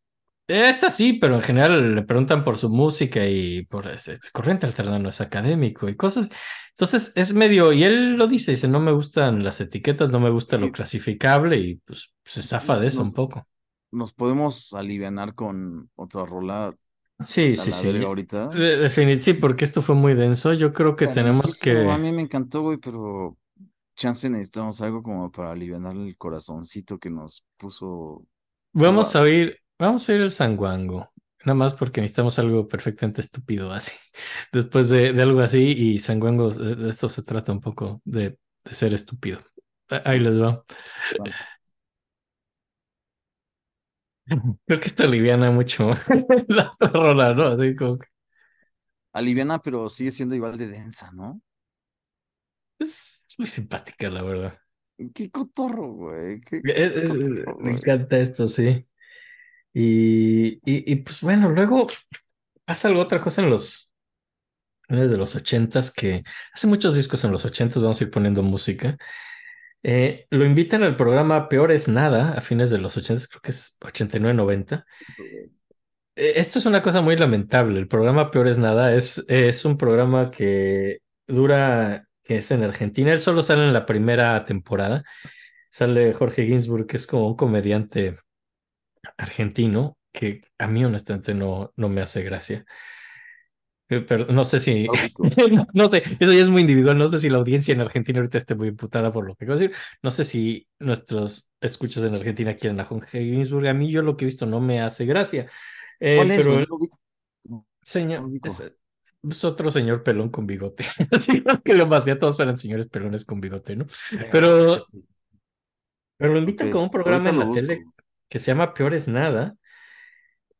Esta 0.48 0.90
sí, 0.90 1.14
pero 1.14 1.36
en 1.36 1.42
general 1.42 1.94
le 1.94 2.02
preguntan 2.02 2.44
por 2.44 2.58
su 2.58 2.68
música 2.68 3.26
y 3.26 3.64
por 3.66 3.86
ese 3.88 4.18
corriente 4.32 4.66
alterna 4.66 4.98
no 4.98 5.08
es 5.08 5.20
académico 5.20 5.88
y 5.88 5.96
cosas. 5.96 6.28
Entonces 6.70 7.12
es 7.16 7.32
medio, 7.34 7.72
y 7.72 7.84
él 7.84 8.14
lo 8.16 8.26
dice, 8.26 8.50
dice, 8.52 8.68
no 8.68 8.80
me 8.80 8.92
gustan 8.92 9.44
las 9.44 9.60
etiquetas, 9.60 10.10
no 10.10 10.20
me 10.20 10.30
gusta 10.30 10.58
lo 10.58 10.70
clasificable 10.72 11.58
y 11.58 11.76
pues 11.76 12.12
se 12.24 12.42
zafa 12.42 12.78
de 12.78 12.88
eso 12.88 13.02
un 13.02 13.14
poco. 13.14 13.46
nos 13.90 14.12
podemos 14.12 14.72
alivianar 14.74 15.34
con 15.34 15.90
otra 15.96 16.24
rola 16.24 16.74
Sí, 17.20 17.56
sí, 17.56 17.70
sí. 17.72 18.02
ahorita. 18.04 18.48
De, 18.50 18.78
definit- 18.90 19.18
sí, 19.20 19.34
porque 19.34 19.64
esto 19.64 19.80
fue 19.80 19.94
muy 19.94 20.14
denso. 20.14 20.52
Yo 20.54 20.72
creo 20.72 20.96
que 20.96 21.06
tenemos 21.06 21.44
densísimo, 21.44 21.92
a 21.92 21.98
que, 21.98 21.98
mí 21.98 22.12
me 22.12 22.22
encantó, 22.22 22.62
güey, 22.62 22.78
pero 22.78 23.36
chance 23.96 24.28
necesitamos 24.30 24.82
algo 24.82 25.02
como 25.02 25.30
para 25.30 25.52
aliviar 25.52 25.80
el 25.96 26.16
corazoncito 26.16 26.98
que 26.98 27.10
nos 27.10 27.44
puso 27.58 28.26
vamos 28.72 29.14
a 29.16 29.22
oír, 29.22 29.61
vamos 29.88 30.08
a 30.08 30.12
oír 30.12 30.22
el 30.22 30.30
sanguango. 30.30 31.12
Nada 31.44 31.54
más 31.54 31.74
porque 31.74 32.00
necesitamos 32.00 32.38
algo 32.38 32.68
perfectamente 32.68 33.20
estúpido 33.20 33.72
así. 33.72 33.92
Después 34.52 34.88
de, 34.88 35.12
de 35.12 35.22
algo 35.22 35.40
así, 35.40 35.58
y 35.76 35.98
sanguango, 36.00 36.50
de, 36.50 36.76
de 36.76 36.90
esto 36.90 37.08
se 37.08 37.22
trata 37.22 37.52
un 37.52 37.60
poco 37.60 38.00
de, 38.04 38.38
de 38.64 38.74
ser 38.74 38.94
estúpido. 38.94 39.40
Ah, 39.90 40.02
Ahí 40.04 40.20
les 40.20 40.40
va. 40.40 40.64
Vale. 41.18 41.34
Creo 44.66 44.80
que 44.80 44.86
esto 44.86 45.04
aliviana 45.04 45.50
mucho 45.50 45.92
la 46.48 46.72
otra 46.72 46.88
rola, 46.90 47.34
¿no? 47.34 47.46
Así 47.48 47.74
como 47.76 47.98
que- 47.98 48.08
aliviana, 49.14 49.60
pero 49.62 49.88
sigue 49.88 50.10
siendo 50.10 50.34
igual 50.34 50.58
de 50.58 50.68
densa, 50.68 51.10
¿no? 51.12 51.40
Es 52.78 53.24
muy 53.38 53.46
simpática, 53.46 54.10
la 54.10 54.22
verdad. 54.22 54.58
Qué 55.14 55.30
cotorro, 55.30 55.92
güey. 55.92 56.40
Qué, 56.40 56.62
Es- 56.62 56.92
qué 56.92 57.00
es- 57.02 57.08
cotorro, 57.08 57.58
me 57.60 57.72
güey. 57.72 57.72
encanta 57.72 58.18
esto, 58.18 58.48
sí. 58.48 58.86
Y, 59.74 60.54
y, 60.70 60.92
y, 60.92 60.96
pues 60.96 61.20
bueno, 61.22 61.50
luego 61.50 61.86
pasa 62.64 62.88
algo, 62.88 63.00
otra 63.00 63.20
cosa 63.20 63.42
en 63.42 63.50
los 63.50 63.90
desde 64.88 65.16
los 65.16 65.34
ochentas 65.34 65.90
que 65.90 66.22
hace 66.52 66.66
muchos 66.66 66.94
discos 66.94 67.24
en 67.24 67.32
los 67.32 67.44
ochentas, 67.44 67.82
vamos 67.82 68.00
a 68.00 68.04
ir 68.04 68.10
poniendo 68.10 68.42
música. 68.42 68.96
Eh, 69.82 70.26
lo 70.30 70.44
invitan 70.44 70.82
al 70.82 70.96
programa 70.96 71.48
Peor 71.48 71.72
es 71.72 71.88
Nada 71.88 72.34
a 72.34 72.40
fines 72.40 72.70
de 72.70 72.78
los 72.78 72.96
ochentas, 72.96 73.26
creo 73.26 73.40
que 73.40 73.50
es 73.50 73.76
89, 73.80 74.34
90. 74.34 74.84
Sí. 74.88 75.04
Eh, 76.16 76.32
Esto 76.36 76.58
es 76.58 76.66
una 76.66 76.82
cosa 76.82 77.00
muy 77.00 77.16
lamentable. 77.16 77.78
El 77.78 77.88
programa 77.88 78.30
Peor 78.30 78.48
es 78.48 78.58
Nada 78.58 78.94
es, 78.94 79.24
es 79.28 79.64
un 79.64 79.78
programa 79.78 80.30
que 80.30 80.98
dura, 81.26 82.06
que 82.22 82.36
es 82.38 82.50
en 82.50 82.62
Argentina. 82.62 83.12
Él 83.12 83.20
solo 83.20 83.42
sale 83.42 83.64
en 83.66 83.72
la 83.72 83.86
primera 83.86 84.44
temporada. 84.44 85.04
Sale 85.70 86.12
Jorge 86.12 86.46
Ginsburg, 86.46 86.86
que 86.86 86.96
es 86.98 87.06
como 87.06 87.26
un 87.28 87.36
comediante 87.36 88.16
argentino, 89.16 89.98
que 90.12 90.42
a 90.58 90.68
mí 90.68 90.84
honestamente 90.84 91.34
no, 91.34 91.72
no 91.76 91.88
me 91.88 92.02
hace 92.02 92.22
gracia. 92.22 92.64
Eh, 93.88 94.00
Pero 94.00 94.26
no 94.26 94.44
sé 94.44 94.58
si, 94.60 94.88
no, 95.52 95.66
no 95.74 95.86
sé, 95.88 96.02
eso 96.18 96.32
ya 96.32 96.40
es 96.42 96.48
muy 96.48 96.62
individual. 96.62 96.96
No 96.98 97.08
sé 97.08 97.18
si 97.18 97.28
la 97.28 97.38
audiencia 97.38 97.74
en 97.74 97.80
Argentina 97.80 98.18
ahorita 98.18 98.38
esté 98.38 98.54
muy 98.54 98.68
imputada 98.68 99.12
por 99.12 99.26
lo 99.26 99.34
que 99.36 99.44
acabo 99.44 99.58
de 99.58 99.68
decir. 99.68 99.82
No 100.02 100.10
sé 100.10 100.24
si 100.24 100.66
nuestros 100.78 101.50
escuchas 101.60 102.04
en 102.04 102.14
Argentina 102.14 102.54
quieren 102.56 102.80
a 102.80 102.84
Jorge 102.84 103.20
Ginsburg. 103.24 103.68
A 103.68 103.74
mí 103.74 103.90
yo 103.90 104.02
lo 104.02 104.16
que 104.16 104.24
he 104.24 104.26
visto 104.26 104.46
no 104.46 104.60
me 104.60 104.80
hace 104.80 105.04
gracia. 105.06 105.46
Eh, 106.00 106.24
¿Cuál 106.24 106.30
es, 106.30 106.46
pero 106.46 106.58
el 106.58 106.66
señor 107.82 108.30
es, 108.44 108.62
es 109.28 109.44
otro 109.44 109.70
señor 109.70 110.02
pelón 110.02 110.30
con 110.30 110.46
bigote. 110.46 110.84
Así 111.12 111.42
que 111.64 111.74
lo 111.74 111.86
más 111.86 112.04
bien 112.04 112.18
todos 112.18 112.38
eran 112.40 112.58
señores 112.58 112.86
pelones 112.88 113.24
con 113.24 113.40
bigote, 113.40 113.76
¿no? 113.76 113.86
Pero, 114.30 114.86
pero 116.16 116.32
lo 116.32 116.38
invitan 116.38 116.68
Ok, 116.68 116.70
como 116.70 116.84
un 116.84 116.90
programa 116.90 117.30
en 117.30 117.38
la 117.38 117.50
busco. 117.50 117.50
tele 117.50 117.91
que 118.32 118.38
se 118.38 118.46
llama 118.50 118.72
Peor 118.72 118.94
es 118.94 119.08
Nada. 119.08 119.56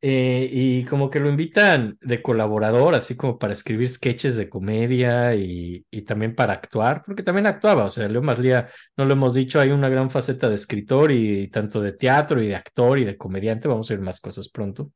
eh, 0.01 0.49
y 0.51 0.85
como 0.85 1.09
que 1.09 1.19
lo 1.19 1.29
invitan 1.29 1.97
de 2.01 2.21
colaborador, 2.21 2.93
así 2.93 3.15
como 3.15 3.39
para 3.39 3.53
escribir 3.53 3.87
sketches 3.87 4.35
de 4.35 4.49
comedia 4.49 5.33
y, 5.35 5.85
y 5.89 6.01
también 6.03 6.35
para 6.35 6.53
actuar, 6.53 7.03
porque 7.05 7.23
también 7.23 7.47
actuaba. 7.47 7.85
O 7.85 7.89
sea, 7.89 8.07
Leo 8.09 8.21
Maslía, 8.21 8.67
no 8.97 9.05
lo 9.05 9.13
hemos 9.13 9.33
dicho, 9.33 9.59
hay 9.61 9.71
una 9.71 9.89
gran 9.89 10.09
faceta 10.09 10.49
de 10.49 10.55
escritor 10.55 11.11
y, 11.11 11.47
tanto 11.49 11.81
de 11.81 11.93
teatro 11.93 12.43
y 12.43 12.47
de 12.47 12.55
actor 12.55 12.99
y 12.99 13.05
de 13.05 13.17
comediante. 13.17 13.67
Vamos 13.69 13.89
a 13.89 13.93
ver 13.95 14.03
más 14.03 14.19
cosas 14.21 14.49
pronto. 14.49 14.91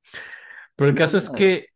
Pero 0.76 0.90
el 0.90 0.95
caso 0.95 1.18
es 1.18 1.30
que 1.30 1.68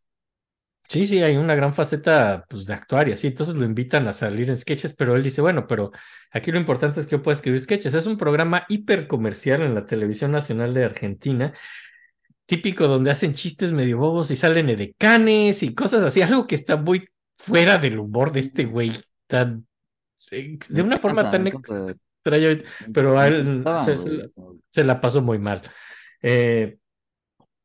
sí, 0.88 1.06
sí, 1.06 1.22
hay 1.22 1.36
una 1.36 1.54
gran 1.54 1.72
faceta 1.72 2.44
pues, 2.48 2.66
de 2.66 2.74
actuar 2.74 3.08
y 3.08 3.12
así. 3.12 3.28
Entonces 3.28 3.54
lo 3.54 3.64
invitan 3.64 4.06
a 4.08 4.12
salir 4.12 4.48
en 4.50 4.56
sketches, 4.56 4.94
pero 4.94 5.16
él 5.16 5.22
dice, 5.22 5.40
bueno, 5.40 5.66
pero 5.66 5.90
aquí 6.30 6.52
lo 6.52 6.58
importante 6.58 7.00
es 7.00 7.06
que 7.06 7.12
yo 7.12 7.22
pueda 7.22 7.36
escribir 7.36 7.60
sketches. 7.60 7.94
Es 7.94 8.06
un 8.06 8.18
programa 8.18 8.64
hiper 8.68 9.06
comercial 9.06 9.62
en 9.62 9.74
la 9.74 9.86
televisión 9.86 10.32
nacional 10.32 10.74
de 10.74 10.84
Argentina 10.84 11.52
típico 12.52 12.86
donde 12.86 13.10
hacen 13.10 13.32
chistes 13.32 13.72
medio 13.72 13.98
bobos 13.98 14.30
y 14.30 14.36
salen 14.36 14.68
edecanes 14.68 15.62
y 15.62 15.74
cosas 15.74 16.02
así, 16.02 16.20
algo 16.20 16.46
que 16.46 16.54
está 16.54 16.76
muy 16.76 17.08
fuera 17.38 17.78
del 17.78 17.98
humor 17.98 18.30
de 18.30 18.40
este 18.40 18.64
güey, 18.64 18.92
tan, 19.26 19.66
eh, 20.30 20.58
de 20.68 20.82
una 20.82 20.98
forma 20.98 21.30
tan 21.30 21.46
extraña, 21.46 22.58
pero 22.92 23.18
a 23.18 23.26
él 23.26 23.64
se 24.70 24.84
la 24.84 25.00
pasó 25.00 25.22
muy 25.22 25.38
mal. 25.38 25.62
Eh, 26.20 26.76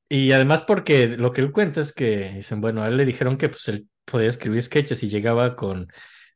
y 0.09 0.31
además 0.31 0.63
porque 0.63 1.07
lo 1.07 1.31
que 1.31 1.41
él 1.41 1.51
cuenta 1.51 1.81
es 1.81 1.93
que 1.93 2.31
dicen, 2.34 2.61
bueno, 2.61 2.84
a 2.84 2.88
él 2.88 2.97
le 2.97 3.05
dijeron 3.05 3.38
que 3.38 3.49
pues 3.49 3.67
él 3.67 3.88
podía 4.05 4.29
escribir 4.29 4.61
sketches 4.61 5.03
y 5.03 5.09
llegaba 5.09 5.55
con, 5.55 5.88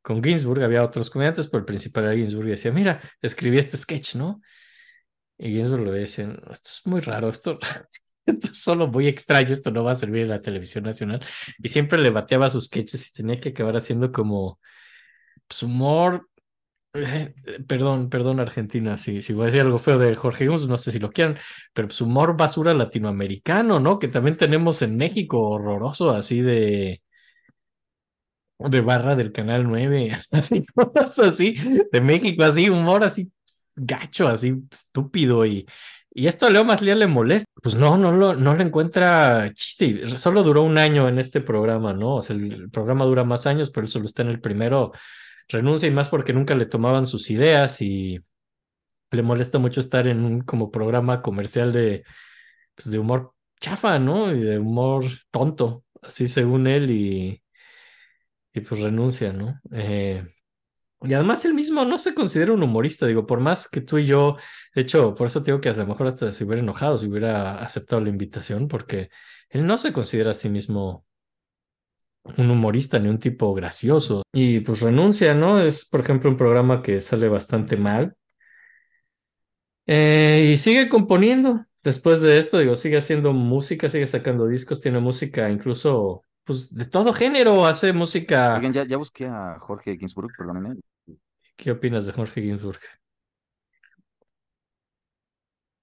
con 0.02 0.24
Ginsburg, 0.24 0.64
había 0.64 0.84
otros 0.84 1.10
comediantes, 1.10 1.48
pero 1.48 1.60
el 1.60 1.66
principal 1.66 2.06
era 2.06 2.16
Ginsburg 2.16 2.48
y 2.48 2.52
decía, 2.52 2.72
mira, 2.72 3.02
escribí 3.22 3.58
este 3.58 3.78
sketch, 3.78 4.16
¿no? 4.16 4.42
Y 5.38 5.52
Ginsburg 5.52 5.86
le 5.86 5.92
decía, 5.92 6.26
esto 6.52 6.70
es 6.70 6.82
muy 6.86 7.02
raro, 7.02 7.30
esto, 7.30 7.58
esto 8.26 8.48
es 8.52 8.62
solo 8.62 8.88
muy 8.88 9.08
extraño, 9.08 9.54
esto 9.54 9.72
no 9.72 9.84
va 9.84 9.92
a 9.92 9.96
servir 9.96 10.24
en 10.24 10.30
la 10.30 10.42
televisión 10.42 10.84
nacional. 10.84 11.26
Y 11.60 11.70
siempre 11.70 12.00
le 12.02 12.10
bateaba 12.12 12.50
sus 12.50 12.66
sketches 12.66 13.08
y 13.10 13.12
tenía 13.12 13.40
que 13.40 13.50
acabar 13.50 13.78
haciendo 13.78 14.12
como 14.12 14.60
pues, 15.48 15.64
humor. 15.64 16.30
perdón, 17.68 18.10
perdón, 18.10 18.40
Argentina, 18.40 18.98
si, 18.98 19.22
voy 19.34 19.44
a 19.44 19.46
decir 19.46 19.62
algo 19.62 19.80
feo 19.80 19.98
de 19.98 20.16
Jorge 20.16 20.48
Guns, 20.48 20.68
no 20.68 20.78
sé 20.78 20.92
si 20.92 21.00
lo 21.00 21.12
quieran, 21.12 21.38
pero 21.74 21.88
pues 21.88 22.02
humor 22.02 22.36
basura 22.38 22.74
latinoamericano, 22.74 23.80
¿no? 23.80 24.00
Que 24.00 24.08
también 24.08 24.38
tenemos 24.38 24.82
en 24.82 24.98
México, 24.98 25.40
horroroso, 25.40 26.12
así 26.12 26.42
de 26.42 27.02
de 28.60 28.82
barra 28.82 29.16
del 29.16 29.32
Canal 29.32 29.68
9, 29.68 30.16
así, 30.32 30.64
así, 31.24 31.56
de 31.92 32.02
México, 32.02 32.44
así, 32.44 32.70
humor 32.70 33.04
así 33.04 33.32
gacho, 33.76 34.28
así 34.28 34.54
estúpido 34.70 35.46
y, 35.46 35.66
y 36.14 36.28
esto 36.28 36.46
a 36.46 36.50
Leo 36.50 36.66
Maslía 36.66 36.96
le 36.96 37.08
molesta. 37.08 37.50
Pues 37.62 37.76
no, 37.76 37.98
no 37.98 38.12
lo, 38.12 38.34
no 38.36 38.56
le 38.56 38.64
encuentra 38.64 39.52
chiste. 39.54 40.06
Solo 40.08 40.44
duró 40.44 40.64
un 40.64 40.78
año 40.78 41.08
en 41.08 41.20
este 41.20 41.42
programa, 41.42 41.94
¿no? 41.94 42.16
O 42.16 42.22
sea, 42.22 42.36
el, 42.36 42.70
programa 42.70 43.06
dura 43.06 43.24
más 43.24 43.48
años, 43.48 43.70
pero 43.70 43.88
solo 43.88 44.06
está 44.06 44.24
en 44.24 44.30
el 44.30 44.42
primero. 44.42 44.92
Renuncia 45.48 45.88
y 45.88 45.92
más 45.92 46.10
porque 46.10 46.34
nunca 46.34 46.56
le 46.56 46.66
tomaban 46.66 47.06
sus 47.06 47.30
ideas 47.32 47.82
y 47.82 48.20
le 49.12 49.24
molesta 49.24 49.60
mucho 49.60 49.80
estar 49.80 50.08
en 50.08 50.24
un 50.24 50.42
como 50.42 50.72
programa 50.72 51.22
comercial 51.22 51.74
de, 51.74 52.04
pues, 52.76 52.92
de 52.92 53.00
humor 53.00 53.34
chafa, 53.60 54.00
¿no? 54.00 54.34
Y 54.36 54.42
de 54.42 54.60
humor 54.60 55.06
tonto, 55.32 55.86
así 56.02 56.28
según 56.28 56.68
él 56.68 56.92
y, 56.92 57.44
y 58.54 58.62
pues 58.62 58.82
renuncia, 58.82 59.34
¿no? 59.34 59.60
Eh, 59.72 60.24
y 61.04 61.14
además 61.14 61.44
él 61.46 61.54
mismo 61.56 61.84
no 61.84 61.98
se 61.98 62.14
considera 62.14 62.54
un 62.54 62.62
humorista, 62.64 63.08
digo, 63.08 63.26
por 63.26 63.40
más 63.40 63.68
que 63.68 63.82
tú 63.82 63.98
y 63.98 64.06
yo, 64.06 64.38
de 64.76 64.82
hecho, 64.84 65.16
por 65.16 65.28
eso 65.28 65.42
te 65.42 65.52
digo 65.52 65.62
que 65.62 65.70
a 65.70 65.74
lo 65.74 65.88
mejor 65.88 66.08
hasta 66.08 66.32
se 66.32 66.44
hubiera 66.44 66.62
enojado 66.62 66.98
si 66.98 67.08
hubiera 67.08 67.56
aceptado 67.64 68.02
la 68.02 68.10
invitación, 68.10 68.68
porque 68.68 69.10
él 69.50 69.66
no 69.66 69.78
se 69.80 69.94
considera 69.94 70.32
a 70.32 70.34
sí 70.36 70.50
mismo 70.50 71.06
un 72.24 72.52
humorista 72.52 73.00
ni 73.00 73.10
un 73.10 73.20
tipo 73.20 73.54
gracioso. 73.54 74.24
Y 74.32 74.62
pues 74.62 74.82
renuncia, 74.82 75.34
¿no? 75.34 75.60
Es, 75.60 75.86
por 75.86 76.02
ejemplo, 76.02 76.30
un 76.30 76.38
programa 76.38 76.82
que 76.82 77.02
sale 77.02 77.28
bastante 77.28 77.78
mal. 77.78 78.16
Eh, 79.88 80.52
y 80.54 80.58
sigue 80.58 80.90
componiendo. 80.90 81.66
Después 81.84 82.22
de 82.22 82.38
esto, 82.38 82.60
digo, 82.60 82.76
sigue 82.76 82.98
haciendo 82.98 83.34
música, 83.34 83.90
sigue 83.90 84.06
sacando 84.06 84.48
discos, 84.48 84.80
tiene 84.80 85.00
música 85.00 85.50
incluso, 85.50 86.22
pues, 86.44 86.74
de 86.74 86.86
todo 86.86 87.12
género, 87.12 87.66
hace 87.66 87.92
música. 87.92 88.56
Oigan, 88.56 88.72
ya, 88.72 88.86
ya 88.86 88.98
busqué 88.98 89.26
a 89.26 89.58
Jorge 89.60 89.98
Ginsburg, 89.98 90.32
perdónenme. 90.38 90.80
¿Qué 91.56 91.72
opinas 91.72 92.06
de 92.06 92.14
Jorge 92.14 92.42
Ginsburg? 92.42 92.80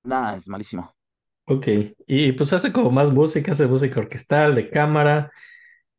Nada, 0.05 0.36
es 0.36 0.48
malísimo. 0.48 0.94
Ok, 1.47 1.66
y 2.06 2.32
pues 2.32 2.52
hace 2.52 2.73
como 2.73 2.90
más 2.90 3.10
música, 3.10 3.52
hace 3.52 3.66
música 3.66 4.01
orquestal, 4.01 4.55
de 4.55 4.69
cámara, 4.70 5.32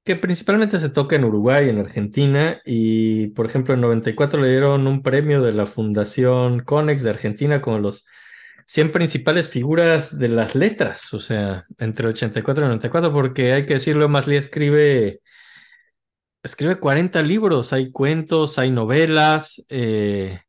que 0.10 0.16
principalmente 0.16 0.80
se 0.80 0.90
toca 0.90 1.18
en 1.18 1.24
Uruguay, 1.24 1.70
en 1.70 1.78
Argentina, 1.78 2.60
y 2.66 3.28
por 3.28 3.46
ejemplo 3.46 3.76
en 3.76 3.82
94 3.82 4.42
le 4.42 4.50
dieron 4.50 4.88
un 4.88 5.04
premio 5.04 5.40
de 5.44 5.52
la 5.52 5.68
Fundación 5.68 6.62
Conex 6.62 7.04
de 7.04 7.12
Argentina 7.12 7.62
como 7.62 7.78
los 7.78 8.08
100 8.66 8.92
principales 8.92 9.52
figuras 9.52 10.18
de 10.18 10.30
las 10.30 10.56
letras, 10.56 11.14
o 11.14 11.20
sea, 11.20 11.64
entre 11.78 12.08
84 12.08 12.64
y 12.64 12.68
94, 12.70 13.14
porque 13.14 13.54
hay 13.54 13.68
que 13.68 13.74
decirlo, 13.74 14.10
Maslía 14.10 14.40
escribe, 14.40 15.22
escribe 16.42 16.80
40 16.80 17.22
libros, 17.22 17.72
hay 17.72 17.92
cuentos, 17.92 18.58
hay 18.58 18.72
novelas, 18.72 19.64
eh, 19.70 20.40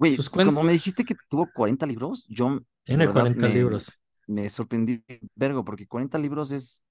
Güey, 0.00 0.16
cuando 0.32 0.64
me 0.64 0.72
dijiste 0.72 1.04
que 1.04 1.14
tuvo 1.28 1.48
40 1.54 1.86
libros, 1.86 2.26
yo 2.28 2.58
tiene 2.82 3.06
verdad 3.06 3.20
40 3.20 3.40
me, 3.40 3.54
libros. 3.54 4.00
me 4.26 4.50
sorprendí, 4.50 5.00
vergo, 5.36 5.64
porque 5.64 5.86
40 5.86 6.18
libros 6.18 6.50
es, 6.50 6.84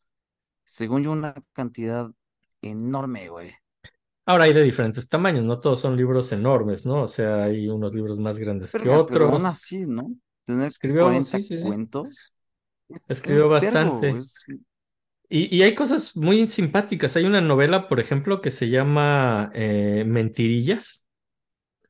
según 0.65 1.03
yo, 1.03 1.11
una 1.11 1.35
cantidad 1.53 2.11
enorme, 2.61 3.29
güey. 3.29 3.53
Ahora 4.27 4.45
hay 4.45 4.53
de 4.53 4.63
diferentes 4.63 5.07
tamaños, 5.09 5.43
no 5.43 5.59
todos 5.59 5.79
son 5.81 5.95
libros 5.97 6.31
enormes, 6.31 6.85
¿no? 6.85 7.03
O 7.03 7.07
sea, 7.07 7.43
hay 7.45 7.67
unos 7.69 7.93
libros 7.93 8.19
más 8.19 8.39
grandes 8.39 8.75
que 8.75 8.89
pero 9.05 9.27
aún 9.27 9.45
otros. 9.45 9.45
así, 9.45 9.85
¿no? 9.85 10.15
Tener 10.45 10.73
Escribió, 10.73 10.95
40 10.97 11.23
sí, 11.23 11.41
sí, 11.43 11.59
sí. 11.59 11.67
cuentos 11.67 12.33
es 12.89 13.05
Escribió 13.07 13.49
bastante. 13.49 14.17
es- 14.17 14.45
Y, 15.29 15.55
y 15.55 15.63
hay 15.63 15.73
cosas 15.75 16.15
muy 16.17 16.47
simpáticas. 16.49 17.15
Hay 17.17 17.25
una 17.25 17.41
novela, 17.41 17.87
por 17.87 17.99
ejemplo, 17.99 18.41
que 18.41 18.51
se 18.51 18.69
llama 18.69 19.51
eh, 19.55 20.03
Mentirillas, 20.05 21.07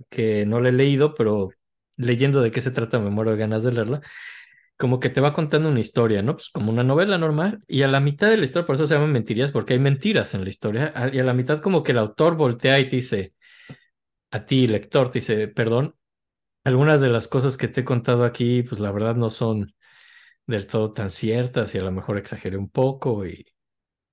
que 0.10 0.46
no 0.46 0.62
la 0.62 0.70
he 0.70 0.72
leído, 0.74 1.16
pero 1.16 1.50
leyendo 1.98 2.42
de 2.42 2.52
qué 2.52 2.62
se 2.62 2.72
trata 2.72 3.00
me 3.00 3.10
muero 3.12 3.32
de 3.32 3.38
ganas 3.38 3.64
de 3.64 3.74
leerla. 3.74 4.02
Como 4.78 5.00
que 5.00 5.10
te 5.10 5.22
va 5.22 5.34
contando 5.34 5.70
una 5.70 5.80
historia, 5.80 6.22
¿no? 6.22 6.36
Pues 6.36 6.50
como 6.50 6.72
una 6.72 6.84
novela 6.84 7.18
normal. 7.18 7.64
Y 7.68 7.84
a 7.84 7.88
la 7.88 8.02
mitad 8.02 8.30
de 8.30 8.38
la 8.38 8.44
historia, 8.44 8.66
por 8.66 8.76
eso 8.76 8.86
se 8.88 8.94
llama 8.96 9.08
Mentirillas, 9.08 9.52
porque 9.54 9.74
hay 9.74 9.80
mentiras 9.80 10.34
en 10.34 10.44
la 10.44 10.50
historia. 10.50 10.94
Y 11.14 11.20
a 11.20 11.24
la 11.24 11.34
mitad 11.34 11.62
como 11.62 11.82
que 11.84 11.94
el 11.94 11.98
autor 11.98 12.36
voltea 12.36 12.80
y 12.80 12.88
te 12.90 12.98
dice, 12.98 13.34
a 14.32 14.46
ti, 14.46 14.68
lector, 14.68 15.10
te 15.12 15.20
dice, 15.20 15.48
perdón, 15.48 15.96
algunas 16.64 17.02
de 17.02 17.10
las 17.10 17.28
cosas 17.28 17.58
que 17.58 17.68
te 17.68 17.82
he 17.82 17.86
contado 17.86 18.26
aquí, 18.26 18.64
pues 18.64 18.82
la 18.82 18.92
verdad 18.92 19.16
no 19.16 19.30
son 19.30 19.74
del 20.48 20.68
todo 20.68 20.94
tan 20.94 21.10
ciertas 21.10 21.76
y 21.76 21.80
a 21.80 21.84
lo 21.84 21.92
mejor 21.92 22.18
exageré 22.18 22.58
un 22.58 22.70
poco 22.70 23.26
y, 23.28 23.46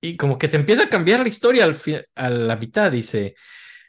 y 0.00 0.16
como 0.16 0.38
que 0.38 0.48
te 0.48 0.56
empieza 0.56 0.84
a 0.84 0.90
cambiar 0.90 1.20
la 1.20 1.28
historia 1.28 1.64
al 1.66 1.76
a 2.16 2.30
la 2.30 2.56
mitad, 2.56 2.92
dice, 2.92 3.34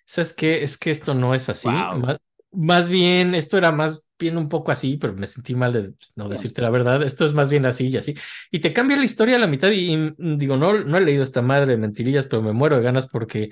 ¿sabes 0.06 0.34
qué? 0.34 0.64
Es 0.64 0.78
que 0.78 0.92
esto 0.92 1.14
no 1.16 1.36
es 1.36 1.50
así. 1.50 1.70
Wow. 1.70 2.18
Más, 2.54 2.90
bien, 2.90 3.36
esto 3.36 3.58
era 3.58 3.72
más 3.72 4.08
bien 4.20 4.38
un 4.38 4.48
poco 4.48 4.72
así, 4.72 4.98
pero 4.98 5.14
me 5.14 5.28
sentí 5.28 5.56
mal 5.56 5.74
de 5.74 5.82
pues, 5.92 6.14
no 6.16 6.30
decirte 6.30 6.62
la 6.62 6.70
verdad. 6.70 7.04
Esto 7.04 7.26
es 7.26 7.34
más 7.34 7.50
bien 7.50 7.66
así 7.66 7.88
y 7.88 7.98
así. 7.98 8.16
Y 8.52 8.60
te 8.60 8.74
cambia 8.74 8.98
la 8.98 9.06
historia 9.06 9.36
a 9.36 9.40
la 9.40 9.48
mitad 9.48 9.72
y, 9.72 9.94
y, 9.94 10.14
digo, 10.18 10.58
no, 10.58 10.74
no 10.84 10.98
he 10.98 11.02
leído 11.02 11.24
esta 11.24 11.42
madre 11.42 11.74
de 11.74 11.78
mentirillas, 11.78 12.28
pero 12.28 12.42
me 12.42 12.54
muero 12.54 12.78
de 12.78 12.84
ganas 12.84 13.08
porque 13.08 13.50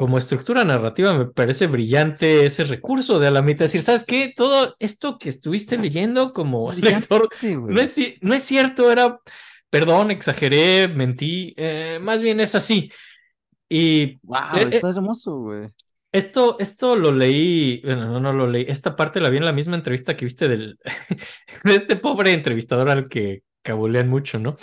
como 0.00 0.16
estructura 0.16 0.64
narrativa 0.64 1.12
me 1.12 1.26
parece 1.26 1.66
brillante 1.66 2.46
ese 2.46 2.64
recurso 2.64 3.20
de 3.20 3.26
a 3.26 3.30
la 3.30 3.42
mitad 3.42 3.66
decir, 3.66 3.82
¿sabes 3.82 4.06
qué? 4.06 4.32
Todo 4.34 4.74
esto 4.78 5.18
que 5.18 5.28
estuviste 5.28 5.76
leyendo 5.76 6.32
como 6.32 6.72
lector 6.72 7.28
no 7.42 7.78
es, 7.82 8.00
no 8.22 8.34
es 8.34 8.42
cierto, 8.42 8.90
era, 8.90 9.20
perdón, 9.68 10.10
exageré, 10.10 10.88
mentí, 10.88 11.52
eh, 11.58 11.98
más 12.00 12.22
bien 12.22 12.40
es 12.40 12.54
así. 12.54 12.90
Y 13.68 14.18
Wow, 14.22 14.56
Eh, 14.56 14.62
eh. 14.62 14.68
está 14.72 14.88
hermoso, 14.88 15.36
güey. 15.36 15.68
Esto, 16.12 16.58
esto 16.58 16.96
lo 16.96 17.12
leí, 17.12 17.80
bueno, 17.84 18.06
no, 18.06 18.20
no 18.20 18.32
lo 18.32 18.46
leí, 18.46 18.64
esta 18.68 18.96
parte 18.96 19.20
la 19.20 19.30
vi 19.30 19.38
en 19.38 19.44
la 19.44 19.52
misma 19.52 19.76
entrevista 19.76 20.16
que 20.16 20.24
viste 20.24 20.48
del, 20.48 20.78
de 21.64 21.74
este 21.74 21.96
pobre 21.96 22.32
entrevistador 22.32 22.90
al 22.90 23.08
que 23.08 23.42
cabulean 23.62 24.08
mucho, 24.08 24.38
¿no? 24.38 24.56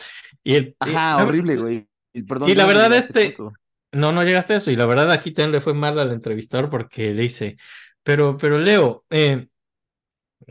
Y 0.43 0.55
el, 0.55 0.75
Ajá, 0.79 1.23
horrible, 1.23 1.55
güey. 1.55 1.87
Y 2.13 2.23
perdón, 2.23 2.49
y 2.49 2.55
la 2.55 2.65
verdad, 2.65 2.93
este- 2.93 3.31
punto. 3.31 3.53
No, 3.93 4.11
no 4.11 4.23
llegaste 4.23 4.53
a 4.53 4.57
eso. 4.57 4.69
Y 4.69 4.75
la 4.75 4.85
verdad, 4.85 5.11
aquí 5.11 5.31
también 5.31 5.53
le 5.53 5.61
fue 5.61 5.73
mal 5.73 5.97
al 5.97 6.11
entrevistador 6.11 6.69
porque 6.69 7.13
le 7.13 7.23
dice, 7.23 7.57
pero, 8.03 8.37
pero 8.37 8.59
Leo, 8.59 9.05
eh, 9.09 9.47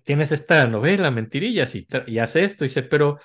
tienes 0.05 0.33
esta 0.33 0.67
novela, 0.67 1.11
Mentirillas, 1.11 1.75
y, 1.75 1.87
y 2.07 2.19
hace 2.19 2.45
esto. 2.45 2.65
Y 2.65 2.69
dice, 2.69 2.83
pero, 2.83 3.19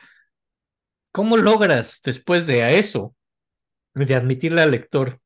¿cómo 1.12 1.38
logras 1.38 2.02
después 2.04 2.46
de 2.46 2.62
a 2.64 2.72
eso, 2.72 3.16
de 3.94 4.14
admitirle 4.14 4.62
al 4.62 4.72
lector 4.72 5.20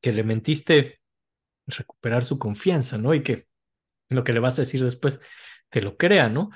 que 0.00 0.12
le 0.12 0.22
mentiste, 0.22 1.00
recuperar 1.66 2.24
su 2.24 2.38
confianza, 2.38 2.98
¿no? 2.98 3.14
Y 3.14 3.22
que 3.22 3.46
lo 4.10 4.24
que 4.24 4.32
le 4.32 4.40
vas 4.40 4.58
a 4.58 4.62
decir 4.62 4.82
después 4.84 5.20
te 5.70 5.82
lo 5.82 5.96
crea, 5.96 6.28
¿no? 6.28 6.50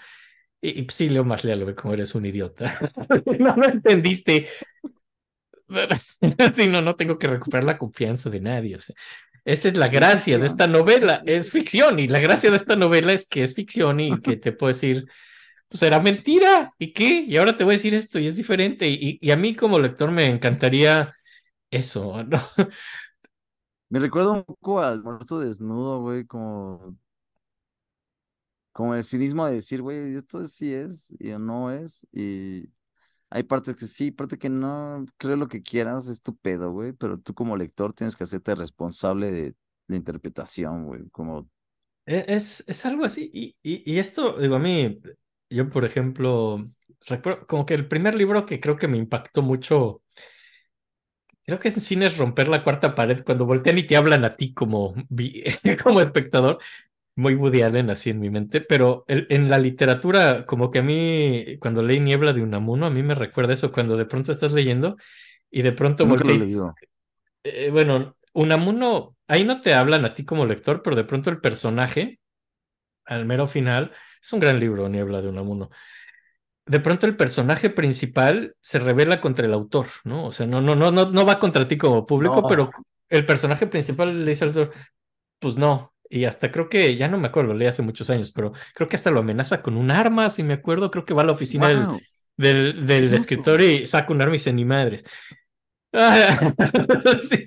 Y, 0.60 0.82
y 0.82 0.86
sí, 0.90 1.08
Leo 1.08 1.24
Marlea 1.24 1.56
lo 1.56 1.66
ve 1.66 1.74
como 1.74 1.94
eres 1.94 2.14
un 2.14 2.26
idiota. 2.26 2.78
no 3.38 3.56
lo 3.56 3.68
entendiste. 3.68 4.48
Sí, 6.54 6.68
no, 6.68 6.80
no 6.82 6.96
tengo 6.96 7.18
que 7.18 7.26
recuperar 7.26 7.64
la 7.64 7.78
confianza 7.78 8.30
de 8.30 8.40
nadie. 8.40 8.76
O 8.76 8.80
sea, 8.80 8.94
esa 9.44 9.68
es 9.68 9.76
la 9.76 9.88
gracia 9.88 10.38
de 10.38 10.46
esta 10.46 10.66
novela. 10.66 11.22
Es 11.26 11.50
ficción 11.52 11.98
y 11.98 12.08
la 12.08 12.20
gracia 12.20 12.50
de 12.50 12.56
esta 12.56 12.76
novela 12.76 13.12
es 13.12 13.26
que 13.26 13.42
es 13.42 13.54
ficción 13.54 14.00
y 14.00 14.20
que 14.20 14.36
te 14.38 14.52
puedo 14.52 14.68
decir, 14.68 15.06
pues 15.68 15.82
era 15.82 16.00
mentira. 16.00 16.70
¿Y 16.78 16.92
qué? 16.92 17.24
Y 17.28 17.36
ahora 17.36 17.56
te 17.56 17.64
voy 17.64 17.74
a 17.74 17.76
decir 17.78 17.94
esto 17.94 18.18
y 18.18 18.26
es 18.26 18.36
diferente. 18.36 18.88
Y, 18.88 19.18
y 19.20 19.30
a 19.30 19.36
mí 19.36 19.54
como 19.54 19.78
lector 19.78 20.10
me 20.10 20.26
encantaría 20.26 21.14
eso, 21.70 22.24
¿no? 22.24 22.42
Me 23.90 23.98
recuerda 24.00 24.32
un 24.32 24.44
poco 24.44 24.80
al 24.80 25.02
muerto 25.02 25.38
desnudo, 25.40 26.00
güey, 26.00 26.26
como, 26.26 26.96
como 28.72 28.94
el 28.94 29.04
cinismo 29.04 29.46
de 29.46 29.54
decir, 29.54 29.82
güey, 29.82 30.14
esto 30.16 30.46
sí 30.46 30.72
es 30.72 31.12
y 31.18 31.30
no 31.38 31.70
es, 31.72 32.06
y 32.12 32.64
hay 33.30 33.44
partes 33.44 33.76
que 33.76 33.86
sí, 33.86 34.10
partes 34.12 34.38
que 34.38 34.50
no, 34.50 35.04
creo 35.18 35.36
lo 35.36 35.48
que 35.48 35.62
quieras, 35.62 36.08
es 36.08 36.22
tu 36.22 36.36
pedo, 36.36 36.72
güey, 36.72 36.92
pero 36.94 37.18
tú 37.18 37.34
como 37.34 37.56
lector 37.56 37.92
tienes 37.94 38.16
que 38.16 38.24
hacerte 38.24 38.54
responsable 38.54 39.32
de 39.32 39.56
la 39.88 39.96
interpretación, 39.96 40.86
güey, 40.86 41.08
como, 41.10 41.48
E- 42.06 42.24
Es, 42.28 42.64
es 42.68 42.86
algo 42.86 43.04
así. 43.04 43.30
Y, 43.32 43.56
y, 43.62 43.92
y 43.94 43.98
esto, 43.98 44.38
digo, 44.38 44.56
a 44.56 44.58
mí, 44.58 45.00
yo, 45.50 45.68
por 45.70 45.84
ejemplo, 45.84 46.64
recuerdo 47.06 47.46
como 47.46 47.66
que 47.66 47.74
el 47.74 47.88
primer 47.88 48.14
libro 48.14 48.46
que 48.46 48.60
creo 48.60 48.76
que 48.76 48.88
me 48.88 48.96
impactó 48.98 49.42
mucho, 49.42 50.02
creo 51.48 51.60
que 51.60 51.68
es 51.68 51.76
en 51.78 51.82
cine 51.82 52.06
es 52.06 52.18
romper 52.18 52.48
la 52.48 52.64
cuarta 52.64 52.94
pared, 52.94 53.24
cuando 53.24 53.46
voltean 53.46 53.78
y 53.78 53.86
te 53.86 53.96
hablan 53.96 54.24
a 54.26 54.36
ti 54.36 54.54
como, 54.54 54.94
como 55.84 56.02
espectador, 56.02 56.60
muy 57.16 57.34
Woody 57.36 57.62
Allen 57.62 57.90
así 57.90 58.10
en 58.10 58.20
mi 58.20 58.30
mente, 58.30 58.60
pero 58.62 59.04
el- 59.08 59.26
en 59.30 59.50
la 59.50 59.58
literatura, 59.58 60.46
como 60.46 60.70
que 60.72 60.80
a 60.80 60.82
mí, 60.84 61.58
cuando 61.60 61.82
leí 61.82 62.00
Niebla 62.00 62.32
de 62.34 62.42
Unamuno, 62.42 62.86
a 62.86 62.90
mí 62.90 63.02
me 63.04 63.14
recuerda 63.16 63.54
eso, 63.54 63.72
cuando 63.72 63.96
de 63.96 64.06
pronto 64.06 64.32
estás 64.32 64.52
leyendo 64.52 64.96
y 65.50 65.62
de 65.62 65.72
pronto 65.72 66.08
eh, 67.44 67.70
bueno, 67.70 68.16
Unamuno, 68.34 69.16
ahí 69.26 69.44
no 69.44 69.60
te 69.60 69.74
hablan 69.74 70.04
a 70.04 70.14
ti 70.14 70.24
como 70.24 70.46
lector, 70.46 70.82
pero 70.82 70.96
de 70.96 71.04
pronto 71.04 71.30
el 71.30 71.40
personaje, 71.40 72.20
al 73.06 73.26
mero 73.26 73.46
final, 73.46 73.92
es 74.22 74.32
un 74.32 74.40
gran 74.40 74.60
libro, 74.60 74.88
Niebla 74.88 75.22
de 75.22 75.28
Unamuno. 75.28 75.70
De 76.68 76.80
pronto 76.80 77.06
el 77.06 77.16
personaje 77.16 77.70
principal 77.70 78.54
se 78.60 78.78
revela 78.78 79.20
contra 79.20 79.46
el 79.46 79.54
autor, 79.54 79.86
¿no? 80.04 80.26
O 80.26 80.32
sea, 80.32 80.46
no, 80.46 80.60
no, 80.60 80.76
no, 80.76 80.90
no, 80.90 81.10
no 81.10 81.26
va 81.26 81.38
contra 81.38 81.66
ti 81.66 81.78
como 81.78 82.06
público, 82.06 82.42
No. 82.42 82.48
pero 82.48 82.70
el 83.08 83.24
personaje 83.24 83.66
principal 83.66 84.24
le 84.24 84.30
dice 84.30 84.44
al 84.44 84.50
autor, 84.50 84.72
pues 85.38 85.56
no. 85.56 85.94
Y 86.10 86.24
hasta 86.24 86.50
creo 86.50 86.68
que, 86.68 86.96
ya 86.96 87.08
no 87.08 87.18
me 87.18 87.28
acuerdo, 87.28 87.54
leí 87.54 87.68
hace 87.68 87.82
muchos 87.82 88.08
años, 88.10 88.32
pero 88.32 88.52
creo 88.74 88.88
que 88.88 88.96
hasta 88.96 89.10
lo 89.10 89.20
amenaza 89.20 89.62
con 89.62 89.76
un 89.76 89.90
arma, 89.90 90.30
si 90.30 90.42
me 90.42 90.54
acuerdo, 90.54 90.90
creo 90.90 91.04
que 91.04 91.14
va 91.14 91.22
a 91.22 91.26
la 91.26 91.32
oficina 91.32 91.68
del, 91.68 91.86
Wow, 91.86 92.00
del, 92.86 93.14
escritor 93.14 93.60
y 93.60 93.86
saca 93.86 94.12
un 94.12 94.22
arma 94.22 94.34
y 94.34 94.38
dice, 94.38 94.52
ni 94.52 94.64
madres. 94.64 95.04
Sí. 97.20 97.46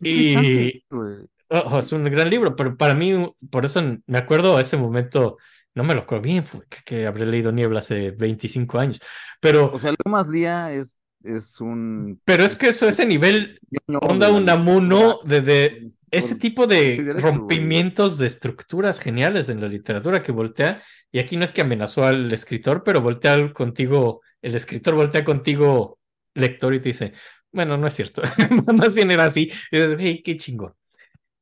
Y 0.00 0.84
oh, 0.90 1.58
oh, 1.70 1.78
es 1.78 1.92
un 1.92 2.04
gran 2.04 2.30
libro, 2.30 2.54
pero 2.54 2.76
para 2.76 2.94
mí, 2.94 3.32
por 3.50 3.64
eso 3.64 3.82
me 4.06 4.18
acuerdo 4.18 4.60
ese 4.60 4.76
momento, 4.76 5.38
no 5.78 5.84
me 5.84 5.94
lo 5.94 6.02
acuerdo 6.02 6.22
bien, 6.24 6.44
fue 6.44 6.60
que, 6.68 6.78
que 6.84 7.06
habré 7.06 7.26
leído 7.26 7.52
Niebla 7.52 7.78
hace 7.80 8.10
25 8.12 8.78
años, 8.78 9.00
pero, 9.40 9.72
O 9.72 9.78
sea, 9.78 9.90
Leo 9.92 10.10
más 10.12 10.28
Lía 10.28 10.72
es, 10.72 11.00
es 11.22 11.60
un 11.60 12.20
pero 12.24 12.44
es 12.44 12.56
que 12.56 12.68
eso, 12.68 12.86
ese 12.86 13.06
nivel, 13.06 13.58
onda 14.02 14.30
Unamuno, 14.30 15.20
de, 15.24 15.40
de 15.40 15.86
ese 16.10 16.34
tipo 16.36 16.66
de 16.66 16.96
Sí, 16.96 17.02
derecho, 17.02 17.40
güey. 17.40 17.62
rompimientos 17.62 18.18
de 18.18 18.26
estructuras 18.26 19.00
geniales 19.00 19.48
en 19.48 19.60
la 19.62 19.68
literatura 19.68 20.22
que 20.22 20.32
voltea, 20.32 20.82
y 21.10 21.18
aquí 21.18 21.36
no 21.38 21.44
es 21.44 21.54
que 21.54 21.62
amenazó 21.62 22.04
al 22.04 22.30
escritor, 22.32 22.82
pero 22.84 23.00
voltea 23.00 23.52
contigo, 23.54 24.20
el 24.42 24.54
escritor 24.56 24.94
voltea 24.94 25.24
contigo, 25.24 25.98
lector, 26.34 26.74
y 26.74 26.80
te 26.80 26.90
dice, 26.90 27.12
bueno, 27.50 27.78
no 27.78 27.86
es 27.86 27.94
cierto, 27.94 28.22
más 28.74 28.94
bien 28.94 29.10
era 29.10 29.24
así, 29.24 29.50
y 29.70 29.76
dices, 29.78 29.96
hey, 29.98 30.20
qué 30.22 30.36
chingón, 30.36 30.74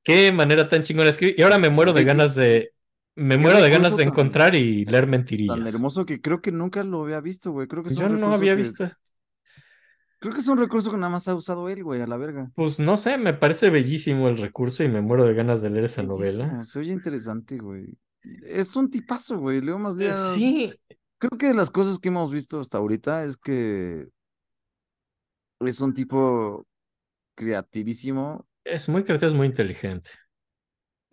qué 0.04 0.32
manera 0.32 0.68
tan 0.68 0.82
chingona 0.82 1.06
de 1.06 1.10
escribir, 1.10 1.34
y 1.38 1.42
ahora 1.42 1.58
me 1.58 1.70
muero 1.70 1.92
de 1.92 2.04
ganas 2.04 2.34
de, 2.34 2.72
me 3.16 3.36
muero 3.38 3.60
de 3.60 3.70
ganas 3.70 3.96
de 3.96 4.04
tan- 4.04 4.12
encontrar 4.12 4.54
y 4.54 4.84
leer 4.86 5.02
Tan 5.04 5.10
mentirillas. 5.10 5.74
hermoso 5.74 6.06
que 6.06 6.20
creo 6.20 6.40
que 6.40 6.52
nunca 6.52 6.82
lo 6.84 7.02
había 7.02 7.20
visto, 7.20 7.50
güey. 7.52 7.66
Creo 7.66 7.82
que 7.82 7.88
es 7.88 7.96
Yo 7.96 8.06
un 8.06 8.20
no 8.20 8.32
había 8.32 8.52
que- 8.52 8.56
visto, 8.56 8.86
Creo 10.18 10.32
que 10.32 10.40
es 10.40 10.48
un 10.48 10.56
recurso 10.58 10.90
que 10.90 10.96
nada 10.96 11.10
más 11.10 11.28
ha 11.28 11.34
usado 11.34 11.68
él, 11.68 11.84
güey, 11.84 12.00
a 12.00 12.06
la 12.06 12.16
verga. 12.16 12.50
pues 12.54 12.78
no 12.80 12.96
sé, 12.96 13.18
me 13.18 13.34
parece 13.34 13.68
bellísimo 13.68 14.28
el 14.28 14.38
recurso 14.38 14.82
y 14.82 14.88
me 14.88 15.02
muero 15.02 15.24
de 15.26 15.34
ganas 15.34 15.60
de 15.60 15.68
leer 15.70 15.84
esa 15.84 16.02
novela. 16.02 16.64
Se 16.64 16.78
oye 16.78 16.92
interesante, 16.92 17.58
güey. 17.58 17.86
Es 18.42 18.74
un 18.76 18.90
tipazo, 18.90 19.38
güey. 19.38 19.60
Leo 19.60 19.78
más 19.78 19.94
Lía. 19.94 20.12
Sí, 20.12 20.72
Creo 21.18 21.38
que 21.38 21.46
de 21.48 21.54
las 21.54 21.70
cosas 21.70 21.98
que 21.98 22.08
hemos 22.08 22.30
visto 22.30 22.60
hasta 22.60 22.78
ahorita 22.78 23.24
es 23.24 23.36
que 23.36 24.06
es 25.60 25.80
un 25.80 25.94
tipo 25.94 26.66
creativísimo, 27.34 28.46
es 28.64 28.88
muy 28.88 29.04
creativo, 29.04 29.28
es 29.30 29.34
muy 29.36 29.46
inteligente. 29.46 30.10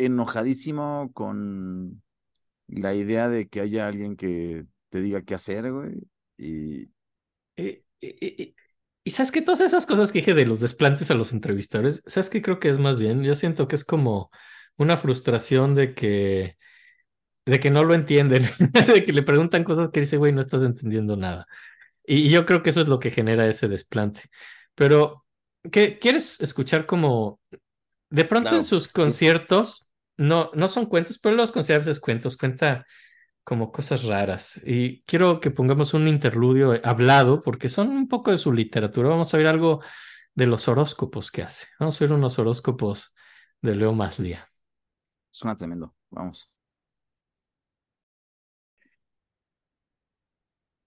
Enojadísimo 0.05 1.11
con 1.13 2.03
la 2.67 2.93
idea 2.95 3.29
de 3.29 3.47
que 3.49 3.61
haya 3.61 3.87
alguien 3.87 4.17
que 4.17 4.65
te 4.89 5.01
diga 5.01 5.23
qué 5.23 5.35
hacer, 5.35 5.71
güey. 5.71 5.95
Y 6.37 6.89
Y, 7.57 7.83
y- 8.01 8.43
y- 8.43 8.55
y 9.05 9.11
sabes 9.11 9.31
que 9.31 9.41
todas 9.41 9.61
esas 9.61 9.85
cosas 9.85 10.11
que 10.11 10.19
dije 10.19 10.33
de 10.33 10.45
los 10.45 10.59
desplantes 10.61 11.11
a 11.11 11.15
los 11.15 11.33
entrevistadores, 11.33 12.03
¿sabes 12.07 12.29
qué 12.29 12.41
creo 12.41 12.59
que 12.59 12.69
es 12.69 12.79
más 12.79 12.99
bien? 12.99 13.23
Yo 13.23 13.35
siento 13.35 13.67
que 13.67 13.75
es 13.75 13.83
como 13.85 14.31
una 14.77 14.97
frustración 14.97 15.75
de 15.75 15.93
que, 15.93 16.57
de 17.45 17.59
que 17.59 17.71
no 17.71 17.83
lo 17.85 17.93
entienden, 17.95 18.43
de 18.87 19.05
que 19.05 19.13
le 19.13 19.23
preguntan 19.23 19.63
cosas 19.63 19.89
que 19.91 20.01
dice, 20.01 20.17
güey, 20.17 20.33
no 20.33 20.41
estás 20.41 20.63
entendiendo 20.63 21.17
nada. 21.17 21.47
Y, 22.05 22.27
y 22.27 22.31
yo 22.31 22.45
creo 22.45 22.61
que 22.63 22.71
eso 22.71 22.81
es 22.81 22.87
lo 22.89 22.99
que 22.99 23.11
genera 23.11 23.47
ese 23.47 23.67
desplante. 23.69 24.23
Pero, 24.75 25.25
¿qué, 25.71 25.99
¿quieres 25.99 26.41
escuchar 26.41 26.85
como, 26.87 27.41
de 28.11 28.25
pronto 28.25 28.55
en 28.57 28.63
sus 28.65 28.87
sí. 28.89 28.89
conciertos, 28.89 29.92
no, 30.17 30.51
no 30.53 30.67
son 30.67 30.85
cuentos, 30.87 31.19
pero 31.19 31.35
los 31.35 31.51
conciertos 31.51 31.87
es 31.89 31.99
cuentos, 31.99 32.37
cuenta 32.37 32.85
como 33.43 33.71
cosas 33.71 34.05
raras. 34.05 34.61
Y 34.65 35.03
quiero 35.03 35.39
que 35.39 35.51
pongamos 35.51 35.93
un 35.93 36.07
interludio 36.07 36.79
hablado, 36.85 37.43
porque 37.43 37.69
son 37.69 37.89
un 37.89 38.07
poco 38.07 38.31
de 38.31 38.37
su 38.37 38.53
literatura. 38.53 39.09
Vamos 39.09 39.33
a 39.33 39.37
ver 39.37 39.47
algo 39.47 39.81
de 40.35 40.47
los 40.47 40.67
horóscopos 40.67 41.31
que 41.31 41.43
hace. 41.43 41.67
Vamos 41.79 42.01
a 42.01 42.05
ver 42.05 42.13
unos 42.13 42.39
horóscopos 42.39 43.15
de 43.61 43.75
Leo 43.75 43.93
Maslía. 43.93 44.49
suena 45.29 45.55
tremendo. 45.57 45.93
Vamos. 46.11 46.49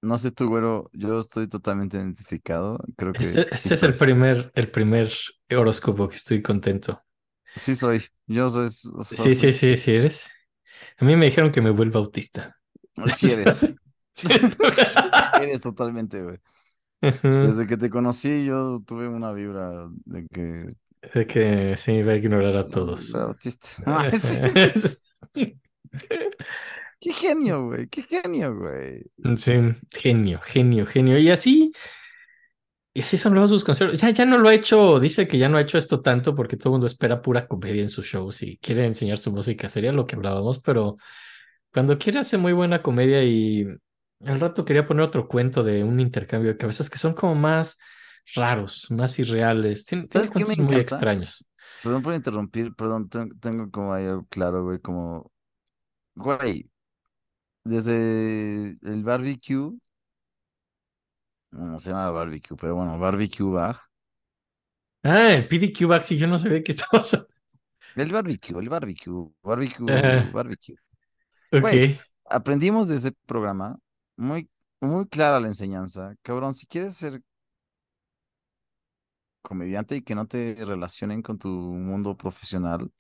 No 0.03 0.19
sé 0.19 0.31
tú, 0.31 0.48
güero, 0.48 0.90
yo 0.93 1.19
estoy 1.19 1.48
totalmente 1.48 1.97
identificado. 1.97 2.78
Creo 2.97 3.12
que 3.12 3.24
Este, 3.24 3.43
sí 3.43 3.48
este 3.51 3.74
es 3.74 3.82
el 3.82 3.94
primer, 3.97 4.53
el 4.55 4.70
primer 4.70 5.11
horóscopo 5.51 6.09
que 6.09 6.16
estoy 6.16 6.43
contento. 6.43 7.03
Sí 7.57 7.74
soy. 7.74 8.03
Yo 8.27 8.49
soy. 8.49 8.69
Sí, 8.70 9.35
sí, 9.35 9.53
sí, 9.53 9.77
sí 9.77 9.93
eres. 9.95 10.31
A 10.99 11.05
mí 11.05 11.16
me 11.16 11.27
dijeron 11.27 11.51
que 11.51 11.61
me 11.62 11.70
vuelva 11.70 12.01
autista. 12.01 12.57
Sí 13.16 13.31
eres. 13.31 13.74
Sí. 14.12 14.28
Eres 15.43 15.61
totalmente, 15.61 16.23
güey. 16.23 16.39
Desde 17.03 17.66
que 17.66 17.77
te 17.77 17.91
conocí, 17.91 18.47
yo 18.47 18.81
tuve 18.87 19.07
una 19.09 19.33
vibra 19.33 19.87
de 20.07 20.27
que 20.28 20.74
De 21.12 21.27
que 21.27 21.77
sí, 21.77 22.03
va 22.03 22.12
a 22.12 22.16
ignorar 22.16 22.57
a 22.57 22.69
todos. 22.69 23.15
autista. 23.15 23.69
Sí. 25.35 25.61
Qué 26.99 27.12
genio, 27.12 27.66
güey, 27.66 27.89
qué 27.89 28.03
genio, 28.03 28.57
güey. 28.57 29.03
Sí, 29.37 29.53
genio, 29.91 30.41
genio, 30.43 30.87
genio. 30.87 31.19
Y 31.19 31.28
así, 31.31 31.73
y 32.97 33.02
así 33.02 33.18
son 33.18 33.35
luego 33.35 33.48
sus 33.48 33.64
conciertos. 33.64 34.01
Ya, 34.01 34.10
ya 34.10 34.27
no 34.27 34.39
lo 34.39 34.48
ha 34.48 34.55
hecho, 34.55 35.01
dice 35.01 35.28
que 35.28 35.39
ya 35.39 35.48
no 35.48 35.59
ha 35.59 35.60
hecho 35.62 35.78
esto 35.78 36.01
tanto 36.02 36.35
porque 36.35 36.56
todo 36.56 36.70
el 36.70 36.73
mundo 36.74 36.86
espera 36.86 37.23
pura 37.23 37.47
comedia 37.48 37.82
en 37.82 37.89
sus 37.90 38.06
shows 38.06 38.43
y 38.43 38.59
quiere 38.59 38.86
enseñar 38.86 39.18
su 39.18 39.32
música. 39.32 39.68
Sería 39.68 39.93
lo 39.93 40.06
que 40.06 40.16
hablábamos, 40.16 40.60
pero 40.60 40.97
cuando 41.73 41.98
quiere 41.98 42.20
hace 42.20 42.39
muy 42.39 42.52
buena 42.52 42.82
comedia 42.82 43.23
y 43.24 43.66
al 44.24 44.40
rato 44.40 44.64
quería 44.64 44.86
poner 44.86 45.05
otro 45.05 45.28
cuento 45.28 45.62
de 45.64 45.85
un 45.85 46.01
intercambio 46.01 46.52
de 46.52 46.56
cabezas 46.59 46.90
que 46.90 46.98
son 46.98 47.14
como 47.14 47.35
más 47.35 47.78
raros, 48.35 48.90
más 48.90 49.18
irreales. 49.18 49.85
Tiene, 49.86 50.06
tiene 50.09 50.28
¿Sabes 50.28 50.32
qué 50.32 50.44
me 50.44 50.55
cuentos 50.55 50.59
muy 50.59 50.78
extraños. 50.78 51.44
Perdón 51.82 52.02
por 52.02 52.14
interrumpir, 52.14 52.74
perdón, 52.74 53.09
ten- 53.09 53.39
tengo 53.40 53.70
como 53.70 53.93
ahí 53.94 54.06
algo 54.06 54.27
claro, 54.28 54.64
güey, 54.64 54.81
como, 54.81 55.31
güey, 56.16 56.70
desde 57.64 58.78
el 58.82 59.05
barbecue, 59.05 59.73
no 61.51 61.78
se 61.78 61.90
llama 61.90 62.10
barbecue, 62.10 62.56
pero 62.56 62.74
bueno, 62.77 62.98
barbecue 62.98 63.51
bag, 63.51 63.77
Ah, 65.02 65.32
el 65.35 65.47
PDQ 65.48 65.86
Back, 65.86 66.02
sí, 66.02 66.18
yo 66.18 66.27
no 66.27 66.39
sabía 66.39 66.62
que 66.62 66.73
estamos. 66.73 67.16
el 67.97 68.12
barbecue, 68.12 68.59
el 68.60 68.68
barbecue, 68.68 69.12
barbecue, 69.43 69.86
barbecue. 70.32 70.77
Ok. 71.52 71.98
Aprendimos 72.28 72.89
de 72.89 72.97
ese 72.97 73.12
programa, 73.27 73.78
muy, 74.16 74.51
muy 74.81 75.06
clara 75.09 75.40
la 75.40 75.47
enseñanza, 75.48 76.14
cabrón, 76.23 76.55
si 76.55 76.66
quieres 76.66 76.94
ser 76.97 77.23
comediante 79.43 79.97
y 79.97 80.02
que 80.02 80.14
no 80.14 80.27
te 80.27 80.56
relacionen 80.64 81.23
con 81.23 81.39
tu 81.39 81.48
mundo 81.48 82.16
profesional, 82.16 82.90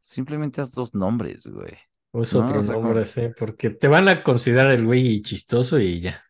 simplemente 0.00 0.60
haz 0.60 0.72
dos 0.72 0.94
nombres, 0.94 1.46
güey. 1.46 1.74
Usa 2.12 2.40
No, 2.40 2.44
otro 2.44 2.58
o 2.58 2.60
sea, 2.60 2.74
como- 2.76 2.88
nombre, 2.88 3.06
sí, 3.06 3.22
porque 3.38 3.70
te 3.70 3.88
van 3.88 4.08
a 4.08 4.22
considerar 4.22 4.70
el 4.72 4.84
güey 4.86 5.22
chistoso 5.22 5.78
y 5.78 6.00
ya. 6.00 6.24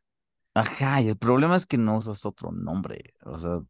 Ajá, 0.63 1.01
y 1.03 1.09
el 1.09 1.17
problema 1.19 1.57
es 1.57 1.67
que 1.67 1.79
no 1.79 1.97
usas 1.99 2.25
otro 2.27 2.53
nombre, 2.53 3.15
o 3.25 3.37
sea, 3.39 3.61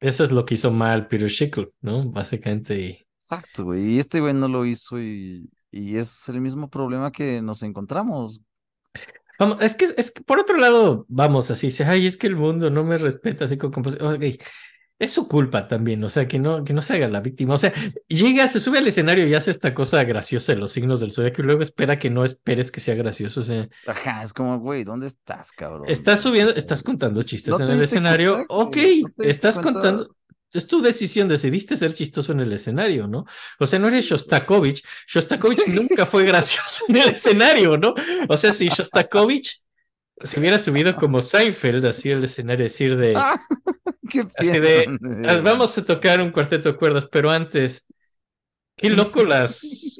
Eso 0.00 0.24
es 0.24 0.32
lo 0.32 0.44
que 0.44 0.54
hizo 0.54 0.70
mal 0.72 1.06
Peter 1.08 1.30
Schickle, 1.30 1.72
¿no? 1.80 2.10
Básicamente. 2.10 2.80
y- 2.80 3.06
exacto, 3.18 3.64
güey, 3.64 3.94
y 3.96 3.98
este 3.98 4.20
güey 4.20 4.34
no 4.34 4.48
lo 4.48 4.64
hizo 4.64 5.00
y, 5.00 5.50
y 5.70 5.96
es 5.96 6.28
el 6.28 6.40
mismo 6.40 6.68
problema 6.70 7.12
que 7.12 7.42
nos 7.42 7.62
encontramos. 7.62 8.40
Vamos, 9.38 9.58
es 9.60 9.74
que, 9.76 9.84
es 9.96 10.10
que 10.10 10.20
por 10.22 10.40
otro 10.40 10.56
lado, 10.56 11.06
vamos, 11.08 11.50
así, 11.50 11.68
dice, 11.68 11.84
ay, 11.84 12.06
es 12.08 12.16
que 12.16 12.26
el 12.26 12.34
mundo 12.36 12.70
no 12.70 12.82
me 12.84 12.98
respeta, 12.98 13.44
así 13.44 13.56
como, 13.56 13.72
compos- 13.72 13.94
ok, 14.00 14.42
es 14.98 15.12
su 15.12 15.28
culpa 15.28 15.68
también, 15.68 16.02
o 16.02 16.08
sea, 16.08 16.26
que 16.26 16.38
no, 16.38 16.64
que 16.64 16.72
no 16.72 16.82
se 16.82 16.94
haga 16.94 17.08
la 17.08 17.20
víctima, 17.20 17.54
o 17.54 17.58
sea, 17.58 17.72
llega, 18.08 18.48
se 18.48 18.60
sube 18.60 18.78
al 18.78 18.86
escenario 18.88 19.26
y 19.26 19.34
hace 19.34 19.50
esta 19.50 19.72
cosa 19.72 20.02
graciosa 20.04 20.52
de 20.52 20.58
los 20.58 20.72
signos 20.72 21.00
del 21.00 21.12
zodiaco 21.12 21.42
y 21.42 21.44
luego 21.44 21.62
espera 21.62 21.98
que 21.98 22.10
no 22.10 22.24
esperes 22.24 22.72
que 22.72 22.80
sea 22.80 22.94
gracioso, 22.96 23.40
o 23.42 23.44
sea, 23.44 23.68
Ajá, 23.86 24.22
es 24.22 24.32
como, 24.32 24.58
güey, 24.58 24.84
¿dónde 24.84 25.06
estás, 25.06 25.52
cabrón? 25.52 25.88
estás 25.88 26.20
subiendo, 26.20 26.54
estás 26.54 26.82
contando 26.82 27.22
chistes 27.22 27.58
¿No 27.58 27.64
en 27.64 27.70
el 27.70 27.82
escenario, 27.82 28.44
cuenta 28.46 28.54
ok, 28.54 28.76
no 29.16 29.24
estás 29.24 29.54
cuenta? 29.54 29.72
contando, 29.72 30.08
es 30.52 30.66
tu 30.66 30.80
decisión, 30.80 31.28
decidiste 31.28 31.76
ser 31.76 31.92
chistoso 31.92 32.32
en 32.32 32.40
el 32.40 32.52
escenario, 32.52 33.06
¿no? 33.06 33.26
O 33.58 33.66
sea, 33.66 33.78
no 33.78 33.88
eres. 33.88 34.06
Shostakovich, 34.06 34.82
Shostakovich 35.06 35.66
nunca 35.68 36.06
fue 36.06 36.24
gracioso 36.24 36.84
en 36.88 36.96
el 36.96 37.08
escenario, 37.10 37.76
¿no? 37.76 37.94
O 38.28 38.36
sea, 38.36 38.52
si 38.52 38.68
Shostakovich 38.70 39.60
se 40.22 40.40
hubiera 40.40 40.58
subido 40.58 40.94
como 40.96 41.20
Seinfeld, 41.22 41.84
así 41.86 42.10
el 42.10 42.24
escenario, 42.24 42.64
decir 42.64 42.96
de, 42.96 43.14
Ah, 43.16 43.40
¿Qué 44.08 44.24
así 44.36 44.58
de, 44.58 44.98
"Ah, 45.28 45.40
vamos 45.42 45.76
a 45.78 45.84
tocar 45.84 46.20
un 46.20 46.30
cuarteto 46.30 46.70
de 46.72 46.78
cuerdas, 46.78 47.06
pero 47.10 47.30
antes, 47.30 47.86
qué 48.76 48.90
loco 48.90 49.22
las, 49.24 49.98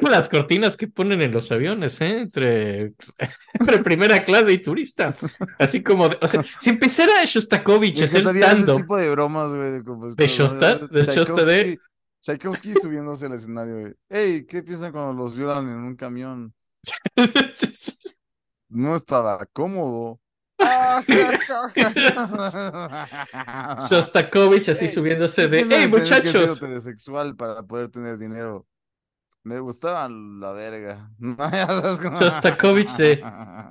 las 0.00 0.28
cortinas 0.28 0.76
que 0.76 0.88
ponen 0.88 1.20
en 1.20 1.32
los 1.32 1.50
aviones, 1.52 2.00
¿eh? 2.00 2.20
Entre, 2.20 2.92
entre 3.52 3.78
primera 3.82 4.24
clase 4.24 4.52
y 4.52 4.62
turista. 4.62 5.14
Así 5.58 5.82
como, 5.82 6.08
de- 6.08 6.18
o 6.22 6.28
sea, 6.28 6.42
si 6.60 6.70
empezara 6.70 7.24
Shostakovich 7.24 8.00
a 8.02 8.04
hacer 8.06 8.24
stand-up, 8.24 8.76
tipo 8.76 8.96
de 8.96 9.10
bromas, 9.10 9.50
güey, 9.50 9.72
de 9.72 9.84
compositor, 9.84 10.16
¿De 10.16 10.26
¿no? 10.26 10.32
Shosta? 10.32 10.78
¿De 10.86 11.02
Shosta 11.04 11.44
de- 11.44 11.64
Tchaikovsky- 11.74 11.80
Tchaikovsky 12.22 12.74
subiéndose 12.74 13.26
al 13.26 13.32
escenario, 13.32 13.80
güey. 13.80 13.92
Ey, 14.08 14.44
¿qué 14.46 14.62
piensan 14.62 14.92
cuando 14.92 15.12
los 15.12 15.34
violan 15.36 15.64
en 15.68 15.76
un 15.78 15.96
camión? 15.96 16.54
No 18.70 18.96
estaba 18.96 19.44
cómodo. 19.52 20.18
Ah. 20.58 21.02
Shostakovich 23.90 24.68
así 24.70 24.88
subiéndose 24.88 25.42
¿Qué 25.42 25.48
de, 25.48 25.58
hey 25.68 25.90
que 25.90 25.98
muchachos, 25.98 26.56
heterosexual 26.56 27.36
para 27.36 27.62
poder 27.62 27.88
tener 27.88 28.16
dinero. 28.18 28.66
Me 29.42 29.58
gustaba 29.58 30.08
la 30.08 30.52
verga. 30.52 31.10
Shostakovich 32.20 32.96
de- 32.96 33.22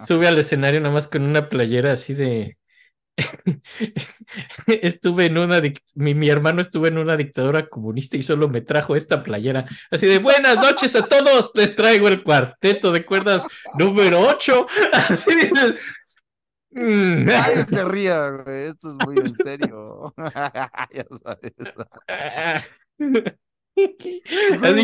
sube 0.06 0.28
al 0.28 0.38
escenario 0.40 0.80
nada 0.82 0.94
más 0.94 1.08
con 1.08 1.24
una 1.24 1.48
playera 1.50 1.94
así 1.94 2.14
de... 2.14 2.58
Estuve 4.68 5.26
en 5.28 5.38
una... 5.38 5.62
Mi, 5.96 6.14
mi 6.14 6.30
hermano 6.30 6.62
estuvo 6.62 6.88
en 6.88 6.98
una 6.98 7.18
dictadura 7.18 7.68
comunista 7.68 8.18
y 8.18 8.24
solo 8.24 8.50
me 8.50 8.62
trajo 8.62 8.96
esta 8.96 9.24
playera. 9.24 9.66
Así 9.92 10.08
de 10.08 10.20
buenas 10.20 10.58
noches 10.58 10.96
a 10.96 11.04
todos, 11.04 11.52
les 11.56 11.76
traigo 11.76 12.08
el 12.08 12.24
cuarteto 12.24 12.92
de 12.92 13.06
cuerdas 13.06 13.46
número 13.78 14.22
8. 14.22 14.68
Así 14.94 15.36
de... 15.36 15.78
Mm. 16.72 17.26
Nadie 17.26 17.66
se 17.66 17.84
ría, 17.86 18.30
güey. 18.30 18.68
Esto 18.68 18.90
es 18.90 18.96
muy 19.06 19.18
en 19.18 19.36
serio. 19.36 20.14
ya 20.94 21.06
sabes. 21.24 21.54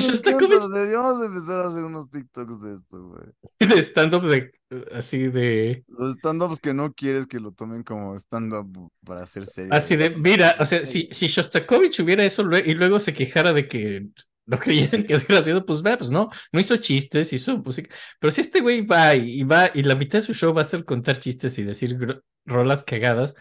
Shostakovich 0.02 0.52
encanta, 0.52 0.68
Deberíamos 0.70 1.26
empezar 1.26 1.60
a 1.60 1.68
hacer 1.68 1.84
unos 1.84 2.10
TikToks 2.10 2.62
de 2.62 2.76
esto, 2.76 3.04
güey. 3.04 3.26
de 3.76 3.84
stand-up 3.84 4.24
de... 4.24 4.52
Así 4.92 5.28
de... 5.28 5.84
Los 5.88 6.18
stand-ups 6.18 6.60
que 6.60 6.74
no 6.74 6.94
quieres 6.94 7.28
que 7.28 7.40
lo 7.40 7.52
tomen 7.52 7.84
como 7.84 8.16
stand-up 8.16 8.92
para 9.04 9.24
hacer 9.24 9.48
serio. 9.48 9.74
Así 9.74 9.96
de, 9.96 10.10
mira, 10.12 10.56
o 10.60 10.66
sea, 10.66 10.86
si, 10.86 11.10
si 11.12 11.28
Shostakovich 11.28 12.00
hubiera 12.00 12.26
eso 12.26 12.44
y 12.66 12.74
luego 12.74 13.00
se 13.00 13.14
quejara 13.14 13.54
de 13.54 13.68
que 13.68 14.08
no 14.46 14.58
creían 14.60 15.06
que 15.06 15.14
es 15.14 15.28
gracioso, 15.28 15.66
pues 15.66 15.82
vea, 15.82 15.98
pues 15.98 16.10
no, 16.10 16.30
no 16.52 16.60
hizo 16.60 16.78
chistes, 16.78 17.34
hizo 17.34 17.58
música. 17.58 17.94
Pero 18.20 18.32
si 18.32 18.42
este 18.42 18.62
güey 18.62 18.82
va 18.82 19.16
y, 19.16 19.44
va 19.44 19.72
y 19.74 19.84
la 19.84 19.96
mitad 19.96 20.20
de 20.20 20.26
su 20.26 20.34
show 20.34 20.54
va 20.54 20.62
a 20.62 20.66
ser 20.66 20.86
contar 20.86 21.20
chistes 21.20 21.58
y 21.58 21.64
decir 21.64 21.98
rolas 22.46 22.84
cagadas, 22.84 23.36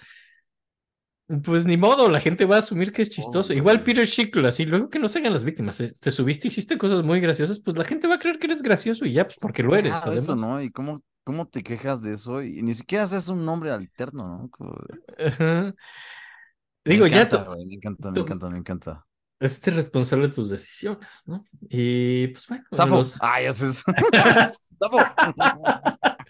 pues 1.43 1.65
ni 1.65 1.77
modo, 1.77 2.09
la 2.11 2.21
gente 2.21 2.45
va 2.45 2.57
a 2.57 2.59
asumir 2.59 2.93
que 2.93 3.03
es 3.03 3.11
chistoso. 3.11 3.53
Igual 3.53 3.83
Peter 3.83 4.07
Schickle, 4.07 4.47
así, 4.49 4.65
luego 4.67 4.89
que 4.91 4.99
no 4.99 5.09
se 5.09 5.19
hagan 5.21 5.33
las 5.33 5.45
víctimas, 5.45 5.81
eh, 5.81 5.93
te 6.01 6.11
subiste, 6.11 6.49
hiciste 6.49 6.77
cosas 6.79 7.03
muy 7.05 7.21
graciosas, 7.21 7.61
pues 7.61 7.77
la 7.79 7.85
gente 7.85 8.07
va 8.09 8.17
a 8.17 8.19
creer 8.19 8.39
que 8.39 8.47
eres 8.47 8.63
gracioso 8.63 9.05
y 9.07 9.13
ya, 9.15 9.25
pues 9.25 9.37
porque 9.41 9.63
lo 9.63 9.75
eres, 9.75 9.95
Ah, 9.95 10.03
además. 10.07 10.23
eso, 10.25 10.37
¿no? 10.37 10.61
¿Y 10.63 10.71
cómo, 10.71 11.03
cómo 11.25 11.49
te 11.49 11.63
quejas 11.63 12.03
de 12.03 12.13
eso? 12.13 12.43
Y 12.43 12.63
ni 12.63 12.75
siquiera 12.75 13.05
haces 13.05 13.29
un 13.29 13.45
nombre 13.45 13.71
alterno, 13.71 14.51
¿no? 14.59 14.69
Ajá. 15.27 15.75
Digo, 16.85 17.07
ya 17.07 17.23
encanta, 17.23 17.45
güey, 17.51 17.67
me 17.67 17.75
encanta, 17.77 18.11
me 18.11 18.21
encanta, 18.21 18.51
me 18.51 18.59
encanta. 18.59 19.07
este 19.41 19.71
responsable 19.71 20.29
de 20.29 20.35
tus 20.35 20.51
decisiones, 20.51 21.23
¿no? 21.27 21.45
Y 21.71 22.29
pues 22.29 22.47
bueno, 22.47 22.65
Zafo. 22.75 22.97
los- 22.97 23.17
Ah, 23.23 23.41
ya 23.41 23.53
sé. 23.53 23.67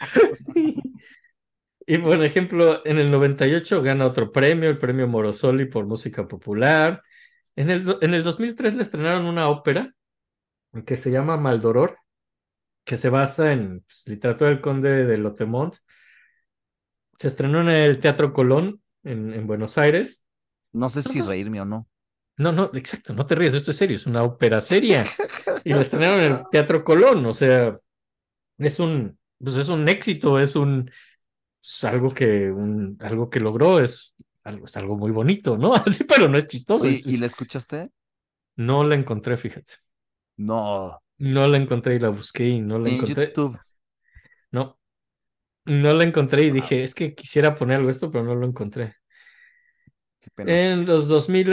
Y 1.87 1.99
por 1.99 2.25
ejemplo, 2.25 2.85
en 2.87 2.99
el 2.99 3.11
98 3.11 3.83
gana 3.83 4.07
otro 4.07 4.33
premio, 4.33 4.71
el 4.71 4.79
premio 4.79 5.07
Morosoli 5.07 5.67
por 5.67 5.87
música 5.87 6.27
popular. 6.27 7.03
En 7.57 7.71
el, 7.71 7.97
en 8.01 8.15
el 8.15 8.23
2003 8.23 8.75
le 8.75 8.83
estrenaron 8.83 9.27
una 9.27 9.49
ópera 9.49 9.95
que 10.87 10.97
se 10.97 11.11
llama 11.11 11.37
Maldoror, 11.37 11.99
que 12.85 12.97
se 12.97 13.11
basa 13.11 13.53
en 13.53 13.81
pues, 13.81 14.05
literatura 14.07 14.51
del 14.51 14.61
conde 14.61 15.05
de 15.05 15.19
Lotemont. 15.19 15.77
Se 17.19 17.29
estrenó 17.29 17.61
en 17.61 17.69
el 17.69 18.01
Teatro 18.01 18.33
Colón 18.33 18.83
en, 19.05 19.33
en 19.33 19.47
Buenos 19.47 19.79
Aires. 19.79 20.27
No 20.73 20.89
sé 20.91 21.03
si 21.03 21.21
reírme 21.21 21.61
o 21.61 21.65
no. 21.65 21.89
No, 22.37 22.51
no, 22.51 22.71
exacto, 22.75 23.13
no 23.15 23.27
te 23.27 23.37
ríes, 23.37 23.55
esto 23.55 23.71
es 23.71 23.77
serio, 23.77 23.97
es 23.97 24.07
una 24.07 24.25
ópera 24.25 24.61
seria. 24.61 25.05
Y 25.65 25.73
la 25.73 25.83
estrenaron 25.83 26.21
en 26.21 26.33
el 26.33 26.43
Teatro 26.51 26.83
Colón, 26.83 27.25
o 27.27 27.33
sea, 27.33 27.79
es 28.59 28.81
un, 28.81 29.17
pues 29.39 29.55
es 29.55 29.69
un 29.69 29.89
éxito, 29.89 30.41
es 30.41 30.57
un, 30.57 30.91
es 31.65 31.85
algo 31.85 32.13
que, 32.13 32.51
un, 32.51 32.97
algo 33.01 33.31
que 33.31 33.41
logró, 33.41 33.81
es 33.81 34.15
algo, 34.45 34.67
es 34.67 34.77
algo 34.77 34.97
muy 34.97 35.11
bonito, 35.11 35.57
¿no? 35.59 35.75
Así, 35.75 36.05
pero 36.05 36.29
no 36.29 36.39
es 36.39 36.47
chistoso. 36.47 36.85
Oye, 36.85 36.97
es- 36.99 37.07
¿y 37.07 37.15
es- 37.15 37.21
la 37.21 37.27
escuchaste? 37.27 37.91
No 38.57 38.83
la 38.85 38.95
encontré, 38.97 39.37
fíjate. 39.37 39.75
No. 40.37 41.01
No 41.19 41.47
la 41.49 41.57
encontré 41.57 41.97
y 41.97 41.99
la 41.99 42.11
busqué 42.11 42.47
y 42.49 42.61
no 42.61 42.79
la 42.79 42.89
En 42.89 42.97
encontré. 42.97 43.27
YouTube. 43.29 43.59
No, 44.53 44.79
no 45.67 45.95
la 45.95 46.05
encontré 46.05 46.45
y 46.45 46.51
dije, 46.53 46.83
es 46.83 46.95
que 46.95 47.15
quisiera 47.15 47.55
poner 47.55 47.79
algo 47.79 47.91
esto, 47.91 48.11
pero 48.11 48.25
no 48.25 48.35
lo 48.35 48.47
encontré. 48.47 48.97
Qué 50.21 50.31
pena. 50.31 50.53
En 50.53 50.87
los 50.87 51.09
2000 51.09 51.53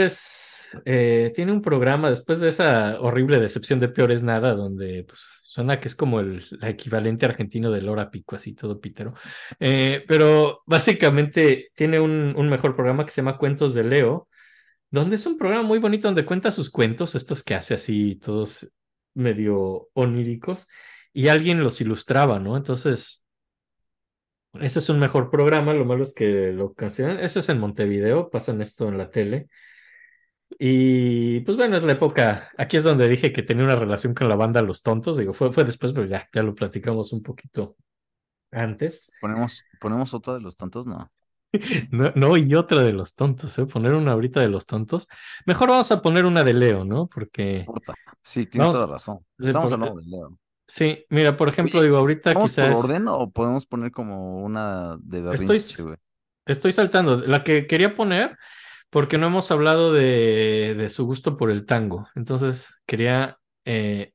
eh, 0.84 1.32
tiene 1.34 1.52
un 1.52 1.62
programa 1.62 2.10
después 2.10 2.40
de 2.40 2.48
esa 2.48 3.00
horrible 3.00 3.38
decepción 3.38 3.80
de 3.80 3.88
Peor 3.88 4.12
es 4.12 4.22
Nada, 4.22 4.54
donde 4.54 5.04
pues, 5.04 5.20
suena 5.44 5.80
que 5.80 5.88
es 5.88 5.94
como 5.94 6.20
el, 6.20 6.44
la 6.50 6.70
equivalente 6.70 7.26
argentino 7.26 7.70
del 7.70 7.88
Hora 7.88 8.10
Pico, 8.10 8.36
así 8.36 8.54
todo 8.54 8.80
pítero. 8.80 9.14
Eh, 9.60 10.04
pero 10.08 10.62
básicamente 10.66 11.70
tiene 11.74 12.00
un, 12.00 12.34
un 12.36 12.48
mejor 12.48 12.74
programa 12.74 13.04
que 13.04 13.10
se 13.10 13.20
llama 13.20 13.38
Cuentos 13.38 13.74
de 13.74 13.84
Leo, 13.84 14.28
donde 14.90 15.16
es 15.16 15.26
un 15.26 15.38
programa 15.38 15.62
muy 15.62 15.78
bonito 15.78 16.08
donde 16.08 16.24
cuenta 16.26 16.50
sus 16.50 16.70
cuentos, 16.70 17.14
estos 17.14 17.42
que 17.42 17.54
hace 17.54 17.74
así, 17.74 18.16
todos 18.16 18.68
medio 19.14 19.88
oníricos, 19.94 20.66
y 21.12 21.28
alguien 21.28 21.62
los 21.62 21.80
ilustraba, 21.80 22.38
¿no? 22.38 22.56
Entonces, 22.56 23.22
ese 24.60 24.80
es 24.80 24.88
un 24.90 24.98
mejor 24.98 25.30
programa, 25.30 25.72
lo 25.72 25.84
malo 25.84 26.02
es 26.02 26.14
que 26.14 26.52
lo 26.52 26.74
cancelan. 26.74 27.18
Eso 27.20 27.40
es 27.40 27.48
en 27.48 27.58
Montevideo, 27.58 28.30
pasan 28.30 28.60
esto 28.60 28.88
en 28.88 28.98
la 28.98 29.10
tele. 29.10 29.48
Y 30.58 31.40
pues 31.40 31.56
bueno, 31.56 31.76
es 31.76 31.82
la 31.82 31.92
época, 31.92 32.50
aquí 32.58 32.76
es 32.76 32.84
donde 32.84 33.08
dije 33.08 33.32
que 33.32 33.42
tenía 33.42 33.64
una 33.64 33.76
relación 33.76 34.14
con 34.14 34.28
la 34.28 34.36
banda 34.36 34.62
Los 34.62 34.82
Tontos, 34.82 35.16
digo, 35.16 35.32
fue, 35.32 35.52
fue 35.52 35.64
después, 35.64 35.92
pero 35.92 36.06
ya, 36.06 36.28
ya 36.32 36.42
lo 36.42 36.54
platicamos 36.54 37.12
un 37.12 37.22
poquito 37.22 37.76
antes. 38.50 39.10
¿Ponemos, 39.20 39.62
ponemos 39.80 40.14
otra 40.14 40.34
de 40.34 40.40
los 40.40 40.56
tantos? 40.56 40.86
No. 40.86 41.10
No, 41.90 42.10
no, 42.14 42.36
y 42.38 42.54
otra 42.54 42.82
de 42.82 42.94
los 42.94 43.14
tontos, 43.14 43.58
¿eh? 43.58 43.66
Poner 43.66 43.92
una 43.92 44.12
ahorita 44.12 44.40
de 44.40 44.48
los 44.48 44.64
tontos. 44.64 45.06
Mejor 45.44 45.68
vamos 45.68 45.92
a 45.92 46.00
poner 46.00 46.24
una 46.24 46.44
de 46.44 46.54
Leo, 46.54 46.86
¿no? 46.86 47.08
Porque. 47.08 47.66
Sí, 48.22 48.46
tienes 48.46 48.68
Vamos- 48.68 48.76
toda 48.76 48.86
razón. 48.94 49.18
Estamos 49.38 49.70
por- 49.70 49.74
hablando 49.80 50.00
de 50.00 50.06
Leo. 50.08 50.38
sí, 50.66 51.04
mira, 51.10 51.36
por 51.36 51.50
ejemplo, 51.50 51.78
Oye, 51.80 51.88
digo, 51.88 51.98
ahorita 51.98 52.32
¿Vamos 52.32 52.54
por 52.54 52.64
quizás 52.64 52.78
orden 52.84 53.06
o 53.08 53.30
podemos 53.30 53.66
poner 53.66 53.90
como 53.92 54.42
una 54.42 54.96
de 55.02 55.18
Estoy- 55.18 55.46
berrinche, 55.46 55.82
güey? 55.82 55.96
estoy 56.46 56.72
saltando. 56.72 57.18
La 57.18 57.44
que 57.44 57.66
quería 57.66 57.94
poner, 57.94 58.38
porque 58.92 59.16
no 59.16 59.28
hemos 59.28 59.50
hablado 59.50 59.90
de, 59.90 60.86
su 60.90 61.06
gusto 61.06 61.38
por 61.38 61.50
el 61.50 61.64
tango. 61.64 62.08
Entonces, 62.14 62.74
quería, 62.84 63.38
eh, 63.64 64.12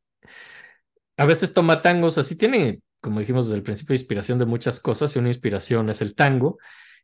a 1.18 1.26
veces 1.26 1.52
toma 1.52 1.82
tangos, 1.82 2.20
así 2.20 2.38
tiene, 2.38 2.82
como 3.02 3.20
dijimos 3.20 3.48
desde 3.48 3.58
el 3.58 3.64
principio, 3.64 3.96
inspiración 3.96 4.38
de 4.38 4.46
muchas 4.46 4.80
cosas 4.80 5.16
y 5.16 5.20
una 5.20 5.30
inspiración 5.30 5.90
es 5.90 6.04
el 6.04 6.14
tango. 6.14 6.60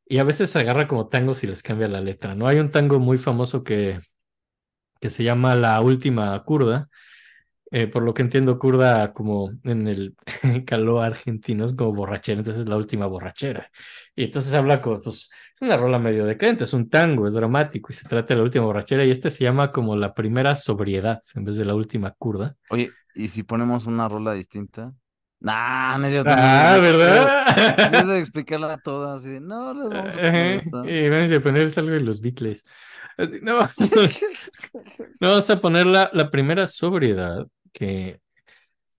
Y 0.05 0.19
a 0.19 0.23
veces 0.23 0.55
agarra 0.55 0.87
como 0.87 1.07
tangos 1.07 1.43
y 1.43 1.47
les 1.47 1.63
cambia 1.63 1.87
la 1.87 1.99
letra, 1.99 2.35
¿no? 2.35 2.47
Hay 2.47 2.59
un 2.59 2.69
tango 2.69 2.99
muy 2.99 3.17
famoso 3.17 3.63
que, 3.63 4.01
que 5.01 5.09
se 5.09 5.23
llama 5.23 5.55
La 5.55 5.81
Última 5.81 6.43
Kurda. 6.43 6.89
Eh, 7.75 7.87
por 7.87 8.03
lo 8.03 8.13
que 8.13 8.21
entiendo, 8.21 8.59
kurda 8.59 9.13
como 9.13 9.49
en 9.63 9.87
el 9.87 10.15
caló 10.67 11.01
argentino 11.01 11.65
es 11.65 11.73
como 11.73 11.91
borrachera, 11.91 12.37
entonces 12.37 12.61
es 12.63 12.69
la 12.69 12.77
última 12.77 13.07
borrachera. 13.07 13.71
Y 14.15 14.25
entonces 14.25 14.53
habla 14.53 14.79
como, 14.79 15.01
pues, 15.01 15.31
es 15.55 15.61
una 15.61 15.75
rola 15.75 15.97
medio 15.97 16.23
decadente, 16.25 16.65
es 16.65 16.73
un 16.73 16.87
tango, 16.87 17.25
es 17.25 17.33
dramático 17.33 17.91
y 17.91 17.95
se 17.95 18.07
trata 18.07 18.35
de 18.35 18.37
la 18.37 18.43
última 18.43 18.65
borrachera 18.65 19.03
y 19.05 19.09
este 19.09 19.31
se 19.31 19.43
llama 19.43 19.71
como 19.71 19.95
la 19.95 20.13
primera 20.13 20.55
sobriedad 20.55 21.19
en 21.33 21.45
vez 21.45 21.57
de 21.57 21.65
la 21.65 21.73
última 21.73 22.11
kurda. 22.11 22.55
Oye, 22.69 22.91
¿y 23.15 23.27
si 23.27 23.41
ponemos 23.41 23.87
una 23.87 24.07
rola 24.07 24.33
distinta? 24.33 24.93
Nah, 25.39 25.97
no 25.97 26.05
es 26.05 26.11
cierto. 26.11 26.29
Ah, 26.31 26.77
¿verdad? 26.79 28.05
de 28.07 28.19
explicarla 28.19 28.77
toda, 28.77 29.15
así 29.15 29.29
de, 29.29 29.41
no, 29.41 29.73
les 29.73 29.89
vamos 29.89 30.13
a 30.13 30.19
Ajá, 30.19 30.31
poner 30.31 30.55
esta. 30.57 30.83
Y 30.89 31.09
vamos 31.09 31.31
a 31.31 31.39
poner 31.39 31.71
algo 31.75 31.91
de 31.91 31.99
los 32.01 32.21
Beatles. 32.21 32.63
Así, 33.17 33.39
No, 33.41 33.59
no, 35.19 35.27
vamos 35.29 35.49
a 35.49 35.59
poner 35.59 35.85
la, 35.85 36.09
la 36.13 36.29
primera 36.31 36.67
sobriedad 36.67 37.47
que, 37.73 38.21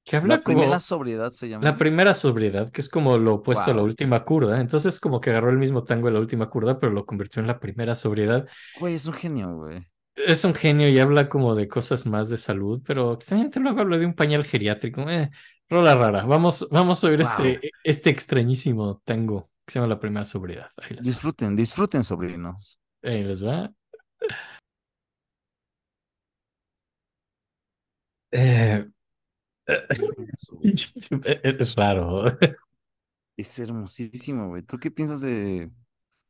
que 0.05 0.17
habla 0.17 0.37
La 0.37 0.43
como... 0.43 0.59
primera 0.59 0.81
sobriedad 0.81 1.31
se 1.33 1.49
llama. 1.49 1.65
La 1.65 1.77
primera 1.77 2.15
sobriedad, 2.15 2.71
que 2.71 2.81
es 2.83 2.89
como 2.89 3.17
lo 3.19 3.37
opuesto 3.37 3.71
a 3.71 3.75
la 3.75 3.83
última 3.83 4.25
curda. 4.25 4.61
Entonces, 4.61 5.01
como 5.01 5.21
que 5.21 5.31
agarró 5.31 5.51
el 5.51 5.59
mismo 5.59 5.85
tango 5.85 6.09
de 6.09 6.15
la 6.15 6.21
última 6.21 6.51
curda, 6.51 6.79
pero 6.79 6.93
lo 6.93 7.07
convirtió 7.07 7.41
en 7.41 7.47
la 7.49 7.59
primera 7.61 7.95
sobriedad. 7.95 8.49
Güey, 8.79 8.95
es 8.95 9.07
un 9.07 9.15
genio, 9.15 9.55
güey. 9.57 9.87
Es 10.17 10.45
un 10.45 10.55
genio 10.55 10.89
y 10.89 10.99
habla 11.01 11.29
como 11.29 11.55
de 11.55 11.67
cosas 11.69 12.07
más 12.07 12.29
de 12.29 12.37
salud, 12.37 12.83
pero 12.87 13.15
extrañamente 13.15 13.59
luego 13.61 13.81
habla 13.81 13.99
de 13.99 14.07
un 14.07 14.15
pañal 14.15 14.45
geriátrico. 14.45 15.09
Eh, 15.11 15.31
rola 15.69 15.95
rara. 15.97 16.25
Vamos, 16.25 16.69
vamos 16.71 17.03
a 17.03 17.09
oír 17.09 17.23
Wow. 17.23 17.57
este, 17.57 17.71
este 17.83 18.11
extrañísimo 18.11 19.01
tango 19.05 19.51
que 19.67 19.73
se 19.73 19.79
llama 19.81 19.89
La 19.95 19.99
primera 20.01 20.25
sobriedad. 20.25 20.69
Ahí 20.77 20.97
les 20.97 21.11
va. 21.13 21.13
Disfruten, 21.13 21.57
disfruten, 21.57 22.05
sobrinos. 22.05 22.79
Ahí 23.03 23.23
les 23.25 23.45
va. 23.45 23.73
Eh, 28.37 28.85
es 31.45 31.75
raro. 31.75 32.25
Es 33.37 33.59
hermosísimo, 33.59 34.49
güey. 34.49 34.63
¿Tú 34.63 34.79
qué 34.79 34.91
piensas 34.91 35.21
de...? 35.21 35.71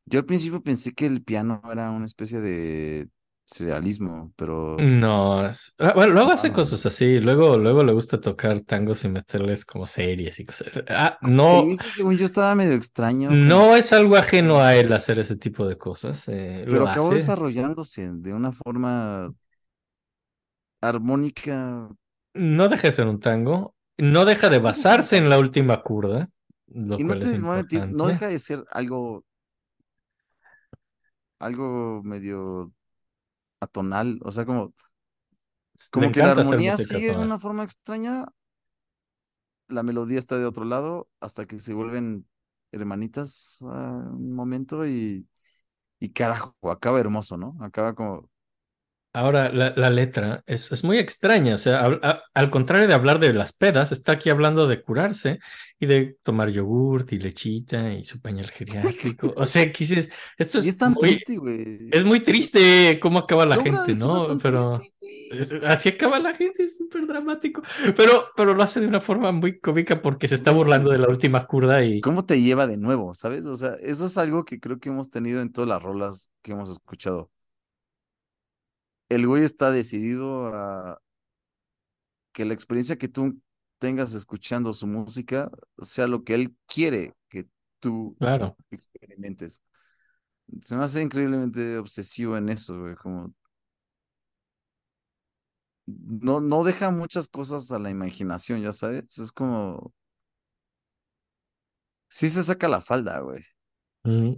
Yo 0.06 0.20
al 0.20 0.26
principio 0.26 0.62
pensé 0.62 0.92
que 0.92 1.06
el 1.06 1.22
piano 1.22 1.62
era 1.70 1.90
una 1.90 2.04
especie 2.06 2.40
de 2.40 3.08
surrealismo, 3.46 4.32
pero... 4.36 4.76
No, 4.78 5.46
es- 5.46 5.74
ah, 5.78 5.92
bueno, 5.94 6.12
luego 6.14 6.32
hace 6.32 6.48
Ah. 6.48 6.52
cosas 6.52 6.84
así, 6.86 7.20
luego, 7.20 7.58
luego 7.58 7.82
le 7.84 7.92
gusta 7.92 8.20
tocar 8.20 8.60
tangos 8.60 9.04
y 9.04 9.08
meterles 9.08 9.64
como 9.64 9.86
series 9.86 10.40
y 10.40 10.44
cosas. 10.44 10.68
Ah, 10.88 11.18
no, 11.22 11.66
según 11.94 12.16
yo 12.16 12.24
estaba 12.26 12.54
medio 12.54 12.74
extraño. 12.74 13.28
como- 13.30 13.40
no 13.40 13.76
es 13.76 13.92
algo 13.94 14.16
ajeno 14.16 14.60
a 14.60 14.74
él 14.76 14.92
hacer 14.92 15.18
ese 15.18 15.36
tipo 15.36 15.66
de 15.66 15.76
cosas. 15.78 16.28
eh, 16.28 16.62
Pero 16.66 16.80
lo 16.80 16.88
acabó 16.88 17.08
hace. 17.08 17.16
desarrollándose 17.16 18.10
de 18.12 18.34
una 18.34 18.52
forma 18.52 19.32
armónica. 20.88 21.88
No 22.34 22.68
deja 22.68 22.88
de 22.88 22.92
ser 22.92 23.06
un 23.06 23.20
tango, 23.20 23.74
no 23.98 24.24
deja 24.24 24.48
de 24.48 24.58
basarse 24.58 25.16
en 25.16 25.28
la 25.28 25.38
última 25.38 25.82
curda, 25.82 26.28
lo 26.66 26.98
Y 26.98 27.04
no 27.04 27.18
te 27.18 27.26
es 27.26 27.40
no 27.40 28.06
deja 28.08 28.28
de 28.28 28.38
ser 28.38 28.64
algo, 28.70 29.24
algo 31.38 32.02
medio 32.02 32.72
atonal. 33.60 34.18
O 34.22 34.32
sea, 34.32 34.44
como, 34.44 34.74
como 35.90 36.10
que 36.10 36.20
la 36.20 36.32
armonía 36.32 36.76
sigue 36.76 37.12
de 37.12 37.18
una 37.18 37.38
forma 37.38 37.64
extraña. 37.64 38.26
La 39.68 39.82
melodía 39.82 40.18
está 40.18 40.38
de 40.38 40.44
otro 40.44 40.64
lado 40.64 41.08
hasta 41.20 41.46
que 41.46 41.58
se 41.58 41.72
vuelven 41.72 42.26
hermanitas 42.70 43.58
a 43.62 43.92
un 43.92 44.32
momento 44.34 44.86
y, 44.86 45.26
y 45.98 46.10
carajo, 46.10 46.70
acaba 46.70 47.00
hermoso, 47.00 47.36
¿no? 47.36 47.56
Acaba 47.60 47.94
como, 47.94 48.28
Ahora, 49.16 49.48
la, 49.52 49.72
la 49.76 49.90
letra 49.90 50.42
es, 50.44 50.72
es 50.72 50.82
muy 50.82 50.98
extraña, 50.98 51.54
o 51.54 51.58
sea, 51.58 51.86
a- 52.02 52.22
al 52.34 52.50
contrario 52.50 52.88
de 52.88 52.94
hablar 52.94 53.20
de 53.20 53.32
las 53.32 53.52
pedas, 53.52 53.92
está 53.92 54.12
aquí 54.12 54.28
hablando 54.28 54.66
de 54.66 54.82
curarse 54.82 55.38
y 55.78 55.86
de 55.86 56.16
tomar 56.22 56.50
yogurt 56.50 57.12
y 57.12 57.18
lechita 57.20 57.92
y 57.92 58.04
su 58.04 58.20
pañal 58.20 58.50
geriátrico. 58.50 59.32
O 59.36 59.46
sea, 59.46 59.70
que 59.70 59.78
dices, 59.78 60.10
esto 60.36 60.58
y 60.58 60.60
es 60.62 60.66
es 60.66 60.78
tan 60.78 60.92
muy, 60.94 61.00
triste, 61.02 61.36
güey. 61.36 61.88
es 61.92 62.04
muy 62.04 62.20
triste 62.20 62.98
cómo 63.00 63.20
acaba 63.20 63.46
la 63.46 63.56
gente, 63.56 63.94
¿no? 63.94 64.36
Pero 64.38 64.78
triste, 64.78 65.28
es- 65.30 65.52
así 65.64 65.90
acaba 65.90 66.18
la 66.18 66.34
gente, 66.34 66.64
es 66.64 66.76
súper 66.76 67.06
dramático. 67.06 67.62
Pero, 67.96 68.26
pero 68.36 68.54
lo 68.54 68.62
hace 68.64 68.80
de 68.80 68.88
una 68.88 69.00
forma 69.00 69.30
muy 69.32 69.60
cómica 69.60 70.02
porque 70.02 70.26
se 70.28 70.34
está 70.34 70.50
burlando 70.50 70.90
de 70.90 70.98
la 70.98 71.08
última 71.08 71.46
curda 71.46 71.84
y 71.84 72.00
¿Cómo 72.00 72.24
te 72.26 72.40
lleva 72.42 72.66
de 72.66 72.76
nuevo, 72.78 73.14
sabes? 73.14 73.46
O 73.46 73.54
sea, 73.54 73.74
eso 73.80 74.06
es 74.06 74.18
algo 74.18 74.44
que 74.44 74.58
creo 74.60 74.78
que 74.78 74.88
hemos 74.88 75.10
tenido 75.10 75.40
en 75.40 75.52
todas 75.52 75.68
las 75.68 75.82
rolas 75.82 76.30
que 76.42 76.52
hemos 76.52 76.70
escuchado. 76.70 77.30
El 79.08 79.26
güey 79.26 79.44
está 79.44 79.70
decidido 79.70 80.48
a 80.54 81.00
que 82.32 82.44
la 82.44 82.54
experiencia 82.54 82.96
que 82.96 83.08
tú 83.08 83.40
tengas 83.78 84.12
escuchando 84.14 84.72
su 84.72 84.86
música 84.86 85.50
sea 85.78 86.06
lo 86.06 86.24
que 86.24 86.34
él 86.34 86.56
quiere 86.66 87.14
que 87.28 87.46
tú 87.80 88.16
claro. 88.18 88.56
experimentes. 88.70 89.62
Se 90.60 90.76
me 90.76 90.84
hace 90.84 91.02
increíblemente 91.02 91.78
obsesivo 91.78 92.36
en 92.36 92.48
eso, 92.48 92.78
güey, 92.80 92.94
como 92.96 93.34
no, 95.86 96.40
no 96.40 96.64
deja 96.64 96.90
muchas 96.90 97.28
cosas 97.28 97.70
a 97.72 97.78
la 97.78 97.90
imaginación, 97.90 98.62
ya 98.62 98.72
sabes, 98.72 99.18
es 99.18 99.32
como 99.32 99.92
sí 102.08 102.28
se 102.28 102.42
saca 102.42 102.68
la 102.68 102.80
falda, 102.80 103.20
güey. 103.20 103.44
Mm. 104.04 104.34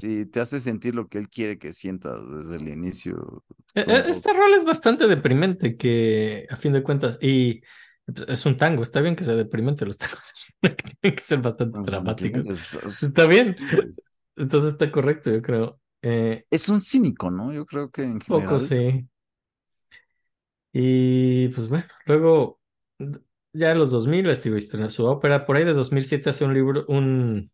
Sí, 0.00 0.26
te 0.26 0.40
hace 0.40 0.60
sentir 0.60 0.94
lo 0.94 1.08
que 1.08 1.18
él 1.18 1.28
quiere 1.28 1.58
que 1.58 1.72
sientas 1.72 2.20
desde 2.30 2.56
el 2.56 2.68
inicio. 2.68 3.44
E- 3.74 3.80
e- 3.80 4.08
Este 4.08 4.32
rol 4.32 4.54
es 4.54 4.64
bastante 4.64 5.06
deprimente 5.08 5.76
que 5.76 6.46
a 6.50 6.56
fin 6.56 6.72
de 6.72 6.82
cuentas, 6.82 7.18
y 7.20 7.60
es 8.28 8.46
un 8.46 8.56
tango, 8.56 8.82
está 8.82 9.00
bien 9.00 9.14
que 9.16 9.24
sea 9.24 9.34
deprimente, 9.36 9.84
los 9.84 9.98
tangos 9.98 10.46
tienen 10.60 11.16
que 11.16 11.20
ser 11.20 11.40
bastante 11.40 11.78
dramáticos. 11.90 12.46
es- 12.46 13.02
Está 13.02 13.26
bien. 13.26 13.56
Entonces 14.36 14.72
está 14.72 14.90
correcto, 14.90 15.30
yo 15.30 15.42
creo. 15.42 15.80
Eh, 16.02 16.46
Es 16.50 16.68
un 16.68 16.80
cínico, 16.80 17.30
¿no? 17.30 17.52
Yo 17.52 17.66
creo 17.66 17.90
que 17.90 18.04
en 18.04 18.18
poco 18.20 18.58
general. 18.58 18.60
sí. 18.60 19.06
Y 20.72 21.48
pues 21.48 21.68
bueno, 21.68 21.84
luego 22.06 22.60
ya 23.52 23.72
en 23.72 23.78
los 23.78 23.90
2000 23.90 24.28
estuvo 24.30 24.56
estrenó 24.56 24.88
su 24.90 25.04
ópera, 25.06 25.44
por 25.44 25.56
ahí 25.56 25.64
de 25.64 25.72
2007 25.72 26.30
hace 26.30 26.44
un 26.44 26.54
libro, 26.54 26.84
un... 26.88 27.50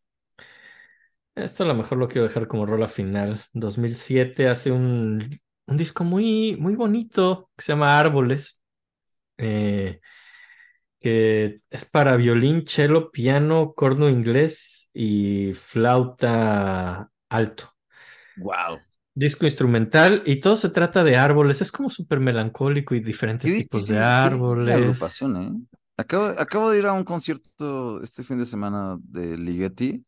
Esto 1.36 1.64
a 1.64 1.66
lo 1.66 1.74
mejor 1.74 1.98
lo 1.98 2.08
quiero 2.08 2.26
dejar 2.26 2.48
como 2.48 2.66
rola 2.66 2.88
final. 2.88 3.40
2007 3.52 4.48
hace 4.48 4.72
un, 4.72 5.28
un 5.66 5.76
disco 5.76 6.02
muy, 6.04 6.56
muy 6.58 6.76
bonito 6.76 7.50
que 7.56 7.64
se 7.64 7.72
llama 7.72 7.98
Árboles. 8.00 8.62
eh, 9.38 10.00
que 11.00 11.60
es 11.70 11.84
para 11.84 12.16
violín, 12.16 12.66
cello, 12.66 13.10
piano, 13.10 13.74
corno 13.74 14.08
inglés 14.10 14.90
y 14.94 15.52
flauta 15.54 17.10
alto. 17.28 17.72
Wow. 18.36 18.84
disco 19.14 19.46
instrumental 19.46 20.22
y 20.26 20.40
todo 20.40 20.56
se 20.56 20.70
trata 20.70 21.02
de 21.04 21.16
árboles. 21.16 21.60
Es 21.62 21.72
como 21.72 21.88
súper 21.90 22.20
melancólico 22.20 22.94
y 22.94 23.00
diferentes 23.00 23.54
Qué 23.54 23.54
tipos 23.54 23.86
de 23.88 23.96
qué 24.64 24.72
árboles. 24.72 24.74
agrupación, 24.74 25.36
¿eh? 25.36 25.52
Acabo, 25.96 26.26
acabo 26.38 26.70
de 26.70 26.78
ir 26.78 26.86
a 26.86 26.92
un 26.92 27.04
concierto 27.04 28.02
este 28.02 28.22
fin 28.24 28.38
de 28.38 28.44
semana 28.44 28.98
de 29.02 29.38
Ligeti, 29.38 30.04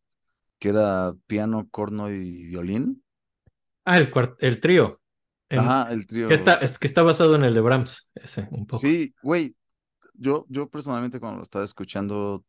que 0.58 0.70
era 0.70 1.14
piano, 1.26 1.68
corno 1.70 2.10
y 2.10 2.44
violín. 2.46 3.02
Ah, 3.84 3.98
el, 3.98 4.10
el 4.40 4.60
trío. 4.60 5.00
Ajá, 5.50 5.88
el 5.90 6.06
trío. 6.06 6.28
que 6.28 6.34
está, 6.34 6.54
es 6.54 6.78
que 6.78 6.86
está 6.86 7.02
basado 7.02 7.34
en 7.34 7.44
el 7.44 7.54
de 7.54 7.60
Brahms, 7.60 8.10
ese, 8.14 8.46
un 8.50 8.66
poco. 8.66 8.80
Sí, 8.80 9.14
güey, 9.22 9.56
yo, 10.14 10.44
yo 10.48 10.68
personalmente 10.68 11.20
cuando 11.20 11.38
lo 11.38 11.42
estaba 11.42 11.64
escuchando 11.64 12.44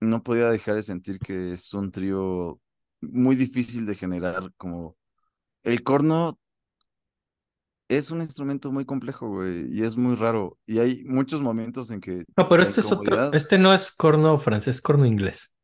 no 0.00 0.22
podía 0.22 0.50
dejar 0.50 0.74
de 0.74 0.82
sentir 0.82 1.18
que 1.18 1.52
es 1.52 1.72
un 1.72 1.90
trío 1.90 2.60
muy 3.00 3.36
difícil 3.36 3.86
de 3.86 3.94
generar, 3.94 4.52
como 4.56 4.96
el 5.62 5.82
corno 5.82 6.38
es 7.88 8.10
un 8.10 8.20
instrumento 8.20 8.72
muy 8.72 8.84
complejo, 8.84 9.28
güey, 9.28 9.72
y 9.72 9.84
es 9.84 9.96
muy 9.96 10.16
raro, 10.16 10.58
y 10.66 10.80
hay 10.80 11.04
muchos 11.04 11.40
momentos 11.40 11.90
en 11.90 12.00
que 12.00 12.24
No, 12.36 12.48
pero 12.48 12.62
este 12.62 12.80
es 12.80 12.90
otro, 12.90 13.32
este 13.32 13.58
no 13.58 13.72
es 13.72 13.92
corno 13.92 14.38
francés, 14.38 14.76
es 14.76 14.82
corno 14.82 15.06
inglés. 15.06 15.55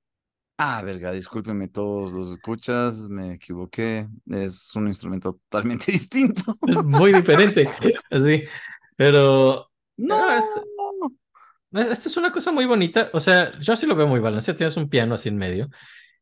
Ah, 0.59 0.81
verga, 0.83 1.11
discúlpenme 1.13 1.67
todos 1.69 2.13
los 2.13 2.31
escuchas, 2.31 3.09
me 3.09 3.35
equivoqué, 3.35 4.07
es 4.31 4.75
un 4.77 4.87
instrumento 4.87 5.41
totalmente 5.49 5.91
distinto. 5.93 6.55
Muy 6.85 7.13
diferente, 7.13 7.69
así. 8.11 8.45
Pero 8.97 9.71
No, 9.97 10.15
Ah, 10.15 10.39
es- 10.39 11.89
esta 11.91 12.09
es 12.09 12.17
una 12.17 12.31
cosa 12.33 12.53
muy 12.53 12.67
bonita. 12.67 13.11
O 13.13 13.21
sea, 13.21 13.51
yo 13.59 13.75
sí 13.77 13.87
lo 13.87 13.97
veo 13.97 14.07
muy 14.07 14.21
balanceado. 14.21 14.57
Tienes 14.59 14.77
un 14.77 14.89
piano 14.89 15.15
así 15.15 15.29
en 15.31 15.37
medio 15.39 15.71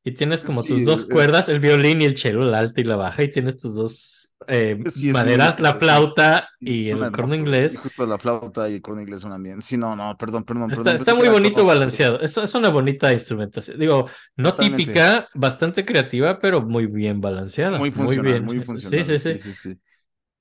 y 0.05 0.13
tienes 0.13 0.43
como 0.45 0.63
Sí, 0.63 0.69
tus 0.69 0.85
dos 0.85 1.01
es- 1.01 1.07
cuerdas, 1.07 1.49
el 1.49 1.61
violín 1.61 2.03
y 2.03 2.05
el 2.07 2.17
cello, 2.17 2.41
la 2.43 2.59
alta 2.61 2.81
y 2.81 2.85
la 2.85 2.97
baja, 2.97 3.23
y 3.23 3.33
tienes 3.33 3.57
tus 3.59 3.75
dos 3.75 4.20
eh, 4.49 4.79
Sí, 4.91 5.09
es 5.09 5.15
maderas, 5.15 5.55
muy- 5.55 5.63
la 5.63 5.75
flauta 5.75 6.49
y 6.61 6.89
el 6.89 7.11
corno 7.11 7.35
inglés. 7.35 7.75
Y 7.75 7.77
justo 7.77 8.07
la 8.07 8.19
flauta 8.19 8.69
y 8.69 8.75
el 8.75 8.83
corno 8.83 9.01
inglés 9.01 9.21
suenan 9.21 9.43
bien. 9.43 9.63
Sí, 9.63 9.77
no, 9.77 9.95
no, 9.97 10.17
perdón, 10.17 10.45
perdón, 10.45 10.71
Está, 10.71 10.83
perdón. 10.83 10.97
está 10.97 11.15
muy 11.15 11.29
bonito 11.29 11.65
balanceado. 11.65 12.21
Es, 12.21 12.37
es 12.37 12.55
una 12.55 12.69
bonita 12.71 13.13
instrumentación. 13.13 13.79
Digo, 13.79 14.07
no 14.37 14.51
Totalmente. 14.51 14.85
típica, 14.85 15.29
bastante 15.35 15.85
creativa, 15.85 16.39
pero 16.39 16.63
muy 16.63 16.87
bien 16.87 17.21
balanceada. 17.21 17.79
Muy 17.79 17.91
funcional, 17.91 18.33
bien. 18.33 18.45
muy 18.45 18.61
funcional. 18.61 19.05
Sí, 19.05 19.19
sí, 19.19 19.33
sí. 19.35 19.39
sí, 19.39 19.53
sí. 19.53 19.81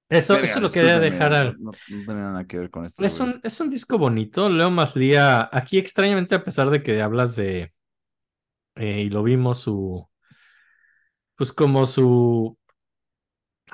Eso, 0.09 0.35
eso 0.37 0.59
lo 0.59 0.71
quería 0.71 0.99
dejar 0.99 1.33
al, 1.35 1.55
No, 1.59 1.71
no 1.71 2.05
tenía 2.05 2.23
nada 2.23 2.45
que 2.45 2.57
ver 2.57 2.71
con 2.71 2.83
esto. 2.83 3.05
Es 3.05 3.19
un, 3.19 3.39
es 3.43 3.59
un 3.61 3.69
disco 3.69 3.97
bonito, 3.99 4.49
Leo 4.49 4.71
Maslía. 4.71 5.47
Aquí 5.51 5.77
extrañamente, 5.77 6.33
a 6.33 6.43
pesar 6.43 6.71
de 6.71 6.81
que 6.81 6.99
hablas 7.01 7.35
de, 7.35 7.71
eh, 8.75 9.01
y 9.01 9.09
lo 9.09 9.23
vimos, 9.23 9.59
su, 9.59 10.07
pues 11.35 11.53
como 11.53 11.85
su 11.85 12.57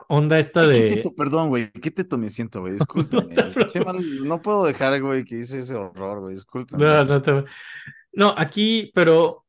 onda 0.07 0.39
esta 0.39 0.61
Ay, 0.61 0.71
qué 0.71 0.83
de, 0.83 0.89
teto, 0.97 1.13
perdón, 1.15 1.49
güey. 1.49 1.71
Qué 1.71 1.91
teto 1.91 2.17
me 2.17 2.29
siento, 2.29 2.61
güey. 2.61 2.77
Che, 3.67 3.81
mal, 3.81 3.97
no 4.23 4.41
puedo 4.41 4.65
dejar, 4.65 4.99
güey, 5.01 5.23
que 5.23 5.35
hice 5.37 5.59
ese 5.59 5.75
horror, 5.75 6.21
güey. 6.21 6.35
Discúlpeme. 6.35 6.83
no, 6.83 7.03
no, 7.05 7.21
te- 7.21 7.43
no, 8.13 8.33
aquí, 8.37 8.91
pero 8.95 9.45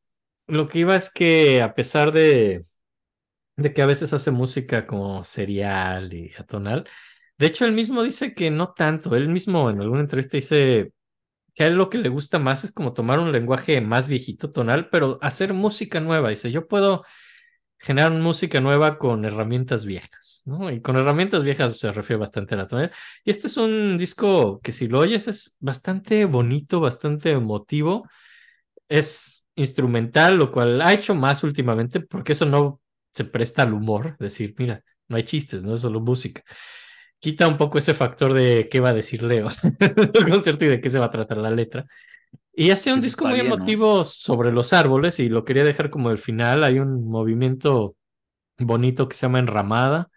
lo 0.47 0.67
que 0.67 0.79
iba 0.79 0.95
es 0.95 1.09
que 1.09 1.61
a 1.61 1.73
pesar 1.73 2.11
de, 2.11 2.65
de 3.55 3.73
que 3.73 3.81
a 3.81 3.85
veces 3.85 4.13
hace 4.13 4.31
música 4.31 4.85
como 4.87 5.23
serial 5.23 6.13
y 6.13 6.31
atonal, 6.37 6.87
de 7.37 7.45
hecho 7.47 7.65
él 7.65 7.73
mismo 7.73 8.03
dice 8.03 8.33
que 8.33 8.51
no 8.51 8.73
tanto, 8.73 9.15
él 9.15 9.29
mismo 9.29 9.69
en 9.69 9.81
alguna 9.81 10.01
entrevista 10.01 10.37
dice 10.37 10.93
que 11.55 11.63
a 11.63 11.67
él 11.67 11.75
lo 11.75 11.89
que 11.89 11.97
le 11.97 12.09
gusta 12.09 12.39
más 12.39 12.63
es 12.63 12.71
como 12.71 12.93
tomar 12.93 13.19
un 13.19 13.31
lenguaje 13.31 13.81
más 13.81 14.07
viejito, 14.07 14.51
tonal, 14.51 14.89
pero 14.89 15.19
hacer 15.21 15.53
música 15.53 15.99
nueva. 15.99 16.29
Dice, 16.29 16.51
yo 16.51 16.67
puedo 16.67 17.03
generar 17.79 18.11
música 18.13 18.61
nueva 18.61 18.97
con 18.99 19.25
herramientas 19.25 19.85
viejas, 19.85 20.26
¿no? 20.47 20.71
Y 20.71 20.81
con 20.81 20.95
herramientas 20.95 21.43
viejas 21.43 21.77
se 21.77 21.91
refiere 21.91 22.19
bastante 22.19 22.55
a 22.55 22.59
la 22.59 22.67
tonalidad. 22.67 22.95
Y 23.23 23.31
este 23.31 23.47
es 23.47 23.57
un 23.57 23.97
disco 23.97 24.59
que 24.61 24.71
si 24.71 24.87
lo 24.87 24.99
oyes 24.99 25.27
es 25.27 25.57
bastante 25.59 26.25
bonito, 26.25 26.79
bastante 26.79 27.31
emotivo. 27.31 28.07
Es 28.87 29.45
instrumental, 29.55 30.37
lo 30.37 30.51
cual 30.51 30.81
ha 30.81 30.93
hecho 30.93 31.15
más 31.15 31.43
últimamente, 31.43 31.99
porque 31.99 32.31
eso 32.31 32.45
no 32.45 32.79
se 33.13 33.25
presta 33.25 33.63
al 33.63 33.73
humor, 33.73 34.15
decir, 34.19 34.55
mira, 34.57 34.81
no 35.09 35.17
hay 35.17 35.23
chistes, 35.23 35.63
no 35.63 35.73
es 35.75 35.81
solo 35.81 35.99
música. 35.99 36.41
Quita 37.19 37.47
un 37.47 37.57
poco 37.57 37.77
ese 37.77 37.93
factor 37.93 38.33
de 38.33 38.69
qué 38.71 38.79
va 38.79 38.89
a 38.89 38.93
decir 38.93 39.23
Leo 39.23 39.47
el 39.79 40.29
concierto 40.29 40.65
y 40.65 40.69
de 40.69 40.81
qué 40.81 40.89
se 40.89 40.99
va 40.99 41.07
a 41.07 41.11
tratar 41.11 41.37
la 41.37 41.51
letra. 41.51 41.85
Y 42.53 42.71
hace 42.71 42.93
un 42.93 43.01
disco 43.01 43.27
muy 43.27 43.39
emotivo 43.39 44.03
sobre 44.03 44.51
los 44.51 44.71
árboles 44.73 45.19
y 45.19 45.29
lo 45.29 45.43
quería 45.43 45.63
dejar 45.63 45.89
como 45.89 46.09
el 46.09 46.17
final. 46.17 46.63
Hay 46.63 46.79
un 46.79 47.07
movimiento 47.07 47.95
bonito 48.57 49.07
que 49.07 49.15
se 49.15 49.25
llama 49.25 49.39
Enramada, 49.39 50.09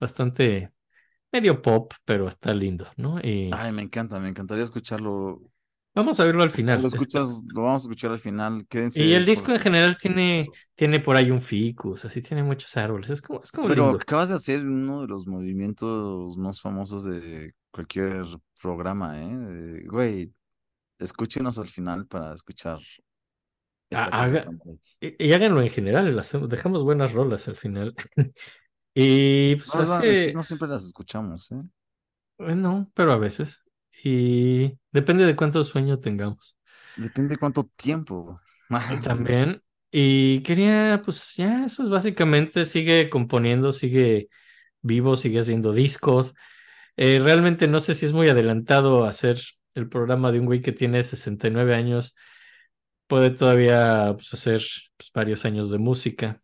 bastante 0.00 0.70
medio 1.32 1.60
pop, 1.62 1.92
pero 2.04 2.28
está 2.28 2.54
lindo, 2.54 2.86
¿no? 2.96 3.18
Y 3.20 3.50
Ay, 3.52 3.72
me 3.72 3.82
encanta, 3.82 4.20
me 4.20 4.28
encantaría 4.28 4.64
escucharlo. 4.64 5.40
vamos 5.94 6.18
a 6.20 6.24
verlo 6.24 6.42
al 6.42 6.50
final. 6.50 6.80
Lo 6.82 6.88
Este- 6.88 7.18
lo 7.18 7.62
vamos 7.62 7.82
a 7.82 7.86
escuchar 7.86 8.10
al 8.12 8.18
final. 8.18 8.66
Quédense. 8.68 9.02
Y 9.04 9.12
el 9.14 9.22
por- 9.22 9.30
disco 9.30 9.52
en 9.52 9.60
general 9.60 9.96
tiene, 9.98 10.48
tiene 10.74 11.00
por 11.00 11.16
ahí 11.16 11.30
un 11.30 11.42
ficus, 11.42 12.04
así 12.04 12.22
tiene 12.22 12.42
muchos 12.42 12.76
árboles. 12.76 13.10
Es 13.10 13.22
como, 13.22 13.40
es 13.42 13.50
como 13.52 13.68
Pero 13.68 13.84
lindo. 13.86 13.98
acabas 14.00 14.28
de 14.28 14.36
hacer 14.36 14.64
uno 14.64 15.02
de 15.02 15.08
los 15.08 15.26
movimientos 15.26 16.36
más 16.36 16.60
famosos 16.60 17.04
de 17.04 17.52
cualquier 17.70 18.24
programa, 18.60 19.20
¿eh? 19.22 19.36
De, 19.36 19.84
Güey, 19.86 20.32
escúchenos 20.98 21.58
al 21.58 21.68
final 21.68 22.06
para 22.06 22.34
escuchar 22.34 22.78
esta 23.90 24.04
Ah, 24.06 24.24
cosa 24.24 24.38
haga-. 24.40 24.50
Y, 25.00 25.26
y 25.28 25.32
háganlo 25.32 25.60
en 25.62 25.68
general, 25.70 26.22
dejamos 26.48 26.84
buenas 26.84 27.12
rolas 27.12 27.48
al 27.48 27.56
final. 27.56 27.94
Y 28.94 29.56
pues 29.56 29.74
No, 29.74 29.80
hace, 29.80 30.42
siempre 30.42 30.68
las 30.68 30.84
escuchamos, 30.84 31.50
¿eh? 31.52 31.56
bueno, 32.38 32.90
pero 32.94 33.12
a 33.12 33.18
veces. 33.18 33.62
Y 34.02 34.78
depende 34.92 35.26
de 35.26 35.36
cuánto 35.36 35.62
sueño 35.64 35.98
tengamos. 35.98 36.56
Depende 36.96 37.36
cuánto 37.36 37.68
tiempo. 37.76 38.40
Ah, 38.70 38.98
También. 39.02 39.62
Y 39.90 40.40
quería, 40.42 41.00
pues 41.04 41.34
ya, 41.36 41.66
eso 41.66 41.84
es 41.84 41.90
básicamente, 41.90 42.64
sigue 42.64 43.08
componiendo, 43.10 43.70
sigue 43.70 44.28
vivo, 44.82 45.16
sigue 45.16 45.38
haciendo 45.40 45.72
discos. 45.72 46.34
Eh, 46.96 47.20
realmente 47.22 47.68
no 47.68 47.80
sé 47.80 47.94
si 47.94 48.06
es 48.06 48.12
muy 48.12 48.28
adelantado 48.28 49.04
hacer 49.04 49.38
el 49.74 49.88
programa 49.88 50.32
de 50.32 50.40
un 50.40 50.46
güey 50.46 50.60
que 50.62 50.72
tiene 50.72 51.02
69 51.02 51.74
años. 51.74 52.14
Puede 53.06 53.30
todavía 53.30 54.14
pues, 54.16 54.32
hacer 54.34 54.62
pues, 54.96 55.10
varios 55.12 55.44
años 55.44 55.70
de 55.70 55.78
música. 55.78 56.42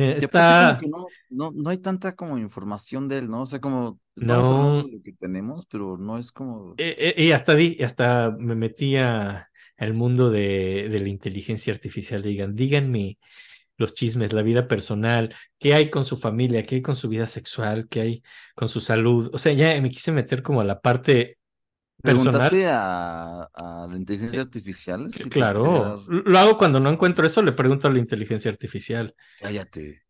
Eh, 0.00 0.18
está. 0.20 0.78
que 0.80 0.88
no, 0.88 1.06
no, 1.28 1.52
no 1.54 1.70
hay 1.70 1.78
tanta 1.78 2.14
como 2.16 2.38
información 2.38 3.08
de 3.08 3.18
él, 3.18 3.28
¿no? 3.30 3.42
O 3.42 3.46
sea, 3.46 3.60
como 3.60 3.98
estamos 4.16 4.48
hablando 4.48 4.82
No. 4.82 4.82
de 4.84 4.92
lo 4.96 5.02
que 5.02 5.12
tenemos, 5.12 5.66
pero 5.66 5.96
no 5.98 6.18
es 6.18 6.32
como... 6.32 6.74
Eh, 6.76 7.14
eh, 7.16 7.24
y 7.24 7.32
hasta, 7.32 7.54
di, 7.54 7.78
hasta 7.82 8.30
me 8.38 8.54
metí 8.54 8.96
al 8.96 9.94
mundo 9.94 10.30
de, 10.30 10.88
de 10.90 11.00
la 11.00 11.08
inteligencia 11.08 11.72
artificial. 11.72 12.22
Digan, 12.22 12.54
díganme 12.54 13.18
los 13.76 13.94
chismes, 13.94 14.32
la 14.34 14.42
vida 14.42 14.68
personal, 14.68 15.34
qué 15.58 15.74
hay 15.74 15.88
con 15.90 16.04
su 16.04 16.18
familia, 16.18 16.62
qué 16.64 16.76
hay 16.76 16.82
con 16.82 16.96
su 16.96 17.08
vida 17.08 17.26
sexual, 17.26 17.88
qué 17.88 18.00
hay 18.02 18.22
con 18.54 18.68
su 18.68 18.80
salud. 18.80 19.30
O 19.32 19.38
sea, 19.38 19.52
ya 19.54 19.80
me 19.80 19.90
quise 19.90 20.12
meter 20.12 20.42
como 20.42 20.60
a 20.60 20.64
la 20.64 20.80
parte. 20.80 21.38
¿Preguntaste 22.02 22.66
a, 22.66 23.42
a 23.44 23.86
la 23.88 23.96
inteligencia 23.96 24.42
artificial? 24.42 25.08
Claro, 25.30 26.04
lo 26.08 26.38
hago 26.38 26.58
cuando 26.58 26.80
no 26.80 26.90
encuentro 26.90 27.26
eso, 27.26 27.42
le 27.42 27.52
pregunto 27.52 27.88
a 27.88 27.90
la 27.90 27.98
inteligencia 27.98 28.50
artificial 28.50 29.14
Cállate. 29.40 30.02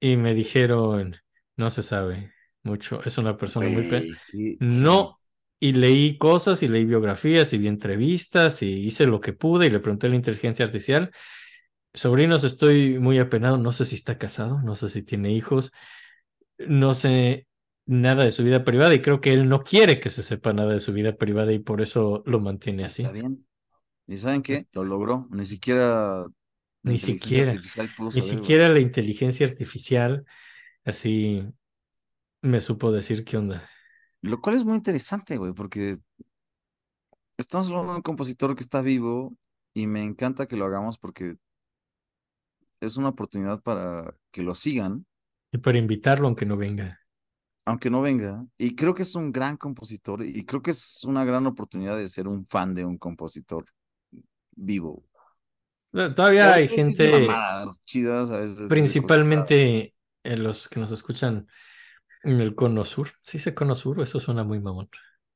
y 0.00 0.16
me 0.16 0.34
dijeron, 0.34 1.16
no 1.56 1.70
se 1.70 1.82
sabe 1.82 2.32
mucho, 2.62 3.02
es 3.04 3.18
una 3.18 3.36
persona 3.36 3.68
muy... 3.68 3.82
pe- 3.84 4.00
Güey, 4.00 4.14
qué- 4.30 4.56
No, 4.60 5.20
y 5.60 5.72
leí 5.72 6.18
cosas 6.18 6.62
y 6.62 6.68
leí 6.68 6.84
biografías 6.84 7.52
y 7.52 7.58
vi 7.58 7.68
entrevistas 7.68 8.62
y 8.62 8.68
hice 8.86 9.06
lo 9.06 9.20
que 9.20 9.32
pude 9.32 9.66
y 9.66 9.70
le 9.70 9.80
pregunté 9.80 10.06
a 10.06 10.10
la 10.10 10.16
inteligencia 10.16 10.64
artificial. 10.64 11.10
Sobrinos, 11.94 12.44
estoy 12.44 12.98
muy 12.98 13.18
apenado, 13.18 13.58
no 13.58 13.72
sé 13.72 13.84
si 13.84 13.94
está 13.96 14.18
casado, 14.18 14.60
no 14.62 14.76
sé 14.76 14.88
si 14.88 15.02
tiene 15.02 15.32
hijos, 15.32 15.72
no 16.58 16.94
sé 16.94 17.46
nada 17.86 18.24
de 18.24 18.30
su 18.30 18.44
vida 18.44 18.64
privada 18.64 18.94
y 18.94 19.02
creo 19.02 19.20
que 19.20 19.32
él 19.34 19.48
no 19.48 19.62
quiere 19.64 20.00
que 20.00 20.10
se 20.10 20.22
sepa 20.22 20.52
nada 20.52 20.72
de 20.74 20.80
su 20.80 20.92
vida 20.92 21.16
privada 21.16 21.52
y 21.52 21.58
por 21.60 21.80
eso 21.82 22.22
lo 22.26 22.40
mantiene 22.40 22.84
así. 22.84 23.02
Está 23.02 23.12
bien. 23.12 23.46
¿Y 24.06 24.18
saben 24.18 24.42
qué? 24.42 24.66
Lo 24.72 24.84
logró. 24.84 25.28
Ni 25.30 25.44
siquiera 25.44 26.26
Ni 26.84 26.98
siquiera, 26.98 27.62
pudo 27.96 28.10
Ni 28.12 28.20
saber, 28.20 28.40
güey. 28.42 28.52
siquiera 28.52 28.68
la 28.68 28.80
inteligencia 28.80 29.46
artificial 29.46 30.24
así 30.84 31.44
me 32.42 32.60
supo 32.60 32.92
decir 32.92 33.24
qué 33.24 33.36
onda. 33.38 33.68
Lo 34.22 34.40
cual 34.40 34.56
es 34.56 34.64
muy 34.64 34.76
interesante, 34.76 35.36
güey, 35.36 35.52
porque 35.52 35.98
estamos 37.36 37.68
hablando 37.68 37.92
de 37.92 37.96
un 37.96 38.02
compositor 38.02 38.54
que 38.54 38.62
está 38.62 38.80
vivo 38.82 39.36
y 39.74 39.86
me 39.86 40.02
encanta 40.02 40.46
que 40.46 40.56
lo 40.56 40.64
hagamos 40.66 40.98
porque 40.98 41.36
es 42.80 42.96
una 42.98 43.08
oportunidad 43.10 43.62
para 43.62 44.14
que 44.30 44.42
lo 44.42 44.54
sigan, 44.54 45.06
Y 45.50 45.58
para 45.58 45.78
invitarlo 45.78 46.26
aunque 46.26 46.44
no 46.46 46.56
venga. 46.58 47.00
Aunque 47.64 47.90
no 47.90 48.02
venga. 48.02 48.44
Y 48.58 48.74
creo 48.76 48.94
que 48.94 49.02
es 49.02 49.14
un 49.14 49.32
gran 49.32 49.56
compositor 49.56 50.24
y 50.24 50.44
creo 50.46 50.62
que 50.62 50.70
es 50.72 51.04
una 51.04 51.24
gran 51.24 51.46
oportunidad 51.46 51.96
de 51.98 52.08
ser 52.08 52.28
un 52.28 52.44
fan 52.46 52.74
de 52.74 52.84
un 52.84 52.98
compositor 52.98 53.66
vivo. 54.52 55.04
Todavía 55.92 56.54
hay 56.54 56.68
gente... 56.68 57.46
chidas, 57.86 58.30
a 58.30 58.38
veces 58.38 58.58
principalmente 58.66 59.94
eh, 60.24 60.36
los 60.36 60.68
que 60.68 60.80
nos 60.80 60.90
escuchan 60.92 61.46
en 62.24 62.40
el 62.40 62.54
cono 62.54 62.84
sur. 62.84 63.10
¿Sí 63.22 63.38
se 63.38 63.54
cono 63.54 63.74
sur 63.74 64.00
o 64.00 64.02
eso 64.02 64.20
suena 64.20 64.44
muy 64.44 64.60
mamón? 64.60 64.88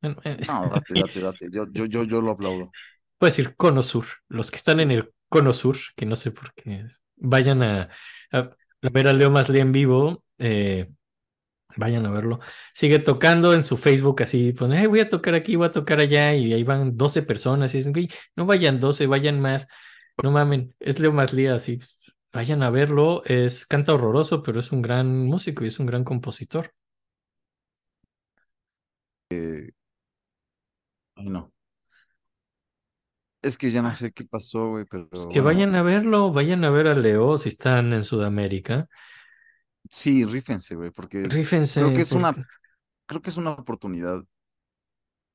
Eh, 0.02 0.38
No, 0.48 0.68
date, 0.70 0.94
date, 0.96 1.20
date. 1.20 1.50
Yo, 1.50 1.66
yo, 1.72 1.86
yo, 1.86 2.04
yo 2.04 2.20
lo 2.20 2.32
aplaudo. 2.32 2.74
puedo 3.18 3.30
decir 3.30 3.56
cono 3.56 3.82
sur. 3.82 4.06
Los 4.28 4.50
que 4.50 4.56
están 4.56 4.80
en 4.80 4.90
el 4.90 5.12
cono 5.28 5.52
sur, 5.52 5.76
que 5.96 6.06
no 6.06 6.16
sé 6.16 6.30
por 6.30 6.52
qué, 6.54 6.86
vayan 7.16 7.62
a, 7.62 7.88
a- 8.32 8.38
a 8.82 8.88
ver 8.90 9.08
a 9.08 9.12
Leo 9.12 9.30
Masli 9.30 9.60
en 9.60 9.72
vivo. 9.72 10.22
eh, 10.38 10.90
vayan 11.76 12.06
a 12.06 12.10
verlo. 12.10 12.40
Sigue 12.74 12.98
tocando 12.98 13.54
en 13.54 13.64
su 13.64 13.76
Facebook 13.76 14.22
así, 14.22 14.52
pues, 14.52 14.70
"Ay, 14.72 14.86
voy 14.86 15.00
a 15.00 15.08
tocar 15.08 15.34
aquí, 15.34 15.56
voy 15.56 15.66
a 15.68 15.70
tocar 15.70 16.00
allá, 16.00 16.34
y 16.34 16.52
ahí 16.52 16.62
van 16.64 16.96
12 16.96 17.22
personas, 17.22 17.74
y 17.74 17.78
dicen, 17.78 17.92
"Güey, 17.92 18.08
no 18.36 18.46
vayan 18.46 18.80
12, 18.80 19.06
vayan 19.06 19.40
más. 19.40 19.66
No 20.22 20.30
mamen, 20.30 20.74
es 20.80 20.98
Leo 20.98 21.12
Masli 21.12 21.46
así. 21.46 21.76
pues, 21.78 21.98
Vayan 22.32 22.62
a 22.62 22.70
verlo, 22.70 23.22
es, 23.24 23.64
canta 23.66 23.94
horroroso, 23.94 24.42
pero 24.42 24.60
es 24.60 24.70
un 24.72 24.82
gran 24.82 25.24
músico 25.26 25.64
y 25.64 25.68
es 25.68 25.78
un 25.80 25.86
gran 25.86 26.04
compositor. 26.04 26.72
Ay, 29.30 29.70
no. 31.16 31.52
Es 33.42 33.56
que 33.56 33.70
ya 33.70 33.80
no 33.80 33.94
sé 33.94 34.12
qué 34.12 34.24
pasó, 34.24 34.70
güey, 34.70 34.84
pero 34.90 35.08
Pues 35.08 35.26
que 35.26 35.40
vayan 35.40 35.74
a 35.76 35.82
verlo, 35.82 36.32
vayan 36.32 36.64
a 36.64 36.70
ver 36.70 36.88
a 36.88 36.94
Leo 36.94 37.38
si 37.38 37.48
están 37.48 37.92
en 37.92 38.02
Sudamérica. 38.02 38.88
Sí, 39.90 40.24
rífense, 40.24 40.74
güey, 40.74 40.90
porque 40.90 41.24
Rífense. 41.26 41.80
creo 41.80 41.94
que 41.94 42.02
es 42.02 42.12
una, 42.12 42.34
creo 43.06 43.22
que 43.22 43.30
es 43.30 43.36
una 43.36 43.50
oportunidad 43.52 44.22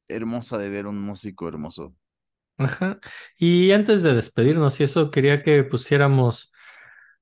hermosa 0.08 0.58
de 0.58 0.70
ver 0.70 0.88
un 0.88 1.02
músico 1.02 1.48
hermoso. 1.48 1.94
Ajá. 2.58 3.00
Y 3.38 3.72
antes 3.72 4.04
de 4.04 4.14
despedirnos 4.14 4.80
y 4.80 4.84
eso, 4.84 5.10
quería 5.10 5.42
que 5.44 5.64
pusiéramos 5.64 6.52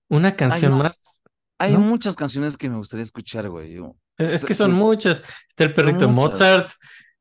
una 0.10 0.36
canción 0.36 0.72
no. 0.74 0.80
más. 0.80 1.22
Hay 1.60 1.74
¿No? 1.74 1.80
muchas 1.80 2.16
canciones 2.16 2.58
que 2.58 2.70
me 2.70 2.78
gustaría 2.78 3.04
escuchar, 3.04 3.50
güey. 3.50 3.80
Es, 4.18 4.44
que 4.46 4.56
son 4.56 4.72
te- 4.72 4.78
muchas. 4.78 5.22
Está 5.50 5.66
el 5.66 5.74
perrito 5.74 6.00
de. 6.00 6.08
Mozart, 6.08 6.72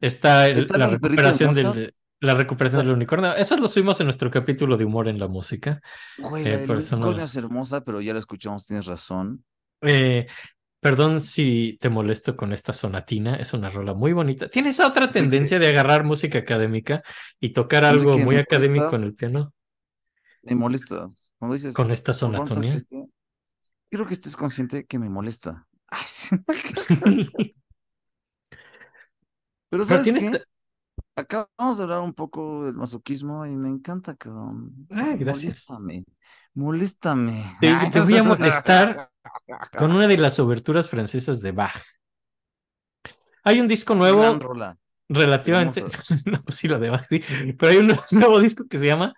está, 0.01 0.47
el- 0.49 0.59
¿Está 0.59 0.79
la 0.79 0.85
el 0.87 0.91
de 0.93 0.97
recuperación 0.97 1.55
Mozart? 1.55 1.75
del, 1.77 1.95
la 2.21 2.35
recuperación 2.35 2.85
del 2.85 2.95
unicornio. 2.95 3.35
Eso 3.37 3.57
lo 3.57 3.69
subimos 3.69 4.01
en 4.01 4.07
nuestro 4.07 4.31
capítulo 4.31 4.77
de 4.77 4.85
humor 4.85 5.07
en 5.09 5.19
la 5.19 5.29
música. 5.29 5.81
Güey, 6.19 6.45
Eh, 6.47 6.65
no- 6.67 6.75
unicornio 6.75 7.25
es 7.25 7.37
hermosa, 7.37 7.83
pero 7.85 8.01
ya 8.01 8.13
la 8.15 8.19
escuchamos, 8.21 8.67
tienes 8.67 8.87
razón. 8.87 9.45
Eh, 9.83 10.27
perdón 10.81 11.21
si 11.21 11.79
te 11.81 11.91
molesto 11.91 12.37
con 12.37 12.53
esta 12.53 12.73
sonatina, 12.73 13.37
es 13.37 13.53
una 13.55 13.69
rola 13.71 13.95
muy 13.95 14.13
bonita. 14.13 14.49
Tiene 14.51 14.71
esa 14.71 14.87
otra 14.89 15.11
tendencia 15.11 15.59
de 15.59 15.69
agarrar 15.69 16.05
música 16.05 16.39
académica 16.39 17.03
y 17.41 17.51
tocar 17.53 17.85
algo 17.85 18.19
muy 18.19 18.37
¿me 18.37 18.43
académico 18.43 18.97
en 18.97 19.05
el 19.05 19.15
piano 19.15 19.53
Me 20.43 20.55
molesta. 20.55 21.07
Cuando 21.39 21.55
dices, 21.55 21.77
con 21.77 21.91
esta 21.91 22.13
"Por 22.13 22.33
favor, 22.33 22.49
no 22.49 22.51
sonatonía. 22.51 22.73
toques 22.73 22.83
esto", 22.83 23.09
quiero 23.91 24.07
que 24.07 24.15
estés 24.15 24.37
consciente 24.37 24.87
que 24.87 24.99
me 25.01 25.11
molesta. 25.11 25.69
Pero 29.73 29.85
Pero 29.87 29.99
¿sabes 29.99 30.03
tiene 30.03 30.21
qué? 30.21 30.39
Acabamos 31.19 31.77
de 31.79 31.83
hablar 31.83 32.01
un 32.01 32.13
poco 32.15 32.65
del 32.65 32.75
masoquismo 32.75 33.45
y 33.47 33.57
me 33.57 33.69
encanta, 33.69 34.15
cabrón. 34.17 34.87
Ah, 34.91 35.15
gracias. 35.19 35.65
Moléstame. 35.69 36.05
Moléstame. 36.55 37.57
Te- 37.61 37.69
Ay, 37.69 37.91
te 37.91 38.01
voy 38.01 38.17
a 38.17 38.23
molestar 38.23 39.11
con 39.79 39.93
una 39.93 40.07
de 40.07 40.17
las 40.19 40.39
oberturas 40.39 40.89
francesas 40.89 41.41
de 41.41 41.53
Bach. 41.53 41.77
Hay 43.45 43.61
un 43.61 43.69
disco 43.69 43.95
nuevo 43.95 44.39
relativamente, 45.09 45.83
no, 46.27 46.43
pues 46.43 46.57
sí, 46.57 46.69
lo 46.69 46.79
de 46.79 46.91
Bach, 46.91 47.07
sí, 47.09 47.23
pero 47.59 47.73
hay 47.73 47.79
un 47.79 47.87
nuevo 48.13 48.39
disco 48.41 48.67
que 48.69 48.79
se 48.79 48.87
llama 48.87 49.15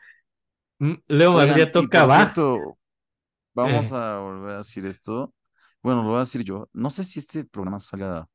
mm, 0.79 0.93
Leo 1.09 1.33
Madrid 1.33 1.69
toca 1.73 2.05
Bach. 2.05 2.33
cierto, 2.33 2.79
vamos 3.55 3.91
Eh. 3.93 3.95
a 3.97 4.19
volver 4.19 4.55
a 4.55 4.59
decir 4.59 4.87
esto. 4.87 5.35
Bueno, 5.83 6.03
lo 6.03 6.09
voy 6.11 6.17
a 6.19 6.21
decir 6.21 6.45
yo. 6.45 6.69
No 6.73 6.91
sé 6.91 7.05
si 7.05 7.19
este 7.19 7.45
programa 7.45 7.81
salga 7.81 8.27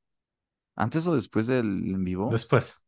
antes 0.76 1.08
o 1.08 1.16
después 1.16 1.48
del 1.48 1.68
en 1.94 2.04
vivo. 2.04 2.30
Después. 2.32 2.85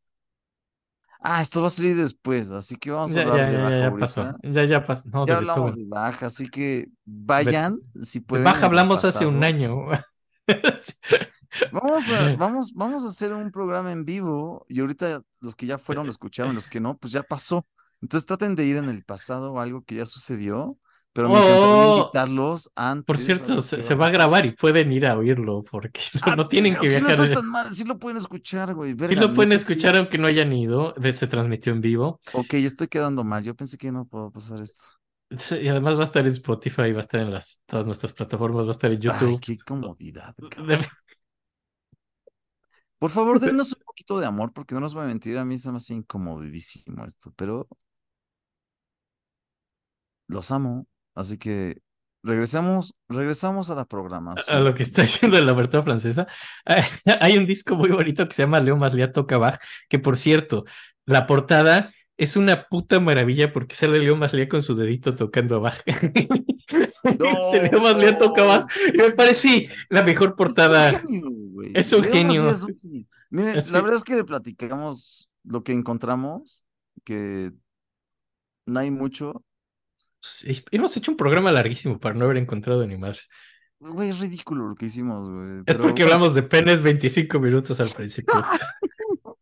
Ah, 1.19 1.41
esto 1.41 1.61
va 1.61 1.67
a 1.67 1.71
salir 1.71 1.95
después, 1.95 2.51
así 2.51 2.75
que 2.75 2.91
vamos 2.91 3.15
a 3.17 3.21
hablar 3.21 3.37
ya, 3.37 3.45
de 3.47 3.53
ya, 3.53 3.59
Bach 3.63 3.71
ya, 3.71 3.79
ya 3.79 3.97
pasó. 3.97 4.35
Ya, 4.43 4.63
ya 4.65 4.85
pasó. 4.85 5.09
No, 5.09 5.25
Ya 5.25 5.37
hablamos 5.37 5.75
de 5.75 5.85
Bach, 5.85 6.23
así 6.23 6.47
que 6.47 6.89
vayan, 7.05 7.79
si 8.03 8.19
De 8.19 8.25
pueden. 8.25 8.47
El 8.47 8.63
hablamos 8.63 9.03
hace 9.03 9.25
un 9.25 9.43
año. 9.43 9.87
Vamos 11.71 12.09
a, 12.11 12.35
vamos, 12.37 12.73
vamos 12.73 13.03
a 13.05 13.09
hacer 13.09 13.33
un 13.33 13.51
programa 13.51 13.91
en 13.91 14.05
vivo 14.05 14.65
y 14.69 14.79
ahorita 14.79 15.21
los 15.39 15.55
que 15.55 15.65
ya 15.65 15.77
fueron 15.77 16.05
lo 16.05 16.11
escucharon, 16.11 16.55
los 16.55 16.67
que 16.67 16.79
no, 16.79 16.97
pues 16.97 17.13
ya 17.13 17.23
pasó. 17.23 17.65
Entonces 18.01 18.25
traten 18.25 18.55
de 18.55 18.65
ir 18.65 18.77
en 18.77 18.89
el 18.89 19.03
pasado 19.03 19.53
o 19.53 19.59
algo 19.59 19.83
que 19.83 19.95
ya 19.95 20.05
sucedió, 20.05 20.77
pero 21.17 21.29
me 21.29 21.39
encantaría 21.39 21.85
Oh, 21.85 21.87
invitarlos 21.87 22.71
antes. 22.75 23.05
Por 23.05 23.17
cierto, 23.17 23.61
se, 23.61 23.95
va 23.95 24.07
a 24.07 24.11
grabar 24.11 24.45
y 24.45 24.51
pueden 24.51 24.91
ir 24.91 25.07
a 25.07 25.17
oírlo 25.17 25.63
porque 25.63 26.01
no, 26.25 26.31
Ah, 26.31 26.35
no 26.35 26.47
tienen 26.47 26.77
que 26.77 26.89
Si 26.89 27.01
no 27.01 27.07
viajar. 27.07 27.29
está 27.29 27.39
tan 27.41 27.47
mal, 27.49 27.71
sí 27.73 27.83
lo 27.85 27.97
pueden 27.99 28.17
escuchar, 28.17 28.73
güey. 28.75 28.95
Sí 29.01 29.15
lo 29.15 29.33
pueden 29.33 29.51
sí. 29.51 29.55
escuchar 29.55 29.95
aunque 29.95 30.17
no 30.17 30.27
hayan 30.27 30.51
ido. 30.53 30.93
Se 31.11 31.27
transmitió 31.27 31.73
en 31.73 31.81
vivo. 31.81 32.19
Ok, 32.31 32.53
estoy 32.55 32.87
quedando 32.87 33.23
mal. 33.23 33.43
Yo 33.43 33.55
pensé 33.55 33.77
que 33.77 33.91
no 33.91 34.05
puedo 34.05 34.31
pasar 34.31 34.61
esto. 34.61 34.83
Sí, 35.37 35.55
Y 35.57 35.67
además 35.67 35.95
va 35.97 36.01
a 36.01 36.03
estar 36.05 36.23
en 36.23 36.29
Spotify, 36.31 36.91
va 36.93 36.99
a 36.99 37.01
estar 37.01 37.19
en 37.21 37.31
las, 37.31 37.61
todas 37.65 37.85
nuestras 37.85 38.13
plataformas, 38.13 38.65
va 38.65 38.69
a 38.69 38.71
estar 38.71 38.91
en 38.91 39.01
Ay, 39.05 39.37
YouTube. 39.37 39.39
qué 39.39 39.57
comodidad, 39.57 40.35
cabrón. 40.49 40.85
Por 42.99 43.11
favor, 43.11 43.39
denos 43.39 43.73
un 43.73 43.83
poquito 43.85 44.19
de 44.19 44.25
amor, 44.25 44.53
porque 44.53 44.73
no 44.75 44.81
nos 44.81 44.93
voy 44.95 45.03
a 45.03 45.07
mentir, 45.07 45.37
a 45.37 45.45
mí 45.45 45.57
se 45.57 45.71
me 45.71 45.77
hace 45.77 45.93
incomodidísimo 45.93 47.05
esto, 47.05 47.31
pero 47.35 47.67
los 50.27 50.51
amo, 50.51 50.87
así 51.17 51.37
que 51.37 51.81
regresamos, 52.23 52.95
regresamos 53.09 53.69
a 53.69 53.75
la 53.75 53.81
a 53.81 53.85
programación. 53.85 54.63
lo 54.63 54.73
que 54.73 54.83
está 54.83 55.01
diciendo 55.03 55.39
la 55.41 55.51
abertura 55.51 55.83
francesa. 55.83 56.27
Hay 57.21 57.37
un 57.37 57.45
disco 57.45 57.75
muy 57.75 57.89
bonito 57.89 58.27
que 58.27 58.33
se 58.33 58.43
llama 58.43 58.59
Leo 58.59 58.77
Maslia 58.77 59.11
toca 59.11 59.37
Bach, 59.37 59.59
que 59.89 59.99
por 59.99 60.17
cierto, 60.17 60.63
la 61.05 61.25
portada 61.25 61.93
es 62.17 62.35
una 62.35 62.67
puta 62.67 62.99
maravilla 62.99 63.51
porque 63.51 63.75
sale 63.75 63.99
Leo 63.99 64.15
Maslia 64.15 64.49
con 64.49 64.61
su 64.61 64.75
dedito 64.75 65.15
tocando 65.15 65.61
Bach. 65.61 65.83
Se 67.51 67.69
Leo 67.69 67.81
Maslia 67.81 68.17
toca 68.17 68.43
Bach. 68.43 68.71
Y 68.93 68.97
me 68.97 69.11
parece 69.11 69.69
la 69.89 70.03
mejor 70.03 70.35
portada. 70.35 71.01
Es 71.73 71.93
un 71.93 72.03
genio. 72.03 72.49
Es 72.49 72.63
un 72.63 72.75
genio. 72.75 73.07
Es 73.29 73.33
un 73.33 73.45
genio. 73.45 73.57
Así- 73.59 73.71
la 73.71 73.81
verdad 73.81 73.97
es 73.97 74.03
que 74.03 74.15
le 74.15 74.23
platicamos 74.23 75.29
lo 75.43 75.63
que 75.63 75.71
encontramos, 75.73 76.65
que 77.03 77.51
no 78.65 78.79
hay 78.79 78.91
mucho. 78.91 79.43
Hemos 80.71 80.97
hecho 80.97 81.11
un 81.11 81.17
programa 81.17 81.51
larguísimo 81.51 81.99
para 81.99 82.15
no 82.15 82.25
haber 82.25 82.37
encontrado 82.37 82.85
ni 82.85 82.97
madres. 82.97 83.29
Güey, 83.79 84.09
es 84.09 84.19
ridículo 84.19 84.67
lo 84.67 84.75
que 84.75 84.87
hicimos, 84.87 85.29
güey. 85.29 85.63
Es 85.65 85.77
porque 85.77 86.03
hablamos 86.03 86.33
de 86.33 86.43
penes 86.43 86.81
25 86.81 87.39
minutos 87.39 87.79
al 87.79 87.89
principio. 87.95 88.33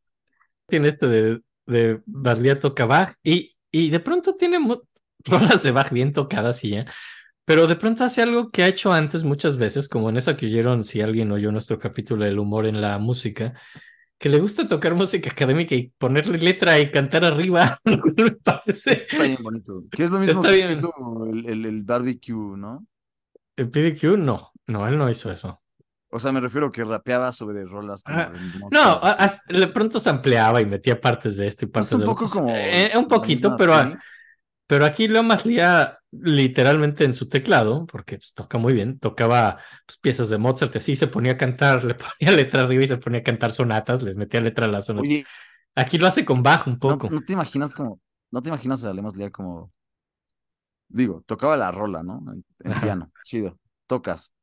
tiene 0.68 0.90
este 0.90 1.08
de, 1.08 1.42
de 1.66 2.02
Maslia 2.06 2.60
toca 2.60 2.86
Bach 2.86 3.16
y, 3.24 3.56
y 3.72 3.90
de 3.90 4.00
pronto 4.00 4.36
tiene 4.36 4.58
rolas 5.26 5.64
de 5.64 5.72
Bach 5.72 5.92
bien 5.92 6.14
tocadas 6.14 6.64
y 6.64 6.72
ya. 6.72 6.86
Pero 7.46 7.68
de 7.68 7.76
pronto 7.76 8.04
hace 8.04 8.24
algo 8.24 8.50
que 8.50 8.64
ha 8.64 8.68
hecho 8.68 8.92
antes 8.92 9.24
muchas 9.24 9.58
veces, 9.58 9.88
como 9.88 10.10
en 10.10 10.18
esa 10.18 10.36
que 10.36 10.48
oyeron, 10.48 10.84
si 10.84 11.02
alguien 11.02 11.32
oyó 11.32 11.52
nuestro 11.52 11.78
capítulo 11.78 12.26
del 12.26 12.40
humor 12.40 12.66
en 12.66 12.82
la 12.82 12.98
música, 12.98 13.54
que 14.18 14.30
le 14.30 14.40
gusta 14.40 14.68
tocar 14.68 14.96
música 14.96 15.30
académica 15.30 15.76
y 15.76 15.90
ponerle 15.98 16.38
letra 16.38 16.80
y 16.80 16.92
cantar 16.92 17.26
arriba, 17.26 17.78
lo 17.86 17.98
me 18.18 18.32
parece. 18.32 18.94
Está 18.94 19.24
bien 19.24 19.38
bonito. 19.42 19.84
Que 19.92 20.04
es 20.04 20.12
lo 20.12 20.20
mismo 20.20 20.42
Está 20.42 20.50
que 20.52 20.56
bien. 20.58 20.72
hizo 20.72 20.94
el, 21.32 21.46
el, 21.50 21.66
el 21.66 21.84
barbecue, 21.84 22.58
¿no? 22.58 22.86
El 23.58 23.70
PDQ, 23.70 24.18
no, 24.18 24.52
no, 24.68 24.88
él 24.88 24.98
no 24.98 25.10
hizo 25.10 25.32
eso. 25.32 25.62
O 26.10 26.20
sea, 26.20 26.32
me 26.32 26.40
refiero 26.40 26.72
que 26.72 26.84
rapeaba 26.86 27.32
sobre 27.32 27.66
rolas 27.66 28.02
como 28.04 28.18
Ah, 28.18 28.32
No, 28.72 28.80
a- 28.82 29.12
as- 29.20 29.42
de 29.48 29.68
pronto 29.68 30.00
se 30.00 30.10
ampliaba 30.10 30.62
y 30.62 30.66
metía 30.66 31.00
partes 31.00 31.36
de 31.36 31.48
esto 31.48 31.66
y 31.66 31.68
Es 31.68 31.72
partes 31.72 31.92
un 31.94 32.00
de 32.02 32.06
lo 32.06 32.14
poco 32.14 32.30
como. 32.30 32.56
Eh, 32.56 32.92
un 32.96 33.08
poquito, 33.08 33.56
pero, 33.58 33.74
a- 33.74 34.00
pero 34.68 34.86
aquí 34.86 35.08
Leo 35.08 35.24
Maslía 35.24 36.00
literalmente 36.22 37.04
en 37.04 37.14
su 37.14 37.28
teclado, 37.28 37.86
porque 37.86 38.18
pues, 38.18 38.34
toca 38.34 38.58
muy 38.58 38.74
bien, 38.74 39.00
tocaba 39.00 39.58
pues, 39.86 39.98
piezas 39.98 40.30
de 40.30 40.38
Mozart 40.38 40.76
así 40.76 40.96
se 40.96 41.08
ponía 41.08 41.34
a 41.34 41.38
cantar, 41.38 41.84
le 41.86 41.96
ponía 41.96 42.36
letra 42.36 42.62
arriba 42.62 42.84
y 42.84 42.88
se 42.88 42.98
ponía 42.98 43.20
a 43.20 43.24
cantar 43.24 43.52
sonatas, 43.52 44.04
les 44.04 44.16
metía 44.16 44.42
letra 44.42 44.66
a 44.66 44.70
las 44.70 44.86
sonatas. 44.86 45.10
Oye, 45.10 45.26
Aquí 45.76 45.98
lo 45.98 46.08
hace 46.08 46.24
con 46.24 46.42
Bach 46.42 46.66
un 46.68 46.74
¿no, 46.74 46.80
poco. 46.80 47.10
no 47.10 47.22
te 47.22 47.34
imaginas 47.34 47.76
como. 47.76 48.00
No 48.32 48.42
te 48.42 48.50
imaginas 48.50 48.84
a 48.86 48.94
Lemos 48.94 49.16
Lía 49.16 49.30
como. 49.30 49.72
Digo, 50.88 51.22
tocaba 51.26 51.58
la 51.58 51.72
rola, 51.72 52.02
¿no? 52.02 52.24
En, 52.60 52.82
piano, 52.82 53.12
chido. 53.26 53.60
Tocas. 53.86 54.34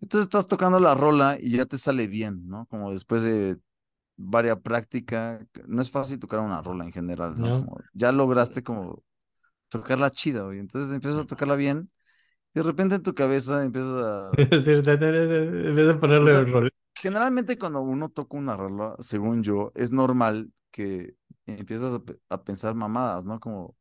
Entonces 0.00 0.26
estás 0.26 0.46
tocando 0.46 0.78
la 0.78 0.94
rola 0.94 1.38
y 1.40 1.56
ya 1.56 1.64
te 1.64 1.78
sale 1.78 2.06
bien, 2.06 2.46
¿no? 2.46 2.66
Como 2.66 2.92
después 2.92 3.22
de 3.22 3.56
varia 4.16 4.56
práctica. 4.60 5.44
No 5.66 5.80
es 5.80 5.90
fácil 5.90 6.18
tocar 6.18 6.40
una 6.40 6.60
rola 6.60 6.84
en 6.84 6.92
general, 6.92 7.34
¿no? 7.38 7.48
No. 7.48 7.64
Como 7.64 7.80
ya 7.94 8.12
lograste 8.12 8.62
como 8.62 9.02
tocarla 9.68 10.10
chida, 10.10 10.54
y 10.54 10.58
entonces 10.58 10.94
empiezas 10.94 11.20
a 11.22 11.26
tocarla 11.26 11.56
bien. 11.56 11.90
Y 12.54 12.60
de 12.60 12.64
repente 12.64 12.96
en 12.96 13.02
tu 13.04 13.14
cabeza 13.14 13.64
empiezas 13.64 13.96
a 14.04 14.38
vez 15.76 15.86
de 15.86 15.94
ponerle 15.94 16.28
O 16.28 16.28
sea, 16.30 16.40
el 16.40 16.52
rol- 16.52 16.70
Generalmente 16.94 17.58
cuando 17.58 17.80
uno 17.82 18.10
toca 18.10 18.36
una 18.38 18.56
rola, 18.56 18.96
según 19.00 19.42
yo, 19.44 19.72
es 19.76 19.92
normal 19.92 20.52
que 20.72 21.16
empiezas 21.46 21.94
a, 21.94 22.02
a 22.34 22.44
pensar 22.44 22.74
mamadas, 22.74 23.24
¿no? 23.24 23.40
Como, 23.40 23.76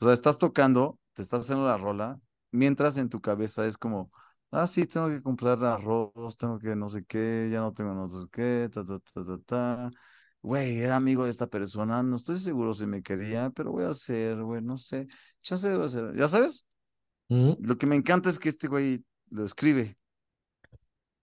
o 0.00 0.04
sea, 0.04 0.12
estás 0.14 0.38
tocando, 0.38 0.98
te 1.14 1.22
estás 1.22 1.40
haciendo 1.42 1.66
la 1.66 1.78
rola, 1.78 2.20
mientras 2.52 2.96
en 2.98 3.08
tu 3.10 3.20
cabeza 3.22 3.66
es 3.66 3.78
como, 3.78 4.10
Ah, 4.52 4.66
sí, 4.68 4.86
tengo 4.86 5.08
que 5.08 5.22
comprar 5.22 5.64
arroz, 5.64 6.36
tengo 6.38 6.58
que 6.60 6.76
no 6.76 6.88
sé 6.88 7.04
qué, 7.06 7.48
ya 7.52 7.60
no 7.60 7.74
tengo 7.74 7.94
no 7.94 8.08
sé 8.10 8.28
qué, 8.32 8.70
ta, 8.72 8.84
ta, 8.84 8.98
ta, 9.00 9.24
ta, 9.24 9.38
ta. 9.46 9.90
Güey, 10.44 10.80
era 10.80 10.96
amigo 10.96 11.24
de 11.24 11.30
esta 11.30 11.46
persona, 11.46 12.02
no 12.02 12.16
estoy 12.16 12.38
seguro 12.38 12.74
si 12.74 12.84
me 12.86 13.02
quería, 13.02 13.48
pero 13.48 13.72
voy 13.72 13.84
a 13.84 13.88
hacer, 13.90 14.42
güey, 14.42 14.60
no 14.60 14.76
sé. 14.76 15.06
Chance 15.40 15.70
debo 15.70 15.84
hacer. 15.84 16.14
¿Ya 16.14 16.28
sabes? 16.28 16.66
Mm, 17.30 17.52
Lo 17.60 17.78
que 17.78 17.86
me 17.86 17.96
encanta 17.96 18.28
es 18.28 18.38
que 18.38 18.50
este 18.50 18.68
güey 18.68 19.02
lo 19.30 19.46
escribe. 19.46 19.96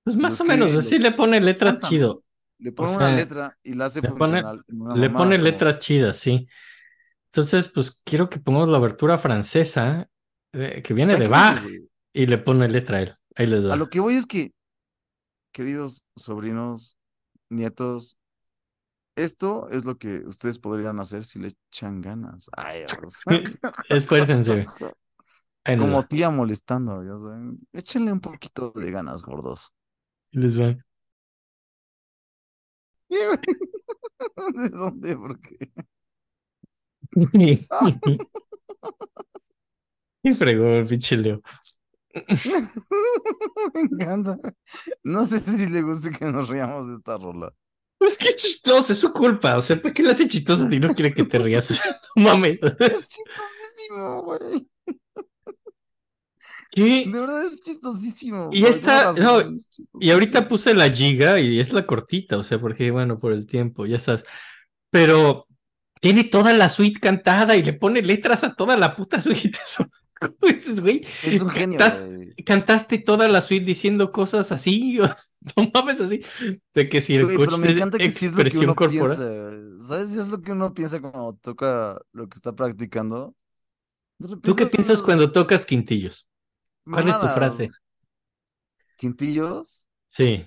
Pues 0.03 0.15
Lo 0.15 0.21
más 0.23 0.41
o 0.41 0.45
menos, 0.45 0.73
así 0.75 0.97
le 0.97 1.11
pone 1.11 1.39
letras 1.39 1.75
canta, 1.75 1.87
chido. 1.87 2.23
Le 2.57 2.71
O 2.71 2.73
pone 2.73 2.95
una 2.95 3.09
letra 3.15 3.57
y 3.63 3.75
la 3.75 3.85
hace 3.85 4.01
le 4.01 4.09
pone, 4.09 4.41
funcional 4.41 4.63
en 4.67 4.81
una 4.81 4.95
le 4.95 5.09
pone 5.11 5.35
como. 5.35 5.43
letras 5.43 5.79
chidas, 5.79 6.17
sí. 6.17 6.47
Entonces, 7.27 7.67
pues 7.69 8.01
quiero 8.03 8.29
que 8.29 8.39
pongamos 8.39 8.69
la 8.69 8.77
abertura 8.77 9.17
francesa 9.17 10.09
eh, 10.53 10.81
que 10.83 10.93
viene 10.93 11.13
Está 11.13 11.23
de 11.23 11.29
Bach 11.29 11.61
y 12.13 12.25
le 12.25 12.37
pone 12.39 12.67
letra 12.67 12.97
a 12.97 13.01
él. 13.03 13.15
Ahí 13.35 13.47
les 13.47 13.63
A 13.65 13.75
lo 13.75 13.89
que 13.89 13.99
voy 13.99 14.15
es 14.15 14.25
que, 14.25 14.51
queridos 15.51 16.05
sobrinos, 16.15 16.97
nietos, 17.49 18.17
esto 19.15 19.69
es 19.69 19.85
lo 19.85 19.97
que 19.97 20.19
ustedes 20.25 20.59
podrían 20.59 20.99
hacer 20.99 21.23
si 21.23 21.39
le 21.39 21.49
echan 21.69 22.01
ganas. 22.01 22.49
Ay, 22.55 22.83
Esfuércense. 23.89 24.65
Como 25.63 26.05
tía 26.05 26.29
molestando, 26.29 27.03
ya 27.03 27.17
saben. 27.17 27.59
Échenle 27.73 28.11
un 28.11 28.21
poquito 28.21 28.71
de 28.75 28.91
ganas, 28.91 29.21
gordos. 29.21 29.71
Les 30.31 30.59
va. 30.59 30.75
¿Qué? 33.09 33.17
¿De 34.55 34.69
dónde? 34.69 35.15
¿Por 35.15 35.39
qué? 35.39 35.71
Y 40.23 40.33
fregó 40.33 40.65
el 40.75 40.85
pinche 40.85 41.17
Leo. 41.17 41.41
Me 43.73 43.81
encanta. 43.81 44.37
No 45.03 45.25
sé 45.25 45.39
si 45.39 45.67
le 45.67 45.81
guste 45.81 46.11
que 46.11 46.25
nos 46.25 46.47
riamos 46.49 46.87
de 46.87 46.95
esta 46.95 47.17
rola. 47.17 47.53
Es 48.01 48.17
que 48.17 48.29
es 48.29 48.37
chistoso, 48.37 48.93
es 48.93 48.99
su 48.99 49.13
culpa. 49.13 49.57
O 49.57 49.61
sea, 49.61 49.81
¿por 49.81 49.93
qué 49.93 50.03
le 50.03 50.11
hace 50.11 50.27
chistoso 50.27 50.67
si 50.69 50.79
no 50.79 50.93
quiere 50.93 51.13
que 51.13 51.23
te 51.25 51.39
rías? 51.39 51.81
No 52.15 52.23
mames. 52.23 52.59
Es 52.79 53.07
chistosísimo, 53.07 54.23
güey. 54.23 54.67
¿Qué? 56.71 57.05
De 57.05 57.19
verdad 57.19 57.45
es 57.45 57.59
chistosísimo. 57.61 58.49
Y 58.51 58.65
esta- 58.65 59.13
no, 59.13 59.57
Y 59.99 60.09
ahorita 60.11 60.47
puse 60.47 60.73
la 60.73 60.89
giga 60.89 61.39
y 61.39 61.59
es 61.59 61.73
la 61.73 61.85
cortita, 61.85 62.37
o 62.37 62.43
sea, 62.43 62.59
porque, 62.59 62.91
bueno, 62.91 63.19
por 63.19 63.33
el 63.33 63.45
tiempo, 63.45 63.85
ya 63.85 63.99
sabes. 63.99 64.23
Pero 64.89 65.47
tiene 66.01 66.23
toda 66.25 66.53
la 66.53 66.69
suite 66.69 66.99
cantada 66.99 67.55
y 67.57 67.63
le 67.63 67.73
pone 67.73 68.01
letras 68.01 68.43
a 68.43 68.55
toda 68.55 68.77
la 68.77 68.95
puta 68.95 69.21
suite. 69.21 69.51
Eso, 69.65 69.85
¿cómo 70.21 70.53
dices, 70.53 70.81
güey? 70.81 71.05
Es 71.21 71.41
un 71.41 71.49
genio, 71.51 71.85
güey. 71.85 72.37
Cantaste 72.45 72.97
toda 72.99 73.27
la 73.27 73.41
suite 73.41 73.65
diciendo 73.65 74.11
cosas 74.11 74.51
así, 74.51 74.99
o 75.01 75.05
no 75.57 75.71
mames 75.73 76.01
así, 76.01 76.21
de 76.73 76.89
que 76.89 77.01
si 77.01 77.15
el 77.15 77.27
Güey, 77.27 77.33
coach 77.33 77.57
me 77.57 77.67
de 77.67 77.69
encanta 77.69 77.99
que 78.01 78.11
sí 78.11 78.25
es 78.25 78.33
lo 78.33 78.47
que 78.47 78.57
expresión 78.57 78.59
uno 78.59 78.75
corporal. 78.75 79.19
piensa. 79.19 79.23
¿Sabes? 79.87 80.09
Si 80.09 80.19
es 80.19 80.27
lo 80.29 80.41
que 80.41 80.51
uno 80.53 80.73
piensa 80.73 80.99
cuando 81.01 81.33
toca 81.41 81.99
lo 82.13 82.27
que 82.29 82.35
está 82.37 82.53
practicando. 82.55 83.35
¿Tú 84.43 84.55
qué 84.55 84.67
piensas 84.67 85.01
cuando 85.01 85.31
tocas 85.31 85.65
quintillos? 85.65 86.29
¿Cuál 86.89 87.09
es 87.09 87.19
tu 87.19 87.27
frase? 87.27 87.71
¿Quintillos? 88.97 89.87
Sí. 90.07 90.45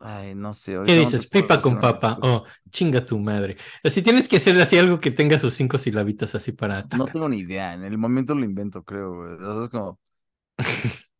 Ay, 0.00 0.34
no 0.34 0.52
sé. 0.54 0.78
¿Qué 0.82 0.94
no 0.94 1.00
dices? 1.00 1.26
Pipa 1.26 1.60
con 1.60 1.78
papa. 1.78 2.18
Oh, 2.22 2.44
chinga 2.70 3.04
tu 3.04 3.18
madre. 3.18 3.56
Así 3.84 4.02
tienes 4.02 4.28
que 4.28 4.36
hacer 4.38 4.58
así 4.60 4.78
algo 4.78 4.98
que 4.98 5.10
tenga 5.10 5.38
sus 5.38 5.54
cinco 5.54 5.76
silabitas 5.78 6.34
así 6.34 6.52
para 6.52 6.88
No 6.90 7.06
taca. 7.06 7.12
tengo 7.12 7.28
ni 7.28 7.38
idea. 7.38 7.74
En 7.74 7.84
el 7.84 7.98
momento 7.98 8.34
lo 8.34 8.44
invento, 8.44 8.82
creo, 8.84 9.14
güey. 9.14 9.34
O 9.34 9.54
sea, 9.54 9.62
es 9.64 9.68
como. 9.70 9.98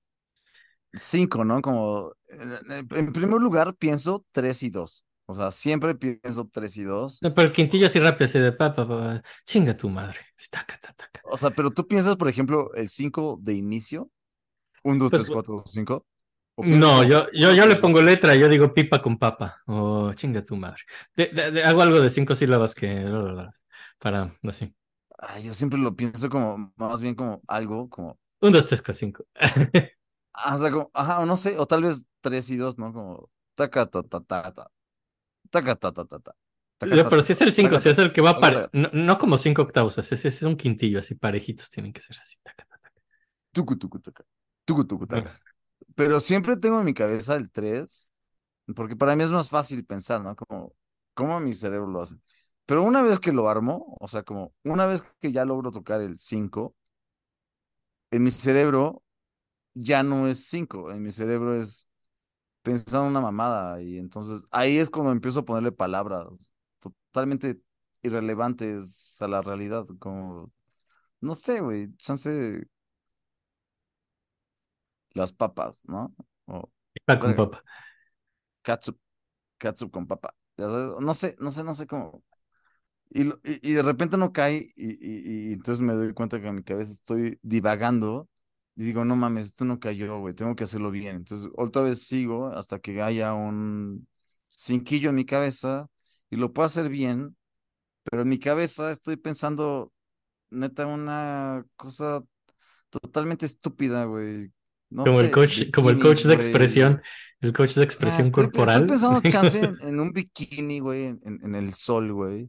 Cinco, 0.92 1.44
¿no? 1.44 1.60
Como. 1.62 2.12
En, 2.28 2.52
en- 2.72 2.88
en 2.90 3.12
primer 3.12 3.40
lugar, 3.40 3.74
pienso 3.76 4.24
tres 4.32 4.62
y 4.62 4.70
dos. 4.70 5.06
O 5.26 5.34
sea, 5.34 5.50
siempre 5.52 5.94
pienso 5.94 6.48
tres 6.52 6.76
y 6.76 6.82
dos. 6.84 7.20
No, 7.22 7.32
pero 7.34 7.48
el 7.48 7.52
quintillo 7.52 7.86
así 7.86 7.98
rápido, 8.00 8.24
así 8.26 8.38
de 8.38 8.52
papa, 8.52 8.86
papa, 8.88 9.22
chinga 9.44 9.76
tu 9.76 9.88
madre. 9.90 10.18
Así, 10.38 10.48
taca, 10.50 10.78
taca, 10.80 10.94
taca. 10.94 11.20
O 11.24 11.36
sea, 11.38 11.50
pero 11.50 11.70
tú 11.70 11.86
piensas, 11.86 12.16
por 12.16 12.28
ejemplo, 12.28 12.72
el 12.74 12.88
cinco 12.88 13.38
de 13.42 13.54
inicio. 13.54 14.10
Un, 14.84 14.98
dos, 14.98 15.10
Pues, 15.10 15.22
tres, 15.22 15.30
cuatro, 15.30 15.64
cinco. 15.66 16.06
¿O 16.60 16.62
piensas 16.62 16.90
No, 16.90 17.04
yo, 17.04 17.26
yo, 17.32 17.48
uno, 17.48 17.56
yo 17.56 17.66
le 17.66 17.76
pongo 17.76 18.02
letra, 18.02 18.34
yo 18.34 18.48
digo 18.48 18.74
pipa 18.74 19.00
con 19.00 19.18
papa. 19.18 19.60
O 19.66 20.12
chinga 20.14 20.44
tu 20.44 20.56
madre. 20.56 20.82
De- 21.16 21.28
de- 21.28 21.50
de- 21.52 21.64
hago 21.64 21.80
algo 21.82 22.00
de 22.00 22.10
cinco 22.10 22.34
sílabas 22.34 22.74
que. 22.74 23.04
Para, 23.98 24.34
así. 24.44 24.74
Ay, 25.18 25.44
yo 25.44 25.54
siempre 25.54 25.78
lo 25.78 25.94
pienso 25.94 26.28
como, 26.28 26.72
más 26.76 27.00
bien 27.00 27.14
como 27.14 27.42
algo, 27.46 27.88
como. 27.88 28.18
Un, 28.40 28.52
dos, 28.52 28.66
tres, 28.66 28.80
cuatro, 28.80 28.94
cinco. 28.94 29.24
ah, 30.34 30.54
O 30.54 30.58
sea, 30.58 30.70
como, 30.70 30.90
ajá, 30.94 31.20
o 31.20 31.26
no 31.26 31.36
sé, 31.36 31.58
o 31.58 31.66
tal 31.66 31.82
vez 31.82 32.06
tres 32.20 32.50
y 32.50 32.56
dos, 32.56 32.78
¿no? 32.78 32.92
Como. 32.92 33.30
Taca, 33.54 33.86
ta, 33.86 34.02
ta, 34.02 34.20
ta, 34.20 34.52
ta. 34.52 34.70
Taca, 35.50 35.76
ta, 35.76 35.92
ta, 35.92 36.04
ta, 36.04 36.18
ta. 36.20 36.36
Pero 36.78 37.22
si 37.22 37.32
es 37.32 37.40
el 37.42 37.52
cinco, 37.52 37.70
Taca, 37.70 37.78
si 37.78 37.88
es 37.90 37.98
el 37.98 38.12
que 38.12 38.20
va 38.22 38.40
para. 38.40 38.70
No, 38.72 38.88
no 38.92 39.18
como 39.18 39.36
cinco 39.36 39.62
octavos, 39.62 39.98
ese, 39.98 40.14
ese 40.14 40.28
es 40.28 40.42
un 40.42 40.56
quintillo, 40.56 40.98
así 41.00 41.14
parejitos 41.14 41.70
tienen 41.70 41.92
que 41.92 42.00
ser 42.00 42.18
así. 42.18 42.36
taca, 42.42 42.64
taca, 42.64 42.78
taca. 42.82 43.02
Tucu, 43.52 43.76
tucu, 43.76 44.00
taca. 44.00 44.24
Tucu, 44.64 44.84
tucu, 44.86 45.06
taca. 45.06 45.38
Pero 45.94 46.20
siempre 46.20 46.56
tengo 46.56 46.78
en 46.80 46.86
mi 46.86 46.94
cabeza 46.94 47.36
el 47.36 47.50
3, 47.50 48.10
porque 48.76 48.96
para 48.96 49.16
mí 49.16 49.24
es 49.24 49.30
más 49.30 49.48
fácil 49.50 49.84
pensar, 49.86 50.22
¿no? 50.22 50.36
Como, 50.36 50.74
¿cómo 51.14 51.40
mi 51.40 51.54
cerebro 51.54 51.88
lo 51.88 52.02
hace? 52.02 52.16
Pero 52.66 52.82
una 52.84 53.02
vez 53.02 53.20
que 53.20 53.32
lo 53.32 53.48
armo, 53.48 53.96
o 54.00 54.08
sea, 54.08 54.22
como 54.24 54.54
una 54.64 54.86
vez 54.86 55.04
que 55.20 55.32
ya 55.32 55.44
logro 55.44 55.72
tocar 55.72 56.00
el 56.02 56.18
5, 56.18 56.76
en 58.10 58.24
mi 58.24 58.30
cerebro 58.30 59.02
ya 59.74 60.02
no 60.02 60.28
es 60.28 60.46
5, 60.46 60.92
en 60.92 61.02
mi 61.02 61.12
cerebro 61.12 61.56
es 61.56 61.88
pensando 62.62 63.08
una 63.08 63.20
mamada 63.20 63.82
y 63.82 63.98
entonces 63.98 64.46
ahí 64.50 64.78
es 64.78 64.90
cuando 64.90 65.12
empiezo 65.12 65.40
a 65.40 65.44
ponerle 65.44 65.72
palabras 65.72 66.54
totalmente 66.80 67.60
irrelevantes 68.02 69.20
a 69.22 69.28
la 69.28 69.42
realidad, 69.42 69.86
como, 70.00 70.52
no 71.20 71.34
sé, 71.34 71.60
güey, 71.60 71.94
chance 71.98 72.64
las 75.14 75.32
papas, 75.32 75.82
¿no? 75.86 76.14
O 76.46 76.70
Pipa 76.92 77.18
con 77.18 77.34
papa. 77.34 77.64
catsup, 78.62 78.96
catsup 79.58 79.90
con 79.92 80.06
papa. 80.06 80.34
No 80.58 81.14
sé, 81.14 81.36
no 81.40 81.52
sé, 81.52 81.64
no 81.64 81.74
sé 81.74 81.86
cómo. 81.86 82.22
Y, 83.10 83.24
lo- 83.24 83.40
y, 83.44 83.70
y 83.70 83.74
de 83.74 83.82
repente 83.82 84.16
no 84.16 84.32
cae 84.32 84.72
y, 84.76 84.90
y, 84.92 85.50
y 85.50 85.54
entonces 85.54 85.82
me 85.82 85.94
doy 85.94 86.14
cuenta 86.14 86.40
que 86.40 86.48
en 86.48 86.56
mi 86.56 86.62
cabeza 86.64 86.92
estoy 86.92 87.38
divagando 87.42 88.28
y 88.76 88.84
digo, 88.84 89.04
no 89.04 89.16
mames, 89.16 89.46
esto 89.48 89.64
no 89.66 89.80
cayó, 89.80 90.20
güey, 90.20 90.34
tengo 90.34 90.56
que 90.56 90.64
hacerlo 90.64 90.90
bien. 90.90 91.16
Entonces 91.16 91.50
otra 91.56 91.82
vez 91.82 92.04
sigo 92.06 92.48
hasta 92.48 92.78
que 92.80 93.02
haya 93.02 93.34
un 93.34 94.08
cinquillo 94.50 95.10
en 95.10 95.16
mi 95.16 95.26
cabeza 95.26 95.88
y 96.30 96.36
lo 96.36 96.52
puedo 96.52 96.66
hacer 96.66 96.88
bien, 96.90 97.36
pero 98.04 98.22
en 98.22 98.28
mi 98.30 98.38
cabeza 98.40 98.90
estoy 98.90 99.16
pensando 99.16 99.92
neta 100.50 100.86
una 100.86 101.64
cosa 101.76 102.22
totalmente 102.90 103.46
estúpida, 103.46 104.04
güey. 104.06 104.52
No 104.90 105.04
Como 105.04 105.20
el 105.20 105.30
coach, 105.30 105.70
como 105.72 105.90
el 105.90 105.98
coach 105.98 106.24
de 106.24 106.34
güey. 106.34 106.34
expresión, 106.34 107.02
el 107.40 107.52
coach 107.52 107.74
de 107.74 107.84
Ah, 107.98 108.22
expresión 108.24 108.30
estoy, 108.30 108.50
estoy 108.56 108.82
corporal. 108.82 108.84
pensando 108.84 109.20
chance 109.22 109.58
en, 109.62 109.76
en 109.82 110.00
un 110.00 110.12
bikini, 110.12 110.80
güey, 110.80 111.04
en 111.24 111.54
el 111.54 111.74
sol, 111.74 112.12
güey. 112.12 112.48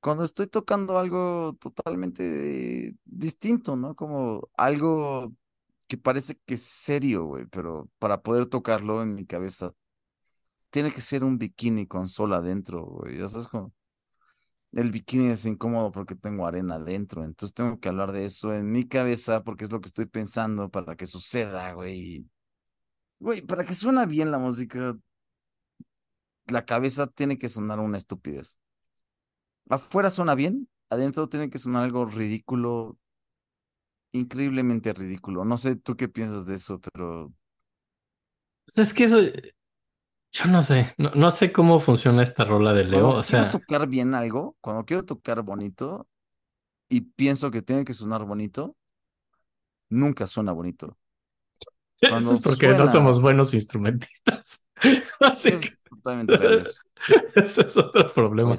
Cuando 0.00 0.24
estoy 0.24 0.48
tocando 0.48 0.98
algo 0.98 1.56
totalmente 1.60 2.94
distinto, 3.04 3.76
¿no? 3.76 3.94
Como 3.96 4.48
algo 4.56 5.32
que 5.88 5.98
parece 5.98 6.36
que 6.46 6.54
es 6.54 6.62
serio, 6.64 7.24
güey, 7.26 7.46
pero 7.48 7.88
para 7.98 8.22
poder 8.22 8.46
tocarlo 8.46 9.02
en 9.02 9.14
mi 9.16 9.26
cabeza 9.26 9.72
tiene 10.70 10.92
que 10.92 11.00
ser 11.00 11.24
un 11.24 11.38
bikini 11.38 11.86
con 11.86 12.08
sol 12.08 12.32
adentro, 12.34 12.84
güey. 12.86 13.18
Ya 13.18 13.28
sabes, 13.28 13.48
como 13.48 13.72
el 14.74 14.90
bikini 14.90 15.28
es 15.28 15.46
incómodo 15.46 15.92
porque 15.92 16.14
tengo 16.16 16.46
arena 16.46 16.76
adentro, 16.76 17.24
entonces 17.24 17.54
tengo 17.54 17.78
que 17.80 17.88
hablar 17.88 18.12
de 18.12 18.24
eso 18.24 18.52
en 18.54 18.70
mi 18.70 18.86
cabeza 18.88 19.42
porque 19.44 19.64
es 19.64 19.72
lo 19.72 19.80
que 19.80 19.88
estoy 19.88 20.06
pensando 20.06 20.70
para 20.70 20.96
que 20.96 21.06
suceda, 21.06 21.72
güey. 21.72 22.28
Güey, 23.20 23.42
para 23.42 23.64
que 23.64 23.74
suena 23.74 24.06
bien 24.06 24.30
la 24.30 24.38
música, 24.38 24.96
la 26.46 26.64
cabeza 26.64 27.06
tiene 27.06 27.38
que 27.38 27.48
sonar 27.50 27.80
una 27.80 27.98
estupidez. 27.98 28.58
Afuera 29.68 30.08
suena 30.10 30.34
bien, 30.34 30.68
adentro 30.90 31.28
tiene 31.28 31.50
que 31.50 31.58
sonar 31.58 31.82
algo 31.84 32.04
ridículo, 32.06 32.98
increíblemente 34.12 34.92
ridículo. 34.94 35.44
No 35.44 35.56
sé 35.58 35.76
tú 35.76 35.96
qué 35.96 36.08
piensas 36.08 36.46
de 36.46 36.54
eso, 36.56 36.80
pero 36.80 37.32
Pues 38.66 38.78
es 38.88 38.94
que 38.94 39.04
eso, 39.04 39.18
yo 40.34 40.46
no 40.50 40.62
sé, 40.62 40.88
no, 40.98 41.12
no 41.14 41.30
sé 41.30 41.52
cómo 41.52 41.78
funciona 41.78 42.22
esta 42.22 42.44
rola 42.44 42.74
de 42.74 42.84
Leo. 42.84 43.02
cuando 43.02 43.20
O 43.20 43.22
quiero 43.22 43.44
sea, 43.44 43.50
tocar 43.50 43.88
bien 43.88 44.14
algo, 44.14 44.56
cuando 44.60 44.84
quiero 44.84 45.04
tocar 45.04 45.42
bonito 45.42 46.08
y 46.88 47.02
pienso 47.02 47.50
que 47.52 47.62
tiene 47.62 47.84
que 47.84 47.92
sonar 47.92 48.24
bonito, 48.24 48.76
nunca 49.90 50.26
suena 50.26 50.52
bonito. 50.52 50.98
eso 52.00 52.32
es 52.32 52.40
porque 52.40 52.68
no 52.68 52.86
somos 52.86 53.20
buenos 53.22 53.54
instrumentistas. 53.54 54.60
Así 55.20 55.50
que 55.50 55.56
es 55.56 55.84
totalmente 55.84 56.36
real 56.36 56.60
eso. 56.62 56.80
ese 57.36 57.62
es 57.62 57.76
otro 57.76 58.12
problema. 58.12 58.54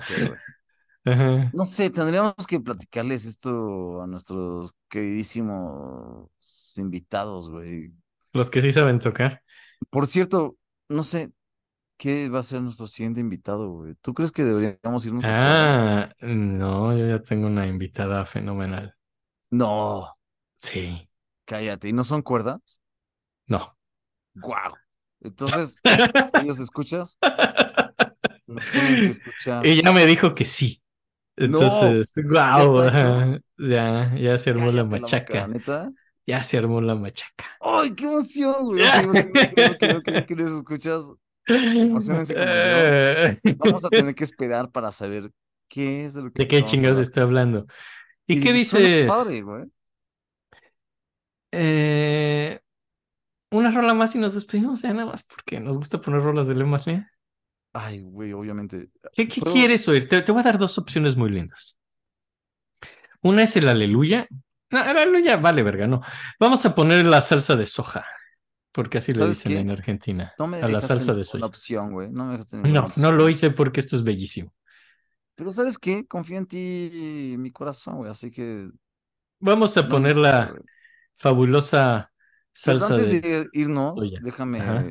Ajá. 1.04 1.52
No 1.54 1.66
sé, 1.66 1.90
tendríamos 1.90 2.34
que 2.48 2.60
platicarles 2.60 3.26
esto 3.26 4.02
a 4.02 4.08
nuestros 4.08 4.74
queridísimos 4.90 6.30
invitados, 6.78 7.50
güey. 7.50 7.92
Los 8.34 8.50
que 8.50 8.62
sí 8.62 8.72
saben 8.72 9.00
tocar. 9.00 9.42
Por 9.90 10.08
cierto, 10.08 10.58
no 10.90 11.04
sé 11.04 11.32
qué 11.98 12.30
va 12.30 12.40
a 12.40 12.44
ser 12.44 12.62
nuestro 12.62 12.88
siguiente 12.88 13.20
invitado, 13.22 13.70
güey. 13.72 13.96
¿Tú 14.02 14.14
crees 14.14 14.32
que 14.32 14.44
deberíamos 14.44 15.06
irnos 15.06 15.30
a? 15.30 15.34
Ah, 15.34 16.10
no, 16.22 16.96
yo 16.98 17.06
ya 17.08 17.22
tengo 17.24 17.48
una 17.48 17.68
invitada 17.68 18.24
fenomenal. 18.26 18.96
No, 19.52 20.12
Sí, 20.58 21.08
cállate. 21.46 21.90
¿Y 21.90 21.94
no 21.94 22.04
son 22.04 22.22
cuerdas? 22.22 22.82
no. 23.48 23.76
¡Guau! 24.36 24.74
Entonces, 25.22 25.84
ellos 26.36 26.60
escuchas, 26.60 27.20
nos 28.48 28.70
tienen 28.70 29.00
que 29.02 29.12
escuchar. 29.12 29.72
Ella 29.72 29.92
me 29.92 30.06
dijo 30.06 30.36
que 30.36 30.46
sí. 30.46 30.82
No, 31.44 32.02
Entonces, 32.06 32.14
ya 32.16 32.64
hecho. 32.86 33.20
ajá, 33.20 33.40
ya, 33.58 34.16
ya 34.18 34.38
se 34.38 34.52
armó 34.52 34.72
la 34.72 34.84
Cállate 34.84 35.00
la 35.00 35.08
boca, 35.08 35.48
machaca. 35.48 35.54
Ya 36.28 36.44
se 36.44 36.58
armó 36.58 36.82
la 36.82 36.96
machaca. 36.96 37.46
¡Ay, 37.60 37.94
qué 37.96 38.06
emoción, 38.06 38.66
güey! 38.66 39.04
Ok, 39.06 39.84
ok, 39.98 40.08
ok, 40.24 40.32
los 40.32 40.52
escuchas. 40.58 41.12
Emociónense 41.48 42.34
como 42.34 42.46
yo. 42.46 42.52
Eh, 42.54 43.40
Vamos 43.58 43.86
a 43.86 43.90
tener 43.90 44.16
que 44.16 44.24
esperar 44.24 44.72
para 44.72 44.92
saber 44.92 45.32
qué 45.68 46.06
es 46.06 46.14
de 46.16 46.24
lo 46.24 46.32
que 46.32 46.44
¿De 46.44 46.48
qué 46.48 46.64
chingados 46.64 47.00
estoy 47.00 47.24
hablando? 47.24 47.66
¿Y 48.28 48.42
qué 48.42 48.54
dices? 48.54 49.08
padre, 49.08 49.42
güey. 49.42 49.66
Eh, 51.52 52.60
una 53.52 53.72
rola 53.72 53.94
más 53.94 54.16
y 54.16 54.20
nos 54.20 54.34
despedimos, 54.34 54.82
ya 54.82 54.94
nada 54.94 55.12
más 55.12 55.24
porque 55.24 55.60
nos 55.60 55.78
gusta 55.78 56.02
poner 56.02 56.22
rolas 56.22 56.48
de 56.48 56.56
Leo 56.56 56.68
Marley. 56.68 57.04
Ay, 57.74 58.02
güey, 58.02 58.34
obviamente. 58.34 58.90
¿Qué, 59.14 59.28
quieres 59.28 59.88
oír? 59.88 60.08
Te, 60.08 60.22
te 60.22 60.32
voy 60.32 60.42
a 60.42 60.44
dar 60.44 60.58
dos 60.58 60.78
opciones 60.78 61.16
muy 61.16 61.30
lindas. 61.30 61.78
Una 63.22 63.44
es 63.44 63.56
el 63.58 63.68
Aleluya. 63.68 64.28
No, 64.70 64.80
el 64.82 64.98
Aleluya 64.98 65.38
vale 65.38 65.64
verga, 65.64 65.88
no. 65.88 66.02
Vamos 66.40 66.66
a 66.66 66.76
poner 66.76 67.06
la 67.06 67.22
salsa 67.22 67.56
de 67.56 67.66
soja, 67.66 68.06
porque 68.76 68.98
así 68.98 69.14
le 69.14 69.20
¿Sabes 69.20 69.36
dicen 69.36 69.52
qué? 69.54 69.60
en 69.62 69.72
Argentina. 69.72 70.34
No 70.38 70.48
me 70.48 70.62
a 70.62 70.68
la 70.68 70.82
salsa 70.82 71.14
de 71.14 71.24
soya. 71.24 71.46
opción, 71.46 71.92
güey. 71.92 72.10
No 72.12 72.26
me 72.26 72.32
dejaste 72.34 72.58
No, 72.58 72.92
no 72.98 73.12
lo 73.12 73.30
hice 73.30 73.52
porque 73.52 73.80
esto 73.80 73.96
es 73.96 74.04
bellísimo. 74.04 74.54
Pero 75.36 75.52
¿sabes 75.52 75.78
qué? 75.78 76.06
Confío 76.08 76.38
en 76.38 76.46
ti, 76.48 77.36
mi 77.38 77.52
corazón, 77.52 77.98
güey. 77.98 78.10
Así 78.12 78.32
que. 78.32 78.70
Vamos 79.40 79.78
a 79.78 79.84
no 79.84 79.90
poner 79.90 80.18
la 80.18 80.54
fabulosa 81.14 82.12
Pero 82.64 82.80
salsa 82.80 82.94
antes 82.94 83.12
de... 83.12 83.22
de 83.22 83.50
irnos, 83.54 84.00
soya. 84.00 84.20
déjame, 84.20 84.60
Ajá. 84.62 84.86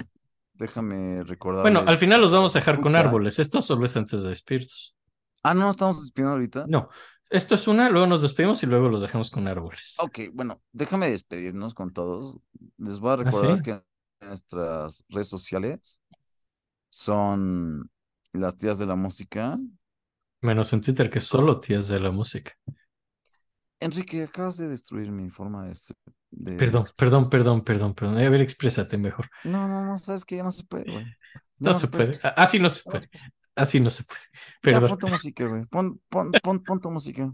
déjame 0.54 1.22
recordar. 1.24 1.62
Bueno, 1.62 1.82
al 1.86 1.98
final 1.98 2.20
los 2.20 2.30
vamos 2.32 2.54
a 2.56 2.58
dejar 2.60 2.80
con 2.80 2.94
árboles. 2.96 3.38
Esto 3.38 3.62
solo 3.62 3.86
es 3.86 3.96
antes 3.96 4.22
de 4.22 4.28
despedirnos. 4.30 4.94
Ah, 5.42 5.54
no, 5.54 5.70
estamos 5.70 6.00
despidiendo 6.00 6.32
ahorita. 6.32 6.64
No, 6.68 6.88
esto 7.34 7.54
es 7.54 7.68
una, 7.68 7.88
luego 7.88 8.06
nos 8.06 8.22
despedimos 8.22 8.62
y 8.62 8.66
luego 8.66 8.88
los 8.88 9.02
dejamos 9.02 9.30
con 9.30 9.48
árboles. 9.48 9.96
Ok, 10.00 10.20
bueno, 10.32 10.62
déjame 10.72 11.10
despedirnos 11.10 11.74
con 11.74 11.92
todos. 11.92 12.38
Les 12.78 13.00
voy 13.00 13.10
a 13.10 13.12
¿Ah, 13.14 13.16
recordar 13.16 13.56
sí? 13.58 13.62
que 13.62 13.82
nuestras 14.24 15.04
redes 15.08 15.28
sociales 15.28 16.00
son 16.90 17.90
las 18.32 18.56
tías 18.56 18.78
de 18.78 18.86
la 18.86 18.96
música. 18.96 19.56
Menos 20.42 20.72
en 20.72 20.80
Twitter, 20.80 21.10
que 21.10 21.20
solo 21.20 21.58
tías 21.58 21.88
de 21.88 22.00
la 22.00 22.10
música. 22.10 22.52
Enrique, 23.80 24.22
acabas 24.22 24.56
de 24.56 24.68
destruir 24.68 25.10
mi 25.10 25.30
forma 25.30 25.66
de... 26.30 26.56
Perdón, 26.56 26.86
perdón, 26.96 27.28
perdón, 27.30 27.62
perdón, 27.64 27.94
perdón. 27.94 28.18
A 28.18 28.30
ver, 28.30 28.40
exprésate 28.42 28.98
mejor. 28.98 29.28
No, 29.44 29.68
no, 29.68 29.84
no, 29.84 29.98
sabes 29.98 30.24
que 30.24 30.36
ya 30.36 30.42
no 30.42 30.50
se 30.50 30.64
puede, 30.64 30.90
güey. 30.90 31.06
No 31.58 31.74
se 31.74 31.88
puede. 31.88 32.18
A- 32.22 32.28
Así 32.30 32.58
no 32.58 32.70
se 32.70 32.82
puede. 32.82 33.08
Así 33.56 33.80
no 33.80 33.90
se 33.90 34.04
puede. 34.04 34.20
Ya, 34.64 34.80
pon 34.80 34.98
tu 34.98 35.08
música, 35.08 35.46
güey. 35.46 35.64
Pon, 35.66 36.00
pon, 36.08 36.32
pon, 36.42 36.62
pon 36.62 36.80
tu 36.80 36.90
música. 36.90 37.32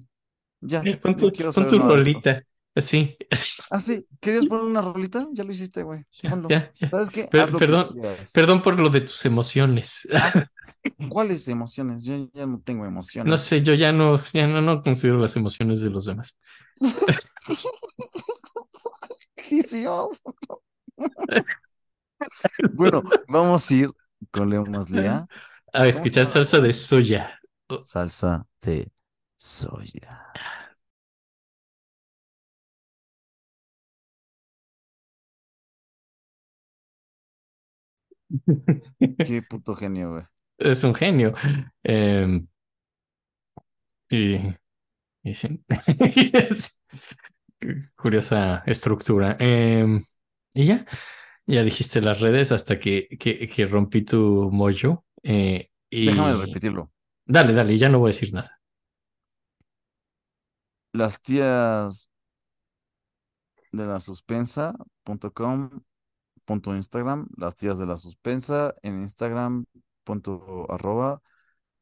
Ya, 0.60 0.82
Pon 1.02 1.16
tu, 1.16 1.32
pon 1.32 1.88
rolita. 1.88 2.42
Así, 2.74 3.16
así. 3.30 3.50
Ah, 3.70 3.80
sí, 3.80 4.06
¿querías 4.20 4.46
poner 4.46 4.64
una 4.64 4.80
rolita? 4.80 5.26
Ya 5.32 5.42
lo 5.44 5.50
hiciste, 5.50 5.82
güey. 5.82 6.04
Ya, 6.22 6.40
ya, 6.48 6.72
ya. 6.78 6.90
¿Sabes 6.90 7.10
qué? 7.10 7.24
Per- 7.24 7.46
que 7.46 7.58
perdón. 7.58 8.00
Perdón 8.32 8.62
por 8.62 8.78
lo 8.78 8.88
de 8.90 9.00
tus 9.00 9.24
emociones. 9.24 10.06
¿Cuáles 11.10 11.46
emociones? 11.48 12.02
Yo 12.04 12.28
ya 12.32 12.46
no 12.46 12.60
tengo 12.60 12.84
emociones. 12.86 13.30
No 13.30 13.38
sé, 13.38 13.62
yo 13.62 13.74
ya 13.74 13.92
no, 13.92 14.16
ya 14.32 14.46
no, 14.46 14.62
no 14.62 14.82
considero 14.82 15.18
las 15.18 15.36
emociones 15.36 15.80
de 15.80 15.90
los 15.90 16.04
demás. 16.04 16.38
Bueno, 22.74 23.02
vamos 23.28 23.70
a 23.70 23.74
ir 23.74 23.90
con 24.30 24.50
Leo 24.50 24.64
Maslía. 24.64 25.26
A 25.72 25.86
escuchar 25.88 26.26
salsa 26.26 26.60
de 26.60 26.72
soya. 26.72 27.40
Salsa 27.80 28.46
de 28.62 28.90
soya. 29.36 30.32
Qué 39.24 39.42
puto 39.48 39.74
genio, 39.74 40.12
güey. 40.12 40.24
Es 40.58 40.84
un 40.84 40.94
genio. 40.94 41.34
Em, 41.82 42.46
y, 44.08 44.36
y 45.24 45.34
sí. 45.34 45.64
Es 46.34 46.82
curiosa 47.96 48.62
estructura. 48.66 49.36
Em, 49.38 50.04
y 50.54 50.66
ya, 50.66 50.86
ya 51.46 51.62
dijiste 51.62 52.00
las 52.00 52.20
redes 52.20 52.52
hasta 52.52 52.78
que, 52.78 53.08
que, 53.18 53.48
que 53.48 53.66
rompí 53.66 54.02
tu 54.02 54.50
mollo. 54.52 55.04
Eh, 55.22 55.68
y 55.90 56.06
Déjame 56.06 56.34
repetirlo. 56.34 56.92
dale, 57.24 57.52
dale, 57.52 57.76
ya 57.76 57.88
no 57.88 57.98
voy 57.98 58.10
a 58.10 58.12
decir 58.12 58.32
nada. 58.32 58.60
Las 60.92 61.20
tías 61.20 62.10
de 63.72 63.86
la 63.86 64.00
suspensa.com 64.00 65.70
punto 66.44 66.74
Instagram, 66.74 67.28
las 67.36 67.54
tías 67.54 67.78
de 67.78 67.86
la 67.86 67.96
suspensa 67.96 68.74
en 68.82 69.00
Instagram 69.00 69.66
punto 70.04 70.66
arroba, 70.70 71.22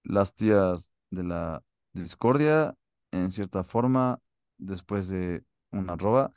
las 0.03 0.35
tías 0.35 0.91
de 1.11 1.25
la 1.25 1.63
discordia 1.93 2.75
en 3.13 3.31
cierta 3.31 3.65
forma 3.65 4.19
después 4.59 5.09
de 5.09 5.43
un 5.71 5.89
arroba 5.91 6.33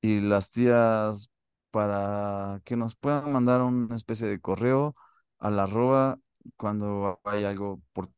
y 0.00 0.20
las 0.20 0.50
tías 0.50 1.30
para 1.70 2.60
que 2.64 2.76
nos 2.76 2.94
puedan 2.94 3.32
mandar 3.32 3.60
una 3.62 3.96
especie 3.96 4.26
de 4.28 4.40
correo 4.40 4.96
al 5.38 5.58
arroba 5.58 6.18
cuando 6.56 7.20
hay 7.24 7.44
algo 7.44 7.82
por 7.92 8.10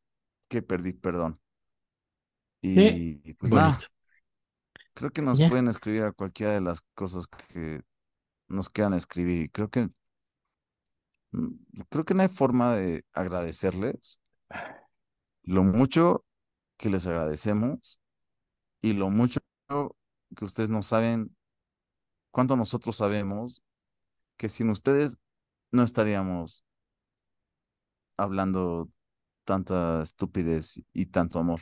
que 0.49 0.61
perdí, 0.61 0.93
perdón. 0.93 1.39
Y 2.61 3.33
pues 3.35 3.51
nada, 3.51 3.77
creo 4.93 5.11
que 5.11 5.21
nos 5.21 5.39
Ya. 5.39 5.47
pueden 5.49 5.67
escribir 5.67 6.03
a 6.03 6.11
cualquiera 6.11 6.53
de 6.53 6.61
las 6.61 6.81
cosas 6.95 7.27
que 7.27 7.81
nos 8.49 8.69
quieran 8.69 8.93
escribir. 8.95 9.43
Y 9.43 9.49
creo 9.49 9.69
que 9.69 9.89
mm, 11.31 11.49
creo 11.89 12.05
que 12.05 12.13
no 12.13 12.21
hay 12.23 12.27
forma 12.29 12.75
de 12.75 13.05
agradecerles 13.13 14.19
lo 15.43 15.63
mucho 15.63 16.25
que 16.77 16.89
les 16.89 17.07
agradecemos 17.07 17.99
y 18.81 18.93
lo 18.93 19.09
mucho 19.11 19.39
que 20.35 20.45
ustedes 20.45 20.69
no 20.69 20.81
saben, 20.83 21.35
cuánto 22.31 22.55
nosotros 22.55 22.97
sabemos 22.97 23.63
que 24.37 24.49
sin 24.49 24.71
ustedes 24.71 25.17
no 25.71 25.83
estaríamos 25.83 26.65
hablando 28.17 28.89
tanta 29.45 30.01
estupidez 30.03 30.81
y 30.93 31.05
tanto 31.07 31.39
amor. 31.39 31.61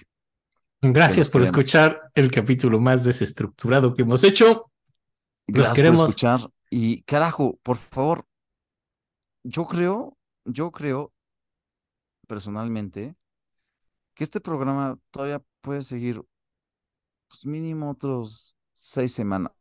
Gracias 0.81 1.27
los 1.27 1.31
por 1.31 1.41
queremos. 1.41 1.59
escuchar 1.59 2.11
el 2.13 2.31
capítulo 2.31 2.79
más 2.79 3.03
desestructurado 3.03 3.93
que 3.93 4.03
hemos 4.03 4.23
hecho. 4.23 4.71
Los 5.47 5.71
Gracias 5.71 5.75
queremos. 5.75 5.99
por 5.99 6.09
escuchar. 6.09 6.39
Y 6.69 7.03
carajo, 7.03 7.59
por 7.63 7.77
favor, 7.77 8.25
yo 9.43 9.65
creo, 9.65 10.17
yo 10.45 10.71
creo 10.71 11.13
personalmente 12.27 13.15
que 14.15 14.23
este 14.23 14.41
programa 14.41 14.97
todavía 15.11 15.41
puede 15.61 15.81
seguir 15.83 16.21
pues 17.27 17.45
mínimo 17.45 17.91
otros 17.91 18.55
seis 18.73 19.13
semanas. 19.13 19.51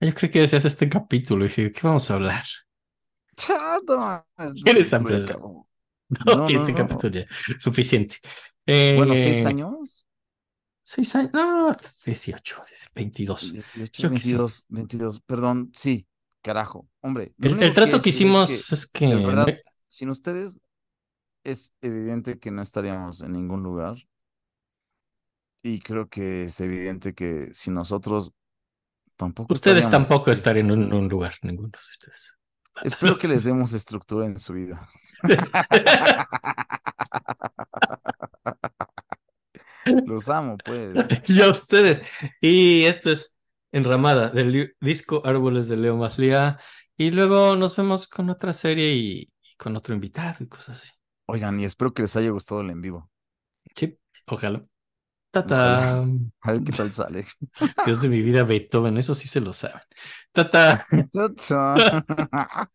Yo 0.00 0.12
creo 0.14 0.30
que 0.30 0.40
deseas 0.40 0.64
este 0.64 0.88
capítulo. 0.88 1.44
Y 1.44 1.48
dije, 1.48 1.72
¿qué 1.72 1.80
vamos 1.82 2.10
a 2.10 2.14
hablar? 2.14 2.44
Ah, 3.50 3.78
no 3.86 3.96
mames, 3.96 4.62
¿Quieres 4.62 4.92
esto 4.92 4.96
ya 4.96 4.96
ampliar? 4.98 5.22
acabó. 5.22 5.68
No, 6.26 6.36
No, 6.36 6.46
que 6.46 6.54
este 6.54 6.72
no. 6.72 6.78
capítulo 6.78 7.12
ya. 7.12 7.26
Suficiente. 7.60 8.16
Eh, 8.66 8.94
Bueno, 8.96 9.14
seis 9.14 9.44
años, 9.46 10.06
Seis 10.84 11.14
años. 11.16 11.32
No, 11.32 11.74
18, 12.04 12.62
22. 12.94 13.52
18, 13.52 14.02
Yo 14.02 14.10
qué 14.14 14.20
sé. 14.20 14.36
22, 14.36 14.64
22, 14.68 15.20
perdón, 15.20 15.72
sí, 15.74 16.06
carajo, 16.42 16.88
hombre. 17.00 17.34
El, 17.40 17.62
el 17.62 17.72
trato 17.72 17.98
que 17.98 18.10
decir 18.10 18.10
hicimos 18.10 18.50
es 18.50 18.72
es 18.72 18.86
que, 18.86 19.06
verdad, 19.14 19.46
sin 19.86 20.10
ustedes 20.10 20.60
es 21.44 21.72
evidente 21.80 22.38
que 22.38 22.50
no 22.50 22.62
estaríamos 22.62 23.20
en 23.22 23.32
ningún 23.32 23.62
lugar. 23.62 23.96
Y 25.62 25.80
creo 25.80 26.08
que 26.08 26.44
es 26.44 26.60
evidente 26.60 27.14
que 27.14 27.48
sin 27.52 27.74
nosotros 27.74 28.32
tampoco 29.16 29.54
ustedes 29.54 29.78
estaríamos 29.84 30.08
tampoco 30.08 30.30
estarían 30.32 30.66
en 30.70 30.72
un, 30.72 30.92
un 30.92 31.08
lugar, 31.08 31.34
ninguno 31.42 31.70
de 31.70 31.78
ustedes. 31.92 32.34
Espero 32.82 33.18
que 33.18 33.28
les 33.28 33.44
demos 33.44 33.72
estructura 33.72 34.26
en 34.26 34.38
su 34.38 34.54
vida. 34.54 34.88
Los 40.06 40.28
amo, 40.28 40.56
pues. 40.64 40.94
Yo 41.26 41.46
a 41.46 41.50
ustedes. 41.50 42.02
Y 42.40 42.84
esto 42.84 43.10
es 43.10 43.36
Enramada 43.72 44.28
del 44.28 44.74
disco 44.80 45.22
Árboles 45.24 45.68
de 45.68 45.76
Leo 45.76 45.96
Maslía. 45.96 46.58
Y 46.96 47.10
luego 47.10 47.56
nos 47.56 47.76
vemos 47.76 48.06
con 48.06 48.30
otra 48.30 48.52
serie 48.52 48.92
y, 48.92 49.32
y 49.42 49.56
con 49.56 49.76
otro 49.76 49.94
invitado 49.94 50.44
y 50.44 50.48
cosas 50.48 50.82
así. 50.82 50.92
Oigan, 51.26 51.58
y 51.60 51.64
espero 51.64 51.94
que 51.94 52.02
les 52.02 52.14
haya 52.16 52.30
gustado 52.30 52.60
el 52.60 52.70
en 52.70 52.82
vivo. 52.82 53.10
Sí, 53.74 53.98
ojalá. 54.26 54.64
Tata. 55.32 56.04
A 56.42 56.52
ver 56.52 56.62
qué 56.62 56.72
tal 56.72 56.92
sale. 56.92 57.24
Dios 57.86 58.02
de 58.02 58.08
mi 58.08 58.20
vida, 58.20 58.44
Beethoven, 58.44 58.98
eso 58.98 59.14
sí 59.14 59.28
se 59.28 59.40
lo 59.40 59.52
saben. 59.54 59.80
Tata. 60.30 60.86
Ta-ta. 61.12 62.68